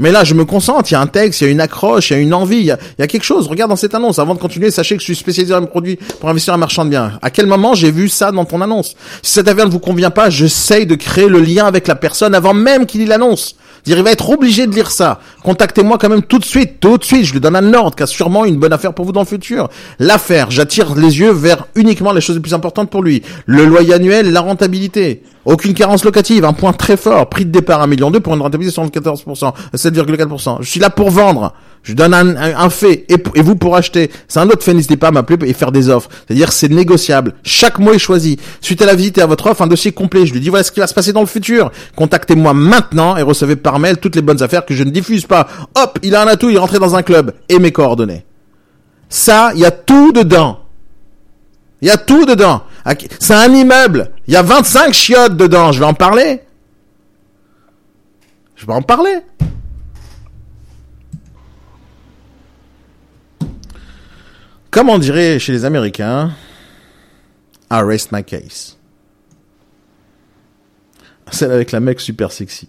Mais 0.00 0.10
là, 0.10 0.24
je 0.24 0.32
me 0.32 0.46
concentre, 0.46 0.90
il 0.90 0.94
y 0.94 0.96
a 0.96 1.00
un 1.00 1.06
texte, 1.06 1.42
il 1.42 1.44
y 1.44 1.48
a 1.48 1.50
une 1.50 1.60
accroche, 1.60 2.08
il 2.08 2.14
y 2.14 2.16
a 2.16 2.20
une 2.20 2.32
envie, 2.32 2.56
il 2.56 2.64
y 2.64 2.70
a, 2.70 2.78
y 2.98 3.06
quelque 3.06 3.22
chose. 3.22 3.46
Regarde 3.46 3.68
dans 3.68 3.76
cette 3.76 3.94
annonce. 3.94 4.18
Avant 4.18 4.34
de 4.34 4.40
continuer, 4.40 4.70
sachez 4.70 4.96
que 4.96 5.02
je 5.02 5.04
suis 5.04 5.14
spécialisé 5.14 5.52
dans 5.52 5.60
le 5.60 5.66
produit 5.66 5.98
pour 6.20 6.30
investir 6.30 6.54
en 6.54 6.58
marchand 6.58 6.86
de 6.86 6.90
biens. 6.90 7.18
À 7.20 7.28
quel 7.28 7.46
moment 7.46 7.74
j'ai 7.74 7.90
vu 7.90 8.08
ça 8.08 8.32
dans 8.32 8.46
ton 8.46 8.62
annonce? 8.62 8.96
Si 9.22 9.34
cette 9.34 9.46
affaire 9.46 9.66
ne 9.66 9.70
vous 9.70 9.78
convient 9.78 10.10
pas, 10.10 10.30
j'essaye 10.30 10.86
de 10.86 10.94
créer 10.94 11.28
le 11.28 11.40
lien 11.40 11.66
avec 11.66 11.86
la 11.86 11.96
personne 11.96 12.34
avant 12.34 12.54
même 12.54 12.86
qu'il 12.86 13.02
lit 13.02 13.06
l'annonce. 13.06 13.56
Il 13.86 14.02
va 14.02 14.10
être 14.10 14.30
obligé 14.30 14.66
de 14.66 14.74
lire 14.74 14.90
ça. 14.90 15.20
Contactez-moi 15.42 15.98
quand 15.98 16.08
même 16.08 16.22
tout 16.22 16.38
de 16.38 16.44
suite, 16.44 16.80
tout 16.80 16.98
de 16.98 17.04
suite. 17.04 17.24
Je 17.24 17.32
lui 17.32 17.40
donne 17.40 17.56
un 17.56 17.74
ordre 17.74 17.96
qui 17.96 18.02
a 18.02 18.06
sûrement 18.06 18.44
une 18.44 18.56
bonne 18.56 18.72
affaire 18.72 18.92
pour 18.92 19.04
vous 19.04 19.12
dans 19.12 19.20
le 19.20 19.26
futur. 19.26 19.68
L'affaire, 19.98 20.50
j'attire 20.50 20.94
les 20.94 21.20
yeux 21.20 21.32
vers 21.32 21.66
uniquement 21.74 22.12
les 22.12 22.20
choses 22.20 22.36
les 22.36 22.42
plus 22.42 22.54
importantes 22.54 22.90
pour 22.90 23.02
lui. 23.02 23.22
Le 23.46 23.64
loyer 23.64 23.94
annuel 23.94 24.32
la 24.32 24.40
rentabilité. 24.40 25.22
Aucune 25.44 25.74
carence 25.74 26.04
locative, 26.04 26.44
un 26.44 26.52
point 26.52 26.72
très 26.72 26.96
fort. 26.96 27.28
Prix 27.28 27.46
de 27.46 27.50
départ 27.50 27.80
1,2 27.86 27.88
million 27.88 28.10
pour 28.12 28.34
une 28.34 28.42
rentabilité 28.42 28.80
de 28.80 28.86
74%, 28.86 29.52
7,4%. 29.74 30.58
Je 30.60 30.68
suis 30.68 30.80
là 30.80 30.90
pour 30.90 31.10
vendre. 31.10 31.54
Je 31.82 31.94
donne 31.94 32.12
un, 32.12 32.70
fait 32.70 33.06
et, 33.08 33.16
et, 33.34 33.42
vous 33.42 33.56
pour 33.56 33.74
acheter. 33.74 34.10
C'est 34.28 34.38
un 34.38 34.48
autre 34.48 34.62
fait, 34.62 34.74
n'hésitez 34.74 34.98
pas 34.98 35.08
à 35.08 35.10
m'appeler 35.10 35.48
et 35.48 35.54
faire 35.54 35.72
des 35.72 35.88
offres. 35.88 36.10
C'est-à-dire 36.26 36.52
c'est 36.52 36.68
négociable. 36.68 37.34
Chaque 37.42 37.78
mot 37.78 37.92
est 37.92 37.98
choisi. 37.98 38.38
Suite 38.60 38.82
à 38.82 38.86
la 38.86 38.94
visite 38.94 39.16
et 39.16 39.22
à 39.22 39.26
votre 39.26 39.46
offre, 39.46 39.62
un 39.62 39.66
dossier 39.66 39.92
complet. 39.92 40.26
Je 40.26 40.34
lui 40.34 40.40
dis 40.40 40.50
voilà 40.50 40.62
ce 40.62 40.72
qui 40.72 40.80
va 40.80 40.86
se 40.86 40.92
passer 40.92 41.12
dans 41.12 41.20
le 41.20 41.26
futur. 41.26 41.72
Contactez-moi 41.96 42.52
maintenant 42.52 43.16
et 43.16 43.22
recevez 43.22 43.56
par 43.56 43.78
mail 43.78 43.96
toutes 43.96 44.14
les 44.14 44.22
bonnes 44.22 44.42
affaires 44.42 44.66
que 44.66 44.74
je 44.74 44.84
ne 44.84 44.90
diffuse 44.90 45.24
pas. 45.24 45.48
Hop, 45.74 45.98
il 46.02 46.14
a 46.14 46.22
un 46.22 46.26
atout, 46.26 46.50
il 46.50 46.56
est 46.56 46.60
rentré 46.60 46.78
dans 46.78 46.96
un 46.96 47.02
club 47.02 47.32
et 47.48 47.58
mes 47.58 47.72
coordonnées. 47.72 48.26
Ça, 49.08 49.52
il 49.54 49.60
y 49.60 49.64
a 49.64 49.70
tout 49.70 50.12
dedans. 50.12 50.60
Il 51.80 51.88
y 51.88 51.90
a 51.90 51.96
tout 51.96 52.26
dedans. 52.26 52.62
C'est 53.18 53.34
un 53.34 53.52
immeuble. 53.54 54.10
Il 54.26 54.34
y 54.34 54.36
a 54.36 54.42
25 54.42 54.92
chiottes 54.92 55.36
dedans. 55.36 55.72
Je 55.72 55.80
vais 55.80 55.86
en 55.86 55.94
parler. 55.94 56.40
Je 58.54 58.66
vais 58.66 58.74
en 58.74 58.82
parler. 58.82 59.16
Comme 64.70 64.88
on 64.88 64.98
dirait 64.98 65.38
chez 65.40 65.52
les 65.52 65.64
Américains, 65.64 66.32
I 67.70 67.80
rest 67.82 68.12
my 68.12 68.22
case. 68.22 68.76
Celle 71.32 71.50
avec 71.52 71.72
la 71.72 71.80
mec 71.80 72.00
super 72.00 72.30
sexy. 72.30 72.68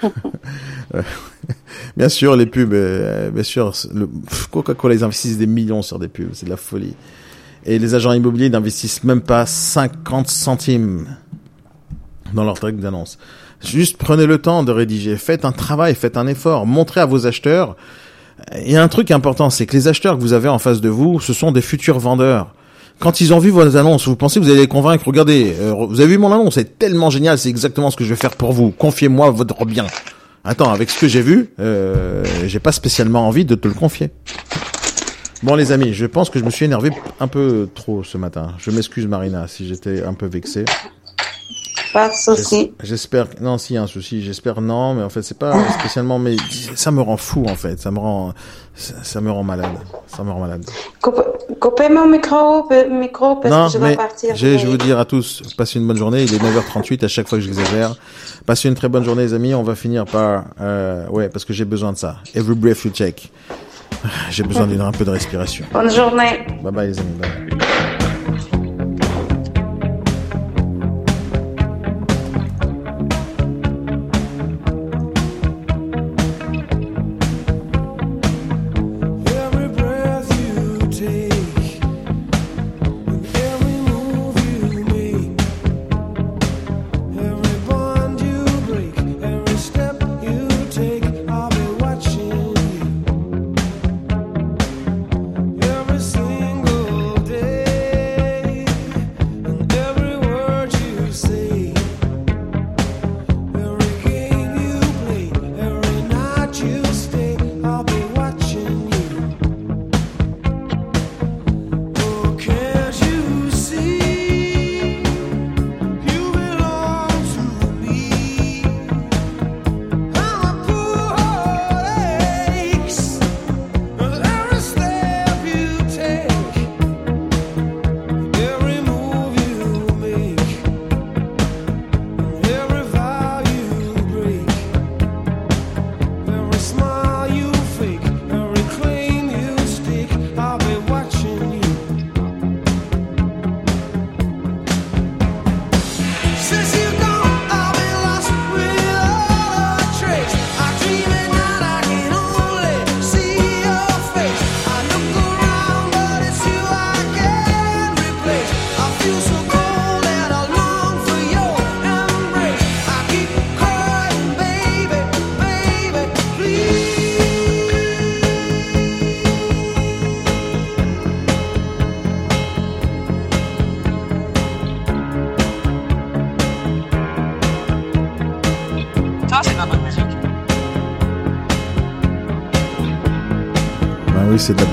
bien 1.96 2.08
sûr, 2.08 2.36
les 2.36 2.46
pubs, 2.46 2.72
euh, 2.72 3.30
bien 3.30 3.42
sûr, 3.42 3.72
le 3.92 4.08
Coca-Cola, 4.50 4.94
ils 4.94 5.04
investissent 5.04 5.38
des 5.38 5.46
millions 5.46 5.82
sur 5.82 5.98
des 5.98 6.08
pubs, 6.08 6.30
c'est 6.32 6.46
de 6.46 6.50
la 6.50 6.56
folie. 6.56 6.94
Et 7.64 7.78
les 7.78 7.94
agents 7.94 8.12
immobiliers 8.12 8.50
n'investissent 8.50 9.02
même 9.04 9.20
pas 9.22 9.44
50 9.44 10.28
centimes 10.28 11.16
dans 12.32 12.44
leur 12.44 12.58
truc 12.58 12.76
d'annonce. 12.78 13.18
Juste 13.60 13.96
prenez 13.96 14.26
le 14.26 14.38
temps 14.38 14.62
de 14.62 14.70
rédiger, 14.70 15.16
faites 15.16 15.44
un 15.44 15.52
travail, 15.52 15.94
faites 15.96 16.16
un 16.16 16.28
effort, 16.28 16.64
montrez 16.66 17.00
à 17.00 17.06
vos 17.06 17.26
acheteurs. 17.26 17.76
Il 18.64 18.70
y 18.70 18.76
a 18.76 18.82
un 18.82 18.88
truc 18.88 19.10
important, 19.10 19.50
c'est 19.50 19.66
que 19.66 19.76
les 19.76 19.88
acheteurs 19.88 20.16
que 20.16 20.22
vous 20.22 20.32
avez 20.32 20.48
en 20.48 20.58
face 20.58 20.80
de 20.80 20.88
vous, 20.88 21.20
ce 21.20 21.32
sont 21.32 21.52
des 21.52 21.62
futurs 21.62 21.98
vendeurs. 21.98 22.54
Quand 22.98 23.20
ils 23.20 23.32
ont 23.32 23.38
vu 23.38 23.50
vos 23.50 23.76
annonces, 23.76 24.08
vous 24.08 24.16
pensez 24.16 24.40
que 24.40 24.44
vous 24.44 24.50
allez 24.50 24.62
les 24.62 24.66
convaincre, 24.66 25.06
regardez, 25.06 25.54
euh, 25.60 25.72
vous 25.88 26.00
avez 26.00 26.10
vu 26.10 26.18
mon 26.18 26.32
annonce, 26.32 26.54
c'est 26.54 26.78
tellement 26.78 27.10
génial, 27.10 27.38
c'est 27.38 27.48
exactement 27.48 27.90
ce 27.90 27.96
que 27.96 28.02
je 28.04 28.10
vais 28.10 28.16
faire 28.16 28.34
pour 28.34 28.52
vous. 28.52 28.70
Confiez-moi 28.70 29.30
votre 29.30 29.64
bien. 29.64 29.86
Attends, 30.42 30.72
avec 30.72 30.90
ce 30.90 30.98
que 30.98 31.06
j'ai 31.06 31.22
vu, 31.22 31.50
euh, 31.60 32.24
j'ai 32.46 32.58
pas 32.58 32.72
spécialement 32.72 33.28
envie 33.28 33.44
de 33.44 33.54
te 33.54 33.68
le 33.68 33.74
confier. 33.74 34.10
Bon 35.44 35.54
les 35.54 35.70
amis, 35.70 35.94
je 35.94 36.06
pense 36.06 36.30
que 36.30 36.40
je 36.40 36.44
me 36.44 36.50
suis 36.50 36.64
énervé 36.64 36.90
un 37.20 37.28
peu 37.28 37.68
trop 37.72 38.02
ce 38.02 38.18
matin. 38.18 38.54
Je 38.58 38.72
m'excuse 38.72 39.06
Marina 39.06 39.46
si 39.46 39.68
j'étais 39.68 40.02
un 40.02 40.14
peu 40.14 40.26
vexé. 40.26 40.64
Pas 41.98 42.10
de 42.10 42.14
souci. 42.14 42.72
J'espère 42.80 43.26
non 43.40 43.58
s'il 43.58 43.74
y 43.74 43.76
a 43.76 43.82
un 43.82 43.88
souci, 43.88 44.22
j'espère 44.22 44.60
non, 44.60 44.94
mais 44.94 45.02
en 45.02 45.08
fait 45.08 45.22
c'est 45.22 45.36
pas 45.36 45.52
spécialement 45.80 46.20
mais 46.20 46.36
ça 46.76 46.92
me 46.92 47.00
rend 47.00 47.16
fou 47.16 47.44
en 47.48 47.56
fait, 47.56 47.80
ça 47.80 47.90
me 47.90 47.98
rend 47.98 48.34
ça, 48.76 49.20
me 49.20 49.32
rend 49.32 49.42
malade, 49.42 49.72
ça 50.06 50.22
me 50.22 50.30
rend 50.30 50.38
malade. 50.38 50.64
Coupez 51.00 51.88
mon 51.88 52.06
micro, 52.06 52.68
micro 52.88 53.36
parce 53.36 53.52
non, 53.52 53.66
que 53.66 53.72
je 53.72 53.78
mais 53.78 53.90
vais 53.90 53.96
partir. 53.96 54.36
Je 54.36 54.46
vais 54.46 54.64
vous 54.64 54.76
dire 54.76 55.00
à 55.00 55.04
tous, 55.04 55.42
passez 55.56 55.80
une 55.80 55.88
bonne 55.88 55.96
journée. 55.96 56.22
Il 56.22 56.32
est 56.32 56.38
9h38 56.38 57.04
à 57.04 57.08
chaque 57.08 57.26
fois 57.28 57.38
que 57.38 57.44
j'exagère. 57.44 57.96
Passez 58.46 58.68
une 58.68 58.76
très 58.76 58.88
bonne 58.88 59.02
journée 59.02 59.24
les 59.24 59.34
amis. 59.34 59.52
On 59.54 59.64
va 59.64 59.74
finir 59.74 60.04
par 60.04 60.44
euh, 60.60 61.04
ouais 61.08 61.28
parce 61.28 61.44
que 61.44 61.52
j'ai 61.52 61.64
besoin 61.64 61.92
de 61.92 61.98
ça. 61.98 62.18
Every 62.36 62.54
breath 62.54 62.84
you 62.84 62.92
take. 62.92 63.28
J'ai 64.30 64.44
besoin 64.44 64.68
d'une 64.68 64.80
un 64.80 64.92
peu 64.92 65.04
de 65.04 65.10
respiration. 65.10 65.64
Bonne 65.72 65.90
journée. 65.90 66.46
Bye 66.62 66.72
bye 66.72 66.86
les 66.86 66.98
amis. 67.00 67.14
Bye. 67.18 67.58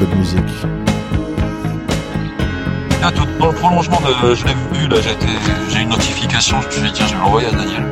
De 0.05 0.09
bonne 0.09 0.19
musique. 0.19 0.41
dans 3.39 3.47
le 3.47 3.53
prolongement 3.53 3.99
de. 4.01 4.35
Je 4.35 4.45
l'ai 4.45 4.53
vu, 4.73 4.87
là, 4.87 4.97
j'ai 5.69 5.81
une 5.81 5.89
notification, 5.89 6.61
je 6.61 6.67
me 6.67 6.71
suis 6.71 6.81
dit, 6.81 6.91
tiens, 6.93 7.07
je 7.07 7.13
vais 7.13 7.19
l'envoyer 7.19 7.47
à 7.47 7.51
Daniel. 7.51 7.83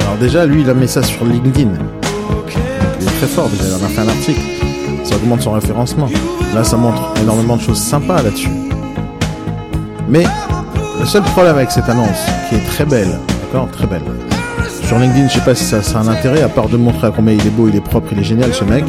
Alors, 0.00 0.16
déjà, 0.18 0.46
lui, 0.46 0.62
il 0.62 0.70
a 0.70 0.74
mis 0.74 0.88
ça 0.88 1.02
sur 1.02 1.24
LinkedIn. 1.24 1.70
il 3.00 3.06
est 3.06 3.10
très 3.18 3.26
fort, 3.26 3.48
déjà, 3.48 3.64
il 3.68 3.82
en 3.82 3.86
a 3.86 3.88
fait 3.88 4.00
un 4.00 4.08
article. 4.08 4.40
Ça 5.04 5.16
augmente 5.16 5.42
son 5.42 5.52
référencement. 5.52 6.08
Là, 6.54 6.64
ça 6.64 6.76
montre 6.76 7.14
énormément 7.20 7.56
de 7.56 7.62
choses 7.62 7.80
sympas 7.80 8.22
là-dessus. 8.22 8.50
Mais 10.08 10.24
le 11.00 11.06
seul 11.06 11.22
problème 11.22 11.56
avec 11.56 11.70
cette 11.70 11.88
annonce, 11.88 12.26
qui 12.48 12.56
est 12.56 12.66
très 12.66 12.84
belle, 12.84 13.18
d'accord, 13.42 13.70
très 13.70 13.86
belle. 13.86 14.25
Sur 14.86 15.00
LinkedIn, 15.00 15.26
je 15.26 15.34
sais 15.34 15.40
pas 15.40 15.56
si 15.56 15.64
ça, 15.64 15.78
a 15.78 16.00
un 16.00 16.06
intérêt, 16.06 16.42
à 16.42 16.48
part 16.48 16.68
de 16.68 16.76
montrer 16.76 17.08
à 17.08 17.10
combien 17.10 17.34
il 17.34 17.44
est 17.44 17.50
beau, 17.50 17.66
il 17.66 17.74
est 17.74 17.80
propre, 17.80 18.10
il 18.12 18.20
est 18.20 18.24
génial, 18.24 18.54
ce 18.54 18.62
mec. 18.62 18.84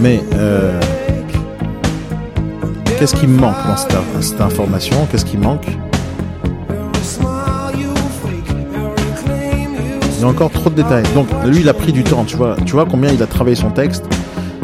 Mais 0.00 0.20
euh, 0.34 0.80
qu'est-ce 2.98 3.14
qui 3.14 3.28
me 3.28 3.38
manque 3.38 3.54
dans 3.64 4.20
cette, 4.20 4.40
information? 4.40 5.06
Qu'est-ce 5.10 5.24
qui 5.24 5.36
manque? 5.36 5.68
Il 10.16 10.20
y 10.20 10.24
a 10.24 10.26
encore 10.26 10.50
trop 10.50 10.70
de 10.70 10.74
détails. 10.74 11.04
Donc 11.14 11.28
lui, 11.46 11.60
il 11.60 11.68
a 11.68 11.74
pris 11.74 11.92
du 11.92 12.02
temps, 12.02 12.24
tu 12.24 12.36
vois. 12.36 12.56
Tu 12.66 12.72
vois 12.72 12.84
combien 12.84 13.12
il 13.12 13.22
a 13.22 13.26
travaillé 13.26 13.54
son 13.54 13.70
texte? 13.70 14.04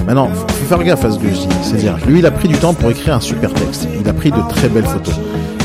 Maintenant, 0.07 0.29
faut 0.29 0.65
faire 0.65 0.83
gaffe 0.83 1.05
à 1.05 1.13
ce 1.13 1.19
que. 1.21 1.27
C'est-à-dire, 1.63 1.99
lui, 2.09 2.19
il 2.19 2.27
a 2.27 2.33
pris 2.33 2.49
du 2.49 2.57
temps 2.57 2.75
pour 2.75 2.91
écrire 2.91 3.15
un 3.15 3.21
super 3.21 3.55
texte. 3.55 3.87
Il 4.01 4.09
a 4.09 4.13
pris 4.13 4.33
de 4.33 4.41
très 4.49 4.69
belles 4.69 4.87
photos. 4.87 5.15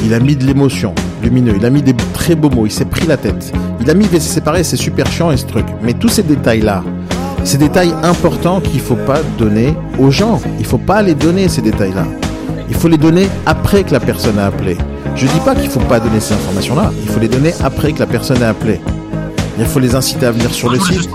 Il 0.06 0.14
a 0.14 0.20
mis 0.20 0.36
de 0.36 0.46
l'émotion, 0.46 0.94
lumineux. 1.24 1.56
Il 1.58 1.66
a 1.66 1.72
mis 1.72 1.82
des 1.82 1.96
très 2.14 2.36
beaux 2.36 2.52
mots. 2.52 2.68
Il 2.68 2.72
s'est 2.72 2.86
pris 2.86 3.08
la 3.08 3.18
tête. 3.18 3.54
Il 3.84 3.90
a 3.90 3.94
mis 3.96 4.08
c'est 4.10 4.22
séparé, 4.22 4.64
c'est 4.64 4.78
super 4.78 5.06
chiant 5.08 5.30
et 5.30 5.36
ce 5.36 5.46
truc. 5.46 5.66
Mais 5.82 5.92
tous 5.92 6.08
ces 6.08 6.24
détails-là, 6.24 6.86
ces 7.44 7.58
détails 7.58 7.94
importants 8.02 8.62
qu'il 8.62 8.80
faut 8.80 8.96
pas 8.96 9.20
donner 9.38 9.76
aux 10.00 10.10
gens. 10.10 10.40
Il 10.58 10.66
faut 10.66 10.78
pas 10.78 11.02
les 11.02 11.14
donner 11.14 11.50
ces 11.50 11.62
détails-là. 11.62 12.06
Il 12.70 12.76
faut 12.76 12.88
les 12.88 12.98
donner 12.98 13.28
après 13.46 13.84
que 13.84 13.92
la 13.92 14.00
personne 14.00 14.40
a 14.40 14.46
appelé. 14.46 14.78
Je 15.18 15.28
dis 15.28 15.40
pas 15.44 15.54
qu'il 15.54 15.70
faut 15.70 15.82
pas 15.82 16.00
donner 16.00 16.22
ces 16.22 16.34
informations-là. 16.34 16.94
Il 17.02 17.10
faut 17.10 17.20
les 17.20 17.28
donner 17.28 17.54
après 17.62 17.92
que 17.92 18.00
la 18.00 18.06
personne 18.06 18.42
a 18.42 18.52
appelé. 18.52 18.80
Il 19.60 19.66
faut 19.66 19.80
les 19.80 19.96
inciter 19.96 20.28
à 20.28 20.32
venir 20.32 20.54
sur 20.54 20.70
le 20.70 20.80
site. 20.80 21.10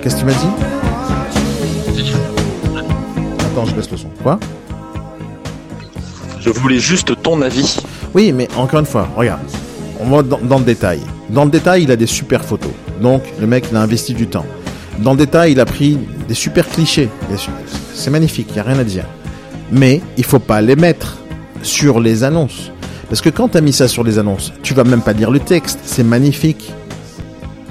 Qu'est-ce 0.00 0.14
que 0.14 0.20
tu 0.20 0.26
m'as 0.26 0.32
dit? 0.32 0.46
Attends, 3.40 3.64
je 3.64 3.74
baisse 3.74 3.90
le 3.90 3.96
son. 3.96 4.10
Quoi? 4.22 4.38
Je 6.38 6.50
voulais 6.50 6.78
juste 6.78 7.20
ton 7.20 7.42
avis. 7.42 7.78
Oui, 8.14 8.30
mais 8.32 8.46
encore 8.56 8.78
une 8.78 8.86
fois, 8.86 9.08
regarde. 9.16 9.40
On 10.02 10.08
va 10.08 10.22
dans, 10.22 10.58
le 10.58 10.64
détail. 10.64 11.00
Dans 11.28 11.44
le 11.44 11.50
détail, 11.50 11.82
il 11.82 11.90
a 11.90 11.96
des 11.96 12.06
super 12.06 12.44
photos. 12.44 12.72
Donc, 13.00 13.22
le 13.40 13.46
mec, 13.46 13.66
il 13.70 13.76
a 13.76 13.82
investi 13.82 14.14
du 14.14 14.26
temps. 14.26 14.46
Dans 14.98 15.12
le 15.12 15.18
détail, 15.18 15.52
il 15.52 15.60
a 15.60 15.64
pris 15.64 15.98
des 16.26 16.34
super 16.34 16.66
clichés. 16.68 17.08
C'est 17.94 18.10
magnifique, 18.10 18.48
il 18.50 18.54
n'y 18.54 18.60
a 18.60 18.62
rien 18.62 18.78
à 18.78 18.84
dire. 18.84 19.04
Mais 19.70 20.00
il 20.16 20.24
faut 20.24 20.38
pas 20.38 20.60
les 20.60 20.76
mettre 20.76 21.18
sur 21.62 22.00
les 22.00 22.24
annonces. 22.24 22.72
Parce 23.08 23.20
que 23.20 23.28
quand 23.28 23.48
tu 23.48 23.58
as 23.58 23.60
mis 23.60 23.72
ça 23.72 23.88
sur 23.88 24.04
les 24.04 24.18
annonces, 24.18 24.52
tu 24.62 24.72
vas 24.72 24.84
même 24.84 25.02
pas 25.02 25.12
lire 25.12 25.30
le 25.30 25.40
texte, 25.40 25.80
c'est 25.84 26.04
magnifique. 26.04 26.72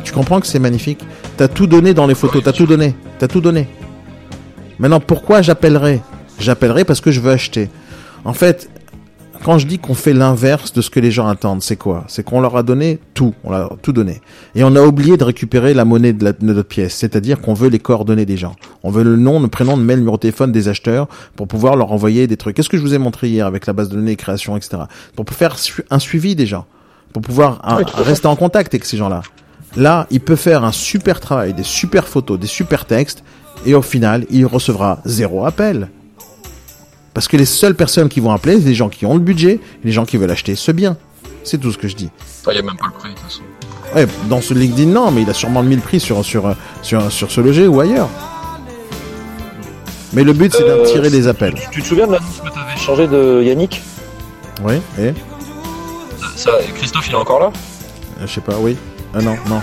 Tu 0.03 0.11
comprends 0.11 0.39
que 0.39 0.47
c'est 0.47 0.59
magnifique? 0.59 0.99
T'as 1.37 1.47
tout 1.47 1.67
donné 1.67 1.93
dans 1.93 2.07
les 2.07 2.15
photos, 2.15 2.43
t'as 2.43 2.51
tout 2.51 2.65
donné, 2.65 2.93
t'as 3.17 3.27
tout 3.27 3.41
donné. 3.41 3.67
Maintenant, 4.77 4.99
pourquoi 4.99 5.41
j'appellerai? 5.41 6.01
J'appellerai 6.39 6.83
parce 6.83 7.01
que 7.01 7.11
je 7.11 7.19
veux 7.19 7.31
acheter. 7.31 7.69
En 8.25 8.33
fait, 8.33 8.69
quand 9.43 9.57
je 9.57 9.67
dis 9.67 9.79
qu'on 9.79 9.93
fait 9.93 10.13
l'inverse 10.13 10.73
de 10.73 10.81
ce 10.81 10.89
que 10.89 10.99
les 10.99 11.11
gens 11.11 11.27
attendent, 11.27 11.61
c'est 11.61 11.77
quoi? 11.77 12.03
C'est 12.07 12.23
qu'on 12.23 12.41
leur 12.41 12.57
a 12.57 12.63
donné 12.63 12.99
tout, 13.13 13.33
on 13.43 13.51
leur 13.51 13.73
a 13.73 13.75
tout 13.81 13.93
donné. 13.93 14.21
Et 14.55 14.63
on 14.63 14.75
a 14.75 14.81
oublié 14.81 15.17
de 15.17 15.23
récupérer 15.23 15.73
la 15.73 15.85
monnaie 15.85 16.13
de, 16.13 16.33
notre 16.41 16.63
pièce, 16.63 16.95
c'est-à-dire 16.95 17.39
qu'on 17.39 17.53
veut 17.53 17.69
les 17.69 17.79
coordonnées 17.79 18.25
des 18.25 18.37
gens. 18.37 18.55
On 18.83 18.91
veut 18.91 19.03
le 19.03 19.15
nom, 19.15 19.39
le 19.39 19.47
prénom, 19.47 19.77
le 19.77 19.83
mail, 19.83 19.97
le 19.97 20.01
numéro 20.01 20.17
de 20.17 20.21
téléphone 20.21 20.51
des 20.51 20.67
acheteurs 20.67 21.07
pour 21.35 21.47
pouvoir 21.47 21.75
leur 21.75 21.91
envoyer 21.91 22.27
des 22.27 22.37
trucs. 22.37 22.55
Qu'est-ce 22.55 22.69
que 22.69 22.77
je 22.77 22.81
vous 22.81 22.93
ai 22.93 22.97
montré 22.97 23.29
hier 23.29 23.45
avec 23.45 23.65
la 23.65 23.73
base 23.73 23.89
de 23.89 23.95
données, 23.95 24.15
création, 24.15 24.57
etc. 24.57 24.83
Pour 25.15 25.25
faire 25.29 25.55
un 25.89 25.99
suivi 25.99 26.35
des 26.35 26.45
gens, 26.45 26.65
pour 27.13 27.21
pouvoir 27.21 27.61
rester 27.95 28.27
en 28.27 28.35
contact 28.35 28.73
avec 28.73 28.85
ces 28.85 28.97
gens-là. 28.97 29.21
Là, 29.75 30.07
il 30.09 30.19
peut 30.19 30.35
faire 30.35 30.63
un 30.63 30.71
super 30.71 31.19
travail, 31.19 31.53
des 31.53 31.63
super 31.63 32.07
photos, 32.07 32.39
des 32.39 32.47
super 32.47 32.85
textes, 32.85 33.23
et 33.65 33.75
au 33.75 33.81
final, 33.81 34.25
il 34.29 34.45
recevra 34.45 34.99
zéro 35.05 35.45
appel. 35.45 35.89
Parce 37.19 37.27
que 37.27 37.35
les 37.35 37.43
seules 37.43 37.75
personnes 37.75 38.07
qui 38.07 38.21
vont 38.21 38.31
appeler, 38.31 38.61
c'est 38.61 38.69
les 38.69 38.73
gens 38.75 38.87
qui 38.87 39.05
ont 39.05 39.13
le 39.13 39.19
budget, 39.19 39.59
les 39.83 39.91
gens 39.91 40.05
qui 40.05 40.15
veulent 40.15 40.31
acheter 40.31 40.55
ce 40.55 40.71
bien. 40.71 40.95
C'est 41.43 41.57
tout 41.57 41.69
ce 41.69 41.77
que 41.77 41.89
je 41.89 41.97
dis. 41.97 42.09
Il 42.47 42.53
n'y 42.53 42.59
a 42.59 42.61
même 42.61 42.77
pas 42.77 42.85
le 42.85 42.93
prix, 42.93 43.09
de 43.09 43.15
toute 43.15 43.25
façon. 43.25 43.41
Ouais, 43.93 44.07
dans 44.29 44.39
ce 44.39 44.53
LinkedIn, 44.53 44.89
non, 44.89 45.11
mais 45.11 45.23
il 45.23 45.29
a 45.29 45.33
sûrement 45.33 45.61
le 45.61 45.67
1000 45.67 45.81
prix 45.81 45.99
sur, 45.99 46.23
sur, 46.23 46.55
sur, 46.81 47.11
sur 47.11 47.29
ce 47.29 47.41
loger 47.41 47.67
ou 47.67 47.81
ailleurs. 47.81 48.07
Mais 50.13 50.23
le 50.23 50.31
but, 50.31 50.53
c'est 50.53 50.63
euh, 50.63 50.77
d'attirer 50.77 51.09
des 51.09 51.27
appels. 51.27 51.55
Tu 51.71 51.81
te 51.81 51.87
souviens 51.87 52.07
de 52.07 52.13
l'annonce 52.13 52.39
que 52.41 52.53
tu 52.53 52.57
avais 52.57 52.79
changé 52.79 53.05
de 53.05 53.43
Yannick? 53.43 53.81
Oui, 54.63 54.75
et 54.97 55.11
ça, 56.37 56.51
Christophe, 56.77 57.09
il 57.09 57.11
est 57.11 57.17
encore 57.17 57.41
là? 57.41 57.51
Euh, 58.21 58.27
Je 58.27 58.33
sais 58.33 58.39
pas, 58.39 58.55
oui. 58.61 58.77
Ah 59.13 59.21
non, 59.21 59.35
non. 59.49 59.59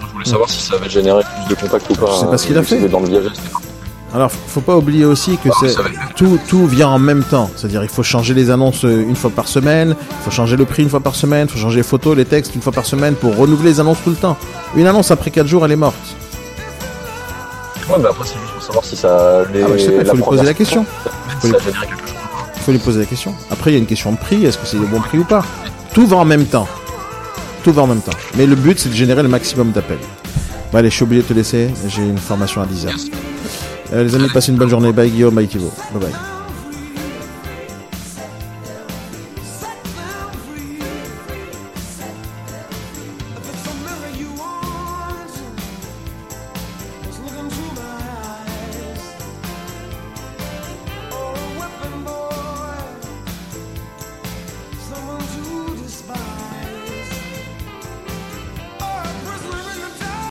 Je 0.00 0.12
voulais 0.12 0.26
savoir 0.26 0.48
si 0.48 0.62
ça 0.62 0.76
avait 0.76 0.88
généré 0.88 1.24
plus 1.48 1.56
de 1.56 1.60
contacts 1.60 1.90
ou 1.90 1.94
pas. 1.94 2.06
Je 2.12 2.20
sais 2.20 2.26
pas 2.26 2.38
ce 2.38 2.46
qu'il 2.46 2.56
a 2.56 2.62
fait. 2.62 2.88
Dans 2.88 3.00
le 3.00 3.08
alors, 4.14 4.30
faut 4.30 4.60
pas 4.60 4.76
oublier 4.76 5.04
aussi 5.04 5.38
que 5.38 5.48
c'est 5.60 5.74
tout, 6.14 6.38
tout 6.48 6.68
vient 6.68 6.86
en 6.86 7.00
même 7.00 7.24
temps. 7.24 7.50
C'est-à-dire, 7.56 7.82
il 7.82 7.88
faut 7.88 8.04
changer 8.04 8.32
les 8.32 8.48
annonces 8.48 8.84
euh, 8.84 9.02
une 9.02 9.16
fois 9.16 9.30
par 9.30 9.48
semaine, 9.48 9.96
il 9.98 10.24
faut 10.24 10.30
changer 10.30 10.56
le 10.56 10.64
prix 10.64 10.84
une 10.84 10.88
fois 10.88 11.00
par 11.00 11.16
semaine, 11.16 11.48
il 11.48 11.52
faut 11.52 11.58
changer 11.58 11.78
les 11.78 11.82
photos, 11.82 12.16
les 12.16 12.24
textes 12.24 12.54
une 12.54 12.62
fois 12.62 12.72
par 12.72 12.86
semaine 12.86 13.16
pour 13.16 13.36
renouveler 13.36 13.70
les 13.70 13.80
annonces 13.80 13.98
tout 14.04 14.10
le 14.10 14.16
temps. 14.16 14.36
Une 14.76 14.86
annonce 14.86 15.10
après 15.10 15.32
4 15.32 15.48
jours, 15.48 15.64
elle 15.64 15.72
est 15.72 15.76
morte. 15.76 15.96
Ouais, 17.88 17.96
mais 17.98 18.06
après, 18.06 18.24
c'est 18.24 18.38
juste 18.38 18.52
pour 18.52 18.62
savoir 18.62 18.84
si 18.84 18.94
ça. 18.94 19.42
Les... 19.52 19.64
Ah 19.64 19.68
bah, 19.68 19.74
je 19.76 19.82
sais 19.82 19.90
pas, 19.90 20.02
il 20.02 20.06
faut 20.06 20.16
lui 20.16 20.22
poser 20.22 20.44
la 20.44 20.54
question. 20.54 20.86
Il 21.42 21.50
faut, 21.50 21.58
faut 22.60 22.72
lui 22.72 22.78
poser 22.78 23.00
la 23.00 23.06
question. 23.06 23.34
Après, 23.50 23.72
il 23.72 23.74
y 23.74 23.76
a 23.76 23.80
une 23.80 23.86
question 23.86 24.12
de 24.12 24.16
prix. 24.16 24.44
Est-ce 24.44 24.58
que 24.58 24.66
c'est 24.66 24.78
le 24.78 24.86
bon 24.86 25.00
prix 25.00 25.18
ou 25.18 25.24
pas? 25.24 25.44
Tout 25.92 26.06
va 26.06 26.18
en 26.18 26.24
même 26.24 26.46
temps. 26.46 26.68
Tout 27.64 27.72
va 27.72 27.82
en 27.82 27.88
même 27.88 28.00
temps. 28.00 28.12
Mais 28.36 28.46
le 28.46 28.54
but, 28.54 28.78
c'est 28.78 28.90
de 28.90 28.94
générer 28.94 29.24
le 29.24 29.28
maximum 29.28 29.72
d'appels. 29.72 29.98
Bah, 30.72 30.78
allez, 30.78 30.90
je 30.90 30.94
suis 30.94 31.02
obligé 31.02 31.22
de 31.22 31.26
te 31.26 31.32
laisser. 31.32 31.68
J'ai 31.88 32.02
une 32.02 32.18
formation 32.18 32.62
à 32.62 32.66
10h. 32.66 33.10
Euh, 33.92 34.02
les 34.04 34.14
amis, 34.14 34.28
passez 34.32 34.50
une 34.52 34.58
bonne 34.58 34.70
journée. 34.70 34.92
Bye 34.92 35.10
Guillaume, 35.10 35.34
bye 35.34 35.46
Thibaut. 35.46 35.72
Bye 35.92 36.02
bye. 36.10 36.43